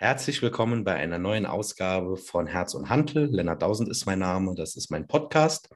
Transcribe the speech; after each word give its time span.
Herzlich 0.00 0.40
willkommen 0.42 0.84
bei 0.84 0.94
einer 0.94 1.18
neuen 1.18 1.44
Ausgabe 1.44 2.16
von 2.16 2.46
Herz 2.46 2.74
und 2.74 2.88
Hantel. 2.88 3.28
Lennart 3.32 3.62
Dausend 3.62 3.88
ist 3.88 4.06
mein 4.06 4.20
Name, 4.20 4.54
das 4.54 4.76
ist 4.76 4.92
mein 4.92 5.08
Podcast. 5.08 5.70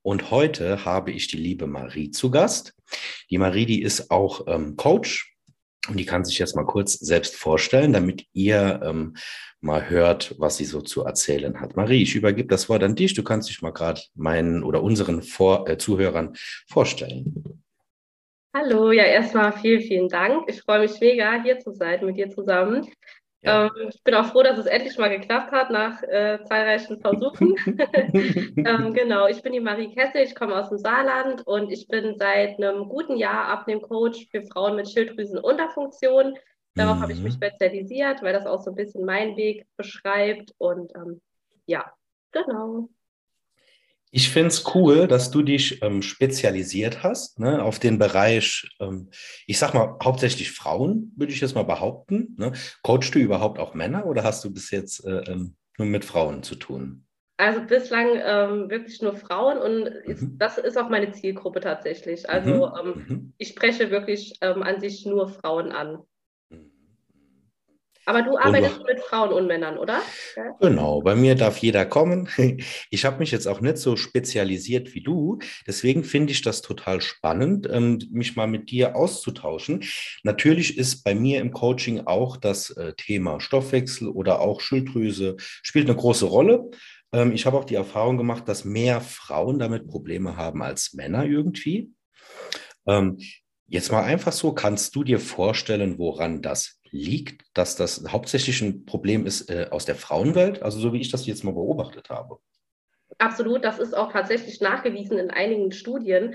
Und 0.00 0.30
heute 0.30 0.86
habe 0.86 1.10
ich 1.10 1.28
die 1.28 1.36
liebe 1.36 1.66
Marie 1.66 2.10
zu 2.10 2.30
Gast. 2.30 2.72
Die 3.28 3.36
Marie, 3.36 3.66
die 3.66 3.82
ist 3.82 4.10
auch 4.10 4.46
ähm, 4.46 4.76
Coach 4.76 5.36
und 5.86 6.00
die 6.00 6.06
kann 6.06 6.24
sich 6.24 6.38
jetzt 6.38 6.56
mal 6.56 6.64
kurz 6.64 6.94
selbst 6.94 7.36
vorstellen, 7.36 7.92
damit 7.92 8.24
ihr 8.32 8.80
ähm, 8.82 9.14
mal 9.60 9.90
hört, 9.90 10.34
was 10.38 10.56
sie 10.56 10.64
so 10.64 10.80
zu 10.80 11.04
erzählen 11.04 11.60
hat. 11.60 11.76
Marie, 11.76 12.02
ich 12.02 12.14
übergebe 12.14 12.48
das 12.48 12.70
Wort 12.70 12.82
an 12.82 12.96
dich. 12.96 13.12
Du 13.12 13.22
kannst 13.22 13.50
dich 13.50 13.60
mal 13.60 13.74
gerade 13.74 14.00
meinen 14.14 14.64
oder 14.64 14.82
unseren 14.82 15.20
Vor 15.20 15.68
äh, 15.68 15.76
Zuhörern 15.76 16.34
vorstellen. 16.70 17.62
Hallo, 18.56 18.92
ja, 18.92 19.04
erstmal 19.04 19.52
vielen, 19.52 19.82
vielen 19.82 20.08
Dank. 20.08 20.48
Ich 20.48 20.62
freue 20.62 20.80
mich 20.80 20.98
mega, 21.00 21.42
hier 21.42 21.58
zu 21.58 21.74
sein 21.74 22.02
mit 22.06 22.16
dir 22.16 22.30
zusammen. 22.30 22.88
Ja. 23.42 23.66
Ähm, 23.66 23.88
ich 23.88 24.02
bin 24.02 24.14
auch 24.14 24.26
froh, 24.26 24.42
dass 24.42 24.58
es 24.58 24.66
endlich 24.66 24.98
mal 24.98 25.10
geklappt 25.10 25.52
hat 25.52 25.70
nach 25.70 26.02
äh, 26.02 26.40
zahlreichen 26.44 27.00
Versuchen. 27.00 27.54
ähm, 28.56 28.92
genau, 28.94 29.28
ich 29.28 29.42
bin 29.42 29.52
die 29.52 29.60
Marie 29.60 29.94
Kessel, 29.94 30.22
ich 30.22 30.34
komme 30.34 30.56
aus 30.56 30.70
dem 30.70 30.78
Saarland 30.78 31.46
und 31.46 31.70
ich 31.70 31.86
bin 31.86 32.16
seit 32.18 32.56
einem 32.58 32.88
guten 32.88 33.16
Jahr 33.16 33.46
Abnehmcoach 33.46 34.28
für 34.30 34.42
Frauen 34.42 34.76
mit 34.76 34.90
Schilddrüsenunterfunktion. 34.90 36.36
Darauf 36.74 36.96
mhm. 36.96 37.02
habe 37.02 37.12
ich 37.12 37.20
mich 37.20 37.34
mhm. 37.34 37.44
spezialisiert, 37.44 38.22
weil 38.22 38.32
das 38.32 38.46
auch 38.46 38.60
so 38.60 38.70
ein 38.70 38.76
bisschen 38.76 39.04
meinen 39.04 39.36
Weg 39.36 39.66
beschreibt. 39.76 40.52
Und 40.58 40.92
ähm, 40.96 41.20
ja, 41.66 41.92
genau. 42.32 42.88
Ich 44.10 44.30
finde 44.30 44.48
es 44.48 44.74
cool, 44.74 45.06
dass 45.06 45.30
du 45.30 45.42
dich 45.42 45.82
ähm, 45.82 46.02
spezialisiert 46.02 47.02
hast 47.02 47.38
ne, 47.38 47.62
auf 47.62 47.78
den 47.78 47.98
Bereich, 47.98 48.68
ähm, 48.80 49.10
ich 49.46 49.58
sag 49.58 49.74
mal, 49.74 49.98
hauptsächlich 50.02 50.52
Frauen, 50.52 51.12
würde 51.16 51.32
ich 51.32 51.40
jetzt 51.40 51.54
mal 51.54 51.64
behaupten. 51.64 52.34
Ne? 52.38 52.52
Coachst 52.82 53.14
du 53.14 53.18
überhaupt 53.18 53.58
auch 53.58 53.74
Männer 53.74 54.06
oder 54.06 54.24
hast 54.24 54.44
du 54.44 54.52
bis 54.52 54.70
jetzt 54.70 55.04
äh, 55.04 55.22
ähm, 55.30 55.56
nur 55.76 55.88
mit 55.88 56.04
Frauen 56.04 56.42
zu 56.42 56.54
tun? 56.54 57.04
Also 57.36 57.60
bislang 57.62 58.08
ähm, 58.16 58.68
wirklich 58.68 59.00
nur 59.00 59.14
Frauen 59.14 59.58
und 59.58 59.92
mhm. 60.06 60.38
das 60.38 60.58
ist 60.58 60.76
auch 60.76 60.88
meine 60.88 61.12
Zielgruppe 61.12 61.60
tatsächlich. 61.60 62.28
Also 62.28 62.66
mhm. 62.66 62.72
Ähm, 62.80 63.04
mhm. 63.06 63.32
ich 63.38 63.48
spreche 63.48 63.90
wirklich 63.90 64.38
ähm, 64.40 64.62
an 64.64 64.80
sich 64.80 65.06
nur 65.06 65.28
Frauen 65.28 65.70
an. 65.70 65.98
Aber 68.08 68.22
du 68.22 68.38
arbeitest 68.38 68.86
mit 68.86 69.00
Frauen 69.00 69.34
und 69.34 69.46
Männern, 69.48 69.76
oder? 69.76 70.00
Ja. 70.34 70.56
Genau, 70.60 71.02
bei 71.02 71.14
mir 71.14 71.34
darf 71.34 71.58
jeder 71.58 71.84
kommen. 71.84 72.26
Ich 72.90 73.04
habe 73.04 73.18
mich 73.18 73.30
jetzt 73.30 73.46
auch 73.46 73.60
nicht 73.60 73.76
so 73.76 73.96
spezialisiert 73.96 74.94
wie 74.94 75.02
du. 75.02 75.38
Deswegen 75.66 76.04
finde 76.04 76.32
ich 76.32 76.40
das 76.40 76.62
total 76.62 77.02
spannend, 77.02 77.68
ähm, 77.70 77.98
mich 78.10 78.34
mal 78.34 78.46
mit 78.46 78.70
dir 78.70 78.96
auszutauschen. 78.96 79.84
Natürlich 80.22 80.78
ist 80.78 81.04
bei 81.04 81.14
mir 81.14 81.42
im 81.42 81.52
Coaching 81.52 82.06
auch 82.06 82.38
das 82.38 82.70
äh, 82.70 82.94
Thema 82.94 83.40
Stoffwechsel 83.40 84.08
oder 84.08 84.40
auch 84.40 84.62
Schilddrüse 84.62 85.36
spielt 85.38 85.86
eine 85.86 85.98
große 85.98 86.24
Rolle. 86.24 86.70
Ähm, 87.12 87.32
ich 87.32 87.44
habe 87.44 87.58
auch 87.58 87.64
die 87.64 87.74
Erfahrung 87.74 88.16
gemacht, 88.16 88.48
dass 88.48 88.64
mehr 88.64 89.02
Frauen 89.02 89.58
damit 89.58 89.86
Probleme 89.86 90.36
haben 90.36 90.62
als 90.62 90.94
Männer 90.94 91.26
irgendwie. 91.26 91.90
Ähm, 92.86 93.18
jetzt 93.66 93.92
mal 93.92 94.02
einfach 94.02 94.32
so, 94.32 94.52
kannst 94.52 94.96
du 94.96 95.04
dir 95.04 95.20
vorstellen, 95.20 95.98
woran 95.98 96.40
das 96.40 96.77
liegt, 96.90 97.44
dass 97.54 97.76
das 97.76 98.04
hauptsächlich 98.08 98.60
ein 98.62 98.84
Problem 98.84 99.26
ist 99.26 99.50
äh, 99.50 99.68
aus 99.70 99.84
der 99.84 99.94
Frauenwelt, 99.94 100.62
also 100.62 100.78
so 100.78 100.92
wie 100.92 101.00
ich 101.00 101.10
das 101.10 101.26
jetzt 101.26 101.44
mal 101.44 101.54
beobachtet 101.54 102.10
habe. 102.10 102.38
Absolut, 103.18 103.64
das 103.64 103.78
ist 103.78 103.96
auch 103.96 104.12
tatsächlich 104.12 104.60
nachgewiesen 104.60 105.18
in 105.18 105.30
einigen 105.30 105.72
Studien, 105.72 106.34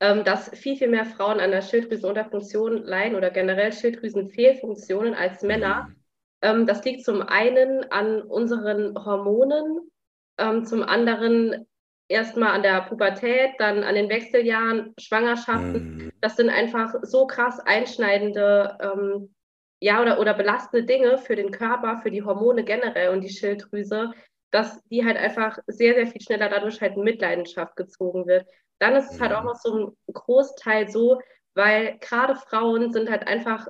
ähm, 0.00 0.24
dass 0.24 0.48
viel, 0.50 0.76
viel 0.76 0.88
mehr 0.88 1.04
Frauen 1.04 1.38
an 1.38 1.50
der 1.50 1.62
Schilddrüsenunterfunktion 1.62 2.82
leiden 2.84 3.16
oder 3.16 3.30
generell 3.30 3.72
Schilddrüsenfehlfunktionen 3.72 5.14
als 5.14 5.42
Männer. 5.42 5.88
Mhm. 5.88 5.96
Ähm, 6.42 6.66
das 6.66 6.84
liegt 6.84 7.04
zum 7.04 7.22
einen 7.22 7.90
an 7.90 8.22
unseren 8.22 8.94
Hormonen, 8.96 9.90
ähm, 10.38 10.64
zum 10.64 10.82
anderen 10.82 11.66
erstmal 12.08 12.50
an 12.50 12.62
der 12.62 12.82
Pubertät, 12.82 13.52
dann 13.58 13.84
an 13.84 13.94
den 13.94 14.08
Wechseljahren, 14.08 14.94
Schwangerschaften. 14.98 15.96
Mhm. 15.96 16.12
Das 16.20 16.36
sind 16.36 16.50
einfach 16.50 16.94
so 17.02 17.26
krass 17.26 17.60
einschneidende 17.60 18.76
ähm, 18.80 19.34
ja, 19.80 20.00
oder, 20.00 20.18
oder 20.20 20.34
belastende 20.34 20.86
Dinge 20.86 21.18
für 21.18 21.36
den 21.36 21.50
Körper, 21.50 22.00
für 22.02 22.10
die 22.10 22.22
Hormone 22.22 22.64
generell 22.64 23.10
und 23.10 23.20
die 23.20 23.28
Schilddrüse, 23.28 24.12
dass 24.50 24.82
die 24.84 25.04
halt 25.04 25.16
einfach 25.16 25.58
sehr, 25.66 25.94
sehr 25.94 26.06
viel 26.06 26.20
schneller 26.20 26.48
dadurch 26.48 26.80
halt 26.80 26.96
in 26.96 27.02
Mitleidenschaft 27.02 27.76
gezogen 27.76 28.26
wird. 28.26 28.46
Dann 28.78 28.94
ist 28.94 29.12
es 29.12 29.20
halt 29.20 29.32
auch 29.32 29.40
mhm. 29.40 29.46
noch 29.48 29.56
so 29.56 29.76
ein 29.76 30.12
Großteil 30.12 30.88
so, 30.88 31.20
weil 31.54 31.98
gerade 31.98 32.36
Frauen 32.36 32.92
sind 32.92 33.10
halt 33.10 33.26
einfach, 33.26 33.66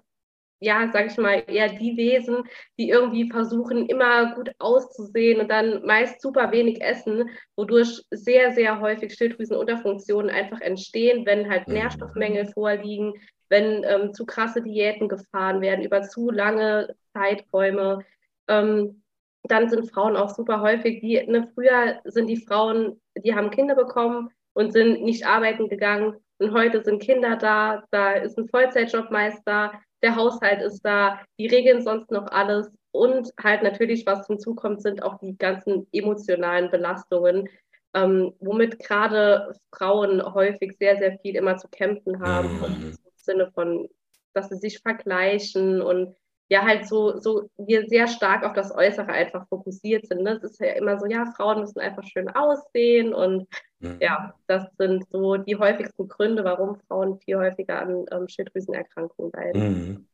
ja, 0.60 0.90
sag 0.92 1.06
ich 1.06 1.16
mal, 1.16 1.42
eher 1.46 1.68
die 1.68 1.96
Wesen, 1.96 2.44
die 2.78 2.88
irgendwie 2.88 3.30
versuchen, 3.30 3.86
immer 3.86 4.34
gut 4.34 4.50
auszusehen 4.58 5.40
und 5.40 5.50
dann 5.50 5.84
meist 5.84 6.20
super 6.20 6.52
wenig 6.52 6.82
essen, 6.82 7.30
wodurch 7.56 8.02
sehr, 8.10 8.52
sehr 8.52 8.80
häufig 8.80 9.14
Schilddrüsenunterfunktionen 9.14 10.30
einfach 10.30 10.60
entstehen, 10.60 11.26
wenn 11.26 11.50
halt 11.50 11.66
mhm. 11.68 11.74
Nährstoffmängel 11.74 12.46
vorliegen, 12.52 13.14
wenn 13.48 13.84
ähm, 13.84 14.14
zu 14.14 14.26
krasse 14.26 14.62
Diäten 14.62 15.08
gefahren 15.08 15.60
werden 15.60 15.84
über 15.84 16.02
zu 16.02 16.30
lange 16.30 16.94
Zeiträume. 17.12 18.04
Ähm, 18.48 19.02
dann 19.44 19.68
sind 19.68 19.90
Frauen 19.90 20.16
auch 20.16 20.30
super 20.30 20.60
häufig, 20.60 21.00
die, 21.00 21.22
ne, 21.26 21.50
früher 21.54 22.00
sind 22.04 22.28
die 22.28 22.44
Frauen, 22.44 23.00
die 23.16 23.34
haben 23.34 23.50
Kinder 23.50 23.74
bekommen 23.74 24.30
und 24.54 24.72
sind 24.72 25.02
nicht 25.02 25.26
arbeiten 25.26 25.68
gegangen. 25.68 26.16
Und 26.38 26.52
heute 26.52 26.82
sind 26.82 27.02
Kinder 27.02 27.36
da, 27.36 27.84
da 27.90 28.12
ist 28.12 28.38
ein 28.38 28.48
Vollzeitjobmeister, 28.48 29.72
der 30.02 30.16
Haushalt 30.16 30.62
ist 30.62 30.82
da, 30.82 31.20
die 31.38 31.46
regeln 31.46 31.82
sonst 31.82 32.10
noch 32.10 32.26
alles. 32.28 32.70
Und 32.92 33.32
halt 33.42 33.62
natürlich, 33.62 34.06
was 34.06 34.26
hinzukommt, 34.26 34.82
sind 34.82 35.02
auch 35.02 35.18
die 35.18 35.36
ganzen 35.36 35.86
emotionalen 35.92 36.70
Belastungen, 36.70 37.48
ähm, 37.94 38.34
womit 38.40 38.78
gerade 38.78 39.52
Frauen 39.74 40.22
häufig 40.22 40.76
sehr, 40.78 40.96
sehr 40.98 41.18
viel 41.18 41.36
immer 41.36 41.56
zu 41.56 41.68
kämpfen 41.68 42.20
haben. 42.20 42.48
Mhm. 42.58 42.96
Sinne 43.24 43.50
von, 43.52 43.88
dass 44.32 44.48
sie 44.48 44.56
sich 44.56 44.80
vergleichen 44.80 45.80
und 45.80 46.16
ja, 46.48 46.62
halt 46.62 46.86
so, 46.86 47.18
so 47.18 47.48
wir 47.56 47.88
sehr 47.88 48.06
stark 48.06 48.44
auf 48.44 48.52
das 48.52 48.70
Äußere 48.70 49.08
einfach 49.08 49.48
fokussiert 49.48 50.06
sind. 50.06 50.22
Ne? 50.22 50.32
Es 50.32 50.42
ist 50.42 50.60
ja 50.60 50.72
immer 50.72 50.98
so, 50.98 51.06
ja, 51.06 51.24
Frauen 51.36 51.60
müssen 51.60 51.80
einfach 51.80 52.04
schön 52.04 52.28
aussehen 52.28 53.14
und 53.14 53.48
mhm. 53.78 53.96
ja, 54.00 54.34
das 54.46 54.66
sind 54.76 55.04
so 55.10 55.38
die 55.38 55.56
häufigsten 55.56 56.06
Gründe, 56.06 56.44
warum 56.44 56.78
Frauen 56.86 57.18
viel 57.20 57.38
häufiger 57.38 57.80
an 57.80 58.04
ähm, 58.12 58.28
Schilddrüsenerkrankungen 58.28 59.32
leiden. 59.32 59.62
Mhm. 59.62 60.08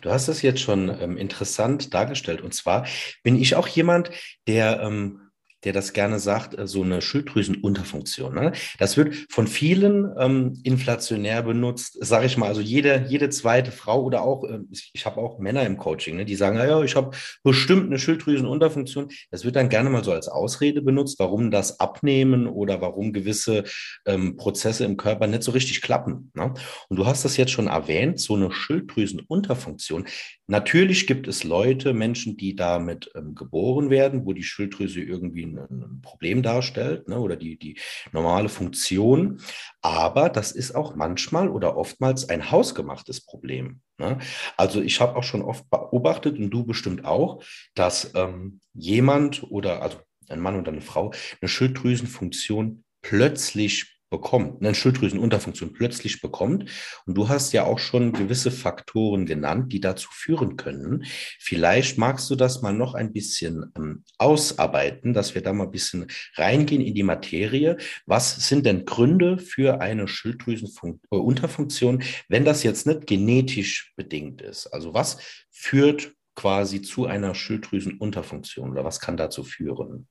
Du 0.00 0.10
hast 0.10 0.28
das 0.28 0.42
jetzt 0.42 0.60
schon 0.60 0.88
ähm, 1.00 1.16
interessant 1.16 1.94
dargestellt. 1.94 2.40
Und 2.40 2.54
zwar 2.54 2.86
bin 3.22 3.36
ich 3.36 3.54
auch 3.54 3.68
jemand, 3.68 4.10
der 4.48 4.80
ähm, 4.80 5.29
der 5.64 5.72
das 5.72 5.92
gerne 5.92 6.18
sagt, 6.18 6.58
äh, 6.58 6.66
so 6.66 6.82
eine 6.82 7.02
Schilddrüsenunterfunktion. 7.02 8.34
Ne? 8.34 8.52
Das 8.78 8.96
wird 8.96 9.14
von 9.28 9.46
vielen 9.46 10.08
ähm, 10.18 10.58
inflationär 10.62 11.42
benutzt, 11.42 11.98
sage 12.00 12.26
ich 12.26 12.36
mal. 12.36 12.48
Also 12.48 12.60
jede, 12.60 13.06
jede 13.08 13.28
zweite 13.30 13.72
Frau 13.72 14.02
oder 14.02 14.22
auch, 14.22 14.44
äh, 14.44 14.60
ich 14.70 15.04
habe 15.06 15.18
auch 15.18 15.38
Männer 15.38 15.64
im 15.64 15.76
Coaching, 15.76 16.16
ne, 16.16 16.24
die 16.24 16.36
sagen, 16.36 16.56
ja, 16.56 16.82
ich 16.82 16.96
habe 16.96 17.16
bestimmt 17.42 17.86
eine 17.86 17.98
Schilddrüsenunterfunktion. 17.98 19.08
Das 19.30 19.44
wird 19.44 19.56
dann 19.56 19.68
gerne 19.68 19.90
mal 19.90 20.04
so 20.04 20.12
als 20.12 20.28
Ausrede 20.28 20.82
benutzt, 20.82 21.18
warum 21.18 21.50
das 21.50 21.80
Abnehmen 21.80 22.46
oder 22.46 22.80
warum 22.80 23.12
gewisse 23.12 23.64
ähm, 24.06 24.36
Prozesse 24.36 24.84
im 24.84 24.96
Körper 24.96 25.26
nicht 25.26 25.42
so 25.42 25.52
richtig 25.52 25.82
klappen. 25.82 26.30
Ne? 26.34 26.54
Und 26.88 26.96
du 26.96 27.06
hast 27.06 27.24
das 27.24 27.36
jetzt 27.36 27.52
schon 27.52 27.66
erwähnt, 27.66 28.20
so 28.20 28.34
eine 28.34 28.50
Schilddrüsenunterfunktion. 28.50 30.06
Natürlich 30.46 31.06
gibt 31.06 31.28
es 31.28 31.44
Leute, 31.44 31.94
Menschen, 31.94 32.36
die 32.36 32.56
damit 32.56 33.10
ähm, 33.14 33.36
geboren 33.36 33.88
werden, 33.88 34.26
wo 34.26 34.32
die 34.32 34.42
Schilddrüse 34.42 35.00
irgendwie 35.00 35.46
ein 35.58 36.00
Problem 36.02 36.42
darstellt 36.42 37.08
ne, 37.08 37.18
oder 37.18 37.36
die, 37.36 37.58
die 37.58 37.78
normale 38.12 38.48
Funktion. 38.48 39.40
Aber 39.82 40.28
das 40.28 40.52
ist 40.52 40.74
auch 40.74 40.94
manchmal 40.94 41.48
oder 41.48 41.76
oftmals 41.76 42.28
ein 42.28 42.50
hausgemachtes 42.50 43.24
Problem. 43.24 43.80
Ne? 43.98 44.18
Also 44.56 44.80
ich 44.80 45.00
habe 45.00 45.16
auch 45.16 45.24
schon 45.24 45.42
oft 45.42 45.68
beobachtet 45.70 46.38
und 46.38 46.50
du 46.50 46.64
bestimmt 46.64 47.04
auch, 47.04 47.42
dass 47.74 48.12
ähm, 48.14 48.60
jemand 48.74 49.44
oder 49.50 49.82
also 49.82 49.98
ein 50.28 50.40
Mann 50.40 50.58
oder 50.58 50.72
eine 50.72 50.80
Frau 50.80 51.12
eine 51.40 51.48
Schilddrüsenfunktion 51.48 52.84
plötzlich 53.02 53.99
bekommt, 54.10 54.60
eine 54.60 54.74
Schilddrüsenunterfunktion 54.74 55.72
plötzlich 55.72 56.20
bekommt. 56.20 56.68
Und 57.06 57.14
du 57.16 57.28
hast 57.28 57.52
ja 57.52 57.64
auch 57.64 57.78
schon 57.78 58.12
gewisse 58.12 58.50
Faktoren 58.50 59.24
genannt, 59.24 59.72
die 59.72 59.80
dazu 59.80 60.08
führen 60.12 60.56
können. 60.56 61.04
Vielleicht 61.38 61.96
magst 61.96 62.28
du 62.28 62.34
das 62.34 62.60
mal 62.60 62.72
noch 62.72 62.94
ein 62.94 63.12
bisschen 63.12 63.72
ähm, 63.76 64.04
ausarbeiten, 64.18 65.14
dass 65.14 65.34
wir 65.34 65.42
da 65.42 65.52
mal 65.52 65.64
ein 65.64 65.70
bisschen 65.70 66.06
reingehen 66.34 66.82
in 66.82 66.94
die 66.94 67.04
Materie. 67.04 67.76
Was 68.04 68.48
sind 68.48 68.66
denn 68.66 68.84
Gründe 68.84 69.38
für 69.38 69.80
eine 69.80 70.08
Schilddrüsenunterfunktion, 70.08 72.02
wenn 72.28 72.44
das 72.44 72.64
jetzt 72.64 72.86
nicht 72.86 73.06
genetisch 73.06 73.92
bedingt 73.96 74.42
ist? 74.42 74.66
Also 74.66 74.92
was 74.92 75.18
führt 75.50 76.12
quasi 76.34 76.82
zu 76.82 77.06
einer 77.06 77.34
Schilddrüsenunterfunktion 77.34 78.70
oder 78.70 78.84
was 78.84 78.98
kann 79.00 79.16
dazu 79.16 79.44
führen? 79.44 80.08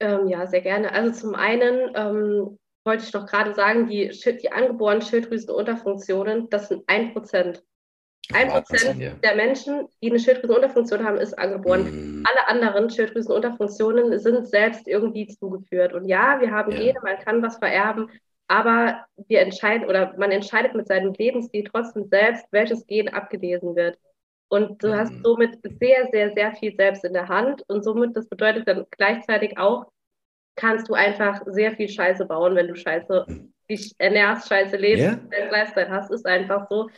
Ähm, 0.00 0.28
ja, 0.28 0.46
sehr 0.46 0.60
gerne. 0.60 0.92
Also 0.92 1.12
zum 1.12 1.34
einen 1.34 1.90
ähm, 1.94 2.58
wollte 2.84 3.04
ich 3.04 3.10
doch 3.10 3.26
gerade 3.26 3.54
sagen, 3.54 3.88
die, 3.88 4.08
die 4.08 4.52
angeborenen 4.52 5.02
Schilddrüsenunterfunktionen, 5.02 6.48
das 6.50 6.68
sind 6.68 6.84
ein 6.86 7.12
Prozent. 7.12 7.62
Ein 8.32 8.48
Prozent 8.48 9.00
ja. 9.00 9.10
der 9.22 9.36
Menschen, 9.36 9.88
die 10.02 10.10
eine 10.10 10.18
Schilddrüsenunterfunktion 10.18 11.04
haben, 11.04 11.18
ist 11.18 11.38
angeboren. 11.38 12.20
Mm. 12.20 12.24
Alle 12.26 12.48
anderen 12.48 12.90
Schilddrüsenunterfunktionen 12.90 14.18
sind 14.18 14.48
selbst 14.48 14.88
irgendwie 14.88 15.28
zugeführt. 15.28 15.92
Und 15.92 16.06
ja, 16.06 16.40
wir 16.40 16.50
haben 16.50 16.72
ja. 16.72 16.78
Gene, 16.78 16.98
man 17.02 17.18
kann 17.18 17.42
was 17.42 17.58
vererben, 17.58 18.10
aber 18.48 19.04
wir 19.28 19.40
entscheiden 19.40 19.88
oder 19.88 20.14
man 20.18 20.30
entscheidet 20.30 20.74
mit 20.74 20.88
seinem 20.88 21.12
Lebensstil 21.12 21.64
trotzdem 21.64 22.06
selbst, 22.08 22.46
welches 22.50 22.86
Gen 22.86 23.08
abgelesen 23.08 23.76
wird. 23.76 23.98
Und 24.48 24.82
du 24.82 24.88
mhm. 24.88 24.94
hast 24.94 25.12
somit 25.22 25.58
sehr, 25.62 26.08
sehr, 26.12 26.32
sehr 26.32 26.52
viel 26.54 26.74
selbst 26.76 27.04
in 27.04 27.12
der 27.12 27.28
Hand. 27.28 27.62
Und 27.68 27.82
somit, 27.82 28.16
das 28.16 28.28
bedeutet 28.28 28.68
dann 28.68 28.86
gleichzeitig 28.90 29.58
auch, 29.58 29.86
kannst 30.54 30.88
du 30.88 30.94
einfach 30.94 31.42
sehr 31.46 31.72
viel 31.72 31.88
Scheiße 31.88 32.24
bauen, 32.26 32.54
wenn 32.54 32.68
du 32.68 32.76
Scheiße 32.76 33.26
dich 33.68 33.92
ernährst, 33.98 34.48
Scheiße 34.48 34.76
lebst, 34.76 35.04
yeah. 35.04 35.50
Lifestyle 35.50 35.90
hast, 35.90 36.10
ist 36.10 36.26
einfach 36.26 36.66
so. 36.70 36.88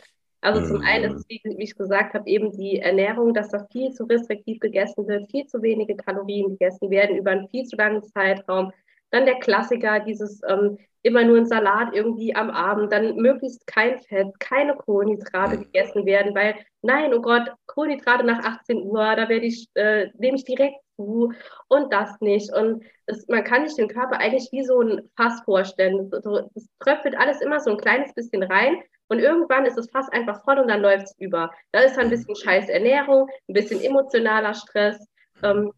Also 0.41 0.65
zum 0.65 0.81
einen 0.81 1.11
ist 1.11 1.17
es, 1.17 1.25
wie, 1.29 1.41
wie 1.43 1.63
ich 1.63 1.75
gesagt 1.75 2.13
habe, 2.13 2.29
eben 2.29 2.55
die 2.55 2.79
Ernährung, 2.79 3.33
dass 3.33 3.49
da 3.49 3.65
viel 3.71 3.91
zu 3.91 4.05
restriktiv 4.05 4.59
gegessen 4.61 5.05
wird, 5.05 5.29
viel 5.29 5.45
zu 5.47 5.61
wenige 5.61 5.97
Kalorien 5.97 6.51
gegessen 6.51 6.89
werden 6.89 7.17
über 7.17 7.31
einen 7.31 7.49
viel 7.49 7.65
zu 7.65 7.75
langen 7.75 8.03
Zeitraum. 8.03 8.71
Dann 9.11 9.25
der 9.25 9.39
Klassiker, 9.39 9.99
dieses 9.99 10.41
ähm, 10.47 10.77
immer 11.01 11.23
nur 11.23 11.37
ein 11.37 11.45
Salat 11.45 11.93
irgendwie 11.93 12.35
am 12.35 12.49
Abend, 12.49 12.91
dann 12.91 13.15
möglichst 13.15 13.65
kein 13.67 13.99
Fett, 13.99 14.27
keine 14.39 14.75
Kohlenhydrate 14.75 15.57
mhm. 15.57 15.63
gegessen 15.63 16.05
werden, 16.05 16.35
weil 16.35 16.55
nein, 16.81 17.13
oh 17.13 17.21
Gott, 17.21 17.51
Kohlenhydrate 17.67 18.25
nach 18.25 18.43
18 18.43 18.81
Uhr, 18.83 19.15
da 19.15 19.29
werde 19.29 19.45
ich, 19.45 19.67
äh, 19.75 20.07
nehme 20.17 20.37
ich 20.37 20.43
direkt 20.43 20.75
zu 20.97 21.31
und 21.69 21.93
das 21.93 22.19
nicht. 22.19 22.53
Und 22.53 22.83
das, 23.05 23.25
man 23.27 23.43
kann 23.43 23.65
sich 23.65 23.77
den 23.77 23.87
Körper 23.87 24.19
eigentlich 24.19 24.49
wie 24.51 24.65
so 24.65 24.81
ein 24.81 25.09
Fass 25.15 25.41
vorstellen. 25.45 26.11
Es 26.55 26.67
tröpfelt 26.79 27.17
alles 27.17 27.41
immer 27.41 27.59
so 27.59 27.71
ein 27.71 27.77
kleines 27.77 28.13
bisschen 28.13 28.43
rein 28.43 28.77
und 29.07 29.19
irgendwann 29.19 29.65
ist 29.65 29.77
das 29.77 29.89
Fass 29.89 30.09
einfach 30.09 30.43
voll 30.43 30.59
und 30.59 30.67
dann 30.67 30.81
läuft 30.81 31.05
es 31.05 31.15
über. 31.17 31.51
Da 31.71 31.79
ist 31.79 31.95
dann 31.95 32.05
ein 32.05 32.09
bisschen 32.09 32.35
scheiß 32.35 32.69
Ernährung, 32.69 33.29
ein 33.47 33.53
bisschen 33.53 33.81
emotionaler 33.81 34.53
Stress, 34.53 35.07
ähm, 35.43 35.71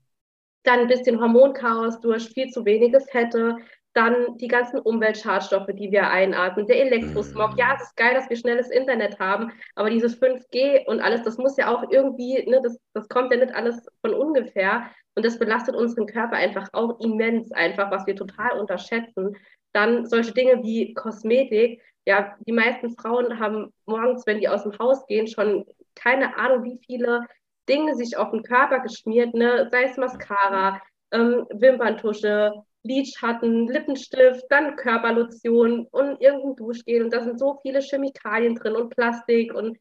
dann 0.63 0.81
ein 0.81 0.88
bisschen 0.88 1.19
Hormonchaos 1.19 2.00
durch 2.02 2.30
viel 2.30 2.50
zu 2.50 2.66
wenige 2.66 3.00
Fette, 3.00 3.58
dann 3.94 4.38
die 4.38 4.48
ganzen 4.48 4.80
Umweltschadstoffe, 4.80 5.69
die 5.74 5.92
wir 5.92 6.10
einatmen, 6.10 6.66
der 6.66 6.81
Elektrosmog. 6.81 7.58
Ja, 7.58 7.74
es 7.75 7.88
ist 7.88 7.98
geil, 7.98 8.13
dass 8.13 8.30
wir 8.30 8.38
schnelles 8.38 8.69
Internet 8.69 9.19
haben, 9.19 9.52
aber 9.75 9.90
dieses 9.90 10.22
5G 10.22 10.86
und 10.86 11.02
alles, 11.02 11.24
das 11.24 11.38
muss 11.38 11.58
ja 11.58 11.75
auch 11.75 11.92
irgendwie, 11.92 12.46
ne, 12.50 12.62
das, 12.63 12.78
das 12.94 13.10
kommt 13.10 13.34
ja 13.34 13.40
nicht 13.40 13.54
alles 13.54 13.86
von 14.02 14.13
ungefähr. 14.13 14.90
Und 15.13 15.25
das 15.25 15.38
belastet 15.38 15.75
unseren 15.75 16.06
Körper 16.06 16.38
einfach 16.38 16.69
auch 16.72 17.00
immens, 17.02 17.52
einfach, 17.52 17.92
was 17.92 18.08
wir 18.08 18.16
total 18.16 18.58
unterschätzen. 18.58 19.36
Dann 19.74 20.06
solche 20.06 20.34
Dinge 20.34 20.63
wie 20.63 20.94
Kosmetik. 20.94 21.81
Ja, 22.06 22.36
die 22.48 22.54
meisten 22.54 22.96
Frauen 22.96 23.38
haben 23.40 23.74
morgens, 23.86 24.25
wenn 24.25 24.40
die 24.40 24.48
aus 24.48 24.63
dem 24.63 24.78
Haus 24.80 25.06
gehen, 25.08 25.28
schon 25.28 25.66
keine 25.96 26.38
Ahnung, 26.38 26.63
wie 26.63 26.80
viele 26.86 27.28
Dinge 27.72 27.96
sich 27.96 28.18
auf 28.18 28.32
den 28.32 28.44
Körper 28.44 28.80
geschmiert, 28.80 29.34
ne? 29.34 29.70
sei 29.72 29.84
es 29.84 29.98
Mascara, 29.98 30.82
ähm, 31.12 31.46
Wimperntusche, 31.52 32.52
Lidschatten, 32.84 33.68
Lippenstift, 33.68 34.46
dann 34.50 34.76
Körperlotion 34.76 35.88
und 35.92 36.22
irgendein 36.22 36.56
Duschgel. 36.56 37.04
Und 37.04 37.14
da 37.14 37.24
sind 37.24 37.40
so 37.40 37.60
viele 37.62 37.80
Chemikalien 37.80 38.56
drin 38.56 38.76
und 38.76 38.90
Plastik 38.96 39.54
und 39.54 39.78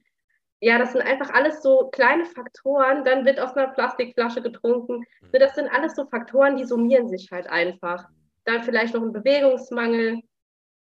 ja, 0.63 0.79
das 0.79 0.93
sind 0.93 1.01
einfach 1.01 1.31
alles 1.31 1.63
so 1.63 1.89
kleine 1.91 2.27
Faktoren. 2.27 3.03
Dann 3.05 3.25
wird 3.25 3.41
aus 3.41 3.57
einer 3.57 3.73
Plastikflasche 3.73 4.43
getrunken. 4.43 5.05
Ne, 5.33 5.39
das 5.39 5.55
sind 5.55 5.69
alles 5.69 5.97
so 5.97 6.07
Faktoren, 6.07 6.57
die 6.57 6.65
summieren 6.65 7.09
sich 7.09 7.31
halt 7.33 7.47
einfach. 7.47 8.05
Dann 8.45 8.63
vielleicht 8.63 8.95
noch 8.95 9.03
ein 9.03 9.13
Bewegungsmangel, 9.13 10.21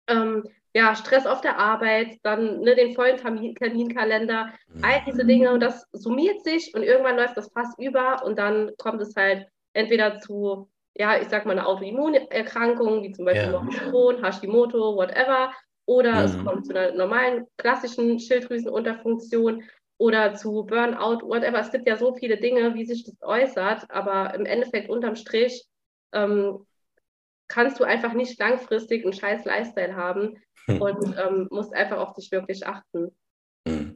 ähm, 0.09 0.45
ja, 0.75 0.95
Stress 0.95 1.27
auf 1.27 1.41
der 1.41 1.59
Arbeit, 1.59 2.19
dann 2.23 2.61
ne, 2.61 2.75
den 2.75 2.95
vollen 2.95 3.17
Termin 3.17 3.55
Terminkalender, 3.55 4.53
all 4.83 5.03
diese 5.07 5.25
Dinge. 5.25 5.53
Und 5.53 5.61
das 5.61 5.87
summiert 5.93 6.45
sich 6.45 6.73
und 6.75 6.83
irgendwann 6.83 7.17
läuft 7.17 7.37
das 7.37 7.51
fast 7.53 7.79
über 7.79 8.23
und 8.25 8.39
dann 8.39 8.71
kommt 8.79 9.01
es 9.03 9.15
halt 9.17 9.47
entweder 9.73 10.19
zu 10.19 10.69
ja, 10.97 11.19
ich 11.19 11.29
sag 11.29 11.47
mal, 11.47 11.53
eine 11.53 11.67
Autoimmunerkrankung, 11.67 13.03
wie 13.03 13.13
zum 13.13 13.25
Beispiel 13.25 13.53
ja. 13.53 13.67
Crohn, 13.91 14.23
Hashimoto, 14.25 14.97
whatever, 14.97 15.53
oder 15.87 16.13
mhm. 16.13 16.25
es 16.25 16.45
kommt 16.45 16.67
zu 16.67 16.77
einer 16.77 16.93
normalen 16.95 17.47
klassischen 17.57 18.19
Schilddrüsenunterfunktion 18.19 19.65
oder 19.99 20.35
zu 20.35 20.65
Burnout, 20.65 21.27
whatever. 21.27 21.59
Es 21.59 21.71
gibt 21.71 21.89
ja 21.89 21.97
so 21.97 22.15
viele 22.15 22.39
Dinge, 22.39 22.75
wie 22.75 22.85
sich 22.85 23.05
das 23.05 23.17
äußert, 23.23 23.91
aber 23.91 24.35
im 24.35 24.47
Endeffekt 24.47 24.89
unterm 24.89 25.17
Strich 25.17 25.65
ähm, 26.13 26.67
kannst 27.51 27.79
du 27.81 27.85
einfach 27.85 28.15
nicht 28.15 28.39
langfristig 28.39 29.05
einen 29.05 29.13
scheiß 29.13 29.45
Lifestyle 29.45 29.95
haben 29.95 30.39
hm. 30.67 30.81
und 30.81 31.17
ähm, 31.19 31.49
musst 31.51 31.75
einfach 31.75 31.99
auf 31.99 32.15
dich 32.15 32.33
wirklich 32.33 32.67
achten. 32.67 33.09
Hm. 33.69 33.95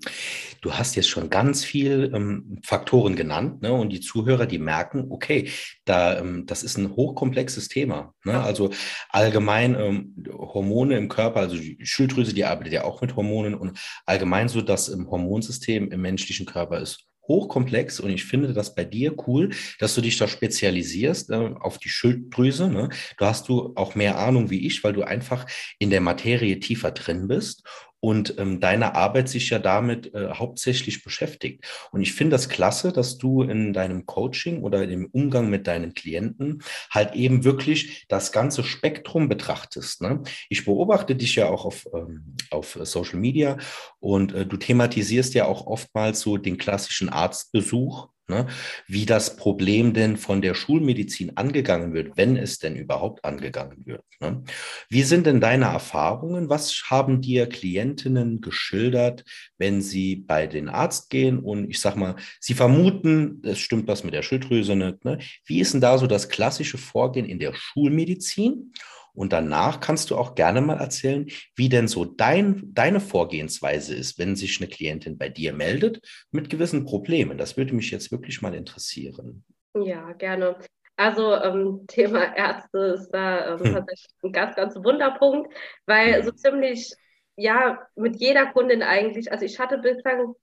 Du 0.60 0.74
hast 0.74 0.94
jetzt 0.96 1.08
schon 1.08 1.30
ganz 1.30 1.64
viel 1.64 2.10
ähm, 2.14 2.58
Faktoren 2.64 3.16
genannt, 3.16 3.62
ne? 3.62 3.72
Und 3.72 3.90
die 3.90 4.00
Zuhörer, 4.00 4.46
die 4.46 4.58
merken, 4.58 5.06
okay, 5.10 5.50
da, 5.84 6.18
ähm, 6.18 6.46
das 6.46 6.62
ist 6.62 6.76
ein 6.76 6.96
hochkomplexes 6.96 7.68
Thema. 7.68 8.14
Ne? 8.24 8.42
Also 8.42 8.70
allgemein 9.10 9.74
ähm, 9.74 10.24
Hormone 10.30 10.96
im 10.96 11.08
Körper, 11.08 11.40
also 11.40 11.56
die 11.56 11.78
Schilddrüse, 11.84 12.34
die 12.34 12.44
arbeitet 12.44 12.72
ja 12.72 12.84
auch 12.84 13.00
mit 13.02 13.16
Hormonen 13.16 13.54
und 13.54 13.78
allgemein 14.06 14.48
so 14.48 14.60
das 14.60 14.88
im 14.88 15.10
Hormonsystem 15.10 15.90
im 15.90 16.00
menschlichen 16.00 16.46
Körper 16.46 16.80
ist 16.80 17.06
hochkomplex 17.26 18.00
und 18.00 18.10
ich 18.10 18.24
finde 18.24 18.52
das 18.52 18.74
bei 18.74 18.84
dir 18.84 19.14
cool, 19.26 19.50
dass 19.78 19.94
du 19.94 20.00
dich 20.00 20.16
da 20.18 20.28
spezialisierst 20.28 21.30
äh, 21.30 21.50
auf 21.60 21.78
die 21.78 21.88
Schilddrüse. 21.88 22.68
Ne? 22.68 22.90
Du 23.18 23.24
hast 23.24 23.48
du 23.48 23.72
auch 23.76 23.94
mehr 23.94 24.18
Ahnung 24.18 24.50
wie 24.50 24.66
ich, 24.66 24.84
weil 24.84 24.92
du 24.92 25.02
einfach 25.02 25.46
in 25.78 25.90
der 25.90 26.00
Materie 26.00 26.60
tiefer 26.60 26.90
drin 26.90 27.28
bist 27.28 27.64
und 28.04 28.38
ähm, 28.38 28.60
deine 28.60 28.96
Arbeit 28.96 29.30
sich 29.30 29.48
ja 29.48 29.58
damit 29.58 30.12
äh, 30.12 30.34
hauptsächlich 30.34 31.02
beschäftigt. 31.02 31.64
Und 31.90 32.02
ich 32.02 32.12
finde 32.12 32.32
das 32.32 32.50
klasse, 32.50 32.92
dass 32.92 33.16
du 33.16 33.40
in 33.40 33.72
deinem 33.72 34.04
Coaching 34.04 34.60
oder 34.60 34.86
im 34.86 35.06
Umgang 35.06 35.48
mit 35.48 35.66
deinen 35.66 35.94
Klienten 35.94 36.62
halt 36.90 37.14
eben 37.14 37.44
wirklich 37.44 38.04
das 38.08 38.30
ganze 38.30 38.62
Spektrum 38.62 39.30
betrachtest. 39.30 40.02
Ne? 40.02 40.22
Ich 40.50 40.66
beobachte 40.66 41.16
dich 41.16 41.34
ja 41.36 41.48
auch 41.48 41.64
auf, 41.64 41.86
ähm, 41.94 42.36
auf 42.50 42.78
Social 42.82 43.18
Media 43.18 43.56
und 44.00 44.34
äh, 44.34 44.44
du 44.44 44.58
thematisierst 44.58 45.32
ja 45.32 45.46
auch 45.46 45.66
oftmals 45.66 46.20
so 46.20 46.36
den 46.36 46.58
klassischen 46.58 47.08
Arztbesuch 47.08 48.08
Ne? 48.26 48.46
Wie 48.86 49.04
das 49.04 49.36
Problem 49.36 49.92
denn 49.92 50.16
von 50.16 50.40
der 50.40 50.54
Schulmedizin 50.54 51.36
angegangen 51.36 51.92
wird, 51.92 52.16
wenn 52.16 52.38
es 52.38 52.58
denn 52.58 52.74
überhaupt 52.74 53.22
angegangen 53.22 53.84
wird. 53.84 54.02
Ne? 54.18 54.42
Wie 54.88 55.02
sind 55.02 55.26
denn 55.26 55.42
deine 55.42 55.66
Erfahrungen? 55.66 56.48
Was 56.48 56.84
haben 56.88 57.20
dir 57.20 57.46
Klientinnen 57.46 58.40
geschildert, 58.40 59.24
wenn 59.58 59.82
sie 59.82 60.16
bei 60.16 60.46
den 60.46 60.70
Arzt 60.70 61.10
gehen 61.10 61.38
und 61.38 61.68
ich 61.68 61.80
sag 61.80 61.96
mal, 61.96 62.16
sie 62.40 62.54
vermuten, 62.54 63.42
es 63.44 63.58
stimmt 63.58 63.88
was 63.88 64.04
mit 64.04 64.14
der 64.14 64.22
Schilddrüse 64.22 64.74
nicht. 64.74 65.04
Ne? 65.04 65.18
Wie 65.44 65.60
ist 65.60 65.74
denn 65.74 65.82
da 65.82 65.98
so 65.98 66.06
das 66.06 66.30
klassische 66.30 66.78
Vorgehen 66.78 67.26
in 67.26 67.38
der 67.38 67.52
Schulmedizin? 67.52 68.72
Und 69.14 69.32
danach 69.32 69.80
kannst 69.80 70.10
du 70.10 70.16
auch 70.16 70.34
gerne 70.34 70.60
mal 70.60 70.78
erzählen, 70.78 71.26
wie 71.54 71.68
denn 71.68 71.88
so 71.88 72.04
dein, 72.04 72.74
deine 72.74 73.00
Vorgehensweise 73.00 73.94
ist, 73.94 74.18
wenn 74.18 74.36
sich 74.36 74.60
eine 74.60 74.68
Klientin 74.68 75.16
bei 75.16 75.28
dir 75.28 75.52
meldet 75.52 76.00
mit 76.32 76.50
gewissen 76.50 76.84
Problemen. 76.84 77.38
Das 77.38 77.56
würde 77.56 77.74
mich 77.74 77.90
jetzt 77.90 78.10
wirklich 78.10 78.42
mal 78.42 78.54
interessieren. 78.54 79.44
Ja, 79.74 80.12
gerne. 80.12 80.56
Also 80.96 81.34
ähm, 81.34 81.84
Thema 81.88 82.36
Ärzte 82.36 82.78
ist 82.78 83.10
da 83.10 83.54
ähm, 83.54 83.60
hm. 83.60 83.72
tatsächlich 83.74 84.14
ein 84.22 84.32
ganz, 84.32 84.56
ganz 84.56 84.74
Wunderpunkt, 84.76 85.52
weil 85.86 86.22
so 86.24 86.32
ziemlich, 86.32 86.92
ja, 87.36 87.86
mit 87.94 88.16
jeder 88.16 88.46
Kundin 88.46 88.82
eigentlich, 88.82 89.30
also 89.30 89.44
ich 89.44 89.58
hatte 89.58 89.78
bislang, 89.78 90.34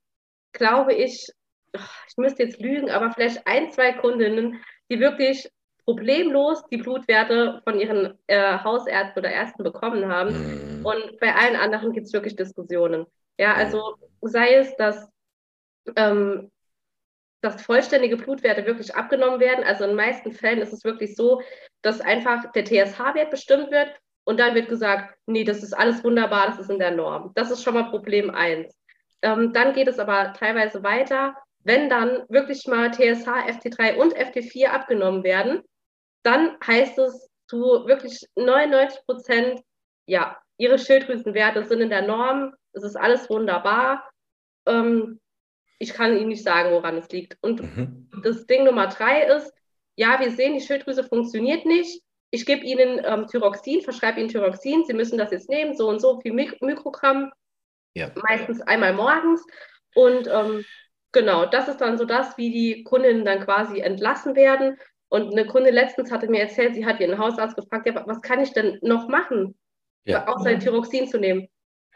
glaube 0.54 0.94
ich, 0.94 1.28
ich 1.74 2.18
müsste 2.18 2.44
jetzt 2.44 2.60
lügen, 2.60 2.90
aber 2.90 3.12
vielleicht 3.12 3.48
ein, 3.48 3.72
zwei 3.72 3.94
Kundinnen, 3.94 4.62
die 4.90 5.00
wirklich 5.00 5.50
problemlos 5.86 6.64
die 6.68 6.78
Blutwerte 6.78 7.62
von 7.64 7.80
ihren 7.80 8.18
äh, 8.28 8.60
Hausärzten 8.60 9.20
oder 9.20 9.32
Ärzten 9.32 9.64
bekommen 9.64 10.08
haben. 10.08 10.32
Mhm. 10.80 10.86
Und 10.86 11.20
bei 11.20 11.36
allen 11.36 11.56
anderen 11.56 11.94
gibt 11.94 12.08
es 12.08 12.14
wirklich 12.14 12.36
Diskussionen. 12.36 13.06
Ja, 13.38 13.54
also 13.54 13.96
sei 14.22 14.56
es, 14.56 14.76
dass, 14.76 15.10
ähm, 15.96 16.52
dass 17.42 17.62
vollständige 17.62 18.18
Blutwerte 18.18 18.66
wirklich 18.66 18.96
abgenommen 18.96 19.40
werden. 19.40 19.64
Also 19.64 19.84
in 19.84 19.92
den 19.92 19.98
meisten 19.98 20.32
Fällen 20.32 20.60
ist 20.60 20.74
es 20.74 20.84
wirklich 20.84 21.16
so, 21.16 21.42
dass 21.82 22.02
einfach 22.02 22.52
der 22.52 22.66
TSH-Wert 22.66 23.32
bestimmt 23.32 23.72
wird 23.72 23.96
und 24.24 24.40
dann 24.40 24.54
wird 24.54 24.70
gesagt, 24.70 25.16
nee, 25.26 25.44
das 25.44 25.64
ist 25.64 25.74
alles 25.74 26.04
wunderbar, 26.04 26.48
das 26.48 26.60
ist 26.60 26.70
in 26.70 26.80
der 26.80 26.92
Norm. 26.92 27.32
Das 27.36 27.50
ist 27.50 27.64
schon 27.64 27.74
mal 27.74 27.90
Problem 27.90 28.30
1. 28.30 28.74
Ähm, 29.24 29.54
dann 29.54 29.74
geht 29.74 29.88
es 29.88 30.00
aber 30.00 30.34
teilweise 30.34 30.84
weiter, 30.84 31.36
wenn 31.64 31.90
dann 31.90 32.24
wirklich 32.30 32.66
mal 32.68 32.92
TSH, 32.92 33.28
FT3 33.28 33.96
und 33.96 34.16
FT4 34.16 34.68
abgenommen 34.68 35.24
werden, 35.24 35.62
dann 36.24 36.58
heißt 36.66 36.98
es 37.00 37.30
zu 37.48 37.86
wirklich 37.86 38.28
99 38.36 39.06
Prozent, 39.06 39.62
ja, 40.06 40.38
ihre 40.58 40.80
Schilddrüsenwerte 40.80 41.66
sind 41.66 41.82
in 41.82 41.90
der 41.90 42.04
Norm, 42.04 42.54
es 42.74 42.84
ist 42.84 42.96
alles 42.96 43.30
wunderbar. 43.30 44.10
Ähm, 44.66 45.20
ich 45.80 45.94
kann 45.94 46.16
Ihnen 46.16 46.30
nicht 46.30 46.44
sagen, 46.44 46.72
woran 46.72 46.98
es 46.98 47.10
liegt. 47.10 47.38
Und 47.42 47.62
mhm. 47.62 48.10
das 48.24 48.46
Ding 48.46 48.64
Nummer 48.64 48.88
drei 48.88 49.24
ist, 49.24 49.52
ja, 49.96 50.20
wir 50.20 50.32
sehen, 50.32 50.54
die 50.54 50.62
Schilddrüse 50.62 51.04
funktioniert 51.04 51.66
nicht. 51.66 52.02
Ich 52.30 52.46
gebe 52.46 52.64
Ihnen 52.64 53.02
ähm, 53.04 53.28
Thyroxin, 53.28 53.82
verschreibe 53.82 54.20
Ihnen 54.20 54.30
Thyroxin. 54.30 54.86
Sie 54.86 54.94
müssen 54.94 55.18
das 55.18 55.32
jetzt 55.32 55.50
nehmen, 55.50 55.76
so 55.76 55.90
und 55.90 56.00
so 56.00 56.22
viel 56.22 56.34
Mik 56.34 56.62
Mikrogramm, 56.62 57.32
ja. 57.94 58.12
meistens 58.30 58.62
einmal 58.62 58.94
morgens. 58.94 59.44
Und 59.96 60.28
ähm, 60.28 60.64
genau, 61.12 61.46
das 61.46 61.68
ist 61.68 61.82
dann 61.82 61.98
so 61.98 62.06
das, 62.06 62.38
wie 62.38 62.52
die 62.52 62.84
Kundinnen 62.84 63.26
dann 63.26 63.44
quasi 63.44 63.80
entlassen 63.80 64.36
werden. 64.36 64.78
Und 65.12 65.34
eine 65.34 65.46
Kunde 65.46 65.72
letztens 65.72 66.10
hatte 66.10 66.30
mir 66.30 66.40
erzählt, 66.40 66.74
sie 66.74 66.86
hat 66.86 67.02
ihren 67.02 67.18
Hausarzt 67.18 67.58
gefragt, 67.58 67.86
ja, 67.86 68.02
was 68.08 68.22
kann 68.22 68.40
ich 68.40 68.54
denn 68.54 68.80
noch 68.82 69.10
machen, 69.10 69.60
ja. 70.06 70.26
außer 70.26 70.58
Thyroxin 70.58 71.06
zu 71.06 71.20
nehmen? 71.20 71.50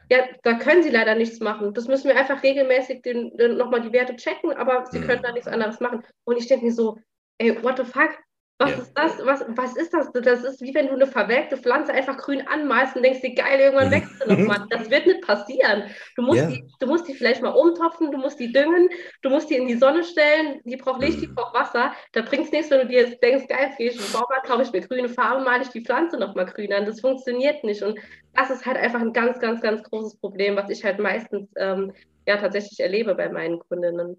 Ja, 0.09 0.25
da 0.43 0.55
können 0.55 0.83
sie 0.83 0.89
leider 0.89 1.15
nichts 1.15 1.39
machen. 1.39 1.73
Das 1.73 1.87
müssen 1.87 2.09
wir 2.09 2.17
einfach 2.17 2.43
regelmäßig 2.43 3.03
den, 3.03 3.35
den 3.37 3.55
nochmal 3.55 3.79
die 3.79 3.93
Werte 3.93 4.17
checken, 4.17 4.51
aber 4.51 4.85
sie 4.87 4.99
mhm. 4.99 5.05
können 5.05 5.23
da 5.23 5.31
nichts 5.31 5.47
anderes 5.47 5.79
machen. 5.79 6.03
Und 6.25 6.37
ich 6.37 6.47
denke 6.47 6.65
mir 6.65 6.73
so, 6.73 6.99
ey, 7.37 7.63
what 7.63 7.77
the 7.77 7.85
fuck? 7.85 8.19
Was 8.57 8.71
ja. 8.71 8.77
ist 8.77 8.93
das? 8.93 9.25
Was, 9.25 9.45
was 9.49 9.75
ist 9.75 9.93
das? 9.93 10.09
Das 10.13 10.43
ist 10.45 10.61
wie 10.61 10.73
wenn 10.73 10.87
du 10.87 10.93
eine 10.93 11.07
verwelkte 11.07 11.57
Pflanze 11.57 11.91
einfach 11.91 12.17
grün 12.17 12.41
anmalst 12.47 12.95
und 12.95 13.03
denkst 13.03 13.19
dir, 13.19 13.35
geil, 13.35 13.59
irgendwann 13.59 13.91
wächst 13.91 14.17
sie 14.17 14.29
nochmal. 14.29 14.65
Das 14.69 14.89
wird 14.89 15.07
nicht 15.07 15.21
passieren. 15.21 15.83
Du 16.15 16.21
musst, 16.21 16.39
ja. 16.39 16.47
die, 16.47 16.65
du 16.79 16.87
musst 16.87 17.05
die 17.07 17.13
vielleicht 17.13 17.41
mal 17.41 17.49
umtopfen, 17.49 18.11
du 18.11 18.17
musst 18.17 18.39
die 18.39 18.53
düngen, 18.53 18.87
du 19.23 19.29
musst 19.29 19.49
die 19.49 19.55
in 19.55 19.67
die 19.67 19.75
Sonne 19.75 20.05
stellen, 20.05 20.61
die 20.63 20.77
braucht 20.77 21.01
Licht, 21.01 21.21
die 21.21 21.27
mhm. 21.27 21.35
braucht 21.35 21.53
Wasser. 21.53 21.91
Da 22.13 22.21
bringt 22.21 22.45
es 22.45 22.51
nichts, 22.53 22.71
wenn 22.71 22.79
du 22.79 22.87
dir 22.87 23.01
jetzt 23.01 23.21
denkst, 23.21 23.47
geil, 23.49 23.73
gehe 23.77 23.89
ich 23.89 23.97
in 23.97 24.01
den 24.01 24.13
Baumarkt, 24.13 24.47
kaufe 24.47 24.61
ich 24.61 24.71
mir 24.71 24.81
grüne 24.81 25.09
Farbe, 25.09 25.43
male 25.43 25.63
ich 25.63 25.69
die 25.69 25.83
Pflanze 25.83 26.17
nochmal 26.17 26.45
grün 26.45 26.71
an. 26.71 26.85
Das 26.85 27.01
funktioniert 27.01 27.61
nicht. 27.65 27.83
Und 27.83 27.99
das 28.33 28.49
ist 28.51 28.65
halt 28.65 28.77
einfach 28.77 29.01
ein 29.01 29.11
ganz, 29.11 29.39
ganz, 29.39 29.59
ganz 29.59 29.83
großes 29.83 30.17
Problem, 30.17 30.55
was 30.55 30.69
ich 30.69 30.85
halt 30.85 30.99
meistens 30.99 31.49
ähm, 31.57 31.91
ja 32.25 32.37
tatsächlich 32.37 32.79
erlebe 32.79 33.15
bei 33.15 33.27
meinen 33.27 33.59
Kundinnen. 33.59 34.17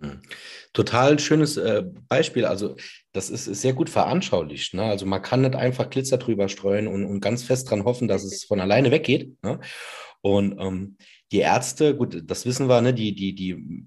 Hm. 0.00 0.20
Total 0.72 1.18
schönes 1.18 1.56
äh, 1.56 1.84
Beispiel. 2.08 2.44
Also, 2.44 2.76
das 3.12 3.30
ist, 3.30 3.46
ist, 3.46 3.62
sehr 3.62 3.74
gut 3.74 3.90
veranschaulicht. 3.90 4.74
Ne? 4.74 4.82
Also, 4.84 5.06
man 5.06 5.22
kann 5.22 5.42
nicht 5.42 5.54
einfach 5.54 5.90
Glitzer 5.90 6.18
drüber 6.18 6.48
streuen 6.48 6.86
und, 6.88 7.04
und 7.04 7.20
ganz 7.20 7.42
fest 7.42 7.70
dran 7.70 7.84
hoffen, 7.84 8.08
dass 8.08 8.24
es 8.24 8.44
von 8.44 8.60
alleine 8.60 8.90
weggeht. 8.90 9.42
Ne? 9.42 9.60
Und 10.20 10.58
ähm, 10.58 10.96
die 11.32 11.40
Ärzte, 11.40 11.96
gut, 11.96 12.22
das 12.24 12.46
wissen 12.46 12.68
wir, 12.68 12.80
ne? 12.80 12.94
die, 12.94 13.14
die, 13.14 13.34
die, 13.34 13.86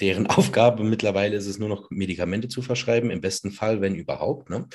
deren 0.00 0.26
Aufgabe 0.28 0.82
mittlerweile 0.82 1.36
ist 1.36 1.46
es 1.46 1.58
nur 1.58 1.68
noch 1.68 1.90
Medikamente 1.90 2.48
zu 2.48 2.62
verschreiben, 2.62 3.10
im 3.10 3.20
besten 3.20 3.50
Fall, 3.50 3.80
wenn 3.80 3.94
überhaupt. 3.94 4.50
Ne? 4.50 4.66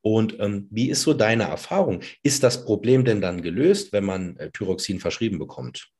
Und 0.00 0.38
ähm, 0.40 0.68
wie 0.70 0.90
ist 0.90 1.02
so 1.02 1.14
deine 1.14 1.44
Erfahrung? 1.44 2.00
Ist 2.22 2.42
das 2.42 2.64
Problem 2.64 3.04
denn 3.04 3.20
dann 3.20 3.40
gelöst, 3.40 3.92
wenn 3.92 4.04
man 4.04 4.36
äh, 4.36 4.50
Thyroxin 4.50 5.00
verschrieben 5.00 5.38
bekommt? 5.38 5.90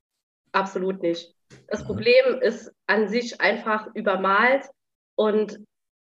Absolut 0.53 1.03
nicht. 1.03 1.34
Das 1.68 1.84
Problem 1.84 2.40
ist 2.40 2.73
an 2.87 3.08
sich 3.08 3.40
einfach 3.40 3.88
übermalt 3.94 4.64
und 5.16 5.58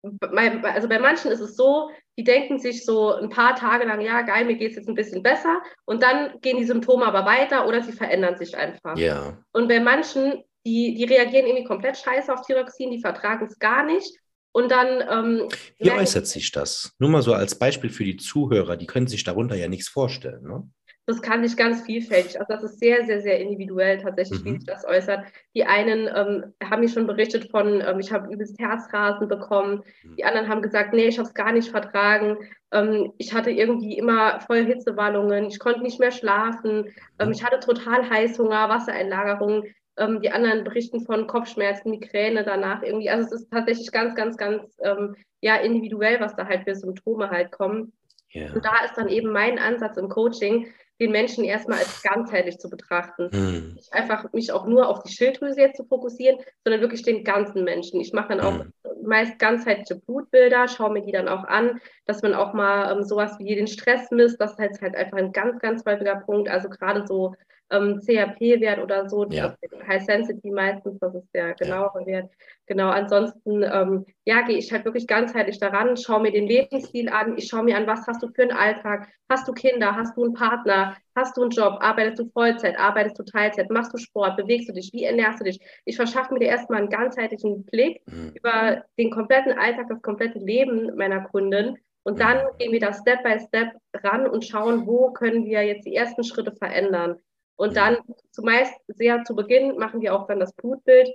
bei, 0.02 0.62
also 0.62 0.88
bei 0.88 0.98
manchen 0.98 1.30
ist 1.30 1.40
es 1.40 1.56
so, 1.56 1.90
die 2.16 2.24
denken 2.24 2.58
sich 2.58 2.84
so 2.84 3.14
ein 3.14 3.30
paar 3.30 3.56
Tage 3.56 3.84
lang, 3.84 4.00
ja, 4.00 4.22
geil, 4.22 4.44
mir 4.44 4.56
geht 4.56 4.70
es 4.70 4.76
jetzt 4.76 4.88
ein 4.88 4.94
bisschen 4.94 5.22
besser 5.22 5.60
und 5.84 6.02
dann 6.02 6.40
gehen 6.40 6.56
die 6.56 6.64
Symptome 6.64 7.04
aber 7.04 7.24
weiter 7.24 7.66
oder 7.66 7.82
sie 7.82 7.92
verändern 7.92 8.36
sich 8.36 8.56
einfach. 8.56 8.96
Ja. 8.96 9.38
Und 9.52 9.68
bei 9.68 9.80
manchen, 9.80 10.44
die, 10.64 10.94
die 10.94 11.04
reagieren 11.04 11.46
irgendwie 11.46 11.66
komplett 11.66 11.96
scheiße 11.96 12.32
auf 12.32 12.46
Thyroxin, 12.46 12.90
die 12.90 13.00
vertragen 13.00 13.46
es 13.46 13.58
gar 13.58 13.84
nicht. 13.84 14.16
Und 14.52 14.70
dann. 14.70 15.02
Ähm, 15.08 15.48
Wie 15.78 15.90
äußert 15.90 16.26
sich 16.26 16.50
das? 16.50 16.92
Nur 16.98 17.10
mal 17.10 17.22
so 17.22 17.34
als 17.34 17.58
Beispiel 17.58 17.90
für 17.90 18.04
die 18.04 18.16
Zuhörer, 18.16 18.76
die 18.76 18.86
können 18.86 19.06
sich 19.06 19.22
darunter 19.22 19.54
ja 19.54 19.68
nichts 19.68 19.88
vorstellen. 19.88 20.42
Ne? 20.42 20.68
Das 21.08 21.22
kann 21.22 21.42
sich 21.42 21.56
ganz 21.56 21.80
vielfältig, 21.86 22.38
also 22.38 22.52
das 22.52 22.62
ist 22.62 22.80
sehr, 22.80 23.06
sehr, 23.06 23.22
sehr 23.22 23.40
individuell 23.40 23.96
tatsächlich, 23.96 24.40
mhm. 24.40 24.44
wie 24.44 24.52
sich 24.58 24.66
das 24.66 24.84
äußert. 24.84 25.24
Die 25.54 25.64
einen 25.64 26.06
ähm, 26.14 26.52
haben 26.62 26.80
mir 26.80 26.88
schon 26.90 27.06
berichtet 27.06 27.50
von, 27.50 27.80
ähm, 27.80 27.98
ich 27.98 28.12
habe 28.12 28.30
übelst 28.30 28.60
Herzrasen 28.60 29.26
bekommen. 29.26 29.82
Mhm. 30.02 30.16
Die 30.16 30.24
anderen 30.24 30.48
haben 30.48 30.60
gesagt, 30.60 30.92
nee, 30.92 31.06
ich 31.06 31.18
habe 31.18 31.26
es 31.26 31.32
gar 31.32 31.52
nicht 31.52 31.70
vertragen. 31.70 32.36
Ähm, 32.72 33.14
ich 33.16 33.32
hatte 33.32 33.50
irgendwie 33.50 33.96
immer 33.96 34.40
voll 34.40 34.66
Hitzewallungen. 34.66 35.46
Ich 35.46 35.58
konnte 35.58 35.80
nicht 35.80 35.98
mehr 35.98 36.10
schlafen. 36.10 36.92
Ähm, 37.18 37.28
mhm. 37.28 37.32
ich 37.32 37.42
hatte 37.42 37.58
total 37.60 38.10
Heißhunger, 38.10 38.68
Wassereinlagerungen. 38.68 39.74
Ähm, 39.96 40.20
die 40.20 40.30
anderen 40.30 40.62
berichten 40.62 41.00
von 41.06 41.26
Kopfschmerzen, 41.26 41.88
Migräne 41.88 42.44
danach 42.44 42.82
irgendwie. 42.82 43.08
Also 43.08 43.34
es 43.34 43.40
ist 43.40 43.50
tatsächlich 43.50 43.90
ganz, 43.92 44.14
ganz, 44.14 44.36
ganz 44.36 44.76
ähm, 44.82 45.16
ja, 45.40 45.56
individuell, 45.56 46.20
was 46.20 46.36
da 46.36 46.46
halt 46.46 46.64
für 46.64 46.74
Symptome 46.74 47.30
halt 47.30 47.50
kommen. 47.50 47.94
Yeah. 48.34 48.52
Und 48.52 48.62
da 48.62 48.84
ist 48.84 48.98
dann 48.98 49.08
eben 49.08 49.32
mein 49.32 49.58
Ansatz 49.58 49.96
im 49.96 50.10
Coaching, 50.10 50.66
den 51.00 51.12
Menschen 51.12 51.44
erstmal 51.44 51.78
als 51.78 52.02
ganzheitlich 52.02 52.58
zu 52.58 52.68
betrachten. 52.68 53.30
Mhm. 53.32 53.74
Nicht 53.76 53.92
einfach 53.92 54.32
mich 54.32 54.52
auch 54.52 54.66
nur 54.66 54.88
auf 54.88 55.02
die 55.02 55.12
Schilddrüse 55.12 55.60
jetzt 55.60 55.76
zu 55.76 55.84
fokussieren, 55.84 56.38
sondern 56.64 56.80
wirklich 56.80 57.02
den 57.02 57.24
ganzen 57.24 57.64
Menschen. 57.64 58.00
Ich 58.00 58.12
mache 58.12 58.28
dann 58.28 58.40
auch 58.40 58.64
mhm. 58.64 58.72
meist 59.02 59.38
ganzheitliche 59.38 59.96
Blutbilder, 59.96 60.68
schaue 60.68 60.92
mir 60.92 61.02
die 61.02 61.12
dann 61.12 61.28
auch 61.28 61.44
an, 61.44 61.80
dass 62.06 62.22
man 62.22 62.34
auch 62.34 62.52
mal 62.52 62.92
ähm, 62.92 63.04
sowas 63.04 63.38
wie 63.38 63.54
den 63.54 63.68
Stress 63.68 64.10
misst. 64.10 64.40
Das 64.40 64.52
ist 64.58 64.80
halt 64.82 64.96
einfach 64.96 65.18
ein 65.18 65.32
ganz, 65.32 65.60
ganz 65.60 65.84
häufiger 65.84 66.16
Punkt. 66.16 66.48
Also 66.48 66.68
gerade 66.68 67.06
so 67.06 67.34
ähm, 67.70 68.00
CHP-Wert 68.00 68.82
oder 68.82 69.08
so, 69.08 69.26
ja. 69.26 69.54
High 69.86 70.04
Sensitivity 70.04 70.50
meistens, 70.50 70.98
das 71.00 71.14
ist 71.14 71.28
der 71.34 71.54
genauere 71.54 72.00
ja. 72.00 72.06
Wert. 72.06 72.30
Genau, 72.66 72.90
ansonsten 72.90 73.62
ähm, 73.62 74.04
ja, 74.24 74.42
gehe 74.42 74.58
ich 74.58 74.70
halt 74.70 74.84
wirklich 74.84 75.06
ganzheitlich 75.06 75.58
daran, 75.58 75.96
schaue 75.96 76.20
mir 76.20 76.32
den 76.32 76.46
Lebensstil 76.46 77.08
an, 77.08 77.36
ich 77.38 77.48
schaue 77.48 77.64
mir 77.64 77.76
an, 77.76 77.86
was 77.86 78.06
hast 78.06 78.22
du 78.22 78.28
für 78.28 78.42
einen 78.42 78.52
Alltag, 78.52 79.08
hast 79.28 79.48
du 79.48 79.52
Kinder, 79.52 79.96
hast 79.96 80.16
du 80.16 80.24
einen 80.24 80.34
Partner, 80.34 80.96
hast 81.14 81.36
du 81.36 81.42
einen 81.42 81.50
Job, 81.50 81.78
arbeitest 81.80 82.18
du 82.18 82.30
Vollzeit, 82.30 82.78
arbeitest 82.78 83.18
du 83.18 83.22
Teilzeit, 83.22 83.70
machst 83.70 83.94
du 83.94 83.98
Sport, 83.98 84.36
bewegst 84.36 84.68
du 84.68 84.74
dich, 84.74 84.90
wie 84.92 85.04
ernährst 85.04 85.40
du 85.40 85.44
dich? 85.44 85.58
Ich 85.86 85.96
verschaffe 85.96 86.34
mir 86.34 86.40
dir 86.40 86.48
erstmal 86.48 86.80
einen 86.80 86.90
ganzheitlichen 86.90 87.64
Blick 87.64 88.02
mhm. 88.06 88.32
über 88.34 88.84
den 88.98 89.10
kompletten 89.10 89.52
Alltag, 89.52 89.86
das 89.88 90.02
komplette 90.02 90.38
Leben 90.38 90.94
meiner 90.96 91.22
Kunden. 91.22 91.78
Und 92.02 92.14
mhm. 92.14 92.18
dann 92.18 92.46
gehen 92.58 92.72
wir 92.72 92.80
da 92.80 92.92
Step 92.92 93.22
by 93.22 93.38
Step 93.38 93.72
ran 94.02 94.26
und 94.26 94.44
schauen, 94.44 94.86
wo 94.86 95.12
können 95.12 95.46
wir 95.46 95.62
jetzt 95.62 95.86
die 95.86 95.94
ersten 95.94 96.22
Schritte 96.22 96.52
verändern. 96.52 97.16
Und 97.58 97.76
dann 97.76 97.98
zumeist 98.30 98.72
sehr 98.86 99.24
zu 99.24 99.34
Beginn 99.34 99.76
machen 99.78 100.00
wir 100.00 100.14
auch 100.14 100.28
dann 100.28 100.38
das 100.38 100.54
Blutbild, 100.54 101.10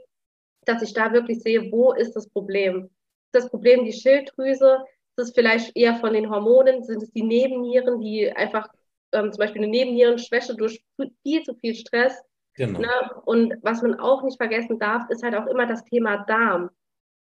dass 0.66 0.82
ich 0.82 0.94
da 0.94 1.14
wirklich 1.14 1.42
sehe, 1.42 1.72
wo 1.72 1.94
ist 1.94 2.14
das 2.18 2.28
Problem? 2.28 2.90
Ist 3.32 3.44
das 3.44 3.50
Problem 3.50 3.86
die 3.86 3.94
Schilddrüse? 3.94 4.84
Ist 5.16 5.30
es 5.30 5.34
vielleicht 5.34 5.76
eher 5.76 5.96
von 5.96 6.14
den 6.14 6.30
Hormonen? 6.30 6.84
Sind 6.84 7.02
es 7.02 7.12
die 7.12 7.24
Nebennieren, 7.24 8.02
die 8.02 8.30
einfach 8.30 8.68
ähm, 9.14 9.32
zum 9.32 9.40
Beispiel 9.40 9.62
eine 9.62 9.72
Nebennierenschwäche 9.72 10.56
durch 10.56 10.84
viel 11.24 11.44
zu 11.44 11.56
viel 11.56 11.76
Stress? 11.76 12.22
Genau. 12.56 12.80
Ne? 12.80 12.92
Und 13.24 13.56
was 13.62 13.82
man 13.82 13.98
auch 14.00 14.22
nicht 14.22 14.38
vergessen 14.38 14.80
darf, 14.80 15.10
ist 15.10 15.24
halt 15.24 15.36
auch 15.36 15.48
immer 15.48 15.66
das 15.66 15.86
Thema 15.86 16.26
Darm. 16.26 16.70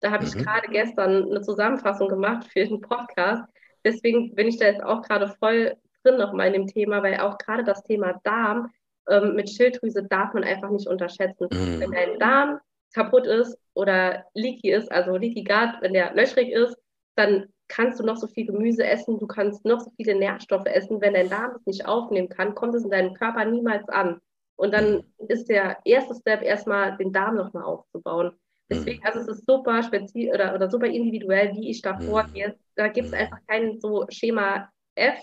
Da 0.00 0.10
habe 0.10 0.24
mhm. 0.24 0.30
ich 0.30 0.42
gerade 0.42 0.68
gestern 0.68 1.30
eine 1.30 1.42
Zusammenfassung 1.42 2.08
gemacht 2.08 2.48
für 2.50 2.64
den 2.64 2.80
Podcast. 2.80 3.44
Deswegen 3.84 4.34
bin 4.34 4.48
ich 4.48 4.56
da 4.56 4.66
jetzt 4.66 4.82
auch 4.82 5.02
gerade 5.02 5.28
voll 5.38 5.76
drin 6.02 6.16
nochmal 6.16 6.46
in 6.46 6.54
dem 6.54 6.66
Thema, 6.66 7.02
weil 7.02 7.20
auch 7.20 7.36
gerade 7.36 7.62
das 7.62 7.82
Thema 7.84 8.18
Darm 8.24 8.70
ähm, 9.08 9.34
mit 9.34 9.50
Schilddrüse 9.50 10.04
darf 10.04 10.32
man 10.34 10.44
einfach 10.44 10.70
nicht 10.70 10.88
unterschätzen. 10.88 11.48
Mhm. 11.52 11.80
Wenn 11.80 11.90
dein 11.90 12.18
Darm 12.18 12.60
kaputt 12.94 13.26
ist 13.26 13.56
oder 13.74 14.24
leaky 14.34 14.72
ist, 14.72 14.90
also 14.92 15.16
leaky 15.16 15.44
gut, 15.44 15.80
wenn 15.80 15.94
der 15.94 16.14
löchrig 16.14 16.50
ist, 16.50 16.76
dann 17.16 17.46
kannst 17.68 18.00
du 18.00 18.04
noch 18.04 18.16
so 18.16 18.26
viel 18.26 18.46
Gemüse 18.46 18.84
essen, 18.84 19.18
du 19.18 19.26
kannst 19.26 19.64
noch 19.64 19.80
so 19.80 19.90
viele 19.96 20.14
Nährstoffe 20.14 20.66
essen. 20.66 21.00
Wenn 21.00 21.14
dein 21.14 21.30
Darm 21.30 21.52
es 21.56 21.66
nicht 21.66 21.86
aufnehmen 21.86 22.28
kann, 22.28 22.54
kommt 22.54 22.74
es 22.74 22.84
in 22.84 22.90
deinem 22.90 23.14
Körper 23.14 23.44
niemals 23.44 23.88
an. 23.88 24.20
Und 24.56 24.72
dann 24.74 24.96
mhm. 24.96 25.26
ist 25.28 25.48
der 25.48 25.78
erste 25.84 26.14
Step 26.14 26.42
erstmal, 26.42 26.96
den 26.98 27.12
Darm 27.12 27.36
nochmal 27.36 27.64
aufzubauen. 27.64 28.32
Deswegen, 28.70 29.00
mhm. 29.00 29.06
also 29.06 29.20
es 29.20 29.38
ist 29.38 29.46
super 29.46 29.82
speziell 29.82 30.34
oder, 30.34 30.54
oder 30.54 30.70
super 30.70 30.86
individuell, 30.86 31.54
wie 31.54 31.70
ich 31.70 31.82
da 31.82 31.94
mhm. 31.94 32.02
vorgehe. 32.02 32.56
Da 32.76 32.88
gibt 32.88 33.08
es 33.08 33.14
einfach 33.14 33.38
kein 33.46 33.80
so 33.80 34.06
Schema 34.10 34.70
F, 34.94 35.18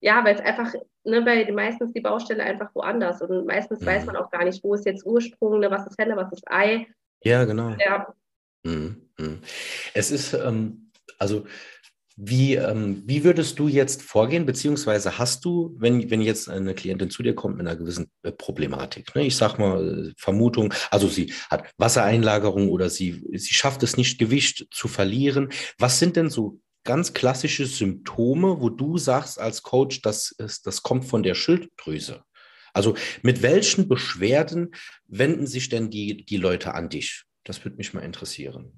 ja, 0.00 0.24
weil 0.24 0.34
es 0.34 0.40
einfach, 0.40 0.72
ne, 1.04 1.24
weil 1.26 1.50
meistens 1.52 1.92
die 1.92 2.00
Baustelle 2.00 2.42
einfach 2.42 2.74
woanders 2.74 3.20
und 3.22 3.46
meistens 3.46 3.80
mhm. 3.80 3.86
weiß 3.86 4.06
man 4.06 4.16
auch 4.16 4.30
gar 4.30 4.44
nicht, 4.44 4.62
wo 4.62 4.74
ist 4.74 4.86
jetzt 4.86 5.04
Ursprung, 5.04 5.60
ne, 5.60 5.70
was 5.70 5.86
ist 5.86 5.98
Henne, 5.98 6.16
was 6.16 6.32
ist 6.32 6.44
Ei. 6.48 6.86
Ja, 7.22 7.44
genau. 7.44 7.74
Ja. 7.78 8.14
Mhm. 8.62 9.08
mhm. 9.18 9.40
Es 9.94 10.10
ist, 10.10 10.34
ähm, 10.34 10.90
also 11.18 11.46
wie, 12.20 12.56
ähm, 12.56 13.04
wie 13.06 13.22
würdest 13.22 13.60
du 13.60 13.68
jetzt 13.68 14.02
vorgehen, 14.02 14.44
beziehungsweise 14.44 15.18
hast 15.18 15.44
du, 15.44 15.76
wenn, 15.78 16.10
wenn 16.10 16.20
jetzt 16.20 16.48
eine 16.48 16.74
Klientin 16.74 17.10
zu 17.10 17.22
dir 17.22 17.32
kommt 17.32 17.56
mit 17.56 17.66
einer 17.66 17.76
gewissen 17.76 18.10
äh, 18.24 18.32
Problematik, 18.32 19.14
ne? 19.14 19.24
ich 19.24 19.36
sag 19.36 19.58
mal 19.58 20.12
Vermutung, 20.16 20.74
also 20.90 21.06
sie 21.06 21.32
hat 21.48 21.70
Wassereinlagerung 21.76 22.70
oder 22.70 22.90
sie, 22.90 23.24
sie 23.34 23.54
schafft 23.54 23.84
es 23.84 23.96
nicht, 23.96 24.18
Gewicht 24.18 24.66
zu 24.72 24.88
verlieren. 24.88 25.50
Was 25.78 26.00
sind 26.00 26.16
denn 26.16 26.28
so 26.28 26.60
ganz 26.88 27.12
klassische 27.12 27.66
Symptome, 27.66 28.62
wo 28.62 28.70
du 28.70 28.96
sagst 28.96 29.38
als 29.38 29.62
Coach, 29.62 30.00
das, 30.00 30.30
ist, 30.38 30.66
das 30.66 30.82
kommt 30.82 31.04
von 31.04 31.22
der 31.22 31.34
Schilddrüse? 31.34 32.22
Also 32.72 32.94
mit 33.20 33.42
welchen 33.42 33.88
Beschwerden 33.88 34.70
wenden 35.06 35.46
sich 35.46 35.68
denn 35.68 35.90
die, 35.90 36.24
die 36.24 36.38
Leute 36.38 36.72
an 36.72 36.88
dich? 36.88 37.24
Das 37.44 37.62
würde 37.62 37.76
mich 37.76 37.92
mal 37.92 38.00
interessieren. 38.00 38.72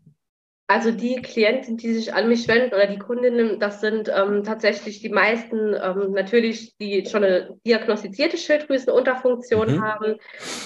Also 0.66 0.90
die 0.90 1.22
Klienten, 1.22 1.76
die 1.76 1.94
sich 1.94 2.12
an 2.12 2.28
mich 2.28 2.48
wenden 2.48 2.74
oder 2.74 2.88
die 2.88 2.98
Kundinnen, 2.98 3.60
das 3.60 3.80
sind 3.80 4.08
ähm, 4.12 4.42
tatsächlich 4.42 5.00
die 5.00 5.08
meisten 5.08 5.74
ähm, 5.74 6.10
natürlich, 6.10 6.76
die 6.78 7.06
schon 7.06 7.22
eine 7.22 7.58
diagnostizierte 7.64 8.38
Schilddrüsenunterfunktion 8.38 9.76
mhm. 9.76 9.82
haben. 9.82 10.16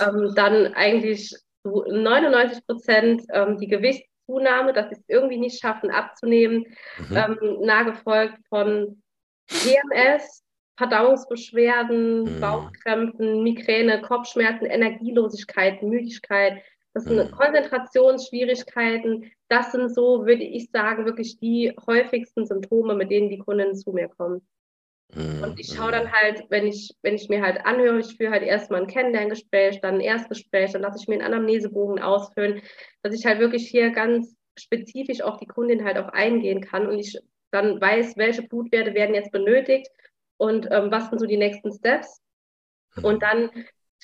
Ähm, 0.01 0.33
dann 0.35 0.73
eigentlich 0.73 1.35
99 1.65 2.67
Prozent 2.67 3.23
ähm, 3.35 3.59
die 3.59 3.69
Gewichts 3.69 4.14
Zunahme, 4.27 4.73
dass 4.73 4.89
sie 4.89 4.97
es 4.97 5.05
irgendwie 5.09 5.39
nicht 5.39 5.61
schaffen 5.61 5.91
abzunehmen, 5.91 6.67
mhm. 7.09 7.17
ähm, 7.17 7.59
nahegefolgt 7.61 8.39
von 8.49 9.03
PMS, 9.49 10.43
Verdauungsbeschwerden, 10.77 12.25
mhm. 12.25 12.41
Bauchkrämpfen, 12.41 13.43
Migräne, 13.43 14.03
Kopfschmerzen, 14.03 14.67
Energielosigkeit, 14.67 15.83
Müdigkeit, 15.83 16.63
Das 16.95 17.05
sind 17.05 17.17
mhm. 17.17 17.31
Konzentrationsschwierigkeiten. 17.31 19.31
Das 19.49 19.73
sind 19.73 19.95
so, 19.95 20.27
würde 20.27 20.45
ich 20.45 20.71
sagen, 20.71 21.05
wirklich 21.05 21.39
die 21.39 21.73
häufigsten 21.87 22.47
Symptome, 22.47 22.95
mit 22.95 23.11
denen 23.11 23.31
die 23.31 23.39
Kunden 23.39 23.77
zu 23.77 23.93
mir 23.93 24.09
kommen. 24.09 24.47
Mhm. 25.13 25.43
Und 25.43 25.61
ich 25.61 25.75
schaue 25.75 25.93
dann 25.93 26.11
halt, 26.13 26.45
wenn 26.49 26.67
ich, 26.67 26.95
wenn 27.03 27.15
ich 27.15 27.29
mir 27.29 27.43
halt 27.43 27.65
anhöre, 27.65 28.01
ich 28.01 28.17
führe 28.17 28.33
halt 28.33 28.43
erstmal 28.43 28.83
ein 28.83 28.87
Kennenlerngespräch, 28.87 29.81
dann 29.81 29.95
ein 29.95 30.01
Erstgespräch, 30.01 30.73
dann 30.73 30.83
lasse 30.83 30.99
ich 31.01 31.09
mir 31.09 31.15
einen 31.15 31.35
Anamnesebogen 31.35 32.03
ausfüllen, 32.03 32.63
dass 33.03 33.15
ich 33.15 33.27
halt 33.27 33.39
wirklich 33.39 33.69
hier 33.69 33.91
ganz 33.91 34.35
spezifisch 34.59 35.21
auf 35.21 35.39
die 35.39 35.47
Kundin 35.47 35.85
halt 35.85 35.99
auch 35.99 36.09
eingehen 36.09 36.61
kann 36.61 36.87
und 36.87 36.99
ich 36.99 37.19
dann 37.51 37.81
weiß, 37.81 38.17
welche 38.17 38.43
Blutwerte 38.43 38.95
werden 38.95 39.15
jetzt 39.15 39.31
benötigt 39.31 39.89
und 40.37 40.69
ähm, 40.71 40.91
was 40.91 41.11
sind 41.11 41.21
so 41.21 41.27
die 41.27 41.37
nächsten 41.37 41.73
Steps. 41.73 42.21
Und 43.03 43.23
dann 43.23 43.51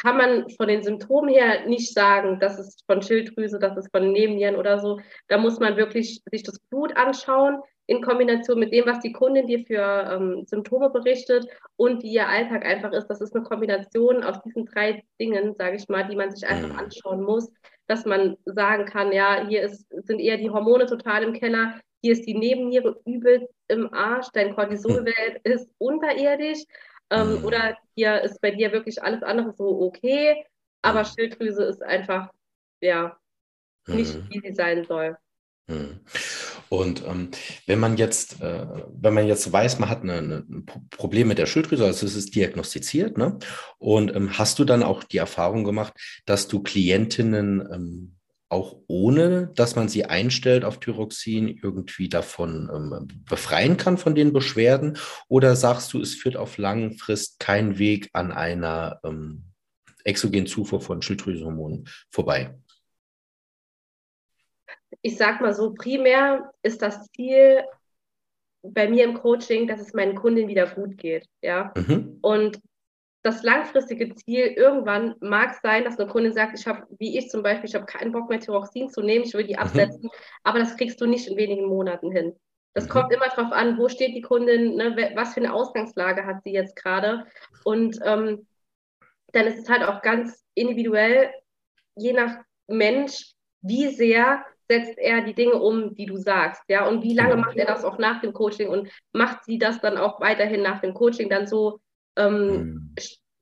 kann 0.00 0.16
man 0.16 0.48
von 0.50 0.68
den 0.68 0.82
Symptomen 0.82 1.28
her 1.28 1.66
nicht 1.66 1.92
sagen, 1.92 2.40
das 2.40 2.58
ist 2.58 2.84
von 2.86 3.02
Schilddrüse, 3.02 3.58
das 3.58 3.76
ist 3.76 3.90
von 3.90 4.12
Nebennieren 4.12 4.56
oder 4.56 4.78
so. 4.78 5.00
Da 5.28 5.38
muss 5.38 5.58
man 5.60 5.76
wirklich 5.76 6.22
sich 6.30 6.42
das 6.42 6.58
Blut 6.70 6.96
anschauen 6.96 7.60
in 7.90 8.02
Kombination 8.02 8.60
mit 8.60 8.72
dem, 8.72 8.86
was 8.86 9.00
die 9.00 9.12
Kundin 9.12 9.48
dir 9.48 9.64
für 9.66 10.08
ähm, 10.12 10.44
Symptome 10.46 10.90
berichtet 10.90 11.48
und 11.76 12.02
wie 12.04 12.12
ihr 12.12 12.28
Alltag 12.28 12.64
einfach 12.64 12.92
ist. 12.92 13.08
Das 13.08 13.20
ist 13.20 13.34
eine 13.34 13.44
Kombination 13.44 14.22
aus 14.22 14.40
diesen 14.42 14.66
drei 14.66 15.02
Dingen, 15.20 15.54
sage 15.58 15.76
ich 15.76 15.88
mal, 15.88 16.06
die 16.06 16.14
man 16.14 16.30
sich 16.30 16.46
einfach 16.46 16.68
mhm. 16.68 16.78
anschauen 16.78 17.22
muss, 17.22 17.50
dass 17.88 18.04
man 18.04 18.36
sagen 18.44 18.84
kann, 18.84 19.12
ja, 19.12 19.44
hier 19.46 19.62
ist, 19.62 19.86
sind 20.06 20.20
eher 20.20 20.36
die 20.36 20.50
Hormone 20.50 20.86
total 20.86 21.24
im 21.24 21.32
Keller, 21.32 21.80
hier 22.00 22.12
ist 22.12 22.26
die 22.26 22.38
Nebenniere 22.38 23.00
übel 23.04 23.48
im 23.66 23.92
Arsch, 23.92 24.28
dein 24.34 24.54
Cortisolwert 24.54 25.40
ist 25.42 25.68
unterirdisch 25.78 26.62
ähm, 27.10 27.40
mhm. 27.40 27.44
Oder 27.44 27.76
hier 27.96 28.22
ist 28.22 28.40
bei 28.40 28.52
dir 28.52 28.70
wirklich 28.72 29.02
alles 29.02 29.24
andere 29.24 29.52
so 29.52 29.82
okay, 29.82 30.44
aber 30.82 31.00
mhm. 31.00 31.06
Schilddrüse 31.06 31.64
ist 31.64 31.82
einfach, 31.82 32.30
ja, 32.80 33.18
nicht 33.88 34.16
wie 34.30 34.40
sie 34.40 34.54
sein 34.54 34.84
soll. 34.84 35.16
Und 36.70 37.02
ähm, 37.04 37.30
wenn 37.66 37.80
man 37.80 37.96
jetzt, 37.96 38.40
äh, 38.40 38.64
wenn 38.92 39.12
man 39.12 39.26
jetzt 39.26 39.52
weiß, 39.52 39.80
man 39.80 39.88
hat 39.88 40.04
ein 40.04 40.66
Problem 40.90 41.26
mit 41.26 41.38
der 41.38 41.46
Schilddrüse, 41.46 41.84
also 41.84 42.06
es 42.06 42.14
ist 42.14 42.36
diagnostiziert, 42.36 43.18
ne? 43.18 43.40
Und 43.78 44.14
ähm, 44.14 44.38
hast 44.38 44.60
du 44.60 44.64
dann 44.64 44.84
auch 44.84 45.02
die 45.02 45.18
Erfahrung 45.18 45.64
gemacht, 45.64 45.94
dass 46.26 46.46
du 46.46 46.62
Klientinnen 46.62 47.68
ähm, 47.72 48.16
auch 48.50 48.76
ohne, 48.86 49.50
dass 49.56 49.74
man 49.74 49.88
sie 49.88 50.04
einstellt 50.04 50.64
auf 50.64 50.78
Thyroxin, 50.78 51.58
irgendwie 51.60 52.08
davon 52.08 52.70
ähm, 52.72 53.08
befreien 53.28 53.76
kann 53.76 53.98
von 53.98 54.14
den 54.14 54.32
Beschwerden? 54.32 54.96
Oder 55.26 55.56
sagst 55.56 55.92
du, 55.92 56.00
es 56.00 56.14
führt 56.14 56.36
auf 56.36 56.56
lange 56.56 56.92
Frist 56.92 57.40
kein 57.40 57.80
Weg 57.80 58.10
an 58.12 58.30
einer 58.30 59.00
ähm, 59.02 59.42
exogenen 60.04 60.46
Zufuhr 60.46 60.80
von 60.80 61.02
Schilddrüsenhormonen 61.02 61.88
vorbei? 62.10 62.54
Ich 65.02 65.16
sag 65.16 65.40
mal 65.40 65.54
so, 65.54 65.74
primär 65.74 66.52
ist 66.62 66.82
das 66.82 67.10
Ziel 67.12 67.64
bei 68.62 68.88
mir 68.88 69.04
im 69.04 69.14
Coaching, 69.14 69.66
dass 69.66 69.80
es 69.80 69.94
meinen 69.94 70.14
Kunden 70.14 70.48
wieder 70.48 70.66
gut 70.66 70.98
geht. 70.98 71.26
Ja. 71.42 71.72
Mhm. 71.76 72.18
Und 72.20 72.60
das 73.22 73.42
langfristige 73.42 74.14
Ziel 74.14 74.46
irgendwann 74.46 75.14
mag 75.20 75.54
sein, 75.62 75.84
dass 75.84 75.98
eine 75.98 76.10
Kundin 76.10 76.32
sagt, 76.32 76.58
ich 76.58 76.66
habe, 76.66 76.86
wie 76.98 77.18
ich 77.18 77.28
zum 77.28 77.42
Beispiel, 77.42 77.68
ich 77.68 77.74
habe 77.74 77.84
keinen 77.84 78.12
Bock 78.12 78.28
mehr 78.30 78.40
Thyroxin 78.40 78.88
zu 78.88 79.02
nehmen, 79.02 79.24
ich 79.24 79.34
will 79.34 79.46
die 79.46 79.54
mhm. 79.54 79.60
absetzen, 79.60 80.04
mhm. 80.04 80.10
aber 80.42 80.58
das 80.58 80.76
kriegst 80.76 81.00
du 81.00 81.06
nicht 81.06 81.28
in 81.28 81.36
wenigen 81.36 81.66
Monaten 81.66 82.10
hin. 82.10 82.34
Das 82.72 82.84
mhm. 82.84 82.90
kommt 82.90 83.12
immer 83.12 83.28
darauf 83.28 83.52
an, 83.52 83.76
wo 83.78 83.88
steht 83.88 84.14
die 84.14 84.22
Kundin, 84.22 84.76
ne, 84.76 85.12
was 85.14 85.34
für 85.34 85.40
eine 85.40 85.52
Ausgangslage 85.52 86.24
hat 86.24 86.42
sie 86.44 86.52
jetzt 86.52 86.76
gerade. 86.76 87.26
Und 87.64 87.98
ähm, 88.04 88.46
dann 89.32 89.46
ist 89.46 89.58
es 89.58 89.68
halt 89.68 89.82
auch 89.82 90.02
ganz 90.02 90.44
individuell, 90.54 91.30
je 91.96 92.12
nach 92.12 92.38
Mensch, 92.68 93.34
wie 93.60 93.88
sehr 93.88 94.44
setzt 94.70 94.98
er 94.98 95.22
die 95.22 95.34
Dinge 95.34 95.54
um, 95.54 95.96
die 95.96 96.06
du 96.06 96.16
sagst, 96.16 96.62
ja, 96.68 96.86
und 96.86 97.02
wie 97.02 97.14
lange 97.14 97.34
macht 97.34 97.56
er 97.56 97.66
das 97.66 97.84
auch 97.84 97.98
nach 97.98 98.20
dem 98.20 98.32
Coaching 98.32 98.68
und 98.68 98.88
macht 99.12 99.44
sie 99.44 99.58
das 99.58 99.80
dann 99.80 99.98
auch 99.98 100.20
weiterhin 100.20 100.62
nach 100.62 100.80
dem 100.80 100.94
Coaching 100.94 101.28
dann 101.28 101.48
so 101.48 101.80
ähm, 102.16 102.46
mhm. 102.46 102.94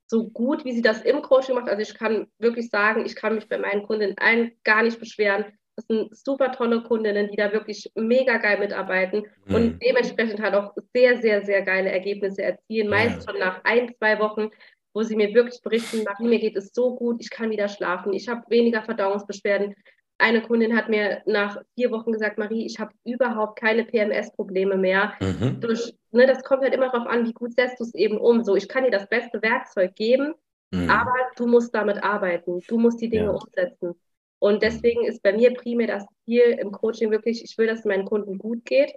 so 0.06 0.30
gut, 0.30 0.64
wie 0.64 0.72
sie 0.72 0.80
das 0.80 1.02
im 1.02 1.20
Coaching 1.20 1.54
macht. 1.54 1.68
Also 1.68 1.82
ich 1.82 1.94
kann 1.94 2.28
wirklich 2.38 2.70
sagen, 2.70 3.04
ich 3.04 3.14
kann 3.14 3.34
mich 3.34 3.46
bei 3.46 3.58
meinen 3.58 3.82
Kundinnen 3.82 4.16
allen 4.18 4.52
gar 4.64 4.82
nicht 4.82 4.98
beschweren. 4.98 5.44
Das 5.76 5.86
sind 5.86 6.16
super 6.16 6.50
tolle 6.52 6.82
Kundinnen, 6.82 7.28
die 7.30 7.36
da 7.36 7.52
wirklich 7.52 7.92
mega 7.94 8.38
geil 8.38 8.58
mitarbeiten 8.58 9.24
mhm. 9.44 9.54
und 9.54 9.82
dementsprechend 9.82 10.40
halt 10.40 10.54
auch 10.54 10.74
sehr, 10.94 11.18
sehr, 11.18 11.44
sehr 11.44 11.60
geile 11.60 11.90
Ergebnisse 11.90 12.42
erzielen. 12.42 12.88
Meist 12.88 13.28
schon 13.28 13.38
nach 13.38 13.60
ein, 13.64 13.94
zwei 13.98 14.18
Wochen, 14.18 14.48
wo 14.94 15.02
sie 15.02 15.14
mir 15.14 15.34
wirklich 15.34 15.60
berichten, 15.62 16.04
Marie, 16.04 16.28
mir 16.28 16.40
geht 16.40 16.56
es 16.56 16.72
so 16.72 16.96
gut, 16.96 17.18
ich 17.20 17.30
kann 17.30 17.50
wieder 17.50 17.68
schlafen, 17.68 18.14
ich 18.14 18.28
habe 18.28 18.48
weniger 18.48 18.82
Verdauungsbeschwerden, 18.82 19.74
eine 20.18 20.42
Kundin 20.42 20.76
hat 20.76 20.88
mir 20.88 21.22
nach 21.26 21.62
vier 21.74 21.92
Wochen 21.92 22.12
gesagt, 22.12 22.38
Marie, 22.38 22.66
ich 22.66 22.80
habe 22.80 22.92
überhaupt 23.04 23.58
keine 23.58 23.84
PMS-Probleme 23.84 24.76
mehr. 24.76 25.14
Mhm. 25.20 25.60
Durch, 25.60 25.94
ne, 26.10 26.26
das 26.26 26.42
kommt 26.42 26.62
halt 26.62 26.74
immer 26.74 26.90
darauf 26.90 27.06
an, 27.06 27.26
wie 27.26 27.32
gut 27.32 27.54
setzt 27.54 27.78
du 27.78 27.84
es 27.84 27.94
eben 27.94 28.18
um. 28.18 28.42
So, 28.42 28.56
ich 28.56 28.68
kann 28.68 28.84
dir 28.84 28.90
das 28.90 29.08
beste 29.08 29.40
Werkzeug 29.42 29.94
geben, 29.94 30.34
mhm. 30.72 30.90
aber 30.90 31.14
du 31.36 31.46
musst 31.46 31.72
damit 31.74 32.02
arbeiten. 32.02 32.60
Du 32.66 32.78
musst 32.78 33.00
die 33.00 33.08
Dinge 33.08 33.26
ja. 33.26 33.30
umsetzen. 33.30 33.94
Und 34.40 34.56
mhm. 34.56 34.60
deswegen 34.60 35.04
ist 35.04 35.22
bei 35.22 35.32
mir 35.32 35.54
primär 35.54 35.86
das 35.86 36.06
Ziel 36.24 36.58
im 36.60 36.72
Coaching 36.72 37.10
wirklich, 37.12 37.44
ich 37.44 37.56
will, 37.56 37.68
dass 37.68 37.80
es 37.80 37.84
meinen 37.84 38.04
Kunden 38.04 38.38
gut 38.38 38.64
geht, 38.64 38.92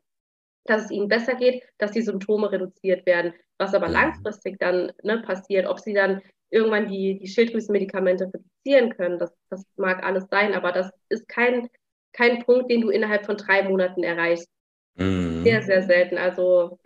dass 0.65 0.85
es 0.85 0.91
ihnen 0.91 1.07
besser 1.07 1.35
geht, 1.35 1.63
dass 1.77 1.91
die 1.91 2.01
Symptome 2.01 2.51
reduziert 2.51 3.05
werden. 3.05 3.33
Was 3.59 3.75
aber 3.75 3.87
mhm. 3.87 3.93
langfristig 3.93 4.57
dann 4.59 4.91
ne, 5.03 5.19
passiert, 5.19 5.67
ob 5.67 5.79
sie 5.79 5.93
dann 5.93 6.21
irgendwann 6.51 6.87
die, 6.87 7.17
die 7.17 7.27
Schilddrüsenmedikamente 7.27 8.25
reduzieren 8.25 8.95
können. 8.95 9.17
Das, 9.17 9.31
das 9.49 9.65
mag 9.77 10.03
alles 10.03 10.25
sein, 10.29 10.53
aber 10.53 10.71
das 10.71 10.91
ist 11.09 11.27
kein, 11.27 11.69
kein 12.13 12.43
Punkt, 12.43 12.69
den 12.69 12.81
du 12.81 12.89
innerhalb 12.89 13.25
von 13.25 13.37
drei 13.37 13.63
Monaten 13.63 14.03
erreichst. 14.03 14.47
Mhm. 14.95 15.43
Sehr, 15.43 15.63
sehr 15.63 15.83
selten. 15.83 16.17
Also 16.17 16.79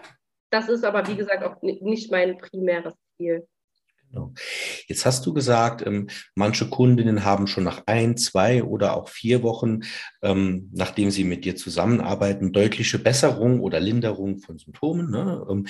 das 0.51 0.69
ist 0.69 0.85
aber, 0.85 1.07
wie 1.07 1.15
gesagt, 1.15 1.43
auch 1.43 1.61
nicht 1.61 2.11
mein 2.11 2.37
primäres 2.37 2.93
Ziel. 3.17 3.47
Genau. 4.11 4.33
Jetzt 4.87 5.05
hast 5.05 5.25
du 5.25 5.33
gesagt, 5.33 5.85
ähm, 5.85 6.07
manche 6.35 6.69
Kundinnen 6.69 7.25
haben 7.25 7.47
schon 7.47 7.63
nach 7.63 7.83
ein, 7.87 8.15
zwei 8.17 8.63
oder 8.63 8.95
auch 8.95 9.09
vier 9.09 9.43
Wochen, 9.43 9.81
ähm, 10.21 10.69
nachdem 10.73 11.11
sie 11.11 11.23
mit 11.23 11.43
dir 11.43 11.55
zusammenarbeiten, 11.55 12.53
deutliche 12.53 12.99
Besserung 12.99 13.59
oder 13.59 13.79
Linderung 13.79 14.37
von 14.39 14.57
Symptomen. 14.57 15.09
Ne? 15.09 15.45
Ähm, 15.49 15.67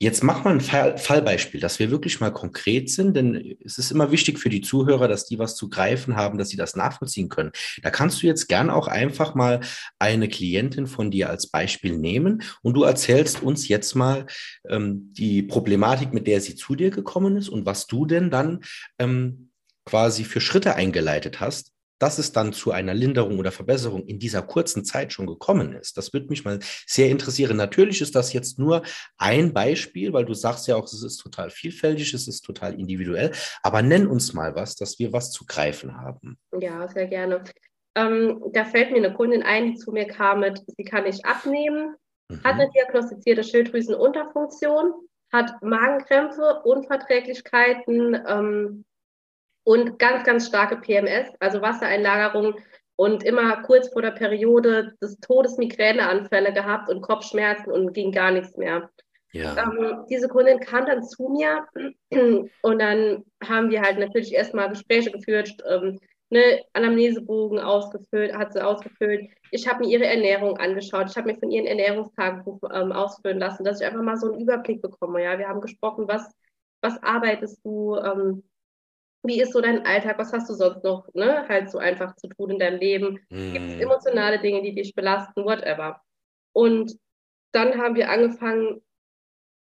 Jetzt 0.00 0.24
mach 0.24 0.44
mal 0.44 0.54
ein 0.54 0.60
Fall, 0.60 0.98
Fallbeispiel, 0.98 1.60
dass 1.60 1.78
wir 1.78 1.90
wirklich 1.90 2.20
mal 2.20 2.32
konkret 2.32 2.90
sind, 2.90 3.16
denn 3.16 3.56
es 3.64 3.78
ist 3.78 3.92
immer 3.92 4.10
wichtig 4.10 4.38
für 4.38 4.48
die 4.48 4.60
Zuhörer, 4.60 5.06
dass 5.06 5.26
die 5.26 5.38
was 5.38 5.54
zu 5.54 5.68
greifen 5.68 6.16
haben, 6.16 6.36
dass 6.36 6.48
sie 6.48 6.56
das 6.56 6.74
nachvollziehen 6.74 7.28
können. 7.28 7.52
Da 7.82 7.90
kannst 7.90 8.22
du 8.22 8.26
jetzt 8.26 8.48
gern 8.48 8.70
auch 8.70 8.88
einfach 8.88 9.34
mal 9.34 9.60
eine 9.98 10.28
Klientin 10.28 10.86
von 10.86 11.10
dir 11.10 11.30
als 11.30 11.46
Beispiel 11.46 11.96
nehmen 11.96 12.42
und 12.62 12.74
du 12.74 12.82
erzählst 12.82 13.42
uns 13.42 13.68
jetzt 13.68 13.94
mal 13.94 14.26
ähm, 14.68 15.12
die 15.12 15.42
Problematik, 15.42 16.12
mit 16.12 16.26
der 16.26 16.40
sie 16.40 16.56
zu 16.56 16.74
dir 16.74 16.90
gekommen 16.90 17.36
ist 17.36 17.48
und 17.48 17.64
was 17.64 17.86
du 17.86 18.04
denn 18.04 18.30
dann 18.30 18.64
ähm, 18.98 19.50
quasi 19.84 20.24
für 20.24 20.40
Schritte 20.40 20.74
eingeleitet 20.74 21.40
hast, 21.40 21.73
dass 21.98 22.18
es 22.18 22.32
dann 22.32 22.52
zu 22.52 22.72
einer 22.72 22.94
Linderung 22.94 23.38
oder 23.38 23.52
Verbesserung 23.52 24.06
in 24.06 24.18
dieser 24.18 24.42
kurzen 24.42 24.84
Zeit 24.84 25.12
schon 25.12 25.26
gekommen 25.26 25.72
ist. 25.74 25.96
Das 25.96 26.12
würde 26.12 26.28
mich 26.28 26.44
mal 26.44 26.58
sehr 26.86 27.08
interessieren. 27.08 27.56
Natürlich 27.56 28.00
ist 28.00 28.14
das 28.14 28.32
jetzt 28.32 28.58
nur 28.58 28.82
ein 29.16 29.52
Beispiel, 29.52 30.12
weil 30.12 30.24
du 30.24 30.34
sagst 30.34 30.66
ja 30.66 30.76
auch, 30.76 30.84
es 30.84 31.02
ist 31.02 31.18
total 31.18 31.50
vielfältig, 31.50 32.12
es 32.14 32.28
ist 32.28 32.42
total 32.42 32.78
individuell. 32.78 33.32
Aber 33.62 33.82
nenn 33.82 34.06
uns 34.06 34.32
mal 34.32 34.54
was, 34.54 34.74
dass 34.74 34.98
wir 34.98 35.12
was 35.12 35.30
zu 35.30 35.44
greifen 35.46 35.96
haben. 35.96 36.38
Ja, 36.58 36.86
sehr 36.88 37.06
gerne. 37.06 37.44
Ähm, 37.96 38.42
da 38.52 38.64
fällt 38.64 38.90
mir 38.90 38.98
eine 38.98 39.14
Kundin 39.14 39.42
ein, 39.42 39.72
die 39.72 39.78
zu 39.78 39.92
mir 39.92 40.06
kam 40.06 40.40
mit, 40.40 40.60
sie 40.66 40.84
kann 40.84 41.04
nicht 41.04 41.24
abnehmen, 41.24 41.94
mhm. 42.28 42.42
hat 42.42 42.54
eine 42.54 42.70
diagnostizierte 42.70 43.44
Schilddrüsenunterfunktion, 43.44 44.92
hat 45.32 45.62
Magenkrämpfe, 45.62 46.62
Unverträglichkeiten, 46.64 48.20
ähm, 48.26 48.84
und 49.64 49.98
ganz, 49.98 50.24
ganz 50.24 50.46
starke 50.46 50.76
PMS, 50.76 51.30
also 51.40 51.60
Wassereinlagerung 51.60 52.54
und 52.96 53.24
immer 53.24 53.62
kurz 53.62 53.92
vor 53.92 54.02
der 54.02 54.12
Periode 54.12 54.94
des 55.02 55.18
Todes 55.20 55.56
Migräneanfälle 55.56 56.52
gehabt 56.52 56.88
und 56.88 57.02
Kopfschmerzen 57.02 57.72
und 57.72 57.92
ging 57.92 58.12
gar 58.12 58.30
nichts 58.30 58.56
mehr. 58.56 58.90
Ja. 59.32 59.56
Ähm, 59.56 60.04
diese 60.08 60.28
Kundin 60.28 60.60
kam 60.60 60.86
dann 60.86 61.02
zu 61.02 61.28
mir 61.28 61.66
und 62.62 62.78
dann 62.78 63.24
haben 63.42 63.70
wir 63.70 63.82
halt 63.82 63.98
natürlich 63.98 64.32
erstmal 64.32 64.68
Gespräche 64.68 65.10
geführt, 65.10 65.50
ähm, 65.68 65.98
eine 66.30 66.62
Anamnesebogen 66.72 67.58
ausgefüllt, 67.58 68.34
hat 68.34 68.52
sie 68.52 68.64
ausgefüllt. 68.64 69.28
Ich 69.50 69.68
habe 69.68 69.84
mir 69.84 69.90
ihre 69.90 70.06
Ernährung 70.06 70.56
angeschaut. 70.58 71.10
Ich 71.10 71.16
habe 71.16 71.32
mir 71.32 71.38
von 71.38 71.50
ihren 71.50 71.66
Ernährungstagebuch 71.66 72.60
ähm, 72.72 72.92
ausfüllen 72.92 73.38
lassen, 73.38 73.64
dass 73.64 73.80
ich 73.80 73.86
einfach 73.86 74.02
mal 74.02 74.16
so 74.16 74.32
einen 74.32 74.40
Überblick 74.40 74.82
bekomme. 74.82 75.22
Ja, 75.22 75.38
wir 75.38 75.48
haben 75.48 75.60
gesprochen, 75.60 76.08
was, 76.08 76.28
was 76.80 77.00
arbeitest 77.02 77.64
du, 77.64 77.96
ähm, 77.96 78.42
wie 79.24 79.40
ist 79.40 79.52
so 79.52 79.60
dein 79.60 79.86
Alltag? 79.86 80.18
Was 80.18 80.32
hast 80.32 80.48
du 80.48 80.54
sonst 80.54 80.84
noch 80.84 81.08
ne, 81.14 81.46
halt 81.48 81.70
so 81.70 81.78
einfach 81.78 82.14
zu 82.16 82.28
tun 82.28 82.50
in 82.50 82.58
deinem 82.58 82.78
Leben? 82.78 83.20
Mm. 83.30 83.52
Gibt 83.52 83.70
es 83.70 83.80
emotionale 83.80 84.40
Dinge, 84.40 84.62
die 84.62 84.74
dich 84.74 84.94
belasten? 84.94 85.44
Whatever. 85.44 86.00
Und 86.52 86.96
dann 87.52 87.80
haben 87.80 87.94
wir 87.94 88.10
angefangen, 88.10 88.82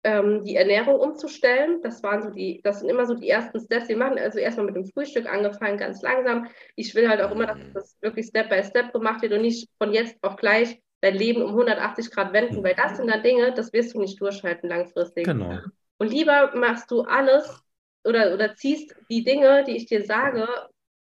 ähm, 0.04 0.44
die 0.44 0.56
Ernährung 0.56 1.00
umzustellen. 1.00 1.82
Das 1.82 2.02
waren 2.04 2.22
so 2.22 2.30
die, 2.30 2.62
das 2.64 2.80
sind 2.80 2.90
immer 2.90 3.06
so 3.06 3.16
die 3.16 3.30
ersten 3.30 3.60
Steps. 3.60 3.90
Wir 3.90 3.98
machen 3.98 4.18
also 4.18 4.40
erstmal 4.40 4.68
mit 4.68 4.76
dem 4.76 4.86
Frühstück 4.86 5.28
angefangen, 5.28 5.78
ganz 5.78 6.02
langsam. 6.02 6.48
Ich 6.76 6.96
will 6.96 7.10
halt 7.10 7.22
auch 7.22 7.32
immer, 7.32 7.48
dass 7.48 7.58
mhm. 7.58 7.74
das 7.74 7.98
wirklich 8.02 8.28
Step 8.28 8.50
by 8.50 8.64
Step 8.64 8.94
gemacht 8.94 9.22
wird 9.22 9.34
und 9.34 9.42
nicht 9.42 9.70
von 9.78 9.94
jetzt 9.94 10.16
auf 10.22 10.36
gleich 10.38 10.80
dein 11.02 11.16
Leben 11.16 11.42
um 11.42 11.50
180 11.50 12.12
Grad 12.12 12.34
wenden, 12.34 12.64
weil 12.64 12.76
das 12.76 12.98
sind 12.98 13.10
dann 13.10 13.24
Dinge, 13.24 13.54
das 13.54 13.72
wirst 13.74 13.94
du 13.94 14.00
nicht 14.00 14.20
durchhalten 14.20 14.70
langfristig. 14.70 15.26
Genau. 15.26 15.60
Und 15.98 16.12
lieber 16.12 16.56
machst 16.56 16.92
du 16.92 17.02
alles 17.02 17.62
oder, 18.04 18.34
oder 18.34 18.56
ziehst 18.56 18.96
die 19.10 19.24
Dinge, 19.24 19.64
die 19.64 19.78
ich 19.78 19.86
dir 19.86 20.04
sage, 20.06 20.48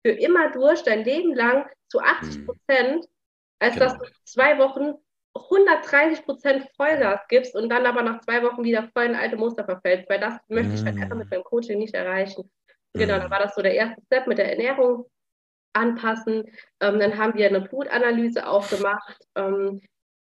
für 0.04 0.12
immer 0.12 0.50
durch, 0.52 0.82
dein 0.82 1.04
Leben 1.04 1.34
lang 1.34 1.68
zu 1.88 2.00
80 2.00 2.46
Prozent, 2.46 3.06
als 3.58 3.74
genau. 3.74 3.86
dass 3.86 3.98
du 3.98 4.04
zwei 4.24 4.58
Wochen 4.58 4.94
130 5.34 6.24
Prozent 6.24 6.66
Vollgas 6.76 7.20
gibst 7.28 7.54
und 7.54 7.68
dann 7.68 7.86
aber 7.86 8.02
nach 8.02 8.20
zwei 8.22 8.42
Wochen 8.42 8.64
wieder 8.64 8.88
voll 8.92 9.04
in 9.04 9.14
alte 9.14 9.36
Muster 9.36 9.64
verfällst, 9.64 10.08
weil 10.08 10.20
das 10.20 10.34
möchte 10.48 10.74
ich 10.74 10.84
halt 10.84 10.96
einfach 11.00 11.16
mit 11.16 11.30
meinem 11.30 11.44
Coaching 11.44 11.78
nicht 11.78 11.94
erreichen. 11.94 12.50
Genau, 12.94 13.18
dann 13.18 13.30
war 13.30 13.38
das 13.38 13.54
so 13.54 13.62
der 13.62 13.74
erste 13.74 14.02
Step 14.06 14.26
mit 14.26 14.38
der 14.38 14.50
Ernährung 14.50 15.06
anpassen. 15.72 16.44
Ähm, 16.80 16.98
dann 16.98 17.16
haben 17.16 17.34
wir 17.34 17.46
eine 17.46 17.60
Blutanalyse 17.60 18.48
auch 18.48 18.68
gemacht. 18.68 19.18
Ähm, 19.36 19.80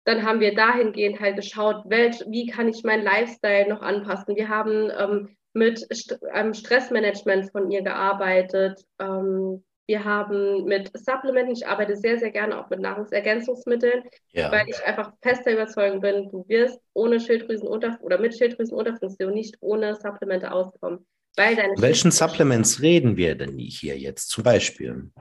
dann 0.05 0.23
haben 0.23 0.39
wir 0.39 0.53
dahingehend 0.53 1.19
halt 1.19 1.37
geschaut, 1.37 1.83
welch, 1.85 2.23
wie 2.27 2.47
kann 2.47 2.67
ich 2.67 2.83
meinen 2.83 3.03
Lifestyle 3.03 3.69
noch 3.69 3.81
anpassen. 3.81 4.35
Wir 4.35 4.49
haben 4.49 4.91
ähm, 4.97 5.35
mit 5.53 5.79
St 5.93 6.19
ähm, 6.33 6.53
Stressmanagement 6.53 7.51
von 7.51 7.71
ihr 7.71 7.81
gearbeitet. 7.81 8.83
Ähm, 8.99 9.63
wir 9.85 10.05
haben 10.05 10.63
mit 10.63 10.91
Supplementen, 10.97 11.53
ich 11.53 11.67
arbeite 11.67 11.97
sehr, 11.97 12.17
sehr 12.17 12.31
gerne 12.31 12.57
auch 12.57 12.69
mit 12.69 12.79
Nahrungsergänzungsmitteln, 12.79 14.03
ja. 14.31 14.49
weil 14.51 14.69
ich 14.69 14.81
einfach 14.85 15.11
fester 15.21 15.51
überzeugt 15.51 15.99
bin, 16.01 16.29
du 16.29 16.45
wirst 16.47 16.79
ohne 16.93 17.19
Schilddrüsenunter 17.19 17.99
oder 18.01 18.17
mit 18.17 18.37
Schilddrüsenunterfunktion 18.37 19.33
nicht 19.33 19.57
ohne 19.59 19.95
Supplemente 19.95 20.51
auskommen. 20.51 21.05
Weil 21.35 21.55
deine 21.55 21.73
Welchen 21.77 22.11
Supplements 22.11 22.81
reden 22.81 23.17
wir 23.17 23.35
denn 23.35 23.57
hier 23.57 23.97
jetzt 23.97 24.29
zum 24.29 24.43
Beispiel? 24.43 25.11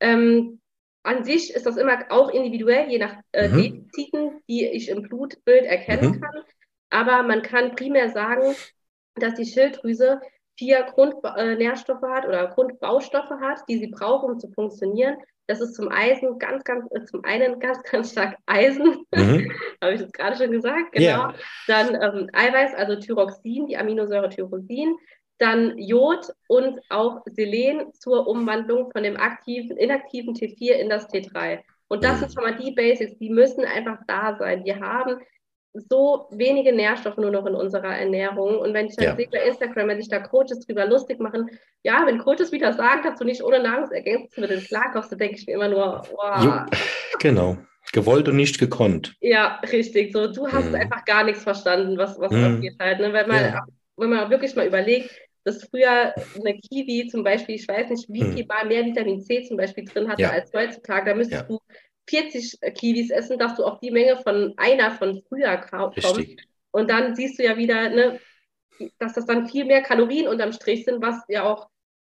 Ähm, 0.00 0.60
an 1.02 1.24
sich 1.24 1.52
ist 1.54 1.66
das 1.66 1.76
immer 1.76 2.04
auch 2.10 2.30
individuell, 2.30 2.88
je 2.88 2.98
nach 2.98 3.16
äh, 3.32 3.48
mhm. 3.48 3.56
Defiziten, 3.56 4.40
die 4.48 4.66
ich 4.66 4.88
im 4.88 5.02
Blutbild 5.02 5.64
erkennen 5.64 6.12
mhm. 6.12 6.20
kann. 6.20 6.42
Aber 6.90 7.22
man 7.22 7.42
kann 7.42 7.74
primär 7.74 8.10
sagen, 8.10 8.54
dass 9.20 9.34
die 9.34 9.46
Schilddrüse 9.46 10.20
vier 10.58 10.82
Grundnährstoffe 10.82 12.02
äh, 12.02 12.08
hat 12.08 12.26
oder 12.26 12.48
Grundbaustoffe 12.48 13.30
hat, 13.40 13.60
die 13.68 13.78
sie 13.78 13.86
braucht, 13.86 14.24
um 14.24 14.38
zu 14.38 14.50
funktionieren. 14.50 15.16
Das 15.46 15.60
ist 15.60 15.74
zum 15.74 15.90
Eisen 15.90 16.38
ganz, 16.38 16.62
ganz, 16.64 16.84
äh, 16.90 17.04
zum 17.04 17.24
einen 17.24 17.60
ganz, 17.60 17.82
ganz 17.90 18.12
stark 18.12 18.36
Eisen, 18.46 19.06
mhm. 19.14 19.52
habe 19.82 19.94
ich 19.94 20.00
das 20.00 20.12
gerade 20.12 20.36
schon 20.36 20.50
gesagt, 20.50 20.92
genau. 20.92 21.04
Yeah. 21.04 21.34
Dann 21.68 21.94
ähm, 21.94 22.30
Eiweiß, 22.32 22.74
also 22.74 22.96
Thyroxin, 22.96 23.66
die 23.66 23.76
Aminosäure 23.76 24.28
Tyrosin, 24.28 24.96
dann 25.38 25.78
Jod 25.78 26.26
und 26.48 26.80
auch 26.90 27.22
Selen 27.26 27.92
zur 27.94 28.26
Umwandlung 28.26 28.90
von 28.90 29.04
dem 29.04 29.16
aktiven, 29.16 29.76
inaktiven 29.76 30.34
T4 30.34 30.72
in 30.72 30.90
das 30.90 31.08
T3. 31.08 31.60
Und 31.86 32.04
das 32.04 32.16
mhm. 32.16 32.20
sind 32.20 32.34
schon 32.34 32.42
mal 32.42 32.56
die 32.56 32.72
Basics, 32.72 33.16
die 33.18 33.30
müssen 33.30 33.64
einfach 33.64 33.98
da 34.08 34.36
sein. 34.36 34.64
Wir 34.64 34.80
haben 34.80 35.20
so 35.88 36.26
wenige 36.30 36.72
Nährstoffe 36.72 37.16
nur 37.16 37.30
noch 37.30 37.46
in 37.46 37.54
unserer 37.54 37.96
Ernährung. 37.96 38.58
Und 38.58 38.74
wenn 38.74 38.86
ich 38.86 38.96
dann 38.96 39.06
ja. 39.06 39.16
sehe 39.16 39.28
bei 39.30 39.42
Instagram, 39.42 39.88
wenn 39.88 39.98
sich 39.98 40.08
da 40.08 40.20
Coaches 40.20 40.66
drüber 40.66 40.86
lustig 40.86 41.20
machen, 41.20 41.50
ja, 41.82 42.02
wenn 42.06 42.18
Coaches 42.18 42.52
wieder 42.52 42.72
sagen, 42.72 43.02
dass 43.02 43.18
du 43.18 43.24
nicht 43.24 43.42
ohne 43.42 43.62
Nahrungsergänzungsmittel 43.62 44.62
klarkommst, 44.62 45.12
dann 45.12 45.18
denke 45.18 45.36
ich 45.36 45.46
mir 45.46 45.54
immer 45.54 45.68
nur, 45.68 46.02
wow. 46.12 46.66
Genau. 47.20 47.56
Gewollt 47.92 48.28
und 48.28 48.36
nicht 48.36 48.58
gekonnt. 48.58 49.16
Ja, 49.20 49.60
richtig. 49.72 50.12
So, 50.12 50.30
du 50.30 50.46
hast 50.46 50.68
mhm. 50.68 50.74
einfach 50.74 51.04
gar 51.04 51.24
nichts 51.24 51.42
verstanden, 51.42 51.96
was, 51.96 52.18
was 52.18 52.32
mhm. 52.32 52.44
abgeht 52.44 52.76
halt. 52.78 53.00
Ne? 53.00 53.12
Weil 53.12 53.26
man, 53.26 53.42
ja. 53.42 53.64
wenn 53.96 54.10
man 54.10 54.30
wirklich 54.30 54.54
mal 54.54 54.66
überlegt, 54.66 55.10
dass 55.44 55.64
früher 55.64 56.12
eine 56.36 56.58
Kiwi 56.58 57.08
zum 57.08 57.24
Beispiel, 57.24 57.54
ich 57.54 57.66
weiß 57.66 57.88
nicht, 57.88 58.06
wie 58.08 58.22
mhm. 58.22 58.34
viel 58.34 58.46
mal 58.46 58.66
mehr 58.66 58.84
Vitamin 58.84 59.22
C 59.22 59.42
zum 59.44 59.56
Beispiel 59.56 59.84
drin 59.84 60.08
hatte 60.08 60.22
ja. 60.22 60.30
als 60.30 60.52
heutzutage, 60.52 61.10
da 61.10 61.16
müsstest 61.16 61.42
ja. 61.42 61.48
du 61.48 61.58
40 62.08 62.58
Kiwis 62.74 63.10
essen, 63.10 63.38
dass 63.38 63.56
du 63.56 63.64
auf 63.64 63.80
die 63.80 63.90
Menge 63.90 64.16
von 64.16 64.54
einer 64.56 64.92
von 64.92 65.22
früher 65.28 65.56
kommst. 65.58 65.98
Richtig. 65.98 66.46
Und 66.70 66.90
dann 66.90 67.14
siehst 67.14 67.38
du 67.38 67.44
ja 67.44 67.56
wieder, 67.56 67.88
ne, 67.88 68.20
dass 68.98 69.14
das 69.14 69.26
dann 69.26 69.48
viel 69.48 69.64
mehr 69.64 69.82
Kalorien 69.82 70.28
unterm 70.28 70.52
Strich 70.52 70.84
sind, 70.84 71.02
was 71.02 71.22
ja 71.28 71.44
auch, 71.44 71.68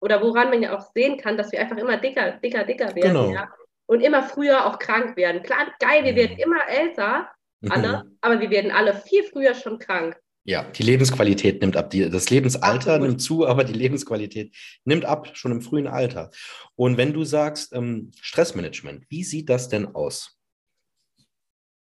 oder 0.01 0.23
woran 0.23 0.51
man 0.51 0.63
ja 0.63 0.77
auch 0.77 0.91
sehen 0.95 1.19
kann, 1.19 1.37
dass 1.37 1.53
wir 1.53 1.61
einfach 1.61 1.77
immer 1.77 1.97
dicker, 1.97 2.33
dicker, 2.33 2.65
dicker 2.65 2.95
werden. 2.95 3.13
Genau. 3.13 3.31
Ja? 3.31 3.49
Und 3.87 4.01
immer 4.01 4.23
früher 4.23 4.67
auch 4.67 4.79
krank 4.79 5.17
werden. 5.17 5.43
Klar, 5.43 5.67
geil, 5.81 6.05
wir 6.05 6.13
mhm. 6.13 6.17
werden 6.17 6.39
immer 6.39 6.69
älter, 6.69 7.31
alle, 7.69 8.05
mhm. 8.05 8.19
aber 8.21 8.41
wir 8.41 8.51
werden 8.51 8.71
alle 8.71 8.95
viel 8.95 9.25
früher 9.25 9.55
schon 9.55 9.79
krank. 9.79 10.17
Ja, 10.45 10.65
die 10.65 10.83
Lebensqualität 10.83 11.61
nimmt 11.61 11.77
ab. 11.77 11.91
Die, 11.91 12.09
das 12.09 12.31
Lebensalter 12.31 12.93
Absolut. 12.95 13.09
nimmt 13.09 13.23
zu, 13.23 13.47
aber 13.47 13.65
die 13.65 13.73
Lebensqualität 13.73 14.55
nimmt 14.85 15.05
ab, 15.05 15.29
schon 15.35 15.53
im 15.53 15.61
frühen 15.61 15.87
Alter. 15.87 16.31
Und 16.77 16.97
wenn 16.97 17.13
du 17.13 17.25
sagst, 17.25 17.75
ähm, 17.75 18.11
Stressmanagement, 18.21 19.05
wie 19.09 19.25
sieht 19.25 19.49
das 19.49 19.69
denn 19.69 19.95
aus? 19.95 20.37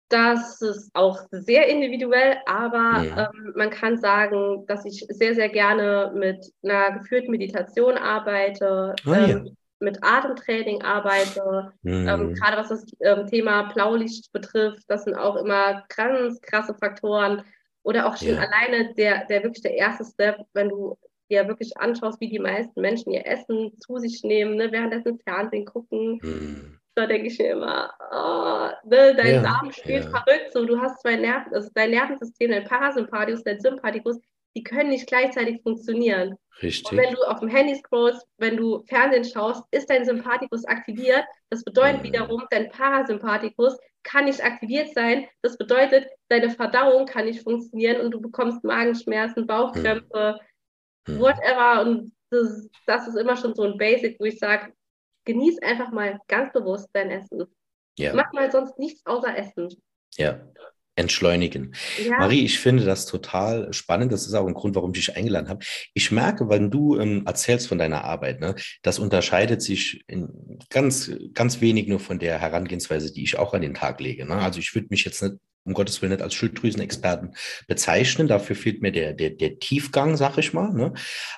Das 0.10 0.62
ist 0.62 0.92
auch 0.94 1.20
sehr 1.32 1.68
individuell, 1.68 2.38
aber 2.46 3.04
ja. 3.04 3.32
ähm, 3.34 3.54
man 3.56 3.72
kann 3.72 3.98
sagen, 3.98 4.64
dass 4.68 4.86
ich 4.86 5.04
sehr, 5.10 5.34
sehr 5.34 5.50
gerne 5.50 6.14
mit 6.16 6.46
einer 6.64 7.00
geführten 7.00 7.32
Meditation 7.32 7.98
arbeite, 7.98 8.94
ah, 9.04 9.16
ähm, 9.16 9.30
ja. 9.30 9.52
mit 9.80 10.04
Atemtraining 10.04 10.84
arbeite. 10.84 11.74
Mhm. 11.82 12.36
gerade 12.36 12.58
was 12.58 12.70
das 12.70 12.86
ähm, 13.00 13.26
Thema 13.26 13.64
Blaulicht 13.74 14.32
betrifft, 14.32 14.84
das 14.88 15.06
sind 15.06 15.16
auch 15.16 15.38
immer 15.38 15.84
ganz 15.88 16.40
krasse 16.40 16.76
Faktoren 16.76 17.44
oder 17.86 18.08
auch 18.08 18.18
schon 18.18 18.30
ja. 18.30 18.40
alleine 18.40 18.94
der, 18.96 19.26
der 19.26 19.44
wirklich 19.44 19.62
der 19.62 19.76
erste 19.76 20.04
Step, 20.04 20.44
wenn 20.54 20.70
du 20.70 20.98
dir 21.30 21.48
wirklich 21.48 21.78
anschaust, 21.78 22.20
wie 22.20 22.30
die 22.30 22.40
meisten 22.40 22.82
Menschen 22.82 23.12
ihr 23.12 23.26
Essen 23.26 23.78
zu 23.80 23.98
sich 23.98 24.24
nehmen, 24.24 24.56
ne, 24.56 24.72
währenddessen 24.72 25.20
Fernsehen 25.20 25.66
gucken. 25.66 26.20
Mhm. 26.22 26.80
Da 26.96 27.06
denke 27.06 27.28
ich 27.28 27.38
mir 27.38 27.52
immer, 27.52 27.94
oh, 28.12 28.70
ne, 28.90 29.16
dein 29.16 29.36
ja, 29.36 29.42
Darm 29.42 29.72
spielt 29.72 30.06
ja. 30.06 30.10
verrückt. 30.10 30.52
So, 30.52 30.66
du 30.66 30.80
hast 30.80 31.02
zwei 31.02 31.16
Nerven, 31.16 31.54
also 31.54 31.70
dein 31.74 31.92
Nervensystem, 31.92 32.52
dein 32.52 32.64
Parasympathikus, 32.64 33.44
dein 33.44 33.60
Sympathikus, 33.60 34.20
die 34.56 34.64
können 34.64 34.90
nicht 34.90 35.08
gleichzeitig 35.08 35.62
funktionieren. 35.62 36.36
Richtig. 36.62 36.90
Und 36.92 36.98
wenn 36.98 37.14
du 37.14 37.22
auf 37.24 37.40
dem 37.40 37.50
Handy 37.50 37.76
scrollst, 37.76 38.26
wenn 38.38 38.56
du 38.56 38.84
Fernsehen 38.88 39.26
schaust, 39.26 39.64
ist 39.72 39.90
dein 39.90 40.06
Sympathikus 40.06 40.66
aktiviert. 40.66 41.26
Das 41.50 41.64
bedeutet 41.64 42.00
mhm. 42.00 42.06
wiederum, 42.06 42.44
dein 42.50 42.70
Parasympathikus 42.70 43.78
kann 44.04 44.26
nicht 44.26 44.44
aktiviert 44.44 44.94
sein. 44.94 45.28
Das 45.42 45.58
bedeutet, 45.58 46.08
deine 46.30 46.50
Verdauung 46.50 47.06
kann 47.06 47.26
nicht 47.26 47.44
funktionieren 47.44 48.02
und 48.02 48.12
du 48.12 48.22
bekommst 48.22 48.64
Magenschmerzen, 48.64 49.48
Bauchkrämpfe, 49.48 50.40
hm. 51.08 51.20
whatever. 51.20 51.82
Und 51.82 52.14
das, 52.30 52.70
das, 52.86 53.08
ist 53.08 53.16
immer 53.16 53.36
schon 53.36 53.56
so 53.56 53.64
ein 53.64 53.78
Basic, 53.78 54.18
wo 54.20 54.26
ich 54.26 54.38
sage, 54.38 54.72
genieß 55.26 55.62
einfach 55.64 55.92
mal 55.92 56.20
ganz 56.28 56.54
bewusst 56.54 56.88
dein 56.94 57.10
Essen. 57.10 57.46
Ja. 57.98 58.14
Mach 58.14 58.32
mal 58.32 58.52
sonst 58.52 58.78
nichts 58.78 59.04
außer 59.06 59.36
Essen. 59.36 59.70
Ja, 60.18 60.40
entschleunigen. 60.96 61.76
Ja. 62.04 62.20
Marie, 62.20 62.46
ich 62.46 62.60
finde 62.60 62.86
das 62.86 63.06
total 63.06 63.72
spannend. 63.74 64.12
Das 64.12 64.26
ist 64.26 64.34
auch 64.34 64.48
ein 64.48 64.54
Grund, 64.54 64.76
warum 64.76 64.92
ich 64.92 65.06
dich 65.06 65.18
eingeladen 65.18 65.50
habe. 65.50 65.66
Ich 65.94 66.12
merke, 66.12 66.50
wenn 66.50 66.72
du 66.72 66.98
ähm, 67.00 67.24
erzählst 67.26 67.68
von 67.68 67.78
deiner 67.78 68.04
Arbeit, 68.04 68.40
ne, 68.40 68.56
das 68.82 69.00
unterscheidet 69.00 69.62
sich 69.62 70.06
ganz, 70.70 71.12
ganz 71.34 71.62
wenig 71.62 71.88
nur 71.88 72.00
von 72.00 72.20
der 72.20 72.40
Herangehensweise, 72.40 73.12
die 73.12 73.24
ich 73.24 73.38
auch 73.38 73.54
an 73.54 73.62
den 73.62 73.74
Tag 73.74 74.00
lege. 74.00 74.26
Ne? 74.26 74.36
Also 74.36 74.60
ich 74.60 74.74
würde 74.74 74.88
mich 74.90 75.04
jetzt 75.04 75.22
nicht 75.22 75.36
um 75.66 75.74
Gottes 75.74 76.02
Willen 76.02 76.12
nicht 76.12 76.22
als 76.22 76.36
Schilddrüsenexperten 76.36 77.36
bezeichnen. 77.68 78.28
Dafür 78.28 78.56
fehlt 78.56 78.82
mir 78.82 78.92
der, 78.92 79.14
der, 79.14 79.32
der 79.32 79.60
Tiefgang, 79.60 80.16
sag 80.16 80.38
ich 80.38 80.54
mal. 80.54 80.72
Ne? 80.74 80.94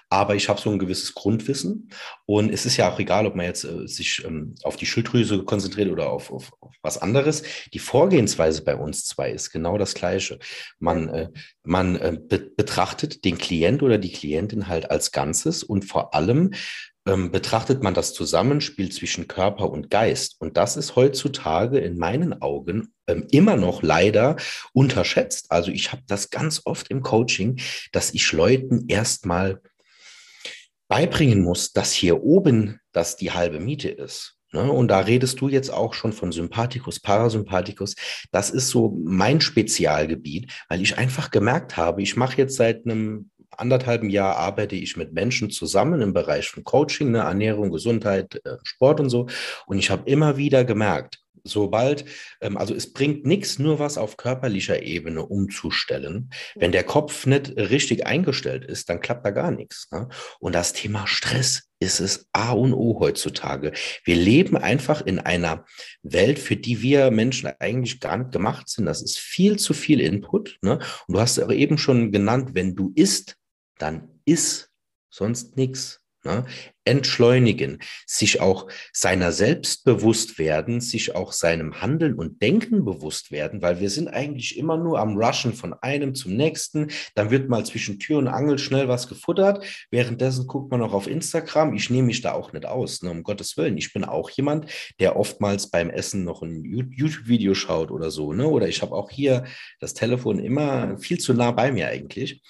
Aber 0.10 0.36
ich 0.36 0.50
habe 0.50 0.60
so 0.60 0.70
ein 0.70 0.80
gewisses 0.80 1.14
Grundwissen. 1.14 1.90
Und 2.26 2.54
es 2.54 2.66
ist 2.66 2.78
ja 2.78 2.92
auch 2.92 3.00
egal, 3.00 3.26
ob 3.26 3.36
man 3.36 3.46
jetzt 3.46 3.64
äh, 3.64 3.88
sich 3.88 4.24
ähm, 4.26 4.56
auf 4.64 4.76
die 4.76 4.86
Schilddrüse 4.86 5.44
konzentriert 5.44 5.90
oder 5.90 6.10
auf, 6.10 6.32
auf, 6.32 6.52
auf, 6.60 6.74
was 6.82 6.98
anderes. 6.98 7.44
Die 7.74 7.80
Vorgehensweise 7.80 8.64
bei 8.64 8.76
uns 8.76 9.06
zwei 9.06 9.32
ist 9.32 9.52
genau 9.52 9.78
das 9.78 9.94
Gleiche. 9.94 10.40
Man, 10.80 11.08
äh, 11.10 11.30
man 11.64 11.96
äh, 11.96 12.18
be 12.20 12.52
betrachtet 12.58 13.24
den 13.24 13.38
Klient 13.38 13.84
oder 13.84 13.98
die 13.98 14.12
Klientin 14.12 14.68
halt 14.68 14.90
als 14.90 15.12
Ganzes 15.12 15.64
und 15.64 15.86
vor 15.86 16.14
allem 16.14 16.54
ähm, 17.08 17.32
betrachtet 17.32 17.84
man 17.84 17.94
das 17.94 18.14
Zusammenspiel 18.14 18.92
zwischen 18.92 19.28
Körper 19.28 19.70
und 19.70 19.90
Geist. 19.90 20.36
Und 20.40 20.58
das 20.58 20.78
ist 20.78 20.96
heutzutage 20.96 21.80
in 21.80 21.98
meinen 21.98 22.42
Augen 22.42 22.94
ähm, 23.08 23.26
immer 23.32 23.56
noch 23.56 23.82
leider 23.82 24.36
unterschätzt. 24.74 25.52
Also 25.52 25.72
ich 25.72 25.92
habe 25.92 26.04
das 26.08 26.30
ganz 26.30 26.62
oft 26.66 26.90
im 26.90 27.02
Coaching, 27.02 27.60
dass 27.92 28.14
ich 28.14 28.32
Leuten 28.32 28.86
erstmal 28.88 29.62
beibringen 30.88 31.42
muss, 31.42 31.74
dass 31.74 31.92
hier 31.92 32.24
oben 32.24 32.80
das 32.92 33.18
die 33.18 33.32
halbe 33.32 33.60
Miete 33.60 33.90
ist. 33.90 34.38
Ne? 34.54 34.72
Und 34.72 34.88
da 34.88 35.00
redest 35.00 35.42
du 35.42 35.50
jetzt 35.50 35.70
auch 35.72 35.94
schon 35.94 36.14
von 36.14 36.32
Sympathikus, 36.32 37.00
Parasympathikus. 37.00 37.96
Das 38.32 38.50
ist 38.50 38.70
so 38.70 38.98
mein 39.04 39.42
Spezialgebiet, 39.42 40.52
weil 40.70 40.82
ich 40.82 40.98
einfach 40.98 41.32
gemerkt 41.32 41.78
habe, 41.78 42.02
ich 42.02 42.16
mache 42.16 42.38
jetzt 42.38 42.56
seit 42.56 42.86
einem 42.86 43.30
anderthalben 43.52 44.10
Jahr 44.10 44.38
arbeite 44.38 44.76
ich 44.76 44.98
mit 44.98 45.14
Menschen 45.14 45.50
zusammen 45.50 46.02
im 46.02 46.14
Bereich 46.14 46.50
von 46.50 46.64
Coaching, 46.64 47.12
ne, 47.12 47.20
Ernährung, 47.20 47.72
Gesundheit, 47.72 48.42
äh, 48.46 48.58
Sport 48.64 49.00
und 49.00 49.10
so. 49.10 49.28
Und 49.66 49.80
ich 49.80 49.90
habe 49.90 50.10
immer 50.10 50.38
wieder 50.38 50.66
gemerkt, 50.66 51.20
sobald, 51.48 52.06
ähm, 52.42 52.58
also 52.58 52.74
es 52.74 52.94
bringt 52.94 53.26
nichts, 53.26 53.60
nur 53.60 53.80
was 53.80 53.98
auf 53.98 54.18
körperlicher 54.18 54.84
Ebene 54.84 55.26
umzustellen. 55.26 56.30
Wenn 56.56 56.72
der 56.72 56.84
Kopf 56.84 57.26
nicht 57.26 57.56
richtig 57.58 58.06
eingestellt 58.06 58.66
ist, 58.66 58.90
dann 58.90 59.00
klappt 59.00 59.26
da 59.26 59.32
gar 59.32 59.52
nichts. 59.52 59.90
Ne? 59.92 60.08
Und 60.40 60.54
das 60.54 60.74
Thema 60.74 61.08
Stress 61.08 61.70
ist 61.80 62.00
es 62.00 62.28
A 62.34 62.52
und 62.52 62.74
O 62.74 63.00
heutzutage. 63.00 63.72
Wir 64.04 64.16
leben 64.16 64.58
einfach 64.58 65.02
in 65.02 65.20
einer 65.20 65.66
Welt, 66.02 66.40
für 66.40 66.56
die 66.56 66.82
wir 66.82 67.12
Menschen 67.12 67.52
eigentlich 67.60 68.00
gar 68.00 68.18
nicht 68.18 68.32
gemacht 68.32 68.68
sind. 68.70 68.86
Das 68.86 69.02
ist 69.02 69.20
viel 69.20 69.58
zu 69.58 69.74
viel 69.74 70.02
Input. 70.02 70.58
Ne? 70.62 70.80
Und 71.08 71.16
du 71.16 71.20
hast 71.20 71.40
aber 71.40 71.54
eben 71.54 71.78
schon 71.78 72.12
genannt, 72.12 72.52
wenn 72.54 72.76
du 72.76 72.92
isst, 72.96 73.36
dann 73.78 74.20
isst 74.26 74.70
sonst 75.10 75.56
nichts. 75.56 76.02
Ne? 76.24 76.46
Entschleunigen, 76.88 77.80
sich 78.06 78.42
auch 78.42 78.68
seiner 78.94 79.32
selbst 79.32 79.84
bewusst 79.84 80.40
werden, 80.40 80.82
sich 80.82 81.16
auch 81.16 81.34
seinem 81.34 81.82
Handeln 81.82 82.16
und 82.16 82.42
Denken 82.42 82.86
bewusst 82.86 83.32
werden, 83.32 83.62
weil 83.62 83.80
wir 83.80 83.90
sind 83.90 84.08
eigentlich 84.08 84.58
immer 84.58 84.78
nur 84.78 85.00
am 85.00 85.18
Rushen 85.18 85.54
von 85.54 85.74
einem 85.74 86.16
zum 86.16 86.36
nächsten. 86.36 86.88
Dann 87.16 87.30
wird 87.30 87.50
mal 87.50 87.66
zwischen 87.66 88.00
Tür 88.00 88.18
und 88.20 88.28
Angel 88.28 88.58
schnell 88.58 88.88
was 88.88 89.08
gefuttert. 89.08 89.64
Währenddessen 89.92 90.48
guckt 90.48 90.72
man 90.72 90.80
noch 90.80 90.94
auf 90.94 91.08
Instagram. 91.08 91.74
Ich 91.74 91.90
nehme 91.90 92.08
mich 92.08 92.22
da 92.22 92.32
auch 92.32 92.54
nicht 92.54 92.66
aus, 92.66 93.04
ne? 93.04 93.12
um 93.12 93.24
Gottes 93.24 93.58
Willen. 93.58 93.78
Ich 93.78 93.94
bin 93.94 94.04
auch 94.04 94.30
jemand, 94.30 94.72
der 95.00 95.18
oftmals 95.18 95.70
beim 95.70 95.90
Essen 95.90 96.24
noch 96.24 96.42
ein 96.42 96.64
YouTube-Video 96.64 97.54
schaut 97.54 97.92
oder 97.92 98.12
so. 98.12 98.34
Ne? 98.34 98.48
Oder 98.48 98.68
ich 98.68 98.82
habe 98.82 98.96
auch 98.96 99.10
hier 99.10 99.44
das 99.80 99.94
Telefon 99.94 100.40
immer 100.40 100.98
viel 100.98 101.20
zu 101.20 101.34
nah 101.34 101.52
bei 101.52 101.72
mir 101.72 101.88
eigentlich. 101.88 102.42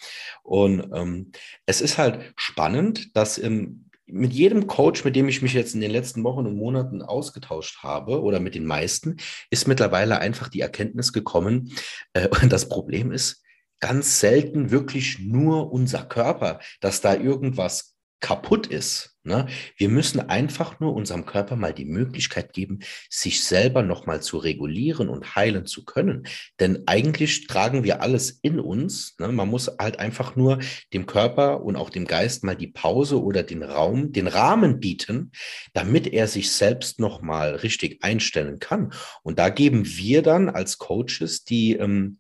Und 0.44 0.92
ähm, 0.94 1.32
es 1.66 1.82
ist 1.82 1.98
halt 1.98 2.34
spannend, 2.36 3.16
dass 3.16 3.38
im 3.38 3.87
mit 4.08 4.34
jedem 4.34 4.68
Coach, 4.68 5.04
mit 5.04 5.16
dem 5.16 5.28
ich 5.28 5.42
mich 5.42 5.54
jetzt 5.54 5.76
in 5.76 5.82
den 5.82 5.92
letzten 5.92 6.24
Wochen 6.24 6.46
und 6.46 6.56
Monaten 6.56 7.02
ausgetauscht 7.02 7.84
habe 7.84 8.22
oder 8.22 8.40
mit 8.40 8.56
den 8.56 8.66
meisten, 8.66 9.18
ist 9.50 9.68
mittlerweile 9.68 10.20
einfach 10.20 10.48
die 10.48 10.62
Erkenntnis 10.62 11.14
gekommen, 11.14 11.74
äh, 12.14 12.30
das 12.50 12.70
Problem 12.70 13.12
ist 13.12 13.44
ganz 13.80 14.20
selten 14.20 14.72
wirklich 14.72 15.20
nur 15.20 15.72
unser 15.72 16.04
Körper, 16.04 16.60
dass 16.80 17.02
da 17.02 17.14
irgendwas 17.14 17.97
kaputt 18.20 18.68
ist. 18.68 19.18
Ne? 19.28 19.46
Wir 19.76 19.90
müssen 19.90 20.22
einfach 20.22 20.80
nur 20.80 20.96
unserem 20.96 21.26
Körper 21.26 21.56
mal 21.58 21.74
die 21.74 21.86
Möglichkeit 21.86 22.54
geben, 22.54 22.80
sich 23.10 23.44
selber 23.44 23.84
nochmal 23.84 24.22
zu 24.22 24.38
regulieren 24.38 25.10
und 25.10 25.36
heilen 25.36 25.66
zu 25.66 25.84
können. 25.84 26.26
Denn 26.60 26.84
eigentlich 26.88 27.46
tragen 27.46 27.84
wir 27.84 28.02
alles 28.02 28.40
in 28.42 28.60
uns. 28.60 29.16
Ne? 29.20 29.28
Man 29.28 29.50
muss 29.50 29.70
halt 29.80 30.00
einfach 30.00 30.36
nur 30.36 30.60
dem 30.94 31.06
Körper 31.06 31.62
und 31.64 31.76
auch 31.76 31.90
dem 31.90 32.06
Geist 32.06 32.44
mal 32.44 32.56
die 32.56 32.68
Pause 32.68 33.22
oder 33.22 33.44
den 33.44 33.64
Raum, 33.64 34.14
den 34.14 34.28
Rahmen 34.28 34.80
bieten, 34.80 35.32
damit 35.74 36.08
er 36.08 36.28
sich 36.28 36.52
selbst 36.52 37.00
nochmal 37.00 37.56
richtig 37.56 38.04
einstellen 38.04 38.60
kann. 38.60 38.94
Und 39.24 39.40
da 39.40 39.50
geben 39.50 39.86
wir 39.86 40.22
dann 40.22 40.50
als 40.50 40.78
Coaches 40.78 41.44
die, 41.44 41.74
ähm, 41.74 42.20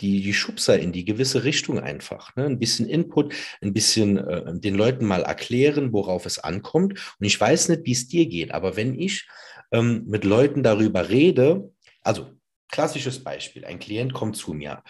die, 0.00 0.22
die 0.22 0.34
Schubser 0.34 0.78
in 0.78 0.92
die 0.92 1.04
gewisse 1.04 1.44
Richtung 1.44 1.78
einfach. 1.78 2.34
Ne? 2.36 2.46
Ein 2.46 2.58
bisschen 2.58 2.88
Input, 2.88 3.34
ein 3.60 3.72
bisschen 3.72 4.18
äh, 4.18 4.58
den 4.58 4.74
Leuten 4.74 5.04
mal 5.04 5.22
erklären, 5.22 5.92
worauf 5.92 6.26
es 6.26 6.38
ankommt. 6.38 6.92
Und 7.18 7.26
ich 7.26 7.40
weiß 7.40 7.68
nicht, 7.68 7.82
wie 7.84 7.92
es 7.92 8.08
dir 8.08 8.26
geht, 8.26 8.52
aber 8.52 8.76
wenn 8.76 8.98
ich 8.98 9.28
ähm, 9.70 10.04
mit 10.06 10.24
Leuten 10.24 10.62
darüber 10.62 11.08
rede, 11.08 11.70
also 12.02 12.30
klassisches 12.70 13.22
Beispiel, 13.22 13.64
ein 13.64 13.78
Klient 13.78 14.12
kommt 14.12 14.36
zu 14.36 14.54
mir. 14.54 14.82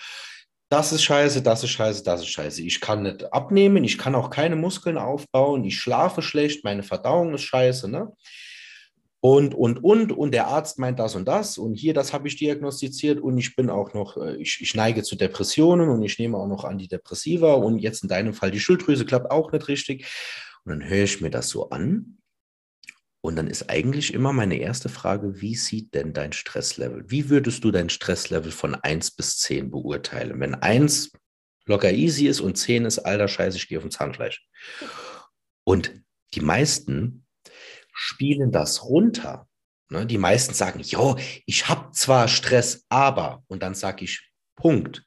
Das 0.71 0.91
ist 0.91 1.03
scheiße, 1.03 1.43
das 1.43 1.62
ist 1.62 1.71
scheiße, 1.71 2.03
das 2.03 2.23
ist 2.23 2.29
scheiße. 2.29 2.62
Ich 2.62 2.81
kann 2.81 3.03
nicht 3.03 3.31
abnehmen, 3.31 3.85
ich 3.85 3.99
kann 3.99 4.15
auch 4.15 4.31
keine 4.31 4.57
Muskeln 4.57 4.97
aufbauen, 4.97 5.65
ich 5.65 5.79
schlafe 5.79 6.23
schlecht, 6.23 6.65
meine 6.65 6.83
Verdauung 6.83 7.35
ist 7.35 7.43
scheiße. 7.43 7.91
Ne? 7.91 8.11
Und, 9.24 9.54
und, 9.54 9.85
und, 9.85 10.11
und 10.11 10.32
der 10.32 10.48
Arzt 10.48 10.80
meint 10.80 10.98
das 10.98 11.14
und 11.14 11.28
das 11.28 11.56
und 11.56 11.74
hier, 11.74 11.94
das 11.94 12.12
habe 12.12 12.26
ich 12.26 12.35
diagnostiziert 12.35 13.20
und 13.20 13.38
ich 13.38 13.54
bin 13.54 13.70
auch 13.70 13.94
noch, 13.94 14.16
äh, 14.16 14.35
ich, 14.35 14.58
ich 14.61 14.74
neige 14.74 15.04
zu 15.04 15.14
Depressionen 15.14 15.90
und 15.90 16.02
ich 16.02 16.18
nehme 16.18 16.37
auch 16.37 16.48
noch 16.48 16.64
Antidepressiva 16.64 17.54
und 17.54 17.78
jetzt 17.78 18.02
in 18.02 18.08
deinem 18.08 18.35
Fall 18.35 18.50
die 18.50 18.58
Schilddrüse 18.58 19.06
klappt 19.06 19.30
auch 19.30 19.52
nicht 19.52 19.68
richtig. 19.68 20.06
Und 20.64 20.72
dann 20.72 20.88
höre 20.88 21.04
ich 21.04 21.20
mir 21.20 21.30
das 21.30 21.48
so 21.50 21.70
an 21.70 22.18
und 23.20 23.37
dann 23.37 23.46
ist 23.46 23.70
eigentlich 23.70 24.12
immer 24.12 24.32
meine 24.32 24.56
erste 24.56 24.88
Frage, 24.88 25.40
wie 25.40 25.54
sieht 25.54 25.94
denn 25.94 26.12
dein 26.12 26.32
Stresslevel? 26.32 27.04
Wie 27.06 27.30
würdest 27.30 27.62
du 27.62 27.70
dein 27.70 27.90
Stresslevel 27.90 28.50
von 28.50 28.74
1 28.74 29.12
bis 29.12 29.38
10 29.38 29.70
beurteilen? 29.70 30.40
Wenn 30.40 30.56
1 30.56 31.12
locker 31.66 31.92
easy 31.92 32.26
ist 32.26 32.40
und 32.40 32.58
10 32.58 32.87
ist, 32.87 32.98
alter 32.98 33.28
Scheiße, 33.28 33.56
ich 33.56 33.68
gehe 33.68 33.78
auf 33.78 33.85
den 33.85 33.92
Zahnfleisch. 33.92 34.44
Und 35.62 35.92
die 36.35 36.40
meisten 36.40 37.21
spielen 37.92 38.50
das 38.50 38.85
runter. 38.85 39.46
Ne? 39.90 40.07
Die 40.07 40.18
meisten 40.18 40.55
sagen, 40.55 40.81
jo, 40.81 41.16
ich 41.46 41.68
habe 41.68 41.92
zwar 41.92 42.28
Stress, 42.28 42.85
aber, 42.88 43.44
und 43.48 43.62
dann 43.62 43.74
sage 43.74 44.05
ich, 44.05 44.31
Punkt. 44.57 45.05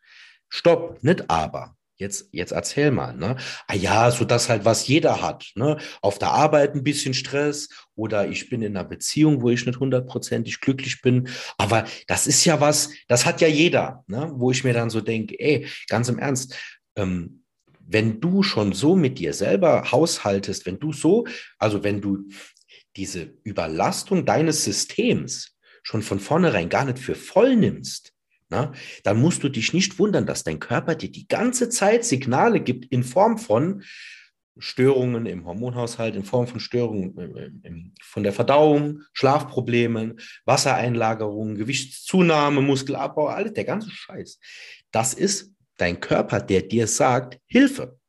Stopp, 0.50 1.04
nicht 1.04 1.30
aber. 1.30 1.76
Jetzt, 1.98 2.28
jetzt 2.34 2.52
erzähl 2.52 2.92
mal, 2.92 3.16
ne? 3.16 3.38
Ah 3.68 3.74
ja, 3.74 4.12
so 4.12 4.26
das 4.26 4.50
halt, 4.50 4.66
was 4.66 4.86
jeder 4.86 5.22
hat, 5.22 5.52
ne? 5.56 5.78
Auf 6.02 6.20
der 6.20 6.32
Arbeit 6.32 6.76
ein 6.76 6.84
bisschen 6.84 7.14
Stress 7.14 7.70
oder 7.96 8.28
ich 8.28 8.50
bin 8.50 8.62
in 8.62 8.76
einer 8.76 8.88
Beziehung, 8.88 9.42
wo 9.42 9.50
ich 9.50 9.66
nicht 9.66 9.80
hundertprozentig 9.80 10.60
glücklich 10.60 11.02
bin. 11.02 11.30
Aber 11.58 11.86
das 12.08 12.28
ist 12.28 12.44
ja 12.44 12.60
was, 12.60 12.90
das 13.08 13.26
hat 13.26 13.40
ja 13.40 13.48
jeder, 13.48 14.04
ne? 14.08 14.30
Wo 14.36 14.52
ich 14.52 14.66
mir 14.66 14.74
dann 14.74 14.90
so 14.90 15.00
denke, 15.00 15.40
ey, 15.40 15.68
ganz 15.88 16.10
im 16.10 16.20
Ernst, 16.20 16.54
ähm, 16.98 17.46
wenn 17.88 18.20
du 18.20 18.44
schon 18.44 18.74
so 18.74 18.98
mit 18.98 19.18
dir 19.20 19.34
selber 19.34 19.90
haushaltest, 19.92 20.66
wenn 20.66 20.80
du 20.80 20.92
so, 20.92 21.26
also 21.60 21.84
wenn 21.84 22.02
du 22.02 22.28
diese 22.96 23.34
Überlastung 23.44 24.26
deines 24.26 24.64
Systems 24.64 25.58
schon 25.84 26.02
von 26.02 26.20
vornherein 26.20 26.70
gar 26.70 26.86
nicht 26.86 27.00
für 27.00 27.16
voll 27.16 27.56
nimmst, 27.56 28.14
na, 28.50 28.74
dann 29.04 29.20
musst 29.20 29.44
du 29.44 29.50
dich 29.50 29.74
nicht 29.74 29.98
wundern, 29.98 30.26
dass 30.26 30.44
dein 30.44 30.60
Körper 30.60 30.96
dir 30.96 31.12
die 31.12 31.28
ganze 31.28 31.70
Zeit 31.70 32.06
Signale 32.06 32.60
gibt 32.60 32.86
in 32.92 33.04
Form 33.04 33.38
von 33.38 33.84
Störungen 34.58 35.26
im 35.26 35.46
Hormonhaushalt, 35.46 36.16
in 36.16 36.24
Form 36.24 36.48
von 36.48 36.60
Störungen 36.60 37.94
von 38.02 38.24
der 38.24 38.32
Verdauung, 38.32 39.02
Schlafproblemen, 39.14 40.20
Wassereinlagerungen, 40.46 41.56
Gewichtszunahme, 41.56 42.62
Muskelabbau, 42.62 43.28
alles, 43.28 43.54
der 43.54 43.66
ganze 43.66 43.90
Scheiß. 43.90 44.40
Das 44.92 45.14
ist 45.14 45.52
dein 45.78 46.00
Körper, 46.00 46.40
der 46.40 46.62
dir 46.62 46.88
sagt, 46.88 47.40
Hilfe. 47.48 48.00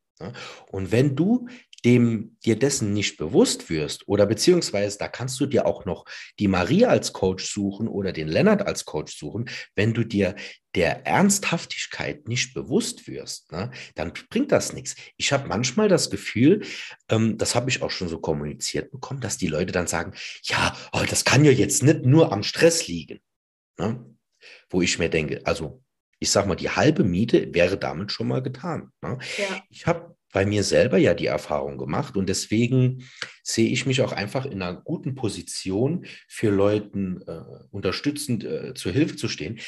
Und 0.70 0.92
wenn 0.92 1.16
du 1.16 1.49
dem 1.87 2.37
dir 2.44 2.59
dessen 2.59 2.92
nicht 2.92 3.16
bewusst 3.16 3.70
wirst 3.70 4.09
oder 4.09 4.27
beziehungsweise 4.27 4.99
da 4.99 5.07
kannst 5.07 5.38
du 5.38 5.46
dir 5.46 5.66
auch 5.66 5.85
noch 5.85 6.05
die 6.40 6.49
Maria 6.49 6.88
als 6.88 7.12
Coach 7.12 7.46
suchen 7.46 7.87
oder 7.87 8.12
den 8.12 8.27
Lennart 8.27 8.66
als 8.66 8.85
Coach 8.85 9.16
suchen, 9.16 9.49
wenn 9.77 9.94
du 9.94 10.03
dir 10.03 10.35
der 10.75 11.07
Ernsthaftigkeit 11.07 12.27
nicht 12.27 12.55
bewusst 12.55 13.07
wirst, 13.07 13.53
ne, 13.53 13.70
dann 13.94 14.12
bringt 14.29 14.51
das 14.51 14.72
nichts. 14.72 14.96
Ich 15.16 15.33
habe 15.33 15.46
manchmal 15.46 15.88
das 15.88 16.11
Gefühl, 16.11 16.64
ähm, 17.09 17.38
das 17.38 17.55
habe 17.55 17.70
ich 17.70 17.83
auch 17.83 17.92
schon 17.92 18.09
so 18.09 18.18
kommuniziert 18.18 18.90
bekommen, 18.90 19.20
dass 19.20 19.38
die 19.38 19.46
Leute 19.46 19.70
dann 19.70 19.87
sagen, 19.87 20.12
ja, 20.42 20.77
oh, 20.92 21.05
das 21.09 21.25
kann 21.25 21.44
ja 21.44 21.53
jetzt 21.53 21.85
nicht 21.85 22.05
nur 22.05 22.33
am 22.33 22.42
Stress 22.42 22.88
liegen. 22.88 23.20
Ne? 23.79 24.05
Wo 24.68 24.83
ich 24.83 24.99
mir 24.99 25.09
denke, 25.09 25.40
also 25.44 25.85
ich 26.18 26.31
sage 26.33 26.49
mal, 26.49 26.57
die 26.57 26.70
halbe 26.70 27.05
Miete 27.05 27.55
wäre 27.55 27.79
damit 27.79 28.11
schon 28.11 28.27
mal 28.27 28.42
getan. 28.42 28.90
Ne? 29.03 29.18
Ja. 29.38 29.62
Ich 29.70 29.87
habe 29.87 30.15
bei 30.32 30.44
mir 30.44 30.64
selber 30.64 30.98
ja 30.98 31.14
die 31.14 31.26
Erfahrung 31.26 31.78
gemacht. 31.78 32.16
Und 32.16 32.28
deswegen 32.28 33.04
sehe 33.42 33.70
ich 33.70 33.86
mich 33.86 34.02
auch 34.02 34.12
einfach 34.12 34.44
in 34.44 34.62
einer 34.62 34.74
guten 34.74 35.14
Position, 35.14 36.06
für 36.28 36.50
Leuten 36.50 37.22
äh, 37.26 37.40
unterstützend 37.70 38.44
äh, 38.44 38.74
zur 38.74 38.92
Hilfe 38.92 39.16
zu 39.16 39.28
stehen, 39.28 39.58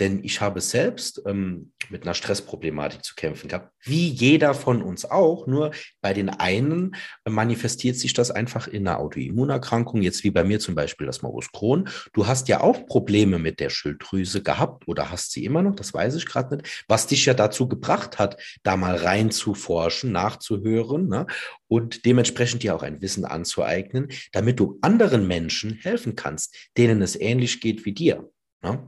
denn 0.00 0.22
ich 0.22 0.40
habe 0.40 0.60
selbst 0.60 1.22
ähm, 1.26 1.72
mit 1.88 2.02
einer 2.02 2.14
Stressproblematik 2.14 3.04
zu 3.04 3.14
kämpfen 3.14 3.48
gehabt, 3.48 3.72
wie 3.82 4.08
jeder 4.08 4.54
von 4.54 4.82
uns 4.82 5.04
auch. 5.04 5.46
Nur 5.46 5.72
bei 6.00 6.14
den 6.14 6.28
einen 6.28 6.94
manifestiert 7.28 7.96
sich 7.96 8.12
das 8.12 8.30
einfach 8.30 8.68
in 8.68 8.86
einer 8.86 9.00
Autoimmunerkrankung, 9.00 10.02
jetzt 10.02 10.22
wie 10.24 10.30
bei 10.30 10.44
mir 10.44 10.60
zum 10.60 10.74
Beispiel 10.74 11.06
das 11.06 11.22
Morbus 11.22 11.50
Crohn. 11.50 11.88
Du 12.12 12.26
hast 12.26 12.48
ja 12.48 12.60
auch 12.60 12.86
Probleme 12.86 13.38
mit 13.38 13.60
der 13.60 13.70
Schilddrüse 13.70 14.42
gehabt 14.42 14.86
oder 14.86 15.10
hast 15.10 15.32
sie 15.32 15.44
immer 15.44 15.62
noch, 15.62 15.74
das 15.74 15.92
weiß 15.92 16.14
ich 16.14 16.26
gerade 16.26 16.56
nicht, 16.56 16.84
was 16.88 17.06
dich 17.06 17.24
ja 17.26 17.34
dazu 17.34 17.68
gebracht 17.68 18.18
hat, 18.18 18.40
da 18.62 18.76
mal 18.76 18.96
reinzuforschen, 18.96 20.12
nachzuhören 20.12 21.08
ne? 21.08 21.26
und 21.66 22.04
dementsprechend 22.04 22.62
dir 22.62 22.74
auch 22.74 22.82
ein 22.82 23.02
Wissen 23.02 23.24
anzueignen, 23.24 24.08
damit 24.32 24.60
du 24.60 24.78
anderen 24.82 25.26
Menschen 25.26 25.72
helfen 25.82 26.14
kannst, 26.14 26.54
denen 26.76 27.02
es 27.02 27.18
ähnlich 27.18 27.60
geht 27.60 27.84
wie 27.84 27.92
dir. 27.92 28.30
Ne? 28.62 28.82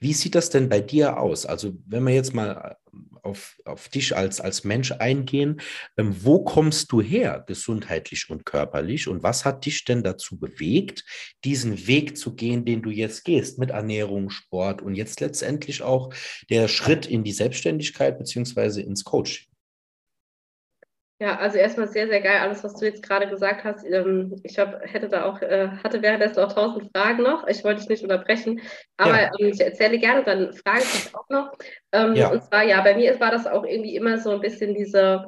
Wie 0.00 0.12
sieht 0.12 0.34
das 0.34 0.50
denn 0.50 0.68
bei 0.68 0.80
dir 0.80 1.18
aus? 1.18 1.44
Also, 1.46 1.72
wenn 1.86 2.04
wir 2.04 2.14
jetzt 2.14 2.34
mal 2.34 2.76
äh, 2.92 2.98
auf, 3.22 3.58
auf 3.64 3.88
dich 3.88 4.16
als, 4.16 4.40
als 4.40 4.64
Mensch 4.64 4.92
eingehen, 4.92 5.60
ähm, 5.96 6.14
wo 6.24 6.44
kommst 6.44 6.92
du 6.92 7.00
her, 7.00 7.44
gesundheitlich 7.46 8.30
und 8.30 8.44
körperlich? 8.44 9.08
Und 9.08 9.22
was 9.22 9.44
hat 9.44 9.66
dich 9.66 9.84
denn 9.84 10.02
dazu 10.02 10.38
bewegt, 10.38 11.04
diesen 11.44 11.86
Weg 11.86 12.16
zu 12.16 12.34
gehen, 12.34 12.64
den 12.64 12.82
du 12.82 12.90
jetzt 12.90 13.24
gehst, 13.24 13.58
mit 13.58 13.70
Ernährung, 13.70 14.30
Sport 14.30 14.82
und 14.82 14.94
jetzt 14.94 15.20
letztendlich 15.20 15.82
auch 15.82 16.14
der 16.50 16.68
Schritt 16.68 17.06
in 17.06 17.24
die 17.24 17.32
Selbstständigkeit 17.32 18.18
beziehungsweise 18.18 18.82
ins 18.82 19.04
Coaching? 19.04 19.46
Ja, 21.20 21.36
also 21.36 21.58
erstmal 21.58 21.88
sehr, 21.88 22.06
sehr 22.06 22.20
geil, 22.20 22.38
alles, 22.40 22.62
was 22.62 22.74
du 22.74 22.84
jetzt 22.84 23.02
gerade 23.02 23.28
gesagt 23.28 23.64
hast. 23.64 23.84
Ähm, 23.84 24.36
ich 24.44 24.56
hab, 24.56 24.80
hätte 24.84 25.08
da 25.08 25.24
auch, 25.24 25.42
äh, 25.42 25.68
hatte 25.82 26.00
währenddessen 26.00 26.38
auch 26.38 26.52
tausend 26.52 26.90
Fragen 26.94 27.24
noch. 27.24 27.44
Ich 27.48 27.64
wollte 27.64 27.80
dich 27.80 27.88
nicht 27.88 28.02
unterbrechen, 28.04 28.60
aber 28.96 29.22
ja. 29.22 29.30
Ähm, 29.40 29.48
ich 29.48 29.60
erzähle 29.60 29.98
gerne, 29.98 30.22
dann 30.22 30.52
frage 30.52 30.82
ich 30.82 30.92
dich 30.92 31.16
auch 31.16 31.28
noch. 31.28 31.50
Ähm, 31.90 32.14
ja. 32.14 32.30
Und 32.30 32.44
zwar, 32.44 32.62
ja, 32.62 32.80
bei 32.82 32.94
mir 32.94 33.18
war 33.18 33.32
das 33.32 33.48
auch 33.48 33.64
irgendwie 33.64 33.96
immer 33.96 34.18
so 34.18 34.30
ein 34.30 34.40
bisschen 34.40 34.74
diese, 34.74 35.24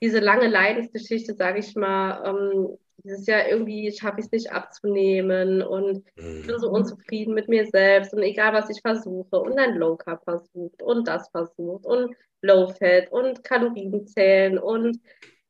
diese 0.00 0.20
lange 0.20 0.48
Leidensgeschichte, 0.48 1.34
sage 1.34 1.58
ich 1.58 1.74
mal. 1.74 2.74
Dieses 3.06 3.26
Jahr 3.26 3.48
irgendwie 3.48 3.92
schaffe 3.92 4.20
ich 4.20 4.26
es 4.26 4.32
nicht 4.32 4.52
abzunehmen 4.52 5.62
und 5.62 6.04
mhm. 6.16 6.40
ich 6.40 6.46
bin 6.46 6.58
so 6.58 6.68
unzufrieden 6.70 7.34
mit 7.34 7.48
mir 7.48 7.66
selbst 7.66 8.12
und 8.12 8.22
egal, 8.22 8.52
was 8.52 8.68
ich 8.68 8.80
versuche 8.80 9.38
und 9.38 9.56
dann 9.56 9.76
Low 9.76 9.96
Carb 9.96 10.24
versucht 10.24 10.82
und 10.82 11.06
das 11.06 11.28
versucht 11.30 11.86
und 11.86 12.14
Low 12.42 12.68
Fat 12.68 13.10
und 13.12 13.44
Kalorien 13.44 14.06
zählen 14.06 14.58
und 14.58 15.00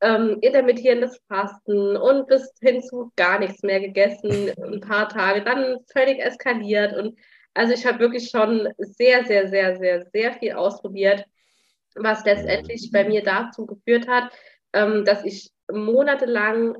ähm, 0.01 0.38
intermittierendes 0.40 1.19
Fasten 1.29 1.97
und 1.97 2.27
bis 2.27 2.53
hin 2.61 2.83
zu 2.83 3.12
gar 3.16 3.38
nichts 3.38 3.62
mehr 3.62 3.81
gegessen, 3.81 4.53
ein 4.62 4.81
paar 4.81 5.09
Tage, 5.09 5.42
dann 5.42 5.79
völlig 5.92 6.21
eskaliert. 6.21 6.95
Und 6.97 7.19
also 7.55 7.73
ich 7.73 7.87
habe 7.87 7.99
wirklich 7.99 8.29
schon 8.29 8.69
sehr, 8.79 9.25
sehr, 9.25 9.49
sehr, 9.49 9.77
sehr, 9.77 10.07
sehr 10.12 10.35
viel 10.35 10.53
ausprobiert, 10.53 11.25
was 11.95 12.25
letztendlich 12.25 12.90
bei 12.92 13.09
mir 13.09 13.23
dazu 13.23 13.66
geführt 13.66 14.07
hat, 14.07 14.31
ähm, 14.75 15.05
dass 15.05 15.25
ich 15.25 15.51
monatelang, 15.73 16.77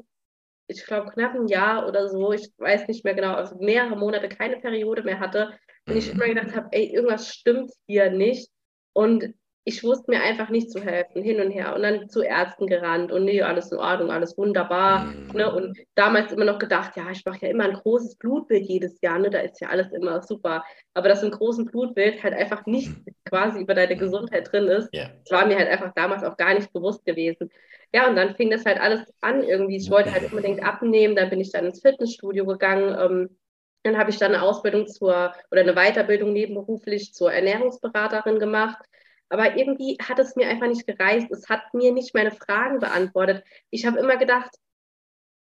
ich 0.69 0.85
glaube 0.85 1.11
knapp 1.11 1.35
ein 1.35 1.49
Jahr 1.49 1.87
oder 1.87 2.09
so, 2.09 2.33
ich 2.33 2.51
weiß 2.59 2.89
nicht 2.89 3.05
mehr 3.05 3.15
genau, 3.15 3.35
also 3.35 3.57
mehrere 3.57 3.97
Monate 3.97 4.29
keine 4.29 4.57
Periode 4.57 5.03
mehr 5.03 5.21
hatte 5.21 5.59
und 5.87 5.97
ich 5.97 6.07
mhm. 6.07 6.21
immer 6.21 6.35
gedacht 6.35 6.57
habe, 6.57 6.69
ey, 6.73 6.93
irgendwas 6.93 7.29
stimmt 7.33 7.73
hier 7.87 8.11
nicht. 8.11 8.51
Und 8.93 9.35
ich 9.69 9.83
wusste 9.83 10.13
mir 10.13 10.23
einfach 10.23 10.49
nicht 10.49 10.71
zu 10.71 10.81
helfen, 10.81 11.25
hin 11.25 11.41
und 11.41 11.51
her. 11.51 11.75
Und 11.75 11.83
dann 11.83 12.09
zu 12.09 12.23
Ärzten 12.23 12.69
gerannt 12.69 13.11
und 13.11 13.25
nee, 13.25 13.43
alles 13.43 13.73
in 13.73 13.79
Ordnung, 13.79 14.13
alles 14.13 14.39
wunderbar. 14.39 15.07
Mhm. 15.07 15.31
Ne? 15.35 15.53
Und 15.53 15.77
damals 15.97 16.31
immer 16.31 16.45
noch 16.45 16.61
gedacht, 16.61 16.97
ja, 16.97 17.11
ich 17.11 17.25
mache 17.25 17.47
ja 17.47 17.49
immer 17.49 17.65
ein 17.65 17.75
großes 17.75 18.15
Blutbild 18.15 18.65
jedes 18.65 19.01
Jahr, 19.01 19.19
ne? 19.19 19.29
da 19.29 19.41
ist 19.41 19.61
ja 19.61 19.69
alles 19.69 19.91
immer 19.91 20.23
super. 20.23 20.65
Aber 20.95 21.09
dass 21.09 21.25
ein 21.25 21.33
großes 21.33 21.67
Blutbild 21.67 22.23
halt 22.23 22.35
einfach 22.35 22.65
nicht 22.67 22.91
mhm. 22.91 23.07
quasi 23.29 23.61
über 23.61 23.75
deine 23.75 23.97
Gesundheit 23.97 24.53
drin 24.53 24.69
ist, 24.69 24.95
yeah. 24.95 25.11
das 25.25 25.37
war 25.37 25.49
mir 25.49 25.59
halt 25.59 25.69
einfach 25.69 25.93
damals 25.97 26.23
auch 26.23 26.37
gar 26.37 26.55
nicht 26.55 26.73
bewusst 26.73 27.05
gewesen. 27.05 27.51
Ja, 27.93 28.09
und 28.09 28.15
dann 28.15 28.37
fing 28.37 28.51
das 28.51 28.65
halt 28.65 28.81
alles 28.81 29.01
an 29.21 29.43
irgendwie. 29.43 29.79
Ich 29.79 29.91
wollte 29.91 30.13
halt 30.13 30.31
unbedingt 30.31 30.63
abnehmen, 30.63 31.17
dann 31.17 31.29
bin 31.29 31.41
ich 31.41 31.51
dann 31.51 31.67
ins 31.67 31.83
Fitnessstudio 31.83 32.47
gegangen. 32.47 32.97
Ähm, 33.01 33.37
dann 33.83 33.99
habe 33.99 34.11
ich 34.11 34.19
dann 34.19 34.33
eine 34.33 34.43
Ausbildung 34.45 34.87
zur 34.87 35.35
oder 35.51 35.63
eine 35.63 35.75
Weiterbildung 35.75 36.33
nebenberuflich 36.33 37.15
zur 37.15 37.33
Ernährungsberaterin 37.33 38.39
gemacht 38.39 38.79
aber 39.29 39.57
irgendwie 39.57 39.97
hat 40.01 40.19
es 40.19 40.37
mir 40.37 40.49
einfach 40.49 40.69
nicht 40.69 40.87
gereicht. 40.87 41.31
Es 41.31 41.49
hat 41.49 41.75
mir 41.75 41.93
nicht 41.93 42.15
meine 42.15 42.31
Fragen 42.31 42.79
beantwortet. 42.79 43.45
Ich 43.71 43.87
habe 43.87 43.99
immer 43.99 44.17
gedacht, 44.17 44.51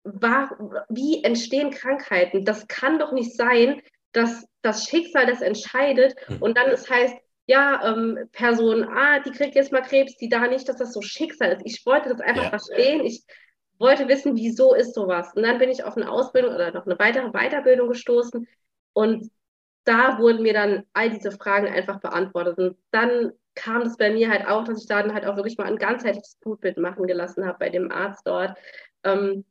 war, 0.03 0.57
wie 0.89 1.23
entstehen 1.23 1.71
Krankheiten? 1.71 2.45
Das 2.45 2.67
kann 2.67 2.99
doch 2.99 3.11
nicht 3.11 3.35
sein, 3.35 3.81
dass 4.11 4.45
das 4.61 4.85
Schicksal 4.85 5.27
das 5.27 5.41
entscheidet 5.41 6.15
hm. 6.27 6.41
und 6.41 6.57
dann 6.57 6.69
es 6.69 6.89
heißt, 6.89 7.15
ja, 7.45 7.81
ähm, 7.83 8.29
Person 8.31 8.83
A, 8.83 9.19
die 9.19 9.31
kriegt 9.31 9.55
jetzt 9.55 9.71
mal 9.71 9.81
Krebs, 9.81 10.17
die 10.17 10.29
da 10.29 10.47
nicht, 10.47 10.69
dass 10.69 10.77
das 10.77 10.93
so 10.93 11.01
Schicksal 11.01 11.51
ist. 11.51 11.63
Ich 11.65 11.85
wollte 11.85 12.09
das 12.09 12.21
einfach 12.21 12.43
ja. 12.43 12.49
verstehen. 12.49 13.03
Ich 13.03 13.23
wollte 13.79 14.07
wissen, 14.07 14.35
wieso 14.35 14.75
ist 14.75 14.93
sowas. 14.93 15.33
Und 15.35 15.43
dann 15.43 15.57
bin 15.57 15.69
ich 15.69 15.83
auf 15.83 15.97
eine 15.97 16.11
Ausbildung 16.11 16.53
oder 16.53 16.71
noch 16.71 16.85
eine 16.85 16.99
weitere 16.99 17.31
Weiterbildung 17.31 17.89
gestoßen 17.89 18.47
und 18.93 19.31
da 19.83 20.19
wurden 20.19 20.43
mir 20.43 20.53
dann 20.53 20.83
all 20.93 21.09
diese 21.09 21.31
Fragen 21.31 21.67
einfach 21.67 21.99
beantwortet. 21.99 22.57
Und 22.57 22.77
dann 22.91 23.31
kam 23.59 23.83
das 23.83 23.97
bei 23.97 24.11
mir 24.11 24.29
halt 24.29 24.47
auch, 24.47 24.63
dass 24.63 24.81
ich 24.81 24.87
dann 24.87 25.13
halt 25.13 25.25
auch 25.25 25.35
wirklich 25.35 25.57
mal 25.57 25.67
ein 25.67 25.77
ganzheitliches 25.77 26.37
Blutbild 26.41 26.77
machen 26.77 27.07
gelassen 27.07 27.45
habe 27.45 27.59
bei 27.59 27.69
dem 27.69 27.91
Arzt 27.91 28.25
dort. 28.25 28.57
Ähm, 29.03 29.45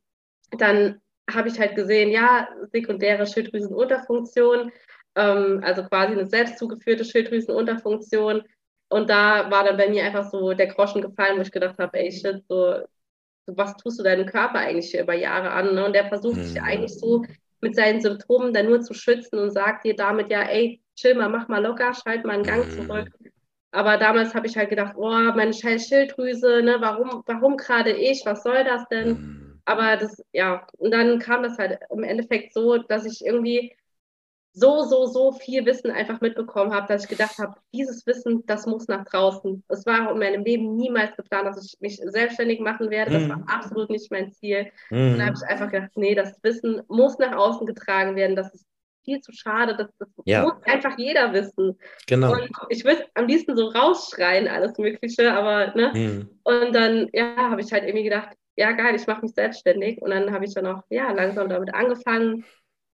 dann 0.51 1.01
habe 1.31 1.49
ich 1.49 1.59
halt 1.61 1.77
gesehen, 1.77 2.11
ja, 2.11 2.49
sekundäre 2.73 3.27
Schilddrüsenunterfunktion, 3.27 4.73
ähm, 5.15 5.61
also 5.63 5.83
quasi 5.85 6.13
eine 6.13 6.27
selbst 6.27 6.59
zugeführte 6.59 7.05
Schilddrüsenunterfunktion. 7.05 8.43
Und 8.89 9.11
da 9.11 9.51
war 9.51 9.65
dann 9.65 9.77
bei 9.77 9.91
mir 9.91 10.05
einfach 10.05 10.31
so 10.31 10.55
der 10.55 10.69
Groschen 10.69 11.03
gefallen, 11.03 11.37
wo 11.37 11.43
ich 11.43 11.53
gedacht 11.53 11.79
habe, 11.79 11.99
ey, 11.99 12.11
shit, 12.11 12.43
so, 12.49 12.83
was 13.47 13.77
tust 13.77 13.99
du 13.99 14.03
deinem 14.03 14.27
Körper 14.27 14.59
eigentlich 14.59 14.91
hier 14.91 15.03
über 15.03 15.15
Jahre 15.15 15.51
an? 15.51 15.75
Ne? 15.75 15.85
Und 15.85 15.95
der 15.95 16.09
versucht 16.09 16.37
sich 16.37 16.59
mhm. 16.59 16.67
eigentlich 16.67 16.99
so 16.99 17.25
mit 17.61 17.75
seinen 17.75 18.01
Symptomen 18.01 18.55
dann 18.55 18.67
nur 18.67 18.81
zu 18.81 18.95
schützen 18.95 19.39
und 19.39 19.51
sagt 19.51 19.85
dir 19.85 19.95
damit 19.95 20.31
ja, 20.31 20.43
ey, 20.43 20.81
chill 20.97 21.15
mal, 21.15 21.29
mach 21.29 21.49
mal 21.49 21.63
locker, 21.63 21.93
schalt 21.93 22.25
mal 22.25 22.35
einen 22.35 22.45
Gang 22.45 22.67
mhm. 22.67 23.09
Aber 23.71 23.99
damals 23.99 24.35
habe 24.35 24.47
ich 24.47 24.57
halt 24.57 24.71
gedacht, 24.71 24.95
oh, 24.97 25.11
meine 25.11 25.53
scheiß 25.53 25.89
Schilddrüse, 25.89 26.63
ne, 26.63 26.77
warum, 26.81 27.23
warum 27.27 27.57
gerade 27.57 27.93
ich, 27.93 28.23
was 28.25 28.43
soll 28.43 28.65
das 28.65 28.87
denn? 28.89 29.09
Mhm. 29.09 29.61
Aber 29.67 29.97
das, 29.99 30.23
ja, 30.33 30.67
und 30.79 30.91
dann 30.93 31.19
kam 31.19 31.43
das 31.43 31.59
halt 31.59 31.79
im 31.91 32.03
Endeffekt 32.03 32.55
so, 32.55 32.79
dass 32.79 33.05
ich 33.05 33.25
irgendwie 33.25 33.77
so, 34.53 34.83
so, 34.85 35.07
so 35.07 35.33
viel 35.33 35.65
Wissen 35.67 35.91
einfach 35.91 36.21
mitbekommen 36.21 36.73
habe, 36.73 36.89
dass 36.89 37.05
ich 37.05 37.11
gedacht 37.11 37.39
habe, 37.39 37.55
dieses 37.73 38.07
Wissen, 38.07 38.45
das 38.47 38.67
muss 38.67 38.89
nach 38.89 39.05
draußen. 39.05 39.63
Es 39.69 39.87
war 39.87 40.11
in 40.11 40.19
meinem 40.19 40.45
Leben 40.45 40.75
niemals 40.75 41.15
geplant, 41.17 41.47
dass 41.47 41.65
ich 41.65 41.79
mich 41.81 42.01
selbstständig 42.03 42.61
machen 42.61 42.91
werde. 42.91 43.13
Das 43.13 43.23
mhm. 43.25 43.31
war 43.31 43.45
absolut 43.47 43.91
nicht 43.91 44.11
mein 44.11 44.33
Ziel. 44.33 44.71
Mhm. 44.91 45.13
Und 45.13 45.19
da 45.19 45.27
habe 45.27 45.37
ich 45.37 45.49
einfach 45.49 45.71
gedacht, 45.71 45.91
nee, 45.95 46.15
das 46.15 46.43
Wissen 46.43 46.83
muss 46.89 47.19
nach 47.19 47.37
außen 47.37 47.67
getragen 47.67 48.17
werden. 48.17 48.35
Das 48.35 48.53
ist 48.55 48.67
viel 49.09 49.21
zu 49.21 49.33
schade. 49.33 49.75
Das, 49.77 49.89
das 49.99 50.09
ja. 50.27 50.43
muss 50.43 50.55
einfach 50.65 50.99
jeder 50.99 51.33
wissen. 51.33 51.79
Genau. 52.07 52.33
Und 52.33 52.51
ich 52.69 52.85
würde 52.85 53.07
am 53.15 53.27
liebsten 53.27 53.57
so 53.57 53.69
rausschreien, 53.69 54.49
alles 54.49 54.77
Mögliche, 54.77 55.33
aber, 55.33 55.75
ne? 55.75 55.93
Mhm. 55.95 56.29
Und 56.45 56.75
dann, 56.75 57.09
ja, 57.13 57.37
habe 57.37 57.63
ich 57.63 57.73
halt 57.73 57.85
irgendwie 57.85 58.05
gedacht, 58.05 58.37
ja, 58.57 58.73
geil, 58.73 58.95
ich 58.95 59.07
mache 59.07 59.23
mich 59.23 59.33
selbstständig. 59.35 60.03
Und 60.03 60.11
dann 60.11 60.33
habe 60.33 60.45
ich 60.45 60.53
dann 60.53 60.67
auch, 60.67 60.83
ja, 60.91 61.11
langsam 61.13 61.49
damit 61.49 61.73
angefangen. 61.75 62.45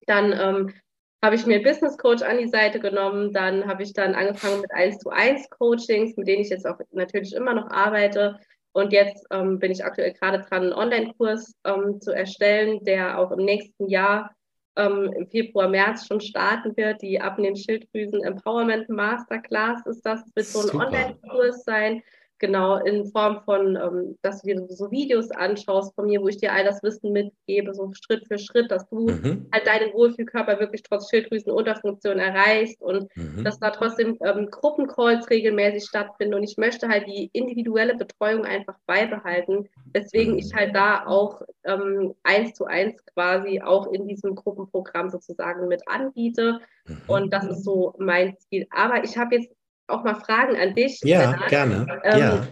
Dann 0.08 0.32
ähm, 0.32 0.74
habe 1.22 1.36
ich 1.36 1.46
mir 1.46 1.56
einen 1.56 1.64
Business 1.64 1.98
Coach 1.98 2.24
an 2.24 2.40
die 2.40 2.48
Seite 2.48 2.80
genommen. 2.80 3.34
Dann 3.34 3.68
habe 3.68 3.84
ich 3.84 3.94
dann 3.94 4.16
angefangen 4.16 4.62
mit 4.62 4.72
1 4.72 5.00
zu 5.00 5.10
1 5.10 5.50
Coachings, 5.52 6.18
mit 6.18 6.28
denen 6.28 6.42
ich 6.42 6.50
jetzt 6.50 6.66
auch 6.66 6.80
natürlich 6.92 7.36
immer 7.36 7.54
noch 7.54 7.70
arbeite. 7.70 8.40
Und 8.72 8.94
jetzt 8.94 9.28
ähm, 9.32 9.60
bin 9.60 9.72
ich 9.72 9.84
aktuell 9.84 10.14
gerade 10.14 10.40
dran, 10.40 10.64
einen 10.64 10.74
Online-Kurs 10.74 11.56
ähm, 11.66 12.00
zu 12.02 12.12
erstellen, 12.12 12.84
der 12.86 13.20
auch 13.20 13.32
im 13.32 13.44
nächsten 13.44 13.90
Jahr 13.90 14.32
ähm, 14.80 15.14
im 15.14 15.28
Februar, 15.28 15.68
März 15.68 16.08
schon 16.08 16.22
starten 16.22 16.76
wird. 16.78 17.02
Die 17.02 17.20
Abnehmen-Schilddrüsen 17.20 18.24
Empowerment 18.24 18.90
Masterclass 18.90 19.86
ist 19.86 20.06
das. 20.06 20.22
Es 20.26 20.36
wird 20.36 20.46
so 20.48 20.70
ein 20.72 20.82
Online-Kurs 20.82 21.64
sein, 21.66 22.02
genau 22.40 22.78
in 22.78 23.06
Form 23.12 23.42
von, 23.44 23.76
ähm, 23.76 24.18
dass 24.22 24.42
du 24.42 24.48
dir 24.48 24.66
so 24.70 24.90
Videos 24.92 25.30
anschaust 25.32 25.94
von 25.96 26.08
mir, 26.08 26.22
wo 26.22 26.28
ich 26.28 26.38
dir 26.38 26.54
all 26.54 26.64
das 26.64 26.82
Wissen 26.82 27.12
mitgebe, 27.12 27.74
so 27.74 27.92
Schritt 27.94 28.28
für 28.28 28.40
Schritt, 28.40 28.72
dass 28.72 28.88
du 28.90 29.10
mhm. 29.10 29.48
halt 29.54 29.68
deinen 29.68 29.94
Wohlfühlkörper 29.94 30.60
wirklich 30.60 30.84
trotz 30.84 31.10
Schilddrüsenunterfunktion 31.10 32.20
erreichst 32.20 32.82
und 32.82 33.16
mhm. 33.16 33.44
dass 33.44 33.60
da 33.60 33.70
trotzdem 33.72 34.18
ähm, 34.24 34.50
Gruppencalls 34.50 35.30
regelmäßig 35.30 35.84
stattfinden. 35.88 36.36
Und 36.36 36.44
ich 36.44 36.58
möchte 36.58 36.88
halt 36.88 37.08
die 37.08 37.30
individuelle 37.34 37.96
Betreuung 37.96 38.46
einfach 38.46 38.76
beibehalten, 38.86 39.68
weswegen 39.94 40.34
mhm. 40.34 40.40
ich 40.40 40.54
halt 40.54 40.76
da 40.76 41.06
auch 41.06 41.42
ähm, 41.66 42.16
eins 42.24 42.54
zu 42.54 42.66
eins 42.66 43.06
quasi 43.14 43.62
auch 43.62 43.92
in 43.92 44.08
diesem 44.08 44.36
Gruppenprogramm 44.36 45.10
sozusagen 45.10 45.68
mit 45.68 45.88
anbiete. 45.88 46.60
Mhm. 46.86 47.02
Und 47.08 47.34
das 47.34 47.46
ist 47.46 47.64
so 47.64 47.94
mein 48.00 48.38
Ziel. 48.38 48.66
Aber 48.72 49.04
ich 49.04 49.18
habe 49.18 49.36
jetzt 49.36 49.59
auch 49.90 50.04
mal 50.04 50.16
Fragen 50.16 50.56
an 50.58 50.76
dich. 50.76 51.00
Ja, 51.04 51.32
Lennart. 51.32 51.50
gerne. 51.50 52.02
Ähm, 52.04 52.20
ja. 52.20 52.48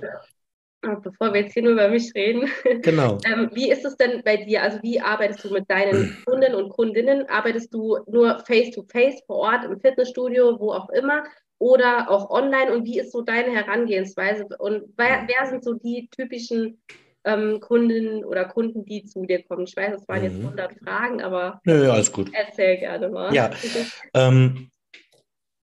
Bevor 0.81 1.33
wir 1.33 1.41
jetzt 1.41 1.53
hier 1.53 1.63
nur 1.63 1.73
über 1.73 1.89
mich 1.89 2.13
reden. 2.15 2.49
Genau. 2.81 3.17
ähm, 3.25 3.49
wie 3.53 3.71
ist 3.71 3.83
es 3.83 3.97
denn 3.97 4.21
bei 4.23 4.37
dir? 4.37 4.61
Also 4.61 4.79
wie 4.83 5.01
arbeitest 5.01 5.43
du 5.43 5.51
mit 5.51 5.69
deinen 5.69 6.17
Kunden 6.25 6.55
und 6.55 6.69
Kundinnen? 6.69 7.27
Arbeitest 7.29 7.73
du 7.73 7.97
nur 8.07 8.39
face-to-face 8.45 9.15
-face 9.15 9.25
vor 9.25 9.37
Ort 9.37 9.65
im 9.65 9.79
Fitnessstudio, 9.79 10.59
wo 10.59 10.71
auch 10.71 10.89
immer? 10.89 11.23
Oder 11.59 12.09
auch 12.09 12.29
online? 12.29 12.71
Und 12.73 12.85
wie 12.85 12.99
ist 12.99 13.11
so 13.11 13.21
deine 13.21 13.51
Herangehensweise? 13.51 14.45
Und 14.59 14.83
wer, 14.95 15.27
wer 15.27 15.49
sind 15.49 15.63
so 15.63 15.73
die 15.73 16.07
typischen 16.15 16.79
ähm, 17.23 17.59
Kundinnen 17.59 18.23
oder 18.23 18.45
Kunden, 18.45 18.85
die 18.85 19.03
zu 19.05 19.25
dir 19.25 19.43
kommen? 19.43 19.63
Ich 19.63 19.75
weiß, 19.75 19.93
das 19.93 20.07
waren 20.07 20.23
jetzt 20.23 20.37
100 20.37 20.71
mhm. 20.71 20.85
Fragen, 20.85 21.21
aber 21.23 21.59
Nö, 21.65 21.89
alles 21.89 22.11
gut. 22.11 22.29
erzähl 22.33 22.77
gerne 22.77 23.09
mal. 23.09 23.33
Ja, 23.33 23.49
ähm, 24.13 24.69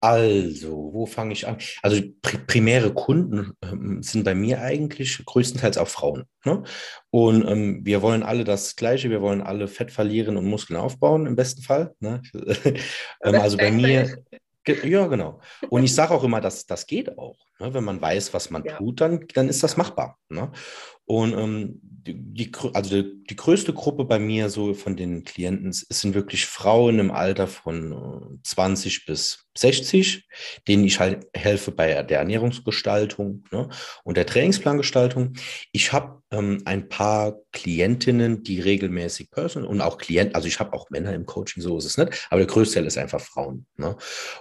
also, 0.06 0.90
wo 0.92 1.04
fange 1.04 1.32
ich 1.32 1.48
an? 1.48 1.56
Also 1.82 2.00
pri 2.22 2.38
primäre 2.38 2.94
Kunden 2.94 3.54
ähm, 3.60 4.02
sind 4.04 4.22
bei 4.22 4.36
mir 4.36 4.60
eigentlich 4.60 5.20
größtenteils 5.24 5.78
auch 5.78 5.88
Frauen. 5.88 6.26
Ne? 6.44 6.62
Und 7.10 7.44
ähm, 7.48 7.80
wir 7.84 8.02
wollen 8.02 8.22
alle 8.22 8.44
das 8.44 8.76
Gleiche, 8.76 9.10
wir 9.10 9.20
wollen 9.20 9.42
alle 9.42 9.66
Fett 9.66 9.90
verlieren 9.90 10.36
und 10.36 10.46
Muskeln 10.46 10.78
aufbauen, 10.78 11.26
im 11.26 11.34
besten 11.34 11.62
Fall. 11.62 11.94
Ne? 11.98 12.22
ähm, 13.24 13.34
also 13.34 13.56
bei 13.56 13.72
mir, 13.72 14.22
ja 14.84 15.06
genau. 15.08 15.40
Und 15.70 15.82
ich 15.82 15.92
sage 15.92 16.14
auch 16.14 16.22
immer, 16.22 16.40
dass 16.40 16.66
das 16.66 16.86
geht 16.86 17.18
auch. 17.18 17.38
Ne? 17.58 17.74
Wenn 17.74 17.84
man 17.84 18.00
weiß, 18.00 18.32
was 18.32 18.50
man 18.50 18.64
ja. 18.64 18.76
tut, 18.76 19.00
dann, 19.00 19.26
dann 19.34 19.48
ist 19.48 19.64
das 19.64 19.76
machbar. 19.76 20.18
Ne? 20.28 20.52
Und 21.04 21.32
ähm, 21.32 21.80
die, 21.82 22.14
die, 22.14 22.52
also 22.74 23.02
die, 23.02 23.24
die, 23.24 23.36
größte 23.36 23.72
Gruppe 23.72 24.04
bei 24.04 24.20
mir 24.20 24.50
so 24.50 24.72
von 24.72 24.96
den 24.96 25.24
Klienten 25.24 25.72
sind 25.72 26.14
wirklich 26.14 26.46
Frauen 26.46 27.00
im 27.00 27.10
Alter 27.10 27.48
von 27.48 28.40
20 28.44 28.96
äh, 28.96 29.00
bis 29.06 29.45
60, 29.58 30.26
denen 30.68 30.84
ich 30.84 31.00
halt 31.00 31.26
helfe 31.34 31.72
bei 31.72 32.02
der 32.02 32.18
Ernährungsgestaltung 32.18 33.44
ne, 33.50 33.68
und 34.04 34.16
der 34.16 34.26
Trainingsplangestaltung. 34.26 35.34
Ich 35.72 35.92
habe 35.92 36.22
ähm, 36.30 36.62
ein 36.64 36.88
paar 36.88 37.36
Klientinnen, 37.52 38.42
die 38.42 38.60
regelmäßig 38.60 39.30
Personal 39.30 39.68
und 39.68 39.80
auch 39.80 39.98
Klienten, 39.98 40.34
also 40.34 40.48
ich 40.48 40.60
habe 40.60 40.72
auch 40.72 40.90
Männer 40.90 41.14
im 41.14 41.26
Coaching, 41.26 41.62
so 41.62 41.78
ist 41.78 41.84
es 41.84 41.98
nicht, 41.98 42.26
aber 42.30 42.40
der 42.40 42.48
größte 42.48 42.76
Teil 42.76 42.86
ist 42.86 42.98
einfach 42.98 43.20
Frauen. 43.20 43.66
Ne? 43.76 43.96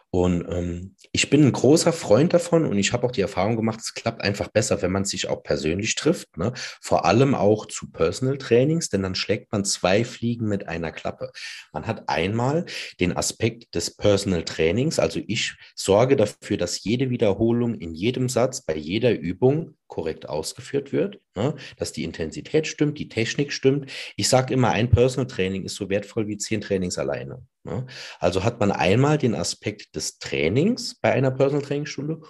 Und 0.10 0.46
ähm, 0.50 0.96
ich 1.12 1.30
bin 1.30 1.46
ein 1.46 1.52
großer 1.52 1.94
Freund 1.94 2.34
davon 2.34 2.66
und 2.66 2.78
ich 2.78 2.92
habe 2.92 3.06
auch 3.06 3.12
die 3.12 3.22
Erfahrung 3.22 3.56
gemacht, 3.56 3.80
es 3.82 3.94
klappt 3.94 4.22
einfach 4.22 4.50
besser, 4.50 4.82
wenn 4.82 4.92
man 4.92 5.06
sich 5.06 5.30
auch 5.30 5.44
persönlich 5.44 5.96
trifft. 5.96 6.38
Ne? 6.38 6.54
Vor 6.82 7.06
allem 7.06 7.36
auch 7.36 7.68
zu 7.68 7.92
Personal 7.92 8.38
Trainings, 8.38 8.90
denn 8.90 9.04
dann 9.04 9.16
schlägt 9.16 9.52
man 9.52 9.64
zwei 9.64 10.04
Fliegen 10.04 10.48
mit 10.48 10.68
einer 10.68 10.92
Klappe. 10.92 11.32
Man 11.72 11.88
hat 11.88 12.10
einmal 12.10 12.66
den 13.00 13.16
Aspekt 13.16 13.76
des 13.76 13.96
Personal 13.96 14.44
Trainings, 14.44 15.00
also 15.06 15.22
ich 15.28 15.56
sorge 15.76 16.16
dafür, 16.16 16.58
dass 16.58 16.84
jede 16.84 17.12
Wiederholung 17.12 17.76
in 17.76 17.94
jedem 17.94 18.28
Satz, 18.28 18.62
bei 18.66 18.76
jeder 18.76 19.14
Übung 19.18 19.76
korrekt 19.86 20.28
ausgeführt 20.28 20.92
wird, 20.92 21.20
ne? 21.36 21.56
dass 21.78 21.94
die 21.94 22.04
Intensität 22.04 22.66
stimmt, 22.66 22.98
die 22.98 23.08
Technik 23.08 23.54
stimmt. 23.54 23.92
Ich 24.16 24.28
sage 24.28 24.54
immer, 24.54 24.72
ein 24.72 24.90
Personal 24.90 25.28
Training 25.28 25.64
ist 25.64 25.76
so 25.76 25.90
wertvoll 25.90 26.28
wie 26.28 26.38
zehn 26.38 26.60
Trainings 26.60 26.98
alleine. 26.98 27.46
Ne? 27.64 27.86
Also 28.20 28.44
hat 28.44 28.60
man 28.60 28.72
einmal 28.72 29.20
den 29.20 29.36
Aspekt 29.36 29.96
des 29.96 30.18
Trainings 30.18 30.96
bei 30.96 31.12
einer 31.14 31.30
Personal 31.30 31.64
Training 31.64 31.86
Stunde 31.86 32.22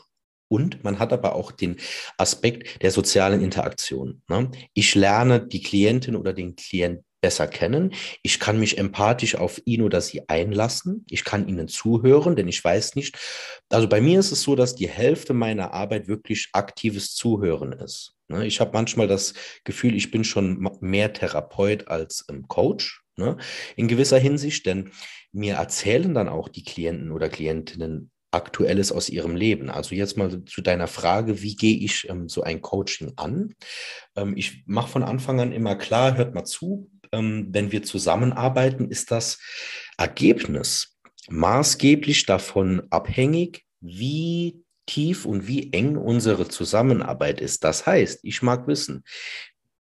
und 0.50 0.84
man 0.84 1.00
hat 1.00 1.14
aber 1.14 1.34
auch 1.34 1.52
den 1.52 1.78
Aspekt 2.18 2.84
der 2.84 2.92
sozialen 2.92 3.42
Interaktion. 3.42 4.22
Ne? 4.28 4.52
Ich 4.74 4.96
lerne 4.96 5.48
die 5.48 5.62
Klientin 5.62 6.18
oder 6.18 6.34
den 6.34 6.56
Klient 6.58 7.04
besser 7.26 7.48
kennen. 7.48 7.92
Ich 8.22 8.40
kann 8.40 8.60
mich 8.60 8.78
empathisch 8.78 9.34
auf 9.34 9.60
ihn 9.66 9.82
oder 9.82 10.00
sie 10.00 10.30
einlassen. 10.30 11.04
Ich 11.10 11.24
kann 11.24 11.48
ihnen 11.48 11.68
zuhören, 11.68 12.36
denn 12.36 12.48
ich 12.48 12.64
weiß 12.64 12.94
nicht. 12.94 13.18
Also 13.68 13.90
bei 13.90 14.00
mir 14.00 14.20
ist 14.20 14.32
es 14.32 14.44
so, 14.44 14.56
dass 14.56 14.76
die 14.76 14.88
Hälfte 14.88 15.34
meiner 15.34 15.74
Arbeit 15.74 16.08
wirklich 16.08 16.50
aktives 16.54 17.16
Zuhören 17.16 17.72
ist. 17.72 18.14
Ne? 18.28 18.46
Ich 18.46 18.60
habe 18.60 18.74
manchmal 18.74 19.08
das 19.08 19.34
Gefühl, 19.64 19.96
ich 19.96 20.12
bin 20.12 20.24
schon 20.24 20.70
mehr 20.82 21.14
Therapeut 21.14 21.88
als 21.88 22.28
Coach. 22.48 23.02
Ne? 23.18 23.38
In 23.76 23.88
gewisser 23.88 24.20
Hinsicht, 24.20 24.68
denn 24.68 24.92
mir 25.32 25.56
erzählen 25.56 26.14
dann 26.14 26.30
auch 26.30 26.48
die 26.48 26.64
Klienten 26.64 27.12
oder 27.12 27.28
Klientinnen 27.28 28.12
Aktuelles 28.36 28.92
aus 28.92 29.10
ihrem 29.10 29.36
Leben. 29.36 29.70
Also 29.70 29.96
jetzt 29.96 30.18
mal 30.18 30.44
zu 30.46 30.62
deiner 30.62 30.88
Frage, 30.88 31.42
wie 31.42 31.56
gehe 31.56 31.78
ich 31.78 32.08
ähm, 32.10 32.28
so 32.28 32.44
ein 32.44 32.62
Coaching 32.62 33.14
an? 33.16 33.56
Ähm, 34.16 34.36
ich 34.36 34.64
mache 34.68 34.90
von 34.90 35.04
Anfang 35.04 35.40
an 35.40 35.54
immer 35.54 35.76
klar, 35.76 36.18
hört 36.18 36.36
mal 36.36 36.44
zu, 36.44 36.92
ähm, 37.12 37.48
wenn 37.52 37.72
wir 37.72 37.84
zusammenarbeiten, 37.84 38.90
ist 38.90 39.12
das 39.12 39.40
Ergebnis 39.98 40.98
maßgeblich 41.30 42.26
davon 42.26 42.84
abhängig, 42.90 43.64
wie 43.80 44.64
tief 44.86 45.26
und 45.26 45.48
wie 45.48 45.74
eng 45.74 45.98
unsere 45.98 46.48
Zusammenarbeit 46.48 47.42
ist. 47.42 47.64
Das 47.64 47.86
heißt, 47.86 48.20
ich 48.24 48.42
mag 48.42 48.68
wissen, 48.68 49.04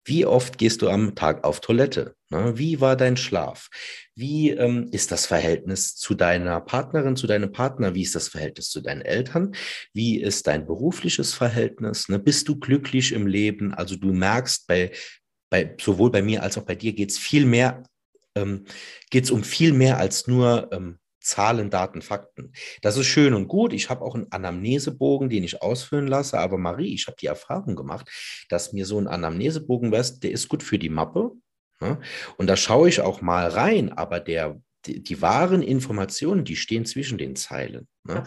wie 0.08 0.24
oft 0.24 0.56
gehst 0.56 0.80
du 0.80 0.88
am 0.88 1.14
Tag 1.14 1.44
auf 1.44 1.60
Toilette? 1.60 2.14
Ne? 2.30 2.56
Wie 2.56 2.80
war 2.80 2.96
dein 2.96 3.18
Schlaf? 3.18 3.68
Wie 4.14 4.50
ähm, 4.50 4.88
ist 4.90 5.12
das 5.12 5.26
Verhältnis 5.26 5.96
zu 5.96 6.14
deiner 6.14 6.62
Partnerin, 6.62 7.14
zu 7.14 7.26
deinem 7.26 7.52
Partner? 7.52 7.94
Wie 7.94 8.02
ist 8.02 8.14
das 8.14 8.28
Verhältnis 8.28 8.70
zu 8.70 8.80
deinen 8.80 9.02
Eltern? 9.02 9.54
Wie 9.92 10.18
ist 10.18 10.46
dein 10.46 10.66
berufliches 10.66 11.34
Verhältnis? 11.34 12.08
Ne? 12.08 12.18
Bist 12.18 12.48
du 12.48 12.58
glücklich 12.58 13.12
im 13.12 13.26
Leben? 13.26 13.74
Also 13.74 13.96
du 13.96 14.14
merkst 14.14 14.66
bei 14.66 14.92
bei, 15.50 15.74
sowohl 15.80 16.10
bei 16.10 16.22
mir 16.22 16.42
als 16.42 16.58
auch 16.58 16.64
bei 16.64 16.74
dir 16.74 16.92
geht 16.92 17.10
es 17.10 17.18
viel 17.18 17.46
mehr, 17.46 17.82
ähm, 18.34 18.64
geht 19.10 19.24
es 19.24 19.30
um 19.30 19.44
viel 19.44 19.72
mehr 19.72 19.98
als 19.98 20.26
nur 20.26 20.68
ähm, 20.72 20.98
Zahlen, 21.20 21.68
Daten, 21.68 22.00
Fakten. 22.00 22.52
Das 22.80 22.96
ist 22.96 23.06
schön 23.06 23.34
und 23.34 23.48
gut. 23.48 23.72
Ich 23.72 23.90
habe 23.90 24.04
auch 24.04 24.14
einen 24.14 24.32
Anamnesebogen, 24.32 25.28
den 25.28 25.44
ich 25.44 25.60
ausfüllen 25.62 26.06
lasse. 26.06 26.38
Aber 26.38 26.56
Marie, 26.56 26.94
ich 26.94 27.06
habe 27.06 27.16
die 27.20 27.26
Erfahrung 27.26 27.76
gemacht, 27.76 28.08
dass 28.48 28.72
mir 28.72 28.86
so 28.86 28.98
ein 28.98 29.08
Anamnesebogen, 29.08 29.90
der 29.90 30.30
ist 30.30 30.48
gut 30.48 30.62
für 30.62 30.78
die 30.78 30.88
Mappe. 30.88 31.32
Ne? 31.80 32.00
Und 32.38 32.46
da 32.46 32.56
schaue 32.56 32.88
ich 32.88 33.00
auch 33.00 33.20
mal 33.20 33.48
rein. 33.48 33.92
Aber 33.92 34.20
der 34.20 34.60
die, 34.88 35.02
die, 35.02 35.22
wahren 35.22 35.62
Informationen, 35.62 36.44
die 36.44 36.56
stehen 36.56 36.84
zwischen 36.84 37.18
den 37.18 37.36
Zeilen. 37.36 37.86
Ne? 38.04 38.24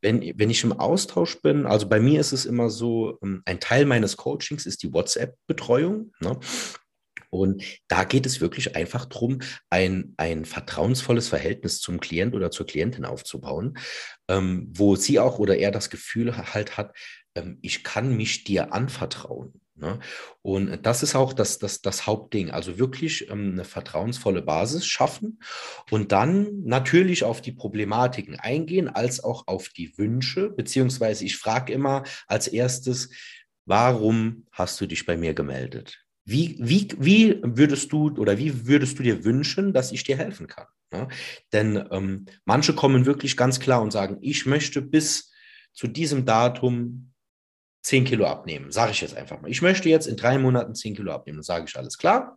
Wenn, 0.00 0.32
wenn 0.36 0.50
ich 0.50 0.64
im 0.64 0.72
Austausch 0.72 1.40
bin, 1.42 1.66
also 1.66 1.88
bei 1.88 2.00
mir 2.00 2.20
ist 2.20 2.32
es 2.32 2.46
immer 2.46 2.70
so, 2.70 3.18
ähm, 3.22 3.42
ein 3.44 3.60
Teil 3.60 3.84
meines 3.84 4.16
Coachings 4.16 4.66
ist 4.66 4.82
die 4.82 4.92
WhatsApp-Betreuung. 4.92 6.12
Ne? 6.20 6.38
Und 7.30 7.64
da 7.88 8.04
geht 8.04 8.26
es 8.26 8.40
wirklich 8.40 8.76
einfach 8.76 9.06
darum, 9.06 9.40
ein, 9.68 10.14
ein 10.16 10.44
vertrauensvolles 10.44 11.28
Verhältnis 11.28 11.80
zum 11.80 11.98
Klient 11.98 12.34
oder 12.34 12.52
zur 12.52 12.66
Klientin 12.66 13.04
aufzubauen, 13.04 13.76
ähm, 14.28 14.68
wo 14.72 14.94
sie 14.94 15.18
auch 15.18 15.40
oder 15.40 15.56
er 15.56 15.72
das 15.72 15.90
Gefühl 15.90 16.36
halt 16.36 16.76
hat, 16.76 16.96
ähm, 17.34 17.58
ich 17.60 17.82
kann 17.82 18.16
mich 18.16 18.44
dir 18.44 18.72
anvertrauen. 18.72 19.60
Ne? 19.76 19.98
Und 20.42 20.86
das 20.86 21.02
ist 21.02 21.16
auch 21.16 21.32
das, 21.32 21.58
das, 21.58 21.82
das 21.82 22.06
Hauptding. 22.06 22.50
Also 22.50 22.78
wirklich 22.78 23.28
ähm, 23.30 23.52
eine 23.52 23.64
vertrauensvolle 23.64 24.42
Basis 24.42 24.86
schaffen 24.86 25.40
und 25.90 26.12
dann 26.12 26.62
natürlich 26.64 27.24
auf 27.24 27.40
die 27.40 27.52
Problematiken 27.52 28.38
eingehen, 28.38 28.88
als 28.88 29.22
auch 29.22 29.46
auf 29.48 29.68
die 29.70 29.96
Wünsche. 29.98 30.50
Beziehungsweise 30.50 31.24
ich 31.24 31.36
frage 31.36 31.72
immer 31.72 32.04
als 32.28 32.46
erstes, 32.46 33.10
warum 33.66 34.46
hast 34.52 34.80
du 34.80 34.86
dich 34.86 35.06
bei 35.06 35.16
mir 35.16 35.34
gemeldet? 35.34 36.04
Wie, 36.24 36.56
wie, 36.58 36.88
wie 36.98 37.40
würdest 37.42 37.92
du 37.92 38.14
oder 38.16 38.38
wie 38.38 38.66
würdest 38.66 38.98
du 38.98 39.02
dir 39.02 39.24
wünschen, 39.24 39.72
dass 39.72 39.92
ich 39.92 40.04
dir 40.04 40.16
helfen 40.16 40.46
kann? 40.46 40.66
Ne? 40.92 41.08
Denn 41.52 41.84
ähm, 41.90 42.26
manche 42.44 42.74
kommen 42.74 43.06
wirklich 43.06 43.36
ganz 43.36 43.60
klar 43.60 43.82
und 43.82 43.92
sagen, 43.92 44.18
ich 44.20 44.46
möchte 44.46 44.80
bis 44.80 45.32
zu 45.72 45.88
diesem 45.88 46.24
Datum 46.24 47.13
10 47.84 48.04
Kilo 48.04 48.26
abnehmen, 48.26 48.72
sage 48.72 48.92
ich 48.92 49.02
jetzt 49.02 49.16
einfach 49.16 49.40
mal. 49.40 49.50
Ich 49.50 49.62
möchte 49.62 49.88
jetzt 49.90 50.06
in 50.06 50.16
drei 50.16 50.38
Monaten 50.38 50.74
10 50.74 50.96
Kilo 50.96 51.12
abnehmen, 51.12 51.42
sage 51.42 51.66
ich 51.68 51.76
alles 51.76 51.98
klar. 51.98 52.36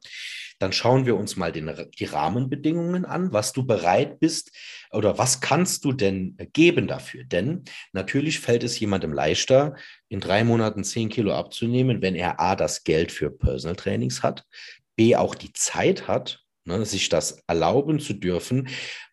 Dann 0.60 0.74
schauen 0.74 1.06
wir 1.06 1.16
uns 1.16 1.38
mal 1.38 1.52
den, 1.52 1.72
die 1.98 2.06
Rahmenbedingungen 2.06 3.06
an, 3.06 3.32
was 3.32 3.54
du 3.54 3.66
bereit 3.66 4.20
bist 4.20 4.52
oder 4.92 5.18
was 5.18 5.40
kannst 5.40 5.86
du 5.86 5.94
denn 5.94 6.36
geben 6.52 6.88
dafür. 6.88 7.24
Denn 7.24 7.64
natürlich 7.94 8.40
fällt 8.40 8.64
es 8.64 8.80
jemandem 8.80 9.14
leichter, 9.14 9.76
in 10.10 10.20
drei 10.20 10.44
Monaten 10.44 10.84
10 10.84 11.10
Kilo 11.10 11.34
abzunehmen, 11.34 12.02
wenn 12.02 12.16
er 12.16 12.40
A, 12.42 12.56
das 12.56 12.84
Geld 12.84 13.12
für 13.12 13.32
Personal 13.32 13.76
Trainings 13.78 14.24
hat, 14.24 14.46
B, 14.98 15.16
auch 15.16 15.36
die 15.36 15.54
Zeit 15.54 16.10
hat, 16.10 16.44
ne, 16.66 16.86
sich 16.86 17.08
das 17.08 17.44
erlauben 17.48 18.00
zu 18.00 18.14
dürfen. 18.14 18.68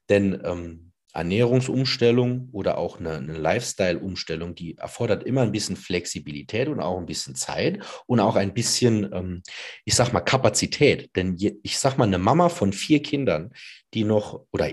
Denn 0.08 0.42
ähm, 0.44 0.83
Ernährungsumstellung 1.14 2.48
oder 2.50 2.76
auch 2.76 2.98
eine, 2.98 3.12
eine 3.12 3.34
Lifestyle-Umstellung, 3.34 4.56
die 4.56 4.76
erfordert 4.76 5.22
immer 5.22 5.42
ein 5.42 5.52
bisschen 5.52 5.76
Flexibilität 5.76 6.68
und 6.68 6.80
auch 6.80 6.98
ein 6.98 7.06
bisschen 7.06 7.36
Zeit 7.36 7.78
und 8.06 8.18
auch 8.18 8.34
ein 8.34 8.52
bisschen, 8.52 9.10
ähm, 9.12 9.42
ich 9.84 9.94
sag 9.94 10.12
mal, 10.12 10.20
Kapazität. 10.20 11.14
Denn 11.14 11.36
je, 11.36 11.56
ich 11.62 11.78
sag 11.78 11.96
mal, 11.98 12.04
eine 12.04 12.18
Mama 12.18 12.48
von 12.48 12.72
vier 12.72 13.00
Kindern, 13.00 13.52
die 13.94 14.02
noch, 14.02 14.44
oder 14.50 14.68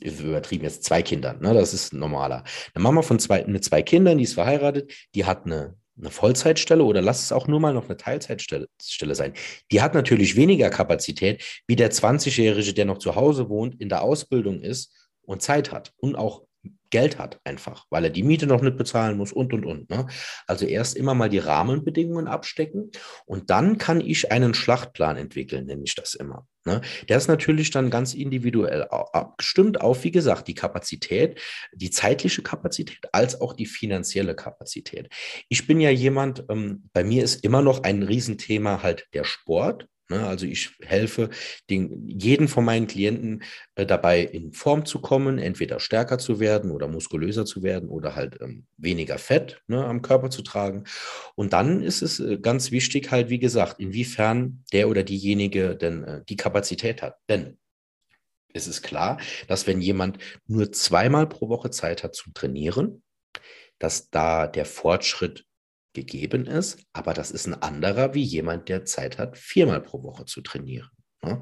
übertrieben 0.00 0.64
jetzt 0.64 0.84
zwei 0.84 1.02
Kindern, 1.02 1.40
ne, 1.40 1.52
das 1.54 1.74
ist 1.74 1.92
normaler. 1.92 2.44
Eine 2.72 2.82
Mama 2.84 3.02
von 3.02 3.18
zwei, 3.18 3.44
mit 3.44 3.64
zwei 3.64 3.82
Kindern, 3.82 4.18
die 4.18 4.24
ist 4.24 4.34
verheiratet, 4.34 4.94
die 5.16 5.24
hat 5.24 5.44
eine, 5.44 5.76
eine 5.98 6.10
Vollzeitstelle 6.10 6.84
oder 6.84 7.02
lass 7.02 7.24
es 7.24 7.32
auch 7.32 7.48
nur 7.48 7.58
mal 7.58 7.74
noch 7.74 7.86
eine 7.86 7.96
Teilzeitstelle 7.96 8.68
Stelle 8.80 9.16
sein. 9.16 9.34
Die 9.72 9.82
hat 9.82 9.94
natürlich 9.94 10.36
weniger 10.36 10.70
Kapazität 10.70 11.62
wie 11.66 11.76
der 11.76 11.90
20-Jährige, 11.90 12.72
der 12.74 12.84
noch 12.84 12.98
zu 12.98 13.16
Hause 13.16 13.48
wohnt, 13.48 13.80
in 13.80 13.88
der 13.88 14.02
Ausbildung 14.02 14.62
ist 14.62 14.99
und 15.22 15.42
Zeit 15.42 15.72
hat 15.72 15.92
und 15.96 16.16
auch 16.16 16.42
Geld 16.90 17.18
hat 17.18 17.40
einfach, 17.44 17.86
weil 17.90 18.04
er 18.04 18.10
die 18.10 18.24
Miete 18.24 18.46
noch 18.46 18.62
nicht 18.62 18.76
bezahlen 18.76 19.16
muss 19.16 19.32
und, 19.32 19.52
und, 19.52 19.64
und. 19.64 19.88
Ne? 19.90 20.06
Also 20.46 20.66
erst 20.66 20.96
immer 20.96 21.14
mal 21.14 21.28
die 21.28 21.38
Rahmenbedingungen 21.38 22.26
abstecken 22.26 22.90
und 23.26 23.48
dann 23.50 23.78
kann 23.78 24.00
ich 24.00 24.32
einen 24.32 24.54
Schlachtplan 24.54 25.16
entwickeln, 25.16 25.66
nenne 25.66 25.84
ich 25.84 25.94
das 25.94 26.14
immer. 26.14 26.46
Ne? 26.66 26.80
Der 27.08 27.16
ist 27.16 27.28
natürlich 27.28 27.70
dann 27.70 27.90
ganz 27.90 28.12
individuell 28.12 28.82
abgestimmt 28.82 29.80
auf, 29.80 30.04
wie 30.04 30.10
gesagt, 30.10 30.48
die 30.48 30.54
Kapazität, 30.54 31.40
die 31.72 31.90
zeitliche 31.90 32.42
Kapazität 32.42 33.08
als 33.12 33.40
auch 33.40 33.54
die 33.54 33.66
finanzielle 33.66 34.34
Kapazität. 34.34 35.08
Ich 35.48 35.66
bin 35.66 35.80
ja 35.80 35.90
jemand, 35.90 36.44
ähm, 36.50 36.90
bei 36.92 37.04
mir 37.04 37.22
ist 37.22 37.44
immer 37.44 37.62
noch 37.62 37.84
ein 37.84 38.02
Riesenthema 38.02 38.82
halt 38.82 39.06
der 39.14 39.24
Sport. 39.24 39.86
Ne? 40.10 40.26
Also 40.26 40.44
ich 40.44 40.72
helfe 40.82 41.30
den, 41.70 42.06
jeden 42.08 42.48
von 42.48 42.64
meinen 42.64 42.86
Klienten 42.86 43.42
äh, 43.76 43.86
dabei, 43.86 44.20
in 44.22 44.52
Form 44.52 44.84
zu 44.84 45.00
kommen, 45.00 45.38
entweder 45.38 45.80
stärker 45.80 46.18
zu 46.18 46.40
werden 46.40 46.70
oder 46.70 46.88
muskulöser 46.88 47.46
zu 47.46 47.62
werden 47.62 47.88
oder 47.88 48.16
halt 48.16 48.38
ähm, 48.40 48.66
weniger 48.76 49.18
Fett 49.18 49.62
ne, 49.68 49.84
am 49.84 50.02
Körper 50.02 50.30
zu 50.30 50.42
tragen. 50.42 50.84
Und 51.36 51.52
dann 51.52 51.82
ist 51.82 52.02
es 52.02 52.20
äh, 52.20 52.38
ganz 52.38 52.72
wichtig, 52.72 53.10
halt, 53.10 53.30
wie 53.30 53.38
gesagt, 53.38 53.80
inwiefern 53.80 54.64
der 54.72 54.88
oder 54.88 55.04
diejenige 55.04 55.76
denn 55.76 56.04
äh, 56.04 56.22
die 56.28 56.36
Kapazität 56.36 57.02
hat. 57.02 57.16
Denn 57.28 57.56
es 58.52 58.66
ist 58.66 58.82
klar, 58.82 59.20
dass 59.46 59.66
wenn 59.66 59.80
jemand 59.80 60.18
nur 60.46 60.72
zweimal 60.72 61.28
pro 61.28 61.48
Woche 61.48 61.70
Zeit 61.70 62.02
hat 62.02 62.16
zum 62.16 62.34
Trainieren, 62.34 63.02
dass 63.78 64.10
da 64.10 64.48
der 64.48 64.64
Fortschritt 64.64 65.46
gegeben 65.92 66.46
ist, 66.46 66.84
aber 66.92 67.14
das 67.14 67.30
ist 67.30 67.46
ein 67.46 67.54
anderer 67.54 68.14
wie 68.14 68.22
jemand, 68.22 68.68
der 68.68 68.84
Zeit 68.84 69.18
hat, 69.18 69.36
viermal 69.36 69.80
pro 69.80 70.02
Woche 70.02 70.24
zu 70.24 70.40
trainieren. 70.40 70.90
Ne? 71.22 71.40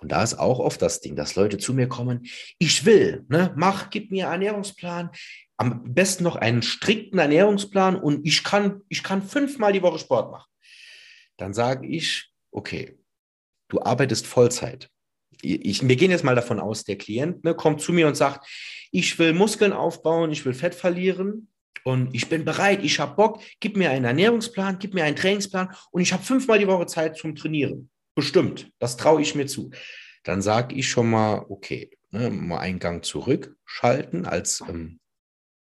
Und 0.00 0.12
da 0.12 0.22
ist 0.22 0.38
auch 0.38 0.58
oft 0.58 0.80
das 0.82 1.00
Ding, 1.00 1.16
dass 1.16 1.34
Leute 1.34 1.58
zu 1.58 1.74
mir 1.74 1.88
kommen, 1.88 2.26
ich 2.58 2.84
will, 2.84 3.24
ne, 3.28 3.52
mach, 3.56 3.90
gib 3.90 4.10
mir 4.10 4.26
Ernährungsplan, 4.26 5.10
am 5.56 5.94
besten 5.94 6.24
noch 6.24 6.36
einen 6.36 6.62
strikten 6.62 7.18
Ernährungsplan 7.18 7.96
und 7.96 8.26
ich 8.26 8.44
kann, 8.44 8.82
ich 8.88 9.02
kann 9.02 9.22
fünfmal 9.22 9.72
die 9.72 9.82
Woche 9.82 9.98
Sport 9.98 10.30
machen. 10.30 10.50
Dann 11.38 11.54
sage 11.54 11.86
ich, 11.86 12.30
okay, 12.50 12.98
du 13.68 13.80
arbeitest 13.80 14.26
Vollzeit. 14.26 14.90
Ich, 15.42 15.86
wir 15.86 15.96
gehen 15.96 16.10
jetzt 16.10 16.24
mal 16.24 16.34
davon 16.34 16.60
aus, 16.60 16.84
der 16.84 16.96
Klient 16.96 17.44
ne, 17.44 17.54
kommt 17.54 17.80
zu 17.80 17.92
mir 17.92 18.06
und 18.06 18.16
sagt, 18.16 18.46
ich 18.92 19.18
will 19.18 19.32
Muskeln 19.32 19.72
aufbauen, 19.72 20.30
ich 20.30 20.44
will 20.44 20.54
Fett 20.54 20.74
verlieren 20.74 21.48
und 21.84 22.14
ich 22.14 22.28
bin 22.28 22.44
bereit, 22.44 22.82
ich 22.82 22.98
habe 23.00 23.16
Bock, 23.16 23.42
gib 23.60 23.76
mir 23.76 23.90
einen 23.90 24.04
Ernährungsplan, 24.04 24.78
gib 24.78 24.94
mir 24.94 25.04
einen 25.04 25.16
Trainingsplan 25.16 25.74
und 25.90 26.00
ich 26.00 26.12
habe 26.12 26.22
fünfmal 26.22 26.58
die 26.58 26.66
Woche 26.66 26.86
Zeit 26.86 27.16
zum 27.16 27.34
Trainieren. 27.34 27.90
Bestimmt, 28.14 28.70
das 28.78 28.96
traue 28.96 29.22
ich 29.22 29.34
mir 29.34 29.46
zu. 29.46 29.70
Dann 30.24 30.42
sage 30.42 30.74
ich 30.74 30.88
schon 30.88 31.10
mal, 31.10 31.44
okay, 31.48 31.90
ne, 32.10 32.30
mal 32.30 32.58
einen 32.58 32.78
Gang 32.78 33.04
zurückschalten. 33.04 34.26
Als 34.26 34.62
ähm, 34.68 35.00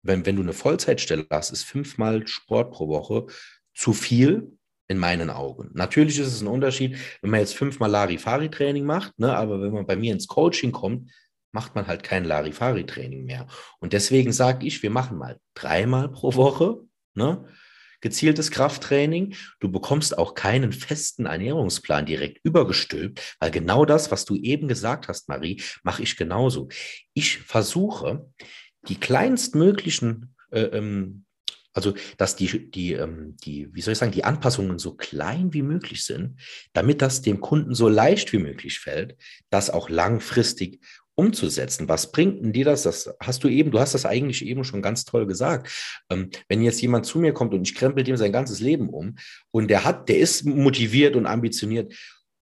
wenn, 0.01 0.25
wenn 0.25 0.35
du 0.35 0.41
eine 0.41 0.53
Vollzeitstelle 0.53 1.27
hast, 1.29 1.51
ist 1.51 1.63
fünfmal 1.63 2.25
Sport 2.27 2.71
pro 2.71 2.87
Woche 2.87 3.27
zu 3.75 3.93
viel 3.93 4.57
in 4.87 4.97
meinen 4.97 5.29
Augen. 5.29 5.69
Natürlich 5.73 6.17
ist 6.17 6.27
es 6.27 6.41
ein 6.41 6.47
Unterschied, 6.47 6.97
wenn 7.21 7.31
man 7.31 7.41
jetzt 7.41 7.55
fünfmal 7.55 7.91
Larifari-Training 7.91 8.85
macht, 8.85 9.19
ne, 9.19 9.35
aber 9.35 9.61
wenn 9.61 9.73
man 9.73 9.85
bei 9.85 9.95
mir 9.95 10.13
ins 10.13 10.27
Coaching 10.27 10.71
kommt, 10.71 11.11
macht 11.51 11.75
man 11.75 11.87
halt 11.87 12.03
kein 12.03 12.25
Larifari-Training 12.25 13.25
mehr. 13.25 13.47
Und 13.79 13.93
deswegen 13.93 14.31
sage 14.31 14.65
ich, 14.65 14.83
wir 14.83 14.89
machen 14.89 15.17
mal 15.17 15.39
dreimal 15.53 16.09
pro 16.09 16.35
Woche, 16.35 16.81
ne, 17.13 17.45
gezieltes 18.01 18.51
Krafttraining. 18.51 19.35
Du 19.59 19.71
bekommst 19.71 20.17
auch 20.17 20.35
keinen 20.35 20.71
festen 20.71 21.25
Ernährungsplan 21.25 22.05
direkt 22.05 22.39
übergestülpt, 22.43 23.37
weil 23.39 23.51
genau 23.51 23.85
das, 23.85 24.11
was 24.11 24.25
du 24.25 24.35
eben 24.35 24.67
gesagt 24.67 25.07
hast, 25.07 25.29
Marie, 25.29 25.61
mache 25.83 26.03
ich 26.03 26.15
genauso. 26.17 26.69
Ich 27.13 27.39
versuche, 27.39 28.31
die 28.87 28.99
kleinstmöglichen 28.99 30.35
äh, 30.51 30.61
ähm, 30.61 31.25
also, 31.77 31.93
dass 32.17 32.35
die, 32.35 32.71
die, 32.71 32.93
ähm, 32.93 33.37
die, 33.43 33.71
wie 33.71 33.81
soll 33.81 33.91
ich 33.91 33.99
sagen, 33.99 34.11
die 34.11 34.23
Anpassungen 34.23 34.79
so 34.79 34.95
klein 34.95 35.53
wie 35.53 35.61
möglich 35.61 36.05
sind, 36.05 36.39
damit 36.73 37.03
das 37.03 37.21
dem 37.21 37.39
Kunden 37.39 37.75
so 37.75 37.87
leicht 37.87 38.33
wie 38.33 38.39
möglich 38.39 38.79
fällt, 38.79 39.15
das 39.51 39.69
auch 39.69 39.87
langfristig 39.87 40.83
umzusetzen. 41.17 41.89
Was 41.89 42.11
bringt 42.11 42.43
denn 42.43 42.53
dir 42.53 42.65
das? 42.65 42.83
Das 42.83 43.13
hast 43.19 43.43
du 43.43 43.47
eben, 43.47 43.71
du 43.71 43.79
hast 43.79 43.93
das 43.93 44.05
eigentlich 44.05 44.45
eben 44.45 44.63
schon 44.63 44.81
ganz 44.81 45.03
toll 45.03 45.25
gesagt. 45.25 45.69
Ähm, 46.09 46.29
wenn 46.47 46.61
jetzt 46.61 46.81
jemand 46.81 47.05
zu 47.05 47.19
mir 47.19 47.33
kommt 47.33 47.53
und 47.53 47.67
ich 47.67 47.75
krempel 47.75 48.03
dem 48.03 48.17
sein 48.17 48.31
ganzes 48.31 48.59
Leben 48.59 48.89
um 48.89 49.15
und 49.51 49.69
der 49.69 49.83
hat, 49.83 50.09
der 50.09 50.19
ist 50.19 50.45
motiviert 50.45 51.15
und 51.15 51.25
ambitioniert, 51.25 51.93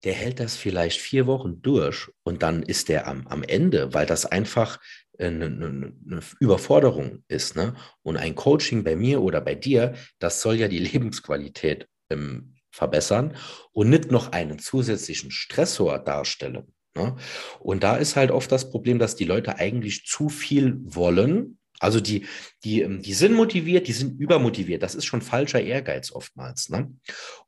der 0.03 0.13
hält 0.13 0.39
das 0.39 0.57
vielleicht 0.57 0.99
vier 0.99 1.27
Wochen 1.27 1.61
durch 1.61 2.09
und 2.23 2.43
dann 2.43 2.63
ist 2.63 2.89
der 2.89 3.07
am, 3.07 3.27
am 3.27 3.43
Ende, 3.43 3.93
weil 3.93 4.05
das 4.05 4.25
einfach 4.25 4.79
eine, 5.19 5.45
eine, 5.45 5.93
eine 6.05 6.21
Überforderung 6.39 7.23
ist. 7.27 7.55
Ne? 7.55 7.75
Und 8.01 8.17
ein 8.17 8.35
Coaching 8.35 8.83
bei 8.83 8.95
mir 8.95 9.21
oder 9.21 9.39
bei 9.39 9.55
dir, 9.55 9.93
das 10.19 10.41
soll 10.41 10.55
ja 10.55 10.67
die 10.67 10.79
Lebensqualität 10.91 11.87
ähm, 12.09 12.55
verbessern 12.71 13.37
und 13.71 13.89
nicht 13.89 14.11
noch 14.11 14.31
einen 14.31 14.57
zusätzlichen 14.57 15.29
Stressor 15.29 15.99
darstellen. 15.99 16.72
Ne? 16.95 17.15
Und 17.59 17.83
da 17.83 17.95
ist 17.95 18.15
halt 18.15 18.31
oft 18.31 18.51
das 18.51 18.69
Problem, 18.69 18.99
dass 18.99 19.15
die 19.15 19.25
Leute 19.25 19.57
eigentlich 19.57 20.05
zu 20.05 20.29
viel 20.29 20.77
wollen. 20.83 21.57
Also 21.79 21.99
die, 21.99 22.25
die, 22.63 22.81
ähm, 22.81 23.01
die 23.01 23.13
sind 23.13 23.33
motiviert, 23.33 23.87
die 23.87 23.93
sind 23.93 24.19
übermotiviert. 24.19 24.83
Das 24.83 24.95
ist 24.95 25.05
schon 25.05 25.21
falscher 25.21 25.61
Ehrgeiz 25.61 26.11
oftmals. 26.11 26.69
Ne? 26.69 26.93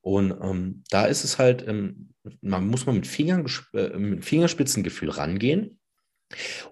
Und 0.02 0.32
ähm, 0.42 0.84
da 0.90 1.06
ist 1.06 1.24
es 1.24 1.38
halt, 1.38 1.66
ähm, 1.68 2.10
man 2.42 2.68
muss 2.68 2.86
man 2.86 2.96
mit, 2.96 3.08
Fingern, 3.08 3.46
äh, 3.74 3.98
mit 3.98 4.26
Fingerspitzengefühl 4.26 5.10
rangehen 5.10 5.80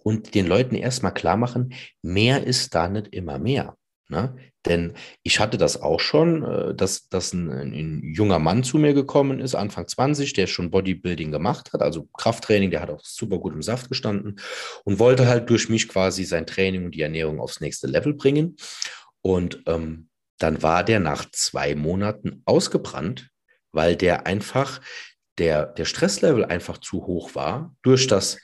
und 0.03 0.35
den 0.35 0.47
Leuten 0.47 0.75
erstmal 0.75 1.13
klar 1.13 1.37
machen, 1.37 1.73
mehr 2.01 2.45
ist 2.45 2.75
da 2.75 2.89
nicht 2.89 3.13
immer 3.13 3.39
mehr. 3.39 3.77
Ne? 4.13 4.37
Denn 4.65 4.93
ich 5.23 5.39
hatte 5.39 5.57
das 5.57 5.81
auch 5.81 5.99
schon, 5.99 6.43
äh, 6.43 6.75
dass, 6.75 7.09
dass 7.09 7.33
ein, 7.33 7.49
ein, 7.49 8.13
junger 8.13 8.39
Mann 8.39 8.63
zu 8.63 8.77
mir 8.77 8.93
gekommen 8.93 9.39
ist, 9.39 9.55
Anfang 9.55 9.87
20, 9.87 10.33
der 10.33 10.47
schon 10.47 10.71
Bodybuilding 10.71 11.31
gemacht 11.31 11.73
hat, 11.73 11.81
also 11.81 12.07
Krafttraining, 12.17 12.71
der 12.71 12.81
hat 12.81 12.89
auch 12.89 13.03
super 13.03 13.39
gut 13.39 13.53
im 13.53 13.61
Saft 13.61 13.89
gestanden 13.89 14.39
und 14.85 14.99
wollte 14.99 15.27
halt 15.27 15.49
durch 15.49 15.67
mich 15.67 15.89
quasi 15.89 16.23
sein 16.23 16.45
Training 16.45 16.85
und 16.85 16.95
die 16.95 17.01
Ernährung 17.01 17.41
aufs 17.41 17.59
nächste 17.59 17.87
Level 17.87 18.13
bringen. 18.13 18.55
Und 19.21 19.63
ähm, 19.65 20.09
dann 20.37 20.61
war 20.61 20.83
der 20.83 20.99
nach 20.99 21.25
zwei 21.31 21.75
Monaten 21.75 22.41
ausgebrannt, 22.45 23.29
weil 23.71 23.95
der 23.95 24.27
einfach, 24.27 24.79
der, 25.39 25.65
der 25.65 25.85
Stresslevel 25.85 26.45
einfach 26.45 26.77
zu 26.77 27.05
hoch 27.07 27.33
war 27.33 27.75
durch 27.81 28.07
das 28.07 28.37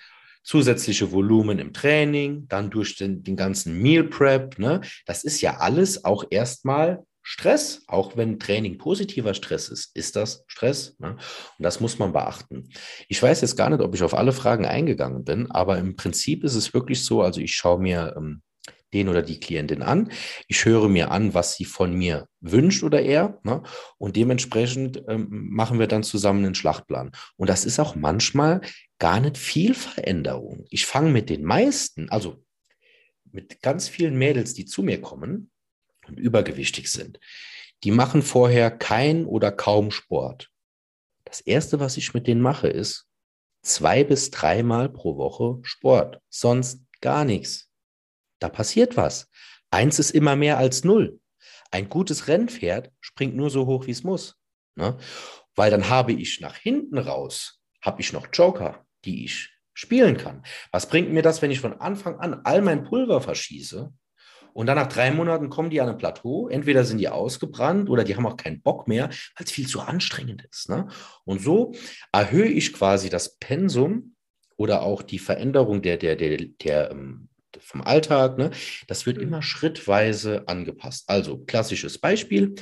zusätzliche 0.43 1.11
Volumen 1.11 1.59
im 1.59 1.73
Training, 1.73 2.47
dann 2.47 2.69
durch 2.69 2.95
den, 2.95 3.23
den 3.23 3.35
ganzen 3.35 3.81
Meal 3.81 4.03
Prep. 4.03 4.57
Ne? 4.59 4.81
Das 5.05 5.23
ist 5.23 5.41
ja 5.41 5.57
alles 5.57 6.05
auch 6.05 6.25
erstmal 6.29 7.03
Stress, 7.21 7.83
auch 7.87 8.17
wenn 8.17 8.39
Training 8.39 8.77
positiver 8.77 9.33
Stress 9.33 9.69
ist, 9.69 9.95
ist 9.95 10.15
das 10.15 10.43
Stress. 10.47 10.97
Ne? 10.99 11.11
Und 11.11 11.63
das 11.63 11.79
muss 11.79 11.99
man 11.99 12.11
beachten. 12.11 12.69
Ich 13.07 13.21
weiß 13.21 13.41
jetzt 13.41 13.55
gar 13.55 13.69
nicht, 13.69 13.81
ob 13.81 13.93
ich 13.93 14.01
auf 14.01 14.15
alle 14.15 14.31
Fragen 14.31 14.65
eingegangen 14.65 15.23
bin, 15.23 15.51
aber 15.51 15.77
im 15.77 15.95
Prinzip 15.95 16.43
ist 16.43 16.55
es 16.55 16.73
wirklich 16.73 17.05
so, 17.05 17.21
also 17.21 17.39
ich 17.41 17.53
schaue 17.53 17.79
mir 17.79 18.15
ähm, 18.17 18.41
den 18.93 19.09
oder 19.09 19.21
die 19.21 19.39
Klientin 19.39 19.81
an. 19.81 20.11
Ich 20.47 20.65
höre 20.65 20.89
mir 20.89 21.11
an, 21.11 21.33
was 21.33 21.55
sie 21.55 21.65
von 21.65 21.93
mir 21.93 22.27
wünscht 22.41 22.83
oder 22.83 23.01
er. 23.01 23.39
Ne? 23.43 23.63
Und 23.97 24.15
dementsprechend 24.15 25.03
ähm, 25.07 25.27
machen 25.29 25.79
wir 25.79 25.87
dann 25.87 26.03
zusammen 26.03 26.45
einen 26.45 26.55
Schlachtplan. 26.55 27.11
Und 27.37 27.49
das 27.49 27.65
ist 27.65 27.79
auch 27.79 27.95
manchmal 27.95 28.61
gar 28.97 29.19
nicht 29.19 29.37
viel 29.37 29.73
Veränderung. 29.73 30.65
Ich 30.69 30.85
fange 30.85 31.11
mit 31.11 31.29
den 31.29 31.43
meisten, 31.43 32.09
also 32.09 32.43
mit 33.31 33.61
ganz 33.61 33.87
vielen 33.87 34.17
Mädels, 34.17 34.53
die 34.53 34.65
zu 34.65 34.83
mir 34.83 35.01
kommen 35.01 35.51
und 36.07 36.19
übergewichtig 36.19 36.91
sind. 36.91 37.19
Die 37.83 37.91
machen 37.91 38.21
vorher 38.21 38.71
kein 38.71 39.25
oder 39.25 39.51
kaum 39.51 39.91
Sport. 39.91 40.49
Das 41.25 41.41
Erste, 41.41 41.79
was 41.79 41.95
ich 41.97 42.13
mit 42.13 42.27
denen 42.27 42.41
mache, 42.41 42.67
ist 42.67 43.05
zwei 43.61 44.03
bis 44.03 44.31
dreimal 44.31 44.89
pro 44.89 45.17
Woche 45.17 45.59
Sport. 45.63 46.19
Sonst 46.29 46.81
gar 47.01 47.23
nichts. 47.23 47.68
Da 48.39 48.49
passiert 48.49 48.97
was. 48.97 49.29
Eins 49.71 49.99
ist 49.99 50.11
immer 50.11 50.35
mehr 50.35 50.57
als 50.57 50.83
null. 50.83 51.19
Ein 51.71 51.89
gutes 51.89 52.27
Rennpferd 52.27 52.91
springt 52.99 53.35
nur 53.35 53.49
so 53.49 53.67
hoch, 53.67 53.85
wie 53.85 53.91
es 53.91 54.03
muss. 54.03 54.39
Ne? 54.75 54.97
Weil 55.55 55.71
dann 55.71 55.89
habe 55.89 56.13
ich 56.13 56.41
nach 56.41 56.55
hinten 56.55 56.97
raus, 56.97 57.61
habe 57.81 58.01
ich 58.01 58.13
noch 58.13 58.27
Joker, 58.33 58.85
die 59.05 59.25
ich 59.25 59.49
spielen 59.73 60.17
kann. 60.17 60.43
Was 60.71 60.89
bringt 60.89 61.11
mir 61.11 61.21
das, 61.21 61.41
wenn 61.41 61.51
ich 61.51 61.59
von 61.59 61.73
Anfang 61.73 62.19
an 62.19 62.41
all 62.43 62.61
mein 62.61 62.83
Pulver 62.83 63.21
verschieße 63.21 63.93
und 64.53 64.65
dann 64.65 64.77
nach 64.77 64.87
drei 64.87 65.11
Monaten 65.11 65.49
kommen 65.49 65.69
die 65.69 65.79
an 65.79 65.89
ein 65.89 65.97
Plateau? 65.97 66.49
Entweder 66.49 66.83
sind 66.83 66.97
die 66.97 67.07
ausgebrannt 67.07 67.89
oder 67.89 68.03
die 68.03 68.15
haben 68.15 68.25
auch 68.25 68.37
keinen 68.37 68.61
Bock 68.61 68.87
mehr, 68.87 69.07
weil 69.07 69.45
es 69.45 69.51
viel 69.51 69.67
zu 69.67 69.79
anstrengend 69.79 70.45
ist. 70.49 70.69
Ne? 70.69 70.87
Und 71.23 71.41
so 71.41 71.73
erhöhe 72.11 72.49
ich 72.49 72.73
quasi 72.73 73.09
das 73.09 73.37
Pensum 73.37 74.15
oder 74.57 74.81
auch 74.81 75.01
die 75.01 75.19
Veränderung 75.19 75.81
der, 75.81 75.97
der, 75.97 76.15
der, 76.17 76.37
der, 76.37 76.91
ähm, 76.91 77.28
vom 77.61 77.81
Alltag. 77.81 78.37
Ne? 78.37 78.51
Das 78.87 79.05
wird 79.05 79.17
mhm. 79.17 79.23
immer 79.23 79.41
schrittweise 79.41 80.47
angepasst. 80.47 81.05
Also 81.07 81.37
klassisches 81.37 81.97
Beispiel. 81.97 82.55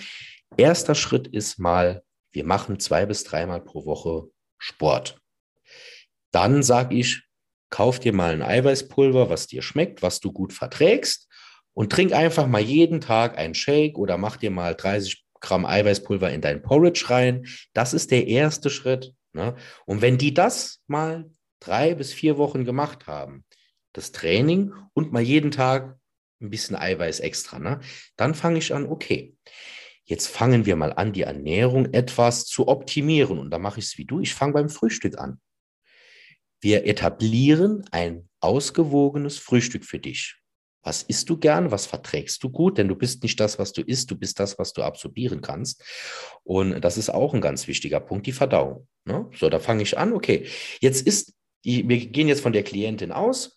Erster 0.57 0.95
Schritt 0.95 1.27
ist 1.27 1.59
mal, 1.59 2.03
wir 2.31 2.45
machen 2.45 2.79
zwei 2.79 3.05
bis 3.05 3.23
dreimal 3.23 3.61
pro 3.61 3.85
Woche 3.85 4.29
Sport. 4.57 5.19
Dann 6.31 6.63
sage 6.63 6.95
ich, 6.95 7.23
kauf 7.69 7.99
dir 7.99 8.13
mal 8.13 8.33
ein 8.33 8.41
Eiweißpulver, 8.41 9.29
was 9.29 9.47
dir 9.47 9.61
schmeckt, 9.61 10.01
was 10.01 10.19
du 10.19 10.31
gut 10.31 10.53
verträgst 10.53 11.27
und 11.73 11.91
trink 11.91 12.13
einfach 12.13 12.47
mal 12.47 12.61
jeden 12.61 13.01
Tag 13.01 13.37
einen 13.37 13.53
Shake 13.53 13.97
oder 13.97 14.17
mach 14.17 14.37
dir 14.37 14.51
mal 14.51 14.75
30 14.75 15.25
Gramm 15.39 15.65
Eiweißpulver 15.65 16.31
in 16.31 16.41
dein 16.41 16.61
Porridge 16.61 17.05
rein. 17.09 17.45
Das 17.73 17.93
ist 17.93 18.11
der 18.11 18.27
erste 18.27 18.69
Schritt. 18.69 19.13
Ne? 19.33 19.55
Und 19.85 20.01
wenn 20.01 20.17
die 20.17 20.33
das 20.33 20.81
mal 20.87 21.29
drei 21.59 21.93
bis 21.93 22.13
vier 22.13 22.37
Wochen 22.37 22.65
gemacht 22.65 23.07
haben, 23.07 23.45
das 23.97 24.11
Training 24.11 24.73
und 24.93 25.11
mal 25.11 25.21
jeden 25.21 25.51
Tag 25.51 25.97
ein 26.41 26.49
bisschen 26.49 26.75
Eiweiß 26.75 27.19
extra. 27.19 27.59
Ne? 27.59 27.79
Dann 28.15 28.35
fange 28.35 28.59
ich 28.59 28.73
an, 28.73 28.85
okay, 28.85 29.35
jetzt 30.05 30.27
fangen 30.27 30.65
wir 30.65 30.75
mal 30.75 30.93
an, 30.93 31.13
die 31.13 31.23
Ernährung 31.23 31.93
etwas 31.93 32.45
zu 32.45 32.67
optimieren. 32.67 33.39
Und 33.39 33.49
da 33.49 33.59
mache 33.59 33.79
ich 33.79 33.85
es 33.85 33.97
wie 33.97 34.05
du, 34.05 34.19
ich 34.19 34.33
fange 34.33 34.53
beim 34.53 34.69
Frühstück 34.69 35.17
an. 35.17 35.41
Wir 36.61 36.85
etablieren 36.85 37.85
ein 37.91 38.29
ausgewogenes 38.39 39.37
Frühstück 39.37 39.85
für 39.85 39.99
dich. 39.99 40.37
Was 40.83 41.03
isst 41.03 41.29
du 41.29 41.37
gern? 41.37 41.71
Was 41.71 41.85
verträgst 41.85 42.41
du 42.43 42.49
gut? 42.49 42.77
Denn 42.77 42.87
du 42.87 42.95
bist 42.95 43.21
nicht 43.21 43.39
das, 43.39 43.59
was 43.59 43.73
du 43.73 43.81
isst, 43.81 44.09
du 44.09 44.15
bist 44.15 44.39
das, 44.39 44.57
was 44.57 44.73
du 44.73 44.83
absorbieren 44.83 45.41
kannst. 45.41 45.83
Und 46.43 46.79
das 46.81 46.97
ist 46.97 47.09
auch 47.09 47.33
ein 47.33 47.41
ganz 47.41 47.67
wichtiger 47.67 47.99
Punkt, 47.99 48.25
die 48.25 48.31
Verdauung. 48.31 48.87
Ne? 49.03 49.29
So, 49.35 49.49
da 49.49 49.59
fange 49.59 49.83
ich 49.83 49.97
an. 49.97 50.13
Okay, 50.13 50.47
jetzt 50.79 51.05
ist, 51.05 51.33
wir 51.63 51.83
gehen 51.83 52.29
jetzt 52.29 52.41
von 52.41 52.53
der 52.53 52.63
Klientin 52.63 53.11
aus. 53.11 53.56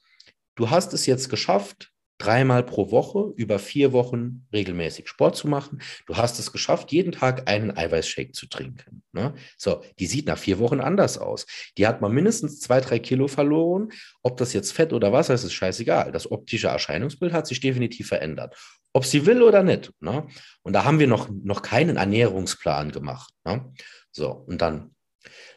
Du 0.61 0.69
hast 0.69 0.93
es 0.93 1.07
jetzt 1.07 1.31
geschafft, 1.31 1.91
dreimal 2.19 2.63
pro 2.63 2.91
Woche 2.91 3.33
über 3.37 3.59
vier 3.59 3.95
Wochen 3.95 4.47
regelmäßig 4.53 5.09
Sport 5.09 5.35
zu 5.35 5.49
machen. 5.49 5.81
Du 6.07 6.19
hast 6.19 6.39
es 6.39 6.53
geschafft, 6.53 6.93
jeden 6.93 7.13
Tag 7.13 7.49
einen 7.49 7.75
Eiweißshake 7.75 8.33
zu 8.33 8.47
trinken. 8.47 9.03
Ne? 9.13 9.33
So, 9.57 9.83
die 9.99 10.05
sieht 10.05 10.27
nach 10.27 10.37
vier 10.37 10.59
Wochen 10.59 10.81
anders 10.81 11.17
aus. 11.17 11.47
Die 11.79 11.87
hat 11.87 12.03
mal 12.03 12.11
mindestens 12.11 12.61
zwei, 12.61 12.83
drei 12.83 12.99
Kilo 12.99 13.27
verloren. 13.27 13.89
Ob 14.23 14.37
das 14.37 14.53
jetzt 14.53 14.73
Fett 14.73 14.93
oder 14.93 15.15
Wasser 15.15 15.33
ist, 15.33 15.45
ist 15.45 15.55
scheißegal. 15.55 16.13
Das 16.13 16.31
optische 16.31 16.69
Erscheinungsbild 16.69 17.33
hat 17.33 17.47
sich 17.47 17.61
definitiv 17.61 18.09
verändert. 18.09 18.55
Ob 18.93 19.07
sie 19.07 19.25
will 19.25 19.41
oder 19.41 19.63
nicht. 19.63 19.91
Ne? 20.01 20.27
Und 20.61 20.75
da 20.75 20.85
haben 20.85 20.99
wir 20.99 21.07
noch, 21.07 21.31
noch 21.43 21.63
keinen 21.63 21.97
Ernährungsplan 21.97 22.93
gemacht. 22.93 23.33
Ne? 23.47 23.73
So, 24.13 24.31
und 24.31 24.61
dann 24.61 24.95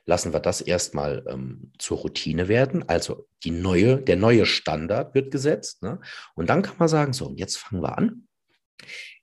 lassen 0.05 0.33
wir 0.33 0.39
das 0.39 0.61
erstmal 0.61 1.25
ähm, 1.27 1.71
zur 1.79 1.97
Routine 1.99 2.47
werden. 2.47 2.87
Also 2.87 3.27
die 3.43 3.51
neue, 3.51 4.01
der 4.01 4.17
neue 4.17 4.45
Standard 4.45 5.15
wird 5.15 5.31
gesetzt. 5.31 5.83
Ne? 5.83 5.99
Und 6.35 6.49
dann 6.49 6.61
kann 6.61 6.75
man 6.77 6.87
sagen, 6.87 7.13
so, 7.13 7.33
jetzt 7.35 7.57
fangen 7.57 7.81
wir 7.81 7.97
an. 7.97 8.27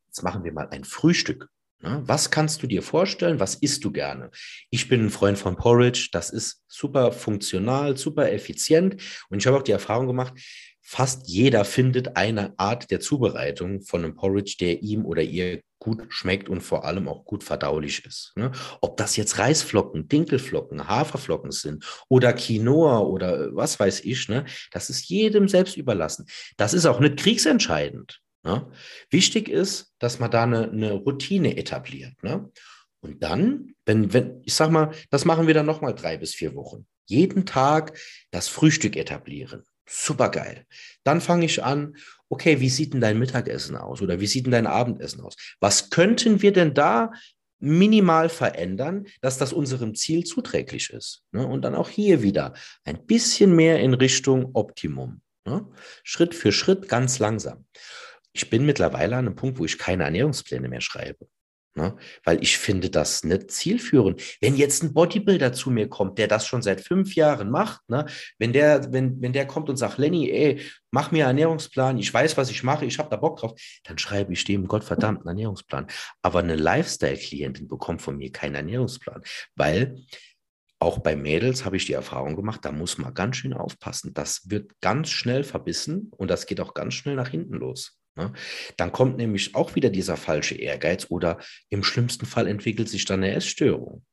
Jetzt 0.07 0.22
machen 0.22 0.45
wir 0.45 0.53
mal 0.53 0.68
ein 0.70 0.84
Frühstück. 0.84 1.49
Ne? 1.82 2.03
Was 2.05 2.30
kannst 2.30 2.62
du 2.62 2.66
dir 2.66 2.82
vorstellen? 2.82 3.41
Was 3.41 3.55
isst 3.57 3.84
du 3.84 3.93
gerne? 3.93 4.30
Ich 4.70 4.88
bin 4.88 5.07
ein 5.07 5.11
Freund 5.11 5.38
von 5.38 5.57
Porridge. 5.57 6.09
Das 6.12 6.30
ist 6.30 6.62
super 6.68 7.12
funktional, 7.12 7.97
super 7.97 8.30
effizient. 8.32 9.03
Und 9.28 9.38
ich 9.38 9.47
habe 9.47 9.57
auch 9.57 9.62
die 9.62 9.72
Erfahrung 9.72 10.07
gemacht, 10.07 10.34
fast 10.91 11.28
jeder 11.28 11.64
findet 11.64 12.16
eine 12.16 12.53
Art 12.59 12.91
der 12.91 12.99
Zubereitung 12.99 13.80
von 13.82 14.03
einem 14.03 14.16
Porridge, 14.16 14.57
der 14.59 14.82
ihm 14.82 15.07
oder 15.07 15.22
ihr 15.22 15.61
gut 15.78 16.03
schmeckt 16.09 16.49
und 16.49 16.62
vor 16.62 16.84
allem 16.84 17.07
auch 17.07 17.24
gut 17.24 17.45
verdaulich 17.45 18.05
ist. 18.05 18.32
Ne? 18.34 18.51
Ob 18.80 18.97
das 18.97 19.14
jetzt 19.16 19.38
Reisflocken, 19.38 20.09
Dinkelflocken, 20.09 20.88
Haferflocken 20.88 21.53
sind 21.53 21.84
oder 22.09 22.32
Quinoa 22.32 22.99
oder 22.99 23.55
was 23.55 23.78
weiß 23.78 24.01
ich, 24.01 24.28
ne? 24.28 24.47
das 24.72 24.91
ist 24.91 25.09
jedem 25.09 25.47
selbst 25.47 25.76
überlassen. 25.76 26.26
Das 26.57 26.74
ist 26.74 26.86
auch 26.86 26.99
nicht 26.99 27.18
kriegsentscheidend. 27.18 28.20
Ne? 28.43 28.68
Wichtig 29.11 29.49
ist, 29.49 29.95
dass 30.01 30.18
man 30.18 30.32
da 30.32 30.43
eine, 30.43 30.72
eine 30.72 30.93
Routine 30.95 31.57
etabliert. 31.57 32.20
Ne? 32.24 32.51
Und 32.99 33.22
dann, 33.22 33.76
wenn, 33.86 34.12
wenn, 34.12 34.43
ich 34.43 34.55
sag 34.55 34.72
mal, 34.72 34.91
das 35.11 35.24
machen 35.24 35.47
wir 35.47 35.55
dann 35.55 35.66
nochmal 35.66 35.95
drei 35.95 36.16
bis 36.16 36.34
vier 36.34 36.57
Wochen. 36.57 36.88
Jeden 37.07 37.47
Tag 37.47 37.97
das 38.32 38.49
Frühstück 38.49 38.97
etablieren. 38.97 39.62
Super 39.86 40.30
geil. 40.30 40.66
Dann 41.04 41.20
fange 41.20 41.46
ich 41.46 41.64
an, 41.64 41.96
okay, 42.28 42.60
wie 42.60 42.68
sieht 42.68 42.94
denn 42.94 43.00
dein 43.00 43.18
Mittagessen 43.18 43.76
aus 43.76 44.00
oder 44.02 44.20
wie 44.20 44.26
sieht 44.26 44.46
denn 44.46 44.52
dein 44.52 44.66
Abendessen 44.66 45.20
aus? 45.20 45.34
Was 45.58 45.90
könnten 45.90 46.42
wir 46.42 46.52
denn 46.52 46.74
da 46.74 47.12
minimal 47.58 48.28
verändern, 48.28 49.06
dass 49.20 49.36
das 49.36 49.52
unserem 49.52 49.94
Ziel 49.94 50.24
zuträglich 50.24 50.90
ist? 50.90 51.24
Ne? 51.32 51.46
Und 51.46 51.62
dann 51.62 51.74
auch 51.74 51.88
hier 51.88 52.22
wieder 52.22 52.54
ein 52.84 53.04
bisschen 53.04 53.54
mehr 53.54 53.80
in 53.80 53.94
Richtung 53.94 54.50
Optimum. 54.54 55.22
Ne? 55.44 55.66
Schritt 56.04 56.34
für 56.34 56.52
Schritt, 56.52 56.88
ganz 56.88 57.18
langsam. 57.18 57.66
Ich 58.32 58.48
bin 58.48 58.64
mittlerweile 58.64 59.16
an 59.16 59.26
einem 59.26 59.36
Punkt, 59.36 59.58
wo 59.58 59.64
ich 59.64 59.78
keine 59.78 60.04
Ernährungspläne 60.04 60.68
mehr 60.68 60.80
schreibe. 60.80 61.26
Ne? 61.76 61.96
Weil 62.24 62.42
ich 62.42 62.58
finde 62.58 62.90
das 62.90 63.22
nicht 63.22 63.50
zielführend. 63.52 64.20
Wenn 64.40 64.56
jetzt 64.56 64.82
ein 64.82 64.92
Bodybuilder 64.92 65.52
zu 65.52 65.70
mir 65.70 65.88
kommt, 65.88 66.18
der 66.18 66.26
das 66.26 66.44
schon 66.46 66.62
seit 66.62 66.80
fünf 66.80 67.14
Jahren 67.14 67.50
macht, 67.50 67.88
ne? 67.88 68.06
wenn, 68.38 68.52
der, 68.52 68.92
wenn, 68.92 69.22
wenn 69.22 69.32
der 69.32 69.46
kommt 69.46 69.68
und 69.68 69.76
sagt, 69.76 69.98
Lenny, 69.98 70.30
ey, 70.30 70.60
mach 70.90 71.12
mir 71.12 71.28
einen 71.28 71.38
Ernährungsplan, 71.38 71.98
ich 71.98 72.12
weiß, 72.12 72.36
was 72.36 72.50
ich 72.50 72.64
mache, 72.64 72.86
ich 72.86 72.98
habe 72.98 73.08
da 73.08 73.16
Bock 73.16 73.38
drauf, 73.38 73.52
dann 73.84 73.98
schreibe 73.98 74.32
ich 74.32 74.44
dem 74.44 74.66
Gottverdammten 74.66 75.28
Ernährungsplan. 75.28 75.86
Aber 76.22 76.40
eine 76.40 76.56
Lifestyle-Klientin 76.56 77.68
bekommt 77.68 78.02
von 78.02 78.16
mir 78.16 78.32
keinen 78.32 78.56
Ernährungsplan, 78.56 79.22
weil 79.54 79.96
auch 80.80 80.98
bei 80.98 81.14
Mädels 81.14 81.64
habe 81.64 81.76
ich 81.76 81.86
die 81.86 81.92
Erfahrung 81.92 82.34
gemacht, 82.34 82.64
da 82.64 82.72
muss 82.72 82.98
man 82.98 83.14
ganz 83.14 83.36
schön 83.36 83.52
aufpassen. 83.52 84.14
Das 84.14 84.48
wird 84.50 84.80
ganz 84.80 85.10
schnell 85.10 85.44
verbissen 85.44 86.10
und 86.16 86.30
das 86.30 86.46
geht 86.46 86.60
auch 86.60 86.74
ganz 86.74 86.94
schnell 86.94 87.16
nach 87.16 87.28
hinten 87.28 87.54
los. 87.54 87.99
Ne? 88.16 88.32
Dann 88.76 88.92
kommt 88.92 89.16
nämlich 89.16 89.54
auch 89.54 89.74
wieder 89.74 89.90
dieser 89.90 90.16
falsche 90.16 90.54
Ehrgeiz 90.56 91.06
oder 91.11 91.38
im 91.68 91.84
schlimmsten 91.84 92.26
Fall 92.26 92.46
entwickelt 92.46 92.88
sich 92.88 93.04
dann 93.04 93.22
eine 93.22 93.34
Essstörung. 93.34 94.04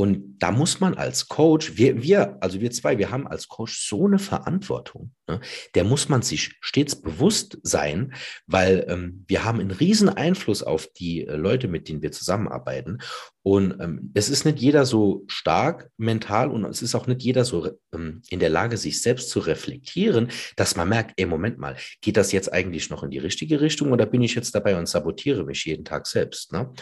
Und 0.00 0.38
da 0.38 0.50
muss 0.50 0.80
man 0.80 0.94
als 0.94 1.28
Coach, 1.28 1.76
wir, 1.76 2.02
wir, 2.02 2.38
also 2.40 2.58
wir 2.62 2.70
zwei, 2.70 2.96
wir 2.96 3.10
haben 3.10 3.28
als 3.28 3.48
Coach 3.48 3.86
so 3.86 4.06
eine 4.06 4.18
Verantwortung. 4.18 5.12
Ne? 5.28 5.42
Der 5.74 5.84
muss 5.84 6.08
man 6.08 6.22
sich 6.22 6.56
stets 6.62 6.96
bewusst 6.96 7.58
sein, 7.64 8.14
weil 8.46 8.86
ähm, 8.88 9.26
wir 9.28 9.44
haben 9.44 9.60
einen 9.60 9.72
riesen 9.72 10.08
Einfluss 10.08 10.62
auf 10.62 10.86
die 10.86 11.26
äh, 11.26 11.36
Leute, 11.36 11.68
mit 11.68 11.86
denen 11.90 12.00
wir 12.00 12.12
zusammenarbeiten. 12.12 13.02
Und 13.42 13.78
ähm, 13.78 14.10
es 14.14 14.30
ist 14.30 14.46
nicht 14.46 14.58
jeder 14.58 14.86
so 14.86 15.24
stark 15.26 15.90
mental 15.98 16.50
und 16.50 16.64
es 16.64 16.80
ist 16.80 16.94
auch 16.94 17.06
nicht 17.06 17.22
jeder 17.22 17.44
so 17.44 17.68
ähm, 17.92 18.22
in 18.30 18.40
der 18.40 18.48
Lage, 18.48 18.78
sich 18.78 19.02
selbst 19.02 19.28
zu 19.28 19.40
reflektieren, 19.40 20.30
dass 20.56 20.76
man 20.76 20.88
merkt, 20.88 21.12
ey, 21.20 21.26
Moment 21.26 21.58
mal, 21.58 21.76
geht 22.00 22.16
das 22.16 22.32
jetzt 22.32 22.50
eigentlich 22.50 22.88
noch 22.88 23.02
in 23.02 23.10
die 23.10 23.18
richtige 23.18 23.60
Richtung 23.60 23.92
oder 23.92 24.06
bin 24.06 24.22
ich 24.22 24.34
jetzt 24.34 24.54
dabei 24.54 24.78
und 24.78 24.88
sabotiere 24.88 25.44
mich 25.44 25.66
jeden 25.66 25.84
Tag 25.84 26.06
selbst? 26.06 26.54
Ne? 26.54 26.72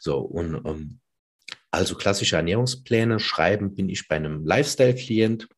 So, 0.00 0.18
und 0.18 0.60
ähm, 0.66 0.98
also 1.74 1.94
klassische 1.94 2.36
Ernährungspläne 2.36 3.20
schreiben 3.20 3.74
bin 3.74 3.88
ich 3.88 4.08
bei 4.08 4.16
einem 4.16 4.44
Lifestyle-Klient 4.46 5.48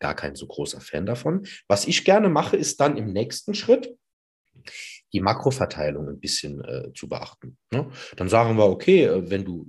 gar 0.00 0.14
kein 0.14 0.34
so 0.34 0.46
großer 0.46 0.80
Fan 0.80 1.06
davon. 1.06 1.46
Was 1.68 1.86
ich 1.86 2.04
gerne 2.04 2.28
mache, 2.28 2.56
ist 2.56 2.80
dann 2.80 2.96
im 2.96 3.12
nächsten 3.12 3.54
Schritt 3.54 3.94
die 5.12 5.20
Makroverteilung 5.20 6.08
ein 6.08 6.20
bisschen 6.20 6.62
äh, 6.64 6.92
zu 6.94 7.08
beachten. 7.08 7.56
Ne? 7.70 7.90
Dann 8.16 8.28
sagen 8.28 8.56
wir, 8.56 8.66
okay, 8.66 9.04
äh, 9.04 9.30
wenn 9.30 9.44
du, 9.44 9.66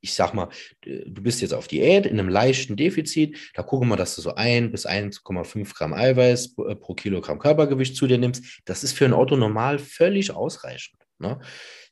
ich 0.00 0.12
sag 0.14 0.34
mal, 0.34 0.48
du 0.82 1.22
bist 1.22 1.40
jetzt 1.40 1.54
auf 1.54 1.68
Diät 1.68 2.04
in 2.04 2.18
einem 2.18 2.28
leichten 2.28 2.76
Defizit, 2.76 3.52
da 3.54 3.62
gucken 3.62 3.88
wir, 3.88 3.96
dass 3.96 4.16
du 4.16 4.22
so 4.22 4.34
1 4.34 4.72
bis 4.72 4.86
1,5 4.86 5.74
Gramm 5.74 5.94
Eiweiß 5.94 6.54
pro, 6.54 6.66
äh, 6.66 6.74
pro 6.74 6.94
Kilogramm 6.94 7.38
Körpergewicht 7.38 7.96
zu 7.96 8.06
dir 8.06 8.18
nimmst. 8.18 8.60
Das 8.64 8.82
ist 8.82 8.92
für 8.92 9.04
ein 9.04 9.12
Auto 9.12 9.36
normal 9.36 9.78
völlig 9.78 10.32
ausreichend. 10.32 10.98
Ne? 11.18 11.38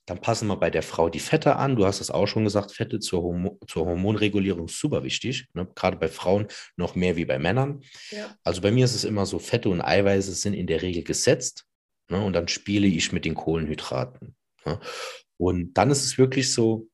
Dann 0.07 0.21
passen 0.21 0.47
wir 0.47 0.57
bei 0.57 0.71
der 0.71 0.85
Frau 0.85 1.09
die 1.09 1.19
Fette 1.19 1.57
an. 1.57 1.75
Du 1.75 1.85
hast 1.85 2.01
es 2.01 2.11
auch 2.11 2.27
schon 2.27 2.45
gesagt, 2.45 2.73
Fette 2.73 3.01
zur, 3.01 3.23
Hormo 3.23 3.59
zur 3.67 3.87
Hormonregulierung 3.87 4.69
super 4.69 5.03
wichtig. 5.03 5.49
Ne? 5.53 5.69
Gerade 5.75 5.97
bei 5.97 6.09
Frauen 6.09 6.47
noch 6.77 6.95
mehr 6.95 7.17
wie 7.17 7.25
bei 7.25 7.41
Männern. 7.41 7.83
Ja. 8.11 8.37
Also 8.45 8.61
bei 8.63 8.71
mir 8.71 8.85
ist 8.85 8.95
es 8.95 9.05
immer 9.05 9.27
so, 9.27 9.41
Fette 9.41 9.69
und 9.69 9.81
Eiweiße 9.81 10.33
sind 10.33 10.55
in 10.55 10.69
der 10.69 10.83
Regel 10.83 11.03
gesetzt. 11.03 11.67
Ne? 12.09 12.25
Und 12.25 12.35
dann 12.35 12.47
spiele 12.47 12.87
ich 12.87 13.11
mit 13.11 13.25
den 13.25 13.35
Kohlenhydraten. 13.35 14.37
Ne? 14.65 14.79
Und 15.39 15.75
dann 15.75 15.91
ist 15.91 16.05
es 16.05 16.19
wirklich 16.19 16.53
so, 16.53 16.89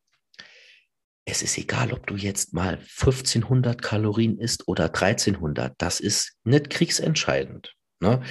es 1.24 1.42
ist 1.42 1.56
egal, 1.58 1.92
ob 1.92 2.06
du 2.06 2.16
jetzt 2.16 2.52
mal 2.54 2.78
1500 2.78 3.80
Kalorien 3.80 4.38
isst 4.38 4.66
oder 4.66 4.86
1300. 4.86 5.74
Das 5.78 6.00
ist 6.00 6.36
nicht 6.44 6.70
kriegsentscheidend. 6.70 7.74
Ne? 8.00 8.22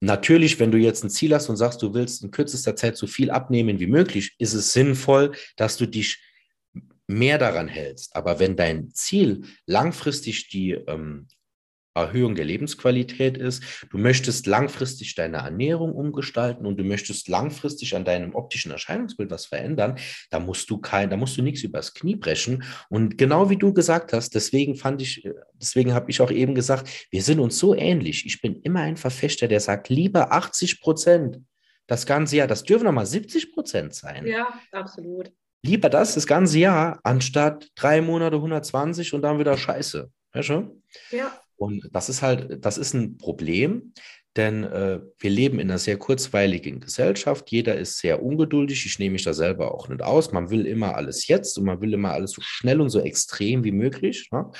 Natürlich, 0.00 0.58
wenn 0.58 0.72
du 0.72 0.78
jetzt 0.78 1.04
ein 1.04 1.10
Ziel 1.10 1.34
hast 1.34 1.48
und 1.50 1.56
sagst, 1.56 1.82
du 1.82 1.92
willst 1.92 2.24
in 2.24 2.30
kürzester 2.30 2.74
Zeit 2.74 2.96
so 2.96 3.06
viel 3.06 3.30
abnehmen 3.30 3.80
wie 3.80 3.86
möglich, 3.86 4.34
ist 4.38 4.54
es 4.54 4.72
sinnvoll, 4.72 5.32
dass 5.56 5.76
du 5.76 5.86
dich 5.86 6.22
mehr 7.06 7.36
daran 7.38 7.68
hältst. 7.68 8.16
Aber 8.16 8.38
wenn 8.38 8.56
dein 8.56 8.90
Ziel 8.92 9.44
langfristig 9.66 10.48
die 10.48 10.72
ähm, 10.72 11.28
Erhöhung 12.00 12.34
der 12.34 12.44
Lebensqualität 12.44 13.36
ist. 13.36 13.62
Du 13.90 13.98
möchtest 13.98 14.46
langfristig 14.46 15.14
deine 15.14 15.38
Ernährung 15.38 15.92
umgestalten 15.92 16.66
und 16.66 16.78
du 16.78 16.84
möchtest 16.84 17.28
langfristig 17.28 17.94
an 17.96 18.04
deinem 18.04 18.34
optischen 18.34 18.72
Erscheinungsbild 18.72 19.30
was 19.30 19.46
verändern. 19.46 19.96
Da 20.30 20.40
musst 20.40 20.70
du 20.70 20.78
kein, 20.78 21.10
da 21.10 21.16
musst 21.16 21.36
du 21.36 21.42
nichts 21.42 21.62
übers 21.62 21.94
Knie 21.94 22.16
brechen. 22.16 22.64
Und 22.88 23.18
genau 23.18 23.50
wie 23.50 23.56
du 23.56 23.72
gesagt 23.72 24.12
hast, 24.12 24.34
deswegen 24.34 24.74
fand 24.76 25.02
ich, 25.02 25.28
deswegen 25.54 25.94
habe 25.94 26.10
ich 26.10 26.20
auch 26.20 26.30
eben 26.30 26.54
gesagt, 26.54 27.06
wir 27.10 27.22
sind 27.22 27.40
uns 27.40 27.58
so 27.58 27.74
ähnlich. 27.74 28.26
Ich 28.26 28.40
bin 28.40 28.60
immer 28.62 28.80
ein 28.80 28.96
Verfechter, 28.96 29.48
der 29.48 29.60
sagt, 29.60 29.88
lieber 29.88 30.32
80 30.32 30.80
Prozent 30.80 31.40
das 31.86 32.06
ganze 32.06 32.36
Jahr. 32.36 32.46
Das 32.46 32.62
dürfen 32.62 32.84
nochmal 32.84 33.06
70 33.06 33.52
Prozent 33.52 33.94
sein. 33.94 34.26
Ja, 34.26 34.48
absolut. 34.72 35.32
Lieber 35.62 35.90
das 35.90 36.14
das 36.14 36.26
ganze 36.26 36.58
Jahr, 36.58 37.00
anstatt 37.02 37.68
drei 37.74 38.00
Monate 38.00 38.36
120 38.36 39.12
und 39.12 39.22
dann 39.22 39.38
wieder 39.38 39.58
Scheiße. 39.58 40.10
Weißt 40.32 40.48
du? 40.48 40.82
Ja. 41.10 41.32
Und 41.60 41.90
das 41.92 42.08
ist 42.08 42.22
halt, 42.22 42.64
das 42.64 42.78
ist 42.78 42.94
ein 42.94 43.18
Problem, 43.18 43.92
denn 44.34 44.64
äh, 44.64 45.00
wir 45.18 45.30
leben 45.30 45.58
in 45.58 45.68
einer 45.68 45.78
sehr 45.78 45.98
kurzweiligen 45.98 46.80
Gesellschaft. 46.80 47.50
Jeder 47.50 47.76
ist 47.76 47.98
sehr 47.98 48.22
ungeduldig. 48.22 48.86
Ich 48.86 48.98
nehme 48.98 49.12
mich 49.12 49.24
da 49.24 49.34
selber 49.34 49.74
auch 49.74 49.88
nicht 49.88 50.02
aus. 50.02 50.32
Man 50.32 50.48
will 50.48 50.64
immer 50.64 50.94
alles 50.94 51.26
jetzt 51.26 51.58
und 51.58 51.66
man 51.66 51.82
will 51.82 51.92
immer 51.92 52.12
alles 52.12 52.30
so 52.30 52.40
schnell 52.40 52.80
und 52.80 52.88
so 52.88 53.00
extrem 53.00 53.62
wie 53.62 53.72
möglich. 53.72 54.28
Ne? 54.32 54.50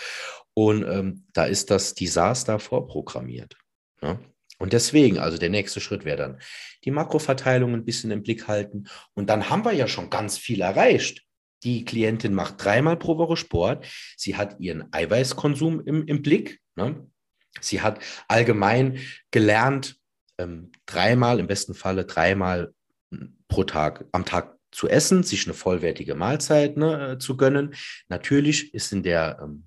Und 0.52 0.84
ähm, 0.86 1.24
da 1.32 1.44
ist 1.44 1.70
das 1.70 1.94
Desaster 1.94 2.58
vorprogrammiert. 2.58 3.56
Ne? 4.02 4.18
Und 4.58 4.74
deswegen, 4.74 5.18
also 5.18 5.38
der 5.38 5.48
nächste 5.48 5.80
Schritt 5.80 6.04
wäre 6.04 6.18
dann 6.18 6.40
die 6.84 6.90
Makroverteilung 6.90 7.72
ein 7.72 7.86
bisschen 7.86 8.10
im 8.10 8.22
Blick 8.22 8.46
halten. 8.46 8.88
Und 9.14 9.30
dann 9.30 9.48
haben 9.48 9.64
wir 9.64 9.72
ja 9.72 9.88
schon 9.88 10.10
ganz 10.10 10.36
viel 10.36 10.60
erreicht. 10.60 11.24
Die 11.62 11.84
Klientin 11.86 12.34
macht 12.34 12.62
dreimal 12.62 12.98
pro 12.98 13.16
Woche 13.16 13.36
Sport. 13.36 13.86
Sie 14.16 14.36
hat 14.36 14.60
ihren 14.60 14.92
Eiweißkonsum 14.92 15.80
im, 15.86 16.06
im 16.06 16.20
Blick. 16.20 16.59
Ne? 16.76 17.06
Sie 17.60 17.80
hat 17.80 18.00
allgemein 18.28 18.98
gelernt, 19.30 19.96
ähm, 20.38 20.72
dreimal, 20.86 21.40
im 21.40 21.46
besten 21.46 21.74
Falle 21.74 22.04
dreimal 22.04 22.72
pro 23.48 23.64
Tag, 23.64 24.06
am 24.12 24.24
Tag 24.24 24.56
zu 24.72 24.88
essen, 24.88 25.22
sich 25.22 25.46
eine 25.46 25.54
vollwertige 25.54 26.14
Mahlzeit 26.14 26.76
ne, 26.76 27.12
äh, 27.12 27.18
zu 27.18 27.36
gönnen. 27.36 27.74
Natürlich 28.08 28.72
ist 28.72 28.92
in 28.92 29.02
der 29.02 29.40
ähm, 29.42 29.64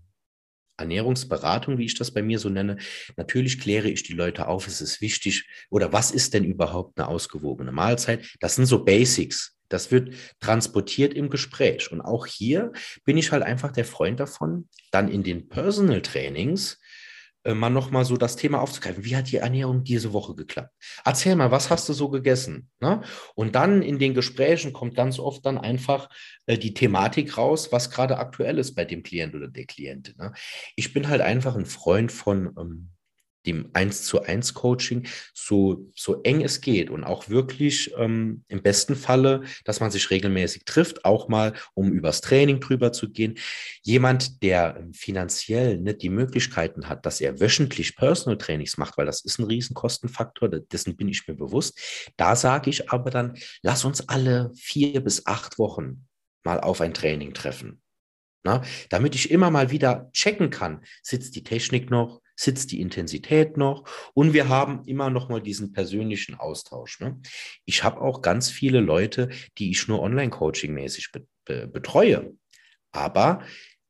Ernährungsberatung, 0.78 1.78
wie 1.78 1.86
ich 1.86 1.95
das 1.95 2.12
bei 2.12 2.22
mir 2.22 2.39
so 2.39 2.49
nenne, 2.49 2.78
natürlich 3.16 3.60
kläre 3.60 3.89
ich 3.89 4.04
die 4.04 4.14
Leute 4.14 4.47
auf, 4.47 4.68
es 4.68 4.82
ist 4.82 5.01
wichtig 5.01 5.47
oder 5.70 5.93
was 5.93 6.12
ist 6.12 6.34
denn 6.34 6.43
überhaupt 6.43 6.97
eine 6.97 7.08
ausgewogene 7.08 7.72
Mahlzeit? 7.72 8.26
Das 8.39 8.56
sind 8.56 8.66
so 8.66 8.84
Basics. 8.84 9.58
Das 9.70 9.91
wird 9.91 10.14
transportiert 10.39 11.14
im 11.14 11.30
Gespräch. 11.30 11.91
Und 11.91 12.01
auch 12.01 12.28
hier 12.28 12.72
bin 13.06 13.18
ich 13.18 13.32
halt 13.32 13.43
einfach 13.43 13.72
der 13.72 13.86
Freund 13.86 14.20
davon, 14.20 14.70
dann 14.91 15.10
in 15.10 15.24
den 15.24 15.49
Personal 15.49 16.01
Trainings 16.01 16.80
äh, 17.43 17.53
mal 17.53 17.69
nochmal 17.69 18.05
so 18.05 18.15
das 18.17 18.35
Thema 18.35 18.61
aufzugreifen. 18.61 19.03
Wie 19.03 19.15
hat 19.15 19.31
die 19.31 19.37
Ernährung 19.37 19.83
diese 19.83 20.13
Woche 20.13 20.35
geklappt? 20.35 20.73
Erzähl 21.03 21.35
mal, 21.35 21.51
was 21.51 21.69
hast 21.69 21.89
du 21.89 21.93
so 21.93 22.09
gegessen? 22.09 22.69
Ne? 22.79 23.01
Und 23.35 23.55
dann 23.55 23.81
in 23.81 23.99
den 23.99 24.13
Gesprächen 24.13 24.71
kommt 24.71 24.95
ganz 24.95 25.19
oft 25.19 25.45
dann 25.45 25.57
einfach 25.57 26.09
äh, 26.45 26.57
die 26.57 26.73
Thematik 26.73 27.37
raus, 27.37 27.71
was 27.71 27.91
gerade 27.91 28.17
aktuell 28.17 28.59
ist 28.59 28.75
bei 28.75 28.85
dem 28.85 29.03
Klient 29.03 29.35
oder 29.35 29.49
der 29.49 29.65
Klientin. 29.65 30.15
Ne? 30.17 30.33
Ich 30.75 30.93
bin 30.93 31.09
halt 31.09 31.21
einfach 31.21 31.55
ein 31.55 31.65
Freund 31.65 32.11
von 32.11 32.53
ähm, 32.57 32.92
dem 33.45 33.69
1 33.73 34.03
zu 34.03 34.23
1 34.23 34.53
Coaching 34.53 35.07
so, 35.33 35.89
so 35.95 36.21
eng 36.23 36.41
es 36.41 36.61
geht 36.61 36.89
und 36.89 37.03
auch 37.03 37.29
wirklich 37.29 37.93
ähm, 37.97 38.43
im 38.47 38.61
besten 38.61 38.95
Falle, 38.95 39.43
dass 39.65 39.79
man 39.79 39.91
sich 39.91 40.09
regelmäßig 40.09 40.65
trifft, 40.65 41.05
auch 41.05 41.27
mal, 41.27 41.53
um 41.73 41.91
übers 41.91 42.21
Training 42.21 42.59
drüber 42.59 42.91
zu 42.91 43.11
gehen. 43.11 43.37
Jemand, 43.81 44.41
der 44.43 44.87
finanziell 44.93 45.77
nicht 45.77 46.01
die 46.01 46.09
Möglichkeiten 46.09 46.87
hat, 46.87 47.05
dass 47.05 47.21
er 47.21 47.39
wöchentlich 47.39 47.95
Personal 47.95 48.37
Trainings 48.37 48.77
macht, 48.77 48.97
weil 48.97 49.05
das 49.05 49.21
ist 49.21 49.39
ein 49.39 49.45
Riesenkostenfaktor, 49.45 50.49
dessen 50.49 50.95
bin 50.95 51.07
ich 51.07 51.27
mir 51.27 51.35
bewusst. 51.35 51.79
Da 52.17 52.35
sage 52.35 52.69
ich 52.69 52.91
aber 52.91 53.09
dann, 53.09 53.37
lass 53.61 53.85
uns 53.85 54.07
alle 54.09 54.51
vier 54.55 55.01
bis 55.01 55.25
acht 55.25 55.59
Wochen 55.59 56.07
mal 56.43 56.59
auf 56.59 56.81
ein 56.81 56.93
Training 56.93 57.33
treffen. 57.33 57.81
Na, 58.45 58.61
damit 58.89 59.15
ich 59.15 59.31
immer 59.31 59.49
mal 59.51 59.71
wieder 59.71 60.09
checken 60.11 60.49
kann, 60.49 60.83
sitzt 61.01 61.35
die 61.35 61.45
Technik 61.45 61.89
noch, 61.89 62.21
sitzt 62.36 62.71
die 62.71 62.81
Intensität 62.81 63.57
noch 63.57 63.88
und 64.13 64.34
wir 64.34 64.49
haben 64.49 64.84
immer 64.86 65.09
noch 65.09 65.29
mal 65.29 65.41
diesen 65.41 65.73
persönlichen 65.73 66.36
Austausch. 66.36 66.99
Ne? 66.99 67.19
Ich 67.65 67.84
habe 67.84 68.01
auch 68.01 68.21
ganz 68.21 68.49
viele 68.49 68.79
Leute, 68.79 69.29
die 69.57 69.71
ich 69.71 69.88
nur 69.88 70.01
Online-Coaching-mäßig 70.01 71.11
be 71.11 71.27
be 71.45 71.67
betreue. 71.67 72.34
Aber 72.91 73.43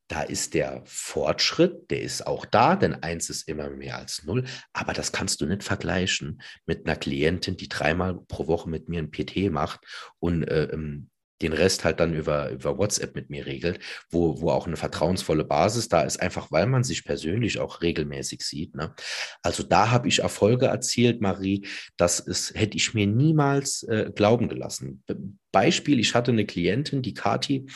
da 0.07 0.21
ist 0.21 0.53
der 0.53 0.83
Fortschritt, 0.85 1.89
der 1.89 2.01
ist 2.01 2.27
auch 2.27 2.45
da, 2.45 2.75
denn 2.75 2.93
eins 2.93 3.29
ist 3.29 3.47
immer 3.47 3.69
mehr 3.69 3.97
als 3.97 4.23
null. 4.23 4.45
Aber 4.73 4.93
das 4.93 5.11
kannst 5.11 5.41
du 5.41 5.45
nicht 5.45 5.63
vergleichen 5.63 6.41
mit 6.65 6.85
einer 6.85 6.95
Klientin, 6.95 7.57
die 7.57 7.69
dreimal 7.69 8.19
pro 8.27 8.47
Woche 8.47 8.69
mit 8.69 8.89
mir 8.89 8.99
ein 8.99 9.11
PT 9.11 9.51
macht 9.51 9.79
und 10.19 10.43
äh, 10.43 10.65
ähm, 10.65 11.09
den 11.43 11.53
Rest 11.53 11.83
halt 11.83 11.99
dann 11.99 12.13
über, 12.13 12.49
über 12.49 12.77
WhatsApp 12.77 13.15
mit 13.15 13.29
mir 13.29 13.45
regelt, 13.45 13.79
wo, 14.09 14.41
wo 14.41 14.49
auch 14.49 14.65
eine 14.65 14.77
vertrauensvolle 14.77 15.43
Basis 15.43 15.89
da 15.89 16.01
ist, 16.01 16.21
einfach 16.21 16.51
weil 16.51 16.65
man 16.65 16.83
sich 16.83 17.03
persönlich 17.03 17.59
auch 17.59 17.81
regelmäßig 17.81 18.41
sieht. 18.41 18.75
Ne? 18.75 18.93
Also 19.41 19.63
da 19.63 19.91
habe 19.91 20.07
ich 20.07 20.19
Erfolge 20.19 20.67
erzielt, 20.67 21.21
Marie, 21.21 21.67
das 21.97 22.19
ist, 22.19 22.55
hätte 22.55 22.77
ich 22.77 22.93
mir 22.93 23.07
niemals 23.07 23.83
äh, 23.83 24.11
glauben 24.15 24.49
gelassen. 24.49 25.03
Beispiel, 25.51 25.99
ich 25.99 26.15
hatte 26.15 26.31
eine 26.31 26.45
Klientin, 26.45 27.01
die 27.01 27.13
Kati, 27.13 27.67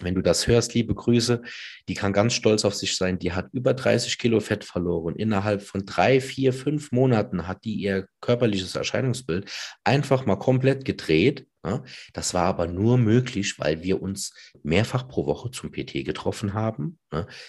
wenn 0.00 0.14
du 0.14 0.22
das 0.22 0.46
hörst, 0.46 0.74
liebe 0.74 0.94
Grüße, 0.94 1.42
die 1.88 1.94
kann 1.94 2.12
ganz 2.12 2.32
stolz 2.34 2.64
auf 2.64 2.74
sich 2.74 2.96
sein. 2.96 3.18
Die 3.18 3.32
hat 3.32 3.50
über 3.52 3.74
30 3.74 4.18
Kilo 4.18 4.40
Fett 4.40 4.64
verloren. 4.64 5.16
Innerhalb 5.16 5.62
von 5.62 5.84
drei, 5.84 6.20
vier, 6.20 6.52
fünf 6.52 6.92
Monaten 6.92 7.46
hat 7.46 7.64
die 7.64 7.74
ihr 7.74 8.08
körperliches 8.20 8.74
Erscheinungsbild 8.74 9.50
einfach 9.84 10.24
mal 10.24 10.36
komplett 10.36 10.84
gedreht. 10.84 11.46
Das 12.12 12.34
war 12.34 12.44
aber 12.44 12.66
nur 12.66 12.98
möglich, 12.98 13.60
weil 13.60 13.84
wir 13.84 14.02
uns 14.02 14.34
mehrfach 14.64 15.06
pro 15.06 15.26
Woche 15.26 15.50
zum 15.52 15.70
PT 15.70 16.04
getroffen 16.04 16.54
haben. 16.54 16.98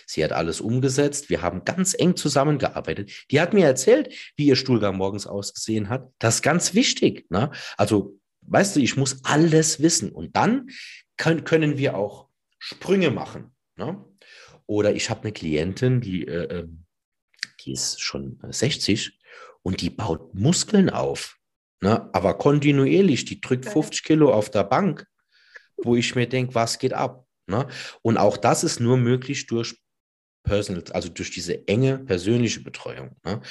Sie 0.05 0.23
hat 0.23 0.33
alles 0.33 0.61
umgesetzt. 0.61 1.31
Wir 1.31 1.41
haben 1.41 1.65
ganz 1.65 1.95
eng 1.97 2.15
zusammengearbeitet. 2.15 3.25
Die 3.31 3.41
hat 3.41 3.53
mir 3.53 3.65
erzählt, 3.65 4.13
wie 4.35 4.45
ihr 4.45 4.55
Stuhlgang 4.55 4.97
morgens 4.97 5.25
ausgesehen 5.25 5.89
hat. 5.89 6.11
Das 6.19 6.35
ist 6.35 6.41
ganz 6.43 6.75
wichtig. 6.75 7.25
Also, 7.77 8.19
weißt 8.41 8.75
du, 8.75 8.81
ich 8.81 8.97
muss 8.97 9.23
alles 9.23 9.81
wissen. 9.81 10.11
Und 10.11 10.35
dann 10.35 10.67
können 11.17 11.77
wir 11.77 11.97
auch 11.97 12.27
Sprünge 12.65 13.11
machen. 13.11 13.53
Ne? 13.75 14.01
Oder 14.67 14.95
ich 14.95 15.09
habe 15.09 15.23
eine 15.23 15.33
Klientin, 15.33 15.99
die, 15.99 16.25
äh, 16.25 16.59
ähm, 16.59 16.85
die 17.59 17.73
ist 17.73 18.01
schon 18.01 18.39
60 18.41 19.19
und 19.63 19.81
die 19.81 19.89
baut 19.89 20.33
Muskeln 20.33 20.89
auf, 20.89 21.37
ne? 21.81 22.09
aber 22.13 22.37
kontinuierlich, 22.37 23.25
die 23.25 23.41
drückt 23.41 23.65
50 23.65 24.03
Kilo 24.03 24.33
auf 24.33 24.49
der 24.49 24.63
Bank, 24.63 25.05
wo 25.75 25.97
ich 25.97 26.15
mir 26.15 26.27
denke, 26.27 26.55
was 26.55 26.79
geht 26.79 26.93
ab? 26.93 27.27
Ne? 27.47 27.67
Und 28.01 28.17
auch 28.17 28.37
das 28.37 28.63
ist 28.63 28.79
nur 28.79 28.95
möglich 28.95 29.45
durch 29.47 29.77
Personal, 30.43 30.83
also 30.91 31.09
durch 31.09 31.31
diese 31.31 31.67
enge 31.67 31.99
persönliche 31.99 32.61
Betreuung. 32.61 33.17
Ne? 33.25 33.41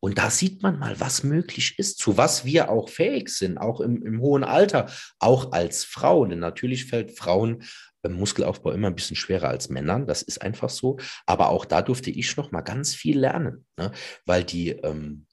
Und 0.00 0.16
da 0.16 0.30
sieht 0.30 0.62
man 0.62 0.78
mal, 0.78 0.98
was 0.98 1.24
möglich 1.24 1.78
ist, 1.78 1.98
zu 1.98 2.16
was 2.16 2.46
wir 2.46 2.70
auch 2.70 2.88
fähig 2.88 3.28
sind, 3.28 3.58
auch 3.58 3.80
im, 3.80 4.02
im 4.02 4.20
hohen 4.20 4.44
Alter, 4.44 4.90
auch 5.18 5.52
als 5.52 5.84
Frauen. 5.84 6.30
Denn 6.30 6.38
natürlich 6.38 6.86
fällt 6.86 7.18
Frauen 7.18 7.64
Muskelaufbau 8.08 8.72
immer 8.72 8.88
ein 8.88 8.94
bisschen 8.94 9.16
schwerer 9.16 9.48
als 9.48 9.68
Männern, 9.68 10.06
das 10.06 10.22
ist 10.22 10.42
einfach 10.42 10.70
so. 10.70 10.98
Aber 11.26 11.50
auch 11.50 11.64
da 11.64 11.82
durfte 11.82 12.10
ich 12.10 12.36
noch 12.36 12.50
mal 12.50 12.62
ganz 12.62 12.94
viel 12.94 13.18
lernen, 13.18 13.66
ne? 13.76 13.92
weil 14.26 14.44
die, 14.44 14.70
ähm, 14.70 15.26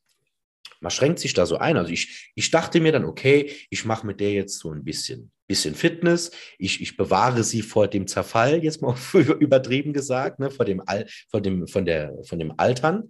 man 0.82 0.91
schränkt 0.91 1.20
sich 1.20 1.34
da 1.34 1.45
so 1.45 1.57
ein. 1.57 1.78
Also 1.78 1.91
ich, 1.91 2.32
ich 2.36 2.51
dachte 2.51 2.80
mir 2.80 2.91
dann, 2.91 3.05
okay, 3.05 3.51
ich 3.70 3.86
mache 3.86 4.05
mit 4.05 4.20
der 4.20 4.32
jetzt 4.32 4.59
so 4.59 4.72
ein 4.72 4.84
bisschen, 4.84 5.32
bisschen 5.47 5.76
Fitness. 5.76 6.32
Ich, 6.57 6.82
ich 6.82 6.95
bewahre 6.95 7.43
sie 7.43 7.61
vor 7.61 7.88
dem 7.88 8.07
Zerfall, 8.07 8.63
jetzt 8.63 8.82
mal 8.82 8.95
übertrieben 9.39 9.93
gesagt, 9.93 10.39
ne, 10.39 10.49
vor 10.51 10.65
dem, 10.65 10.82
Al, 10.86 11.07
vor 11.30 11.41
dem, 11.41 11.67
von 11.67 11.86
der, 11.86 12.13
von 12.24 12.39
dem 12.39 12.53
Altern. 12.57 13.09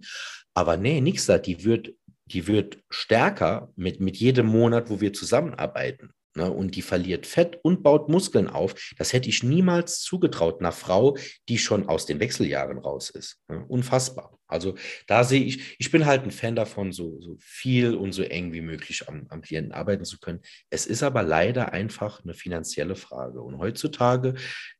Aber 0.54 0.76
nee, 0.76 1.00
nichts 1.00 1.26
da. 1.26 1.38
Die 1.38 1.64
wird, 1.64 1.94
die 2.26 2.46
wird 2.46 2.78
stärker 2.90 3.72
mit, 3.76 4.00
mit 4.00 4.16
jedem 4.16 4.46
Monat, 4.46 4.90
wo 4.90 5.00
wir 5.00 5.12
zusammenarbeiten. 5.12 6.12
Ne, 6.36 6.50
und 6.50 6.76
die 6.76 6.82
verliert 6.82 7.26
Fett 7.26 7.58
und 7.62 7.82
baut 7.82 8.08
Muskeln 8.08 8.48
auf. 8.48 8.74
Das 8.96 9.12
hätte 9.12 9.28
ich 9.28 9.42
niemals 9.42 10.00
zugetraut 10.00 10.60
einer 10.60 10.72
Frau, 10.72 11.16
die 11.48 11.58
schon 11.58 11.88
aus 11.88 12.06
den 12.06 12.20
Wechseljahren 12.20 12.78
raus 12.78 13.10
ist. 13.10 13.38
Ne, 13.48 13.64
unfassbar. 13.66 14.39
Also 14.50 14.74
da 15.06 15.24
sehe 15.24 15.42
ich, 15.42 15.76
ich 15.78 15.90
bin 15.90 16.06
halt 16.06 16.24
ein 16.24 16.30
Fan 16.30 16.56
davon, 16.56 16.92
so, 16.92 17.20
so 17.20 17.36
viel 17.38 17.94
und 17.94 18.12
so 18.12 18.22
eng 18.22 18.52
wie 18.52 18.60
möglich 18.60 19.08
am, 19.08 19.26
am 19.28 19.42
Klienten 19.42 19.72
arbeiten 19.72 20.04
zu 20.04 20.18
können. 20.18 20.40
Es 20.70 20.86
ist 20.86 21.02
aber 21.02 21.22
leider 21.22 21.72
einfach 21.72 22.22
eine 22.22 22.34
finanzielle 22.34 22.96
Frage. 22.96 23.40
Und 23.42 23.58
heutzutage, 23.58 24.34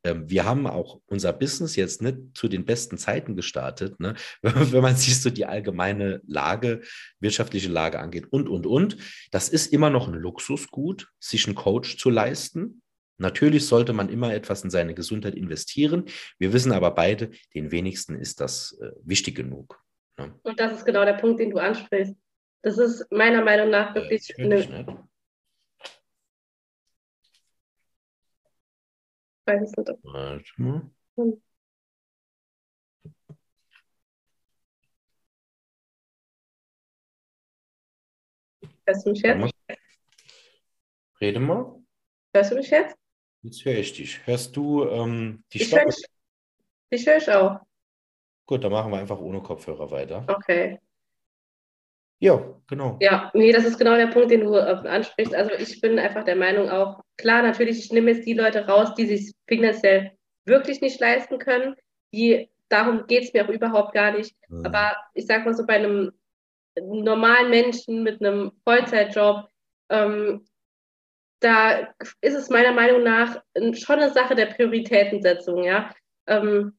ähm, 0.05 0.29
wir 0.29 0.45
haben 0.45 0.67
auch 0.67 1.01
unser 1.07 1.33
Business 1.33 1.77
jetzt 1.77 2.03
nicht 2.03 2.19
zu 2.35 2.49
den 2.49 2.65
besten 2.65 2.99
Zeiten 2.99 3.37
gestartet, 3.37 4.01
ne? 4.01 4.15
wenn 4.43 4.83
man 4.83 4.97
sich 4.97 5.21
so 5.21 5.31
die 5.31 5.47
allgemeine 5.47 6.21
Lage, 6.27 6.83
wirtschaftliche 7.21 7.69
Lage 7.69 7.99
angeht 8.01 8.27
und, 8.31 8.49
und, 8.49 8.67
und. 8.67 8.97
Das 9.31 9.49
ist 9.49 9.73
immer 9.73 9.91
noch 9.91 10.09
ein 10.09 10.15
Luxusgut, 10.15 11.09
sich 11.19 11.47
einen 11.47 11.55
Coach 11.55 11.99
zu 11.99 12.11
leisten. 12.11 12.83
Natürlich 13.21 13.67
sollte 13.67 13.93
man 13.93 14.09
immer 14.09 14.33
etwas 14.33 14.65
in 14.65 14.71
seine 14.71 14.95
Gesundheit 14.95 15.35
investieren. 15.35 16.07
Wir 16.39 16.55
wissen 16.55 16.73
aber 16.73 16.91
beide, 16.93 17.31
den 17.55 17.71
wenigsten 17.71 18.15
ist 18.15 18.41
das 18.41 18.79
äh, 18.81 18.93
wichtig 19.03 19.37
genug. 19.37 19.79
Ne? 20.19 20.35
Und 20.43 20.59
das 20.59 20.73
ist 20.73 20.87
genau 20.87 21.05
der 21.05 21.15
Punkt, 21.15 21.39
den 21.39 21.51
du 21.51 21.59
ansprichst. 21.59 22.17
Das 22.63 22.79
ist 22.79 23.07
meiner 23.11 23.45
Meinung 23.45 23.69
nach 23.69 23.95
äh, 23.95 24.01
wirklich 24.01 24.31
äh, 24.39 24.43
eine. 24.43 25.07
Weiß 29.45 29.61
nicht. 29.61 29.77
Warte 29.77 29.99
mal. 30.03 30.43
Hm. 31.17 31.43
Hörst 38.87 39.07
du 39.07 39.11
mich 39.11 39.23
jetzt? 39.23 39.55
Rede 41.21 41.39
mal. 41.39 41.83
Hörst 42.35 42.51
du 42.53 42.55
mich 42.57 42.71
jetzt? 42.71 43.00
Jetzt 43.43 43.65
höre 43.65 43.79
ich 43.79 43.93
dich. 43.93 44.27
Hörst 44.27 44.57
du 44.57 44.85
ähm, 44.85 45.45
die 45.53 45.63
ich 45.63 45.73
höre 45.75 45.87
ich 46.91 47.07
höre 47.07 47.17
ich 47.17 47.31
auch. 47.31 47.61
Gut, 48.47 48.65
dann 48.65 48.73
machen 48.73 48.91
wir 48.91 48.99
einfach 48.99 49.21
ohne 49.21 49.41
Kopfhörer 49.41 49.91
weiter. 49.91 50.25
Okay. 50.27 50.81
Ja, 52.19 52.39
genau. 52.67 52.99
Ja, 53.01 53.31
nee, 53.33 53.51
das 53.51 53.65
ist 53.65 53.79
genau 53.79 53.97
der 53.97 54.09
Punkt, 54.09 54.31
den 54.31 54.41
du 54.41 54.55
äh, 54.55 54.89
ansprichst. 54.89 55.35
Also 55.35 55.53
ich 55.53 55.81
bin 55.81 55.99
einfach 55.99 56.25
der 56.25 56.37
Meinung 56.37 56.69
auch, 56.69 57.01
klar, 57.17 57.43
natürlich, 57.43 57.79
ich 57.79 57.93
nehme 57.93 58.11
jetzt 58.11 58.27
die 58.27 58.35
Leute 58.35 58.67
raus, 58.67 58.95
die 58.95 59.07
sich 59.07 59.33
finanziell 59.47 60.13
wirklich 60.45 60.83
nicht 60.83 61.01
leisten 61.01 61.39
können. 61.39 61.77
Die, 62.13 62.51
darum 62.69 63.07
geht 63.07 63.25
es 63.25 63.33
mir 63.33 63.45
auch 63.45 63.51
überhaupt 63.51 63.95
gar 63.95 64.13
nicht. 64.13 64.37
Mhm. 64.49 64.67
Aber 64.67 64.97
ich 65.15 65.27
sag 65.27 65.47
mal 65.47 65.55
so, 65.55 65.65
bei 65.65 65.77
einem 65.77 66.13
normalen 66.79 67.49
Menschen 67.49 68.03
mit 68.03 68.21
einem 68.21 68.53
Vollzeitjob, 68.65 69.49
ähm, 69.89 70.45
da 71.41 71.89
ist 72.21 72.35
es 72.35 72.51
meiner 72.51 72.73
Meinung 72.73 73.03
nach 73.03 73.43
schon 73.73 73.97
eine 73.97 74.13
Sache 74.13 74.35
der 74.35 74.47
Prioritätensetzung, 74.47 75.65
ja. 75.65 75.95
Ähm, 76.27 76.79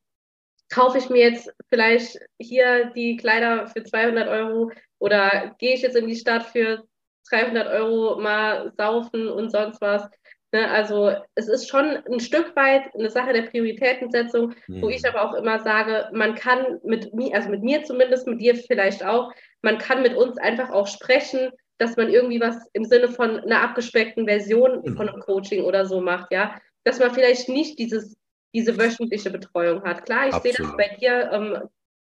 kaufe 0.70 0.98
ich 0.98 1.10
mir 1.10 1.30
jetzt 1.30 1.54
vielleicht 1.70 2.18
hier 2.40 2.92
die 2.96 3.18
Kleider 3.18 3.68
für 3.68 3.84
200 3.84 4.28
Euro 4.30 4.72
oder 5.00 5.56
gehe 5.60 5.74
ich 5.74 5.82
jetzt 5.82 5.98
in 5.98 6.08
die 6.08 6.16
Stadt 6.16 6.44
für 6.46 6.84
300 7.30 7.68
Euro 7.68 8.20
mal 8.20 8.72
saufen 8.78 9.28
und 9.28 9.52
sonst 9.52 9.82
was? 9.82 10.10
Ne? 10.54 10.70
Also 10.70 11.14
es 11.36 11.48
ist 11.48 11.70
schon 11.70 11.98
ein 12.12 12.20
Stück 12.20 12.56
weit 12.56 12.94
eine 12.96 13.10
Sache 13.10 13.34
der 13.34 13.44
Prioritätensetzung, 13.44 14.54
mhm. 14.68 14.82
wo 14.82 14.90
ich 14.90 15.06
aber 15.08 15.22
auch 15.24 15.34
immer 15.34 15.60
sage, 15.60 16.10
man 16.14 16.36
kann 16.36 16.80
mit 16.84 17.14
mir, 17.14 17.36
also 17.36 17.50
mit 17.50 17.64
mir 17.64 17.84
zumindest, 17.84 18.28
mit 18.28 18.42
dir 18.42 18.56
vielleicht 18.56 19.04
auch, 19.04 19.32
man 19.62 19.78
kann 19.78 20.02
mit 20.02 20.16
uns 20.16 20.38
einfach 20.38 20.70
auch 20.72 20.88
sprechen, 20.88 21.52
dass 21.82 21.98
man 21.98 22.10
irgendwie 22.10 22.40
was 22.40 22.70
im 22.74 22.86
Sinne 22.86 23.08
von 23.08 23.40
einer 23.40 23.62
abgespeckten 23.62 24.28
Version 24.28 24.84
mhm. 24.84 24.96
von 24.96 25.10
einem 25.10 25.20
Coaching 25.20 25.64
oder 25.64 25.88
so 25.88 26.00
macht, 26.00 26.32
ja. 26.32 26.62
Dass 26.84 27.00
man 27.00 27.12
vielleicht 27.12 27.50
nicht 27.50 27.80
dieses, 27.80 28.16
diese 28.54 28.78
wöchentliche 28.78 29.32
Betreuung 29.32 29.82
hat. 29.84 30.06
Klar, 30.06 30.28
ich 30.28 30.36
sehe 30.36 30.54
das 30.54 30.78
bei 30.78 30.96
dir 31.00 31.32
ähm, 31.32 31.70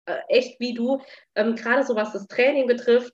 äh, 0.06 0.20
echt 0.30 0.58
wie 0.62 0.74
du, 0.74 1.02
ähm, 1.36 1.56
gerade 1.56 1.84
so 1.84 1.98
was 1.98 2.14
das 2.14 2.28
Training 2.28 2.66
betrifft, 2.66 3.12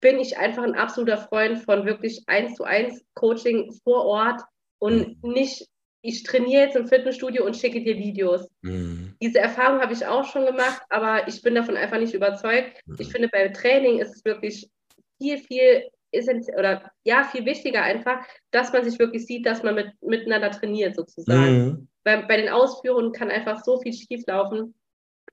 bin 0.00 0.20
ich 0.20 0.38
einfach 0.38 0.62
ein 0.62 0.76
absoluter 0.76 1.18
Freund 1.18 1.58
von 1.58 1.84
wirklich 1.84 2.22
eins 2.28 2.54
zu 2.54 2.62
eins 2.62 3.04
Coaching 3.14 3.72
vor 3.82 4.04
Ort 4.04 4.42
und 4.78 5.20
mhm. 5.24 5.32
nicht, 5.32 5.66
ich 6.02 6.22
trainiere 6.22 6.66
jetzt 6.66 6.76
im 6.76 6.86
Fitnessstudio 6.86 7.44
und 7.44 7.56
schicke 7.56 7.82
dir 7.82 7.98
Videos. 7.98 8.48
Mhm. 8.62 9.16
Diese 9.20 9.40
Erfahrung 9.40 9.80
habe 9.80 9.92
ich 9.92 10.06
auch 10.06 10.24
schon 10.24 10.46
gemacht, 10.46 10.82
aber 10.88 11.26
ich 11.26 11.42
bin 11.42 11.56
davon 11.56 11.76
einfach 11.76 11.98
nicht 11.98 12.14
überzeugt. 12.14 12.80
Mhm. 12.86 12.96
Ich 13.00 13.10
finde, 13.10 13.28
bei 13.28 13.48
Training 13.48 13.98
ist 13.98 14.14
es 14.14 14.24
wirklich 14.24 14.70
viel, 15.20 15.38
viel 15.38 15.88
essentiell 16.12 16.58
oder 16.58 16.90
ja, 17.04 17.24
viel 17.24 17.44
wichtiger 17.44 17.82
einfach, 17.82 18.24
dass 18.50 18.72
man 18.72 18.84
sich 18.84 18.98
wirklich 18.98 19.26
sieht, 19.26 19.46
dass 19.46 19.62
man 19.62 19.74
mit, 19.76 19.92
miteinander 20.02 20.50
trainiert 20.50 20.96
sozusagen. 20.96 21.64
Mhm. 21.64 21.88
Bei, 22.02 22.22
bei 22.22 22.36
den 22.36 22.48
Ausführungen 22.48 23.12
kann 23.12 23.30
einfach 23.30 23.62
so 23.62 23.80
viel 23.80 23.92
schief 23.92 24.24
laufen. 24.26 24.74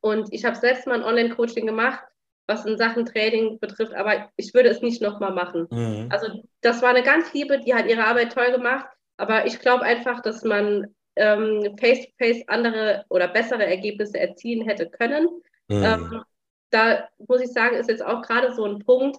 Und 0.02 0.32
ich 0.32 0.46
habe 0.46 0.56
selbst 0.56 0.86
mal 0.86 0.96
ein 0.96 1.04
Online-Coaching 1.04 1.66
gemacht 1.66 2.04
was 2.48 2.66
in 2.66 2.78
Sachen 2.78 3.06
Training 3.06 3.60
betrifft, 3.60 3.94
aber 3.94 4.30
ich 4.38 4.54
würde 4.54 4.70
es 4.70 4.82
nicht 4.82 5.02
nochmal 5.02 5.34
machen. 5.34 5.68
Mhm. 5.70 6.08
Also 6.10 6.28
das 6.62 6.82
war 6.82 6.90
eine 6.90 7.04
ganz 7.04 7.34
liebe, 7.34 7.60
die 7.60 7.76
hat 7.76 7.88
ihre 7.88 8.06
Arbeit 8.06 8.34
toll 8.34 8.52
gemacht, 8.52 8.88
aber 9.18 9.46
ich 9.46 9.60
glaube 9.60 9.84
einfach, 9.84 10.22
dass 10.22 10.44
man 10.44 10.96
ähm, 11.18 11.76
face-to-face 11.80 12.48
andere 12.48 13.06
oder 13.10 13.28
bessere 13.28 13.66
Ergebnisse 13.66 14.20
erzielen 14.20 14.68
hätte 14.68 14.90
können. 14.90 15.28
Mhm. 15.68 15.84
Ähm, 15.84 16.24
da 16.70 17.08
muss 17.28 17.42
ich 17.42 17.52
sagen, 17.52 17.76
ist 17.76 17.90
jetzt 17.90 18.06
auch 18.06 18.22
gerade 18.22 18.54
so 18.54 18.66
ein 18.66 18.80
Punkt. 18.80 19.18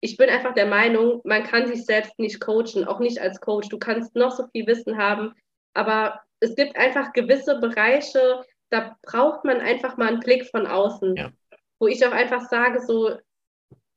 Ich 0.00 0.16
bin 0.16 0.30
einfach 0.30 0.54
der 0.54 0.66
Meinung, 0.66 1.20
man 1.24 1.42
kann 1.44 1.66
sich 1.66 1.84
selbst 1.84 2.18
nicht 2.18 2.40
coachen, 2.40 2.84
auch 2.84 3.00
nicht 3.00 3.20
als 3.20 3.40
Coach. 3.40 3.68
Du 3.68 3.78
kannst 3.78 4.14
noch 4.14 4.30
so 4.30 4.46
viel 4.52 4.66
Wissen 4.66 4.96
haben, 4.96 5.34
aber 5.74 6.20
es 6.40 6.54
gibt 6.54 6.76
einfach 6.76 7.12
gewisse 7.12 7.58
Bereiche, 7.58 8.44
da 8.70 8.96
braucht 9.02 9.44
man 9.44 9.60
einfach 9.60 9.96
mal 9.96 10.08
einen 10.08 10.20
Blick 10.20 10.46
von 10.50 10.66
außen. 10.66 11.16
Ja 11.16 11.30
wo 11.78 11.86
ich 11.86 12.04
auch 12.04 12.12
einfach 12.12 12.48
sage, 12.48 12.80
so, 12.80 13.16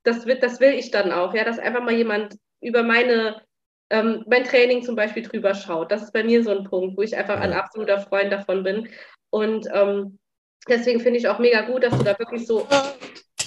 das, 0.04 0.26
wird, 0.26 0.44
das 0.44 0.60
will 0.60 0.74
ich 0.74 0.92
dann 0.92 1.12
auch, 1.12 1.34
ja, 1.34 1.44
dass 1.44 1.60
einfach 1.60 1.84
mal 1.84 1.94
jemand 1.94 2.38
über 2.62 2.84
meine, 2.84 3.42
ähm, 3.90 4.24
mein 4.28 4.44
Training 4.44 4.84
zum 4.84 4.96
Beispiel 4.96 5.24
drüber 5.24 5.54
schaut. 5.54 5.92
Das 5.92 6.04
ist 6.04 6.14
bei 6.14 6.24
mir 6.24 6.44
so 6.44 6.52
ein 6.52 6.64
Punkt, 6.64 6.98
wo 6.98 7.02
ich 7.02 7.16
einfach 7.16 7.36
ja. 7.36 7.42
ein 7.42 7.54
absoluter 7.54 8.00
Freund 8.00 8.32
davon 8.32 8.64
bin. 8.64 8.90
Und 9.30 9.68
ähm, 9.74 10.20
deswegen 10.68 11.00
finde 11.00 11.20
ich 11.20 11.28
auch 11.28 11.40
mega 11.40 11.62
gut, 11.62 11.84
dass 11.84 11.98
du 11.98 12.04
da 12.04 12.18
wirklich 12.18 12.46
so. 12.46 12.68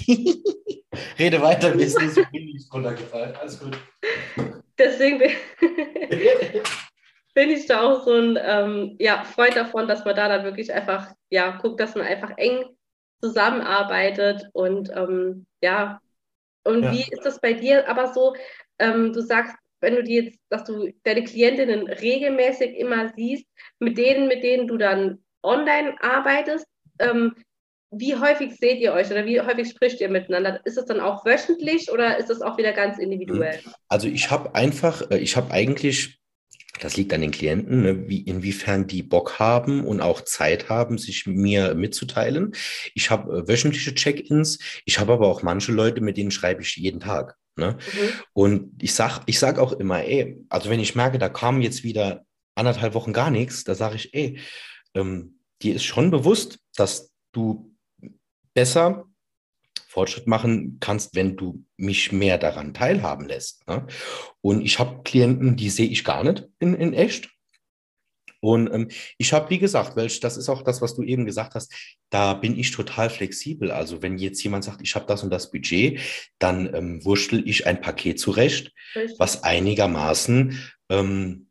Rede 1.18 1.42
weiter, 1.42 1.74
mir 1.74 1.84
ist 1.84 2.00
nicht 2.00 2.14
so 2.14 2.22
wenig 2.32 2.66
runtergefallen. 2.72 3.34
Alles 3.36 3.58
gut. 3.58 3.76
Deswegen 4.78 5.18
bin, 7.34 7.50
ich 7.50 7.66
da 7.66 7.82
auch 7.82 8.04
so 8.04 8.12
ein 8.12 8.38
ähm, 8.40 8.96
ja, 8.98 9.24
Freund 9.24 9.56
davon, 9.56 9.88
dass 9.88 10.04
man 10.04 10.16
da 10.16 10.28
dann 10.28 10.44
wirklich 10.44 10.72
einfach 10.72 11.12
ja, 11.30 11.56
guckt, 11.58 11.80
dass 11.80 11.94
man 11.94 12.06
einfach 12.06 12.32
eng 12.36 12.64
zusammenarbeitet 13.20 14.48
und 14.52 14.90
ähm, 14.94 15.46
ja, 15.62 16.00
und 16.64 16.82
ja. 16.82 16.92
wie 16.92 17.04
ist 17.10 17.24
das 17.24 17.40
bei 17.40 17.52
dir 17.52 17.88
aber 17.88 18.12
so? 18.12 18.34
Ähm, 18.78 19.12
du 19.12 19.20
sagst, 19.20 19.56
wenn 19.80 19.96
du 19.96 20.02
die 20.02 20.14
jetzt, 20.14 20.38
dass 20.48 20.64
du 20.64 20.92
deine 21.04 21.24
Klientinnen 21.24 21.86
regelmäßig 21.86 22.76
immer 22.76 23.12
siehst, 23.14 23.46
mit 23.78 23.98
denen, 23.98 24.28
mit 24.28 24.42
denen 24.42 24.66
du 24.66 24.78
dann 24.78 25.22
online 25.42 25.94
arbeitest, 26.00 26.66
ähm, 26.98 27.34
wie 27.96 28.14
häufig 28.14 28.56
seht 28.58 28.80
ihr 28.80 28.92
euch 28.92 29.10
oder 29.10 29.24
wie 29.24 29.40
häufig 29.40 29.68
spricht 29.68 30.00
ihr 30.00 30.08
miteinander? 30.08 30.60
Ist 30.64 30.78
es 30.78 30.86
dann 30.86 31.00
auch 31.00 31.24
wöchentlich 31.24 31.90
oder 31.90 32.18
ist 32.18 32.30
es 32.30 32.42
auch 32.42 32.58
wieder 32.58 32.72
ganz 32.72 32.98
individuell? 32.98 33.60
Also 33.88 34.08
ich 34.08 34.30
habe 34.30 34.54
einfach, 34.54 35.10
äh, 35.10 35.18
ich 35.18 35.36
habe 35.36 35.50
eigentlich 35.52 36.20
das 36.80 36.96
liegt 36.96 37.12
an 37.12 37.20
den 37.20 37.30
Klienten, 37.30 37.82
ne, 37.82 38.08
wie, 38.08 38.22
inwiefern 38.22 38.86
die 38.86 39.02
Bock 39.02 39.38
haben 39.38 39.86
und 39.86 40.00
auch 40.00 40.22
Zeit 40.22 40.68
haben, 40.68 40.98
sich 40.98 41.26
mir 41.26 41.74
mitzuteilen. 41.74 42.52
Ich 42.94 43.10
habe 43.10 43.38
äh, 43.38 43.48
wöchentliche 43.48 43.94
Check-ins, 43.94 44.58
ich 44.84 44.98
habe 44.98 45.12
aber 45.12 45.28
auch 45.28 45.42
manche 45.42 45.72
Leute, 45.72 46.00
mit 46.00 46.16
denen 46.16 46.30
schreibe 46.30 46.62
ich 46.62 46.76
jeden 46.76 47.00
Tag. 47.00 47.36
Ne? 47.56 47.78
Mhm. 47.92 48.08
Und 48.32 48.82
ich 48.82 48.94
sage 48.94 49.20
ich 49.26 49.38
sag 49.38 49.58
auch 49.58 49.72
immer, 49.72 50.02
ey, 50.02 50.44
also 50.48 50.68
wenn 50.70 50.80
ich 50.80 50.96
merke, 50.96 51.18
da 51.18 51.28
kam 51.28 51.60
jetzt 51.60 51.84
wieder 51.84 52.24
anderthalb 52.56 52.94
Wochen 52.94 53.12
gar 53.12 53.30
nichts, 53.30 53.64
da 53.64 53.74
sage 53.74 53.96
ich, 53.96 54.12
ey, 54.12 54.38
ähm, 54.94 55.38
dir 55.62 55.76
ist 55.76 55.84
schon 55.84 56.10
bewusst, 56.10 56.58
dass 56.76 57.12
du 57.32 57.73
besser 58.54 59.04
Fortschritt 59.88 60.26
machen 60.26 60.78
kannst, 60.80 61.14
wenn 61.14 61.36
du 61.36 61.64
mich 61.76 62.10
mehr 62.10 62.38
daran 62.38 62.74
teilhaben 62.74 63.26
lässt. 63.26 63.66
Ne? 63.68 63.86
Und 64.40 64.62
ich 64.62 64.78
habe 64.78 65.02
Klienten, 65.04 65.56
die 65.56 65.70
sehe 65.70 65.88
ich 65.88 66.04
gar 66.04 66.24
nicht 66.24 66.48
in, 66.58 66.74
in 66.74 66.94
echt. 66.94 67.30
Und 68.40 68.70
ähm, 68.74 68.88
ich 69.16 69.32
habe, 69.32 69.48
wie 69.50 69.58
gesagt, 69.58 69.96
welch, 69.96 70.20
das 70.20 70.36
ist 70.36 70.48
auch 70.48 70.62
das, 70.62 70.82
was 70.82 70.94
du 70.94 71.02
eben 71.02 71.24
gesagt 71.24 71.54
hast, 71.54 71.72
da 72.10 72.34
bin 72.34 72.58
ich 72.58 72.72
total 72.72 73.08
flexibel. 73.08 73.70
Also 73.70 74.02
wenn 74.02 74.18
jetzt 74.18 74.42
jemand 74.42 74.64
sagt, 74.64 74.82
ich 74.82 74.94
habe 74.94 75.06
das 75.06 75.22
und 75.22 75.30
das 75.30 75.50
Budget, 75.50 76.00
dann 76.38 76.74
ähm, 76.74 77.04
wurschtel 77.04 77.48
ich 77.48 77.66
ein 77.66 77.80
Paket 77.80 78.20
zurecht, 78.20 78.72
Richtig. 78.96 79.18
was 79.18 79.44
einigermaßen 79.44 80.60
ähm, 80.90 81.46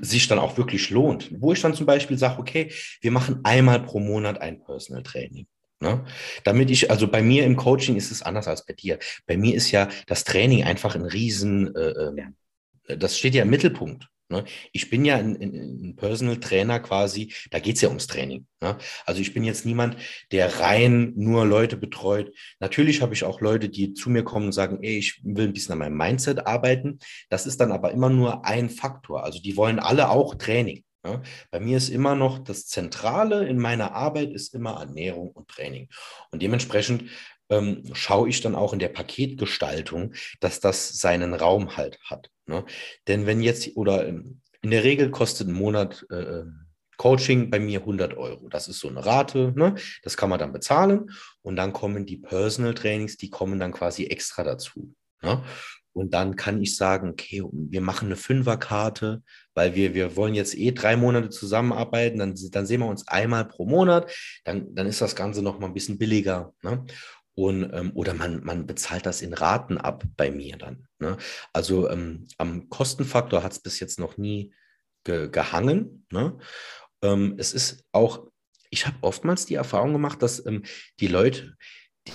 sich 0.00 0.28
dann 0.28 0.38
auch 0.38 0.56
wirklich 0.56 0.90
lohnt. 0.90 1.30
Wo 1.40 1.52
ich 1.52 1.60
dann 1.60 1.74
zum 1.74 1.86
Beispiel 1.86 2.16
sage, 2.16 2.40
okay, 2.40 2.72
wir 3.00 3.10
machen 3.10 3.40
einmal 3.42 3.82
pro 3.82 3.98
Monat 3.98 4.40
ein 4.40 4.62
Personal 4.64 5.02
Training. 5.02 5.46
Ne? 5.80 6.04
Damit 6.44 6.70
ich, 6.70 6.90
also 6.90 7.08
bei 7.08 7.22
mir 7.22 7.44
im 7.44 7.56
Coaching 7.56 7.96
ist 7.96 8.10
es 8.10 8.22
anders 8.22 8.48
als 8.48 8.66
bei 8.66 8.74
dir. 8.74 8.98
Bei 9.26 9.36
mir 9.36 9.54
ist 9.54 9.70
ja 9.70 9.88
das 10.06 10.24
Training 10.24 10.64
einfach 10.64 10.94
ein 10.94 11.04
Riesen, 11.06 11.74
äh, 11.74 11.90
ähm, 11.90 12.36
das 12.86 13.16
steht 13.16 13.34
ja 13.34 13.42
im 13.42 13.50
Mittelpunkt. 13.50 14.08
Ne? 14.30 14.44
Ich 14.72 14.90
bin 14.90 15.04
ja 15.04 15.16
ein, 15.16 15.36
ein, 15.40 15.54
ein, 15.82 15.96
Personal 15.96 16.38
Trainer 16.38 16.80
quasi, 16.80 17.32
da 17.50 17.58
geht 17.58 17.76
es 17.76 17.82
ja 17.82 17.88
ums 17.88 18.06
Training. 18.06 18.46
Ne? 18.60 18.76
Also 19.06 19.20
ich 19.20 19.34
bin 19.34 19.42
jetzt 19.42 19.66
niemand, 19.66 19.96
der 20.32 20.60
rein 20.60 21.14
nur 21.16 21.46
Leute 21.46 21.76
betreut. 21.76 22.32
Natürlich 22.60 23.02
habe 23.02 23.14
ich 23.14 23.24
auch 23.24 23.40
Leute, 23.40 23.68
die 23.68 23.92
zu 23.92 24.10
mir 24.10 24.22
kommen 24.22 24.46
und 24.46 24.52
sagen, 24.52 24.78
ey, 24.82 24.98
ich 24.98 25.20
will 25.24 25.48
ein 25.48 25.52
bisschen 25.52 25.72
an 25.72 25.78
meinem 25.78 25.96
Mindset 25.96 26.46
arbeiten. 26.46 27.00
Das 27.28 27.46
ist 27.46 27.60
dann 27.60 27.72
aber 27.72 27.90
immer 27.90 28.10
nur 28.10 28.44
ein 28.44 28.70
Faktor. 28.70 29.24
Also 29.24 29.40
die 29.40 29.56
wollen 29.56 29.80
alle 29.80 30.10
auch 30.10 30.36
Training. 30.36 30.84
Ja, 31.04 31.22
bei 31.50 31.60
mir 31.60 31.78
ist 31.78 31.88
immer 31.88 32.14
noch 32.14 32.38
das 32.38 32.66
Zentrale 32.66 33.46
in 33.46 33.58
meiner 33.58 33.92
Arbeit 33.92 34.32
ist 34.32 34.54
immer 34.54 34.80
Ernährung 34.80 35.30
und 35.30 35.48
Training. 35.48 35.88
Und 36.30 36.42
dementsprechend 36.42 37.10
ähm, 37.48 37.82
schaue 37.94 38.28
ich 38.28 38.40
dann 38.42 38.54
auch 38.54 38.72
in 38.72 38.78
der 38.78 38.88
Paketgestaltung, 38.88 40.12
dass 40.40 40.60
das 40.60 40.90
seinen 40.90 41.32
Raum 41.34 41.76
halt 41.76 41.98
hat. 42.04 42.30
Ne? 42.46 42.64
Denn 43.08 43.26
wenn 43.26 43.40
jetzt 43.40 43.76
oder 43.76 44.06
in 44.06 44.40
der 44.62 44.84
Regel 44.84 45.10
kostet 45.10 45.48
ein 45.48 45.54
Monat 45.54 46.06
äh, 46.10 46.44
Coaching 46.98 47.48
bei 47.48 47.58
mir 47.58 47.80
100 47.80 48.14
Euro. 48.18 48.50
Das 48.50 48.68
ist 48.68 48.78
so 48.78 48.88
eine 48.88 49.06
Rate, 49.06 49.54
ne? 49.56 49.74
das 50.02 50.18
kann 50.18 50.28
man 50.28 50.38
dann 50.38 50.52
bezahlen. 50.52 51.10
Und 51.40 51.56
dann 51.56 51.72
kommen 51.72 52.04
die 52.04 52.18
Personal 52.18 52.74
Trainings, 52.74 53.16
die 53.16 53.30
kommen 53.30 53.58
dann 53.58 53.72
quasi 53.72 54.04
extra 54.04 54.44
dazu. 54.44 54.94
Ne? 55.22 55.42
Und 55.92 56.14
dann 56.14 56.36
kann 56.36 56.62
ich 56.62 56.76
sagen, 56.76 57.10
okay, 57.10 57.42
wir 57.52 57.80
machen 57.80 58.06
eine 58.06 58.16
Fünferkarte, 58.16 59.22
weil 59.54 59.74
wir, 59.74 59.94
wir 59.94 60.16
wollen 60.16 60.34
jetzt 60.34 60.56
eh 60.56 60.72
drei 60.72 60.96
Monate 60.96 61.30
zusammenarbeiten, 61.30 62.18
dann, 62.18 62.34
dann 62.50 62.66
sehen 62.66 62.80
wir 62.80 62.86
uns 62.86 63.08
einmal 63.08 63.44
pro 63.44 63.66
Monat, 63.66 64.12
dann, 64.44 64.74
dann 64.74 64.86
ist 64.86 65.00
das 65.00 65.16
Ganze 65.16 65.42
noch 65.42 65.58
mal 65.58 65.66
ein 65.66 65.74
bisschen 65.74 65.98
billiger. 65.98 66.54
Ne? 66.62 66.84
Und, 67.34 67.70
ähm, 67.72 67.92
oder 67.94 68.14
man, 68.14 68.44
man 68.44 68.66
bezahlt 68.66 69.06
das 69.06 69.22
in 69.22 69.34
Raten 69.34 69.78
ab 69.78 70.04
bei 70.16 70.30
mir 70.30 70.56
dann. 70.56 70.86
Ne? 70.98 71.16
Also 71.52 71.88
ähm, 71.88 72.28
am 72.38 72.68
Kostenfaktor 72.68 73.42
hat 73.42 73.52
es 73.52 73.60
bis 73.60 73.80
jetzt 73.80 73.98
noch 73.98 74.16
nie 74.16 74.52
ge 75.04 75.28
gehangen. 75.28 76.06
Ne? 76.12 76.38
Ähm, 77.02 77.34
es 77.38 77.52
ist 77.52 77.84
auch, 77.92 78.28
ich 78.70 78.86
habe 78.86 78.96
oftmals 79.00 79.46
die 79.46 79.54
Erfahrung 79.54 79.92
gemacht, 79.92 80.22
dass 80.22 80.44
ähm, 80.46 80.62
die 81.00 81.08
Leute, 81.08 81.56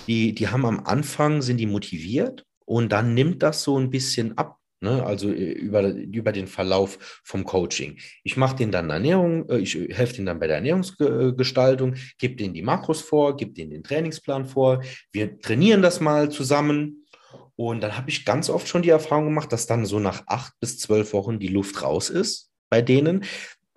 die, 0.06 0.34
die 0.34 0.48
haben 0.48 0.64
am 0.64 0.80
Anfang, 0.84 1.42
sind 1.42 1.58
die 1.58 1.66
motiviert 1.66 2.46
und 2.66 2.92
dann 2.92 3.14
nimmt 3.14 3.42
das 3.42 3.62
so 3.62 3.78
ein 3.78 3.88
bisschen 3.88 4.36
ab. 4.36 4.58
Ne? 4.80 5.02
Also 5.06 5.30
äh, 5.30 5.52
über, 5.52 5.88
über 5.88 6.32
den 6.32 6.46
Verlauf 6.46 7.22
vom 7.24 7.44
Coaching. 7.44 7.96
Ich 8.24 8.36
mache 8.36 8.56
den 8.56 8.70
dann 8.70 8.90
Ernährung, 8.90 9.48
äh, 9.48 9.58
ich 9.58 9.74
helfe 9.74 10.14
denen 10.14 10.26
dann 10.26 10.38
bei 10.38 10.48
der 10.48 10.56
Ernährungsgestaltung, 10.56 11.94
gebe 12.18 12.36
denen 12.36 12.52
die 12.52 12.62
Makros 12.62 13.00
vor, 13.00 13.36
gebe 13.36 13.52
denen 13.52 13.70
den 13.70 13.84
Trainingsplan 13.84 14.44
vor. 14.44 14.82
Wir 15.12 15.40
trainieren 15.40 15.80
das 15.80 16.00
mal 16.00 16.30
zusammen. 16.30 17.06
Und 17.54 17.82
dann 17.82 17.96
habe 17.96 18.10
ich 18.10 18.26
ganz 18.26 18.50
oft 18.50 18.68
schon 18.68 18.82
die 18.82 18.90
Erfahrung 18.90 19.24
gemacht, 19.26 19.50
dass 19.50 19.66
dann 19.66 19.86
so 19.86 19.98
nach 19.98 20.24
acht 20.26 20.52
bis 20.60 20.78
zwölf 20.78 21.14
Wochen 21.14 21.38
die 21.38 21.48
Luft 21.48 21.82
raus 21.82 22.10
ist 22.10 22.50
bei 22.68 22.82
denen. 22.82 23.24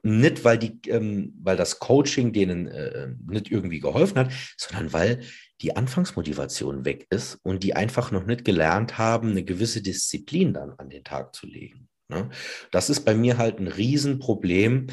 Nicht, 0.02 0.44
weil, 0.44 0.58
die, 0.58 0.80
ähm, 0.88 1.34
weil 1.42 1.56
das 1.56 1.80
Coaching 1.80 2.34
denen 2.34 2.68
äh, 2.68 3.10
nicht 3.26 3.52
irgendwie 3.52 3.80
geholfen 3.80 4.18
hat, 4.18 4.32
sondern 4.58 4.92
weil 4.92 5.22
die 5.62 5.76
Anfangsmotivation 5.76 6.86
weg 6.86 7.06
ist 7.10 7.38
und 7.44 7.64
die 7.64 7.76
einfach 7.76 8.12
noch 8.12 8.26
nicht 8.26 8.46
gelernt 8.46 8.98
haben, 8.98 9.32
eine 9.32 9.44
gewisse 9.44 9.82
Disziplin 9.82 10.54
dann 10.54 10.74
an 10.78 10.90
den 10.90 11.04
Tag 11.04 11.36
zu 11.36 11.48
legen. 11.48 11.90
Ne? 12.08 12.30
Das 12.72 12.90
ist 12.90 13.02
bei 13.02 13.14
mir 13.14 13.38
halt 13.38 13.60
ein 13.60 13.68
Riesenproblem. 13.68 14.88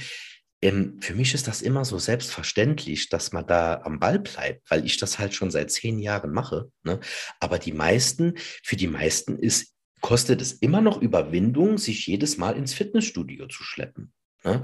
Ähm, 0.62 0.98
für 1.00 1.14
mich 1.14 1.34
ist 1.34 1.48
das 1.48 1.62
immer 1.62 1.84
so 1.84 1.98
selbstverständlich, 1.98 3.08
dass 3.08 3.32
man 3.32 3.46
da 3.46 3.80
am 3.84 3.98
Ball 4.00 4.18
bleibt, 4.18 4.70
weil 4.70 4.84
ich 4.84 4.98
das 4.98 5.18
halt 5.18 5.34
schon 5.34 5.50
seit 5.50 5.70
zehn 5.70 5.98
Jahren 5.98 6.32
mache. 6.32 6.70
Ne? 6.82 7.00
Aber 7.40 7.58
die 7.58 7.72
meisten, 7.72 8.34
für 8.62 8.76
die 8.76 8.88
meisten 8.88 9.38
ist, 9.38 9.72
kostet 10.00 10.42
es 10.42 10.52
immer 10.52 10.80
noch 10.80 11.00
Überwindung, 11.00 11.78
sich 11.78 12.06
jedes 12.06 12.36
Mal 12.36 12.56
ins 12.56 12.74
Fitnessstudio 12.74 13.46
zu 13.48 13.62
schleppen. 13.62 14.12
Ne? 14.44 14.62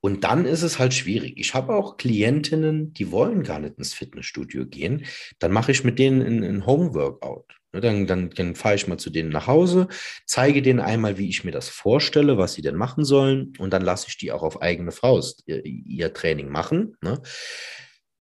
Und 0.00 0.24
dann 0.24 0.44
ist 0.44 0.62
es 0.62 0.78
halt 0.78 0.94
schwierig. 0.94 1.34
Ich 1.36 1.54
habe 1.54 1.74
auch 1.74 1.96
Klientinnen, 1.96 2.92
die 2.92 3.10
wollen 3.10 3.42
gar 3.42 3.58
nicht 3.58 3.78
ins 3.78 3.94
Fitnessstudio 3.94 4.66
gehen. 4.66 5.04
Dann 5.38 5.52
mache 5.52 5.72
ich 5.72 5.84
mit 5.84 5.98
denen 5.98 6.44
ein 6.44 6.66
Home-Workout. 6.66 7.56
Ne, 7.72 7.80
dann, 7.80 8.06
dann, 8.06 8.30
dann 8.30 8.54
fahre 8.54 8.76
ich 8.76 8.86
mal 8.86 8.98
zu 8.98 9.10
denen 9.10 9.28
nach 9.30 9.46
Hause, 9.46 9.88
zeige 10.24 10.62
denen 10.62 10.80
einmal, 10.80 11.18
wie 11.18 11.28
ich 11.28 11.44
mir 11.44 11.50
das 11.50 11.68
vorstelle, 11.68 12.38
was 12.38 12.54
sie 12.54 12.62
denn 12.62 12.76
machen 12.76 13.04
sollen. 13.04 13.52
Und 13.58 13.72
dann 13.72 13.82
lasse 13.82 14.06
ich 14.08 14.16
die 14.16 14.32
auch 14.32 14.42
auf 14.42 14.62
eigene 14.62 14.92
Faust 14.92 15.42
ihr, 15.46 15.64
ihr 15.64 16.12
Training 16.12 16.48
machen. 16.48 16.96
Ne? 17.02 17.20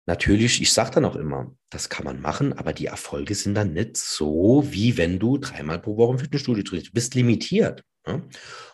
Natürlich, 0.06 0.62
ich 0.62 0.72
sage 0.72 0.92
dann 0.92 1.06
auch 1.06 1.16
immer, 1.16 1.56
das 1.70 1.90
kann 1.90 2.06
man 2.06 2.22
machen, 2.22 2.54
aber 2.54 2.74
die 2.74 2.88
Erfolge 2.88 3.36
sind 3.36 3.56
dann 3.56 3.74
nicht 3.74 3.98
so, 3.98 4.66
wie 4.70 4.98
wenn 4.98 5.20
du 5.20 5.38
dreimal 5.38 5.80
pro 5.80 5.98
Woche 5.98 6.14
im 6.14 6.20
Fitnessstudio 6.20 6.64
trainierst. 6.64 6.90
Du 6.90 6.94
bist 6.94 7.16
limitiert. 7.16 7.84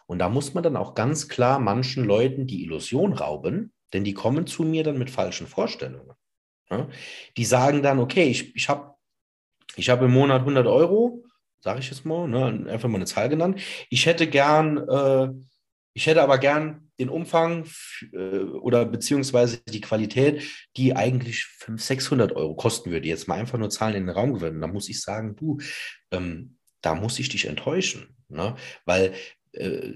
Und 0.07 0.19
da 0.19 0.29
muss 0.29 0.53
man 0.53 0.63
dann 0.63 0.77
auch 0.77 0.95
ganz 0.95 1.27
klar 1.27 1.59
manchen 1.59 2.05
Leuten 2.05 2.47
die 2.47 2.63
Illusion 2.63 3.13
rauben, 3.13 3.73
denn 3.93 4.03
die 4.03 4.13
kommen 4.13 4.47
zu 4.47 4.63
mir 4.63 4.83
dann 4.83 4.97
mit 4.97 5.09
falschen 5.09 5.47
Vorstellungen. 5.47 6.15
Die 7.37 7.45
sagen 7.45 7.81
dann, 7.81 7.99
okay, 7.99 8.25
ich, 8.25 8.55
ich 8.55 8.67
habe 8.69 8.97
ich 9.77 9.89
habe 9.89 10.05
im 10.05 10.11
Monat 10.11 10.41
100 10.41 10.65
Euro, 10.65 11.23
sage 11.59 11.79
ich 11.79 11.89
jetzt 11.89 12.05
mal, 12.05 12.27
ne, 12.27 12.69
einfach 12.69 12.89
mal 12.89 12.95
eine 12.95 13.05
Zahl 13.05 13.29
genannt. 13.29 13.61
Ich 13.89 14.05
hätte 14.05 14.27
gern, 14.27 14.77
äh, 14.77 15.29
ich 15.93 16.07
hätte 16.07 16.23
aber 16.23 16.39
gern 16.39 16.91
den 16.99 17.09
Umfang 17.09 17.65
äh, 18.11 18.39
oder 18.39 18.85
beziehungsweise 18.85 19.61
die 19.69 19.81
Qualität, 19.81 20.43
die 20.77 20.95
eigentlich 20.95 21.45
500, 21.45 21.85
600 21.85 22.31
Euro 22.33 22.55
kosten 22.55 22.89
würde. 22.89 23.07
Jetzt 23.07 23.27
mal 23.27 23.39
einfach 23.39 23.59
nur 23.59 23.69
Zahlen 23.69 23.95
in 23.95 24.07
den 24.07 24.15
Raum 24.15 24.33
gewinnen. 24.33 24.61
Da 24.61 24.67
muss 24.67 24.89
ich 24.89 25.01
sagen, 25.01 25.35
du, 25.35 25.59
ähm, 26.11 26.57
da 26.81 26.95
muss 26.95 27.19
ich 27.19 27.29
dich 27.29 27.45
enttäuschen, 27.45 28.16
ne? 28.29 28.55
weil 28.85 29.13
äh, 29.53 29.93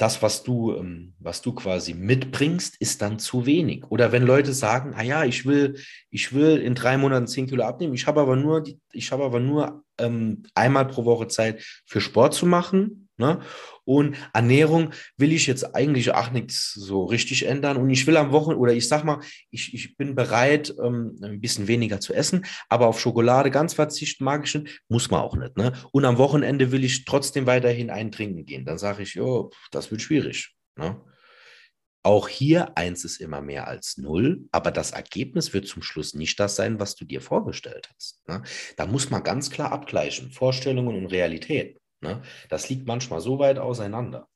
das, 0.00 0.22
was 0.22 0.42
du, 0.42 0.74
ähm, 0.74 1.12
was 1.18 1.42
du 1.42 1.52
quasi 1.52 1.92
mitbringst, 1.92 2.76
ist 2.80 3.02
dann 3.02 3.18
zu 3.18 3.44
wenig. 3.44 3.84
Oder 3.90 4.12
wenn 4.12 4.22
Leute 4.22 4.54
sagen, 4.54 4.94
ah 4.96 5.02
ja, 5.02 5.24
ich 5.24 5.44
will, 5.44 5.78
ich 6.10 6.32
will 6.32 6.56
in 6.56 6.74
drei 6.74 6.96
Monaten 6.96 7.26
zehn 7.26 7.46
Kilo 7.46 7.64
abnehmen, 7.64 7.92
ich 7.92 8.06
habe 8.06 8.20
aber 8.20 8.34
nur, 8.34 8.64
ich 8.92 9.12
habe 9.12 9.24
aber 9.24 9.40
nur 9.40 9.84
ähm, 9.98 10.44
einmal 10.54 10.86
pro 10.86 11.04
Woche 11.04 11.28
Zeit 11.28 11.62
für 11.84 12.00
Sport 12.00 12.32
zu 12.32 12.46
machen. 12.46 13.09
Ne? 13.20 13.40
Und 13.84 14.16
Ernährung 14.32 14.92
will 15.16 15.32
ich 15.32 15.46
jetzt 15.46 15.76
eigentlich 15.76 16.12
auch 16.12 16.30
nichts 16.32 16.72
so 16.72 17.04
richtig 17.04 17.46
ändern. 17.46 17.76
Und 17.76 17.90
ich 17.90 18.06
will 18.06 18.16
am 18.16 18.32
Wochenende, 18.32 18.60
oder 18.60 18.72
ich 18.72 18.88
sag 18.88 19.04
mal, 19.04 19.20
ich, 19.50 19.74
ich 19.74 19.96
bin 19.96 20.14
bereit, 20.14 20.74
ähm, 20.82 21.16
ein 21.22 21.40
bisschen 21.40 21.68
weniger 21.68 22.00
zu 22.00 22.14
essen, 22.14 22.46
aber 22.68 22.86
auf 22.86 22.98
Schokolade 22.98 23.50
ganz 23.50 23.74
verzichten 23.74 24.24
mag 24.24 24.46
ich 24.46 24.54
nicht, 24.54 24.80
muss 24.88 25.10
man 25.10 25.20
auch 25.20 25.36
nicht. 25.36 25.56
Ne? 25.56 25.72
Und 25.92 26.04
am 26.04 26.18
Wochenende 26.18 26.72
will 26.72 26.82
ich 26.82 27.04
trotzdem 27.04 27.46
weiterhin 27.46 27.90
einen 27.90 28.10
trinken 28.10 28.46
gehen. 28.46 28.64
Dann 28.64 28.78
sage 28.78 29.02
ich, 29.02 29.14
jo, 29.14 29.50
das 29.70 29.90
wird 29.90 30.02
schwierig. 30.02 30.54
Ne? 30.76 31.00
Auch 32.02 32.28
hier 32.28 32.78
eins 32.78 33.04
ist 33.04 33.20
immer 33.20 33.42
mehr 33.42 33.68
als 33.68 33.98
null, 33.98 34.48
aber 34.52 34.70
das 34.70 34.92
Ergebnis 34.92 35.52
wird 35.52 35.66
zum 35.66 35.82
Schluss 35.82 36.14
nicht 36.14 36.40
das 36.40 36.56
sein, 36.56 36.80
was 36.80 36.94
du 36.94 37.04
dir 37.04 37.20
vorgestellt 37.20 37.90
hast. 37.94 38.26
Ne? 38.26 38.42
Da 38.76 38.86
muss 38.86 39.10
man 39.10 39.22
ganz 39.22 39.50
klar 39.50 39.70
abgleichen, 39.72 40.30
Vorstellungen 40.30 40.96
und 40.96 41.06
Realität. 41.06 41.79
Ne? 42.00 42.22
Das 42.48 42.68
liegt 42.68 42.86
manchmal 42.86 43.20
so 43.20 43.38
weit 43.38 43.58
auseinander. 43.58 44.28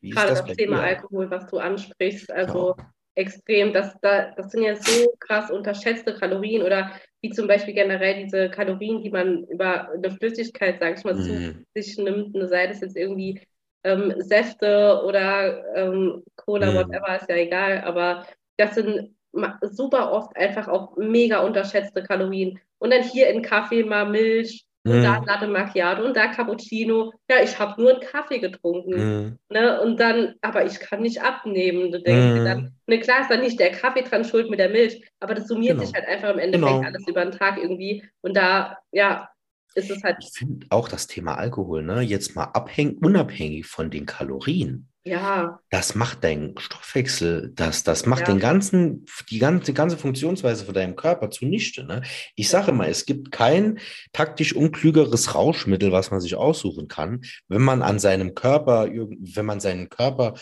Wie 0.00 0.10
Gerade 0.10 0.30
das, 0.30 0.44
das 0.44 0.56
Thema 0.56 0.78
dir? 0.78 0.82
Alkohol, 0.84 1.30
was 1.30 1.46
du 1.48 1.58
ansprichst, 1.58 2.30
also 2.30 2.74
ja. 2.76 2.92
extrem, 3.14 3.72
das, 3.72 3.94
das 4.00 4.50
sind 4.50 4.62
ja 4.62 4.76
so 4.76 5.14
krass 5.20 5.50
unterschätzte 5.50 6.14
Kalorien 6.14 6.62
oder 6.62 6.92
wie 7.20 7.30
zum 7.30 7.46
Beispiel 7.46 7.74
generell 7.74 8.24
diese 8.24 8.50
Kalorien, 8.50 9.02
die 9.02 9.10
man 9.10 9.44
über 9.44 9.90
eine 9.90 10.10
Flüssigkeit, 10.10 10.80
sage 10.80 10.96
ich 10.98 11.04
mal, 11.04 11.14
mhm. 11.14 11.22
zu 11.22 11.64
sich 11.74 11.98
nimmt, 11.98 12.36
sei 12.48 12.66
das 12.66 12.80
jetzt 12.80 12.96
irgendwie 12.96 13.40
ähm, 13.84 14.14
Säfte 14.18 15.02
oder 15.04 15.64
ähm, 15.76 16.24
Cola, 16.36 16.70
mhm. 16.70 16.76
whatever, 16.76 17.16
ist 17.16 17.28
ja 17.28 17.36
egal, 17.36 17.82
aber 17.82 18.26
das 18.56 18.74
sind 18.74 19.14
super 19.62 20.12
oft 20.12 20.34
einfach 20.36 20.68
auch 20.68 20.96
mega 20.96 21.40
unterschätzte 21.40 22.02
Kalorien. 22.02 22.58
Und 22.78 22.90
dann 22.90 23.02
hier 23.02 23.28
in 23.28 23.42
Kaffee 23.42 23.84
mal 23.84 24.08
Milch, 24.08 24.65
und 24.86 25.02
da 25.02 25.20
mhm. 25.20 25.26
Latte 25.26 25.48
Macchiato 25.48 26.04
und 26.04 26.16
da 26.16 26.28
Cappuccino. 26.28 27.12
Ja, 27.28 27.42
ich 27.42 27.58
habe 27.58 27.80
nur 27.80 27.92
einen 27.92 28.00
Kaffee 28.00 28.38
getrunken. 28.38 28.94
Mm. 28.94 29.38
Ne? 29.52 29.80
Und 29.80 29.98
dann, 29.98 30.34
aber 30.42 30.64
ich 30.64 30.78
kann 30.78 31.02
nicht 31.02 31.20
abnehmen. 31.22 31.90
Du 31.90 32.00
denkst 32.00 32.40
mm. 32.40 32.44
dann, 32.44 32.74
ne, 32.86 33.00
klar 33.00 33.22
ist 33.22 33.30
dann 33.30 33.40
nicht 33.40 33.58
der 33.58 33.72
Kaffee 33.72 34.02
dran 34.02 34.24
schuld 34.24 34.48
mit 34.48 34.60
der 34.60 34.68
Milch, 34.68 35.02
aber 35.18 35.34
das 35.34 35.48
summiert 35.48 35.74
genau. 35.74 35.86
sich 35.86 35.94
halt 35.94 36.06
einfach 36.06 36.30
im 36.30 36.38
Endeffekt 36.38 36.72
genau. 36.72 36.86
alles 36.86 37.08
über 37.08 37.24
den 37.24 37.32
Tag 37.32 37.58
irgendwie. 37.58 38.04
Und 38.20 38.36
da, 38.36 38.78
ja, 38.92 39.28
ist 39.74 39.90
es 39.90 40.02
halt. 40.02 40.16
Ich 40.20 40.30
finde 40.32 40.66
auch 40.70 40.88
das 40.88 41.06
Thema 41.06 41.36
Alkohol, 41.36 41.82
ne, 41.82 42.00
jetzt 42.00 42.36
mal 42.36 42.44
abhängig, 42.44 43.02
unabhängig 43.02 43.66
von 43.66 43.90
den 43.90 44.06
Kalorien. 44.06 44.88
Ja. 45.06 45.60
Das 45.70 45.94
macht 45.94 46.24
deinen 46.24 46.58
Stoffwechsel, 46.58 47.52
das, 47.54 47.84
das 47.84 48.06
macht 48.06 48.22
ja. 48.22 48.34
den 48.34 48.40
ganzen, 48.40 49.06
die 49.30 49.38
ganze, 49.38 49.72
ganze 49.72 49.96
Funktionsweise 49.96 50.64
von 50.64 50.74
deinem 50.74 50.96
Körper 50.96 51.30
zunichte. 51.30 51.84
Ne? 51.84 52.02
Ich 52.34 52.48
sage 52.48 52.72
mal, 52.72 52.88
es 52.88 53.06
gibt 53.06 53.30
kein 53.30 53.78
taktisch 54.12 54.56
unklügeres 54.56 55.36
Rauschmittel, 55.36 55.92
was 55.92 56.10
man 56.10 56.20
sich 56.20 56.34
aussuchen 56.34 56.88
kann, 56.88 57.22
wenn 57.46 57.62
man 57.62 57.82
an 57.82 58.00
seinem 58.00 58.34
Körper, 58.34 58.88
wenn 58.90 59.46
man 59.46 59.60
seinen 59.60 59.88
Körper 59.90 60.34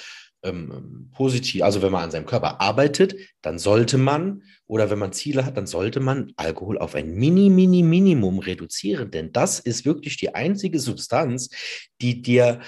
ähm, 0.42 1.10
positiv, 1.14 1.62
also 1.62 1.82
wenn 1.82 1.92
man 1.92 2.04
an 2.04 2.10
seinem 2.10 2.26
Körper 2.26 2.62
arbeitet, 2.62 3.16
dann 3.42 3.58
sollte 3.58 3.98
man, 3.98 4.44
oder 4.66 4.88
wenn 4.88 4.98
man 4.98 5.12
Ziele 5.12 5.44
hat, 5.44 5.58
dann 5.58 5.66
sollte 5.66 6.00
man 6.00 6.32
Alkohol 6.36 6.78
auf 6.78 6.94
ein 6.94 7.14
Mini, 7.14 7.50
Mini, 7.50 7.82
Minimum 7.82 8.38
reduzieren, 8.38 9.10
denn 9.10 9.30
das 9.30 9.58
ist 9.58 9.84
wirklich 9.84 10.16
die 10.16 10.34
einzige 10.34 10.80
Substanz, 10.80 11.50
die 12.00 12.22
dir 12.22 12.60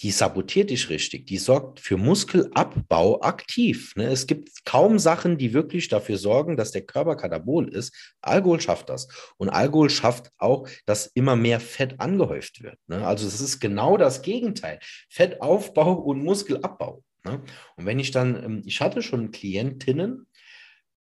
die 0.00 0.12
sabotiert 0.12 0.70
dich 0.70 0.90
richtig, 0.90 1.26
die 1.26 1.38
sorgt 1.38 1.80
für 1.80 1.96
Muskelabbau 1.96 3.20
aktiv. 3.20 3.94
Ne? 3.96 4.04
Es 4.04 4.28
gibt 4.28 4.64
kaum 4.64 4.98
Sachen, 4.98 5.38
die 5.38 5.52
wirklich 5.52 5.88
dafür 5.88 6.18
sorgen, 6.18 6.56
dass 6.56 6.70
der 6.70 6.86
Körper 6.86 7.16
katabol 7.16 7.68
ist. 7.68 8.14
Alkohol 8.20 8.60
schafft 8.60 8.90
das. 8.90 9.08
Und 9.38 9.48
Alkohol 9.48 9.90
schafft 9.90 10.30
auch, 10.38 10.68
dass 10.86 11.06
immer 11.06 11.34
mehr 11.34 11.58
Fett 11.58 11.98
angehäuft 11.98 12.62
wird. 12.62 12.78
Ne? 12.86 13.04
Also 13.04 13.26
es 13.26 13.40
ist 13.40 13.58
genau 13.58 13.96
das 13.96 14.22
Gegenteil. 14.22 14.78
Fettaufbau 15.10 15.94
und 15.94 16.22
Muskelabbau. 16.22 17.02
Ne? 17.24 17.42
Und 17.76 17.86
wenn 17.86 17.98
ich 17.98 18.12
dann, 18.12 18.42
ähm, 18.42 18.62
ich 18.66 18.80
hatte 18.80 19.02
schon 19.02 19.32
Klientinnen, 19.32 20.28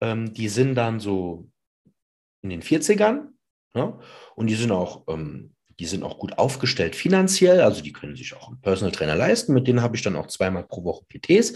ähm, 0.01 0.33
die 0.33 0.49
sind 0.49 0.77
dann 0.77 1.01
so 1.01 1.49
in 2.43 2.51
den 2.51 2.63
40ern 2.63 3.29
ne? 3.75 3.99
und 4.37 4.47
die 4.47 4.55
sind 4.55 4.71
auch 4.71 5.05
ähm, 5.09 5.54
die 5.79 5.87
sind 5.87 6.03
auch 6.03 6.19
gut 6.19 6.39
aufgestellt 6.39 6.97
finanziell, 6.97 7.61
also 7.61 7.83
die 7.83 7.93
können 7.93 8.17
sich 8.17 8.35
auch 8.35 8.49
einen 8.49 8.61
Personal 8.61 8.93
Trainer 8.93 9.17
leisten. 9.17 9.55
Mit 9.55 9.67
denen 9.67 9.83
habe 9.83 9.97
ich 9.97 10.03
dann 10.03 10.17
auch 10.17 10.29
zweimal 10.29 10.65
pro 10.65 10.85
Woche 10.85 11.05
PTs. 11.09 11.55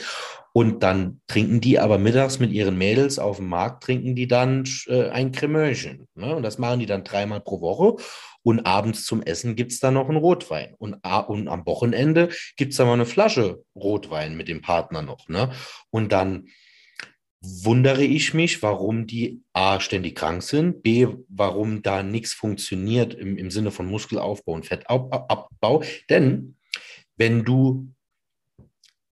Und 0.52 0.82
dann 0.82 1.20
trinken 1.28 1.60
die 1.60 1.78
aber 1.78 1.98
mittags 1.98 2.38
mit 2.40 2.50
ihren 2.50 2.76
Mädels 2.76 3.18
auf 3.18 3.36
dem 3.36 3.48
Markt, 3.48 3.84
trinken 3.84 4.16
die 4.16 4.26
dann 4.26 4.64
äh, 4.86 5.08
ein 5.10 5.30
Cremöchen. 5.30 6.08
Ne? 6.14 6.34
Und 6.34 6.42
das 6.42 6.58
machen 6.58 6.80
die 6.80 6.86
dann 6.86 7.04
dreimal 7.04 7.40
pro 7.40 7.60
Woche. 7.60 8.02
Und 8.42 8.66
abends 8.66 9.04
zum 9.04 9.22
Essen 9.22 9.56
gibt 9.56 9.72
es 9.72 9.80
dann 9.80 9.94
noch 9.94 10.08
einen 10.08 10.18
Rotwein. 10.18 10.74
Und, 10.78 10.94
und 11.04 11.48
am 11.48 11.66
Wochenende 11.66 12.30
gibt 12.56 12.72
es 12.72 12.78
dann 12.78 12.86
mal 12.86 12.94
eine 12.94 13.06
Flasche 13.06 13.62
Rotwein 13.76 14.36
mit 14.36 14.48
dem 14.48 14.62
Partner 14.62 15.02
noch. 15.02 15.28
Ne? 15.28 15.50
Und 15.90 16.12
dann 16.12 16.48
wundere 17.40 18.04
ich 18.04 18.34
mich, 18.34 18.62
warum 18.62 19.06
die 19.06 19.42
A 19.52 19.80
ständig 19.80 20.16
krank 20.16 20.42
sind, 20.42 20.82
B, 20.82 21.06
warum 21.28 21.82
da 21.82 22.02
nichts 22.02 22.32
funktioniert 22.32 23.14
im, 23.14 23.36
im 23.38 23.50
Sinne 23.50 23.70
von 23.70 23.86
Muskelaufbau 23.86 24.52
und 24.52 24.66
Fettabbau. 24.66 25.82
Denn 26.10 26.56
wenn 27.16 27.44
du 27.44 27.92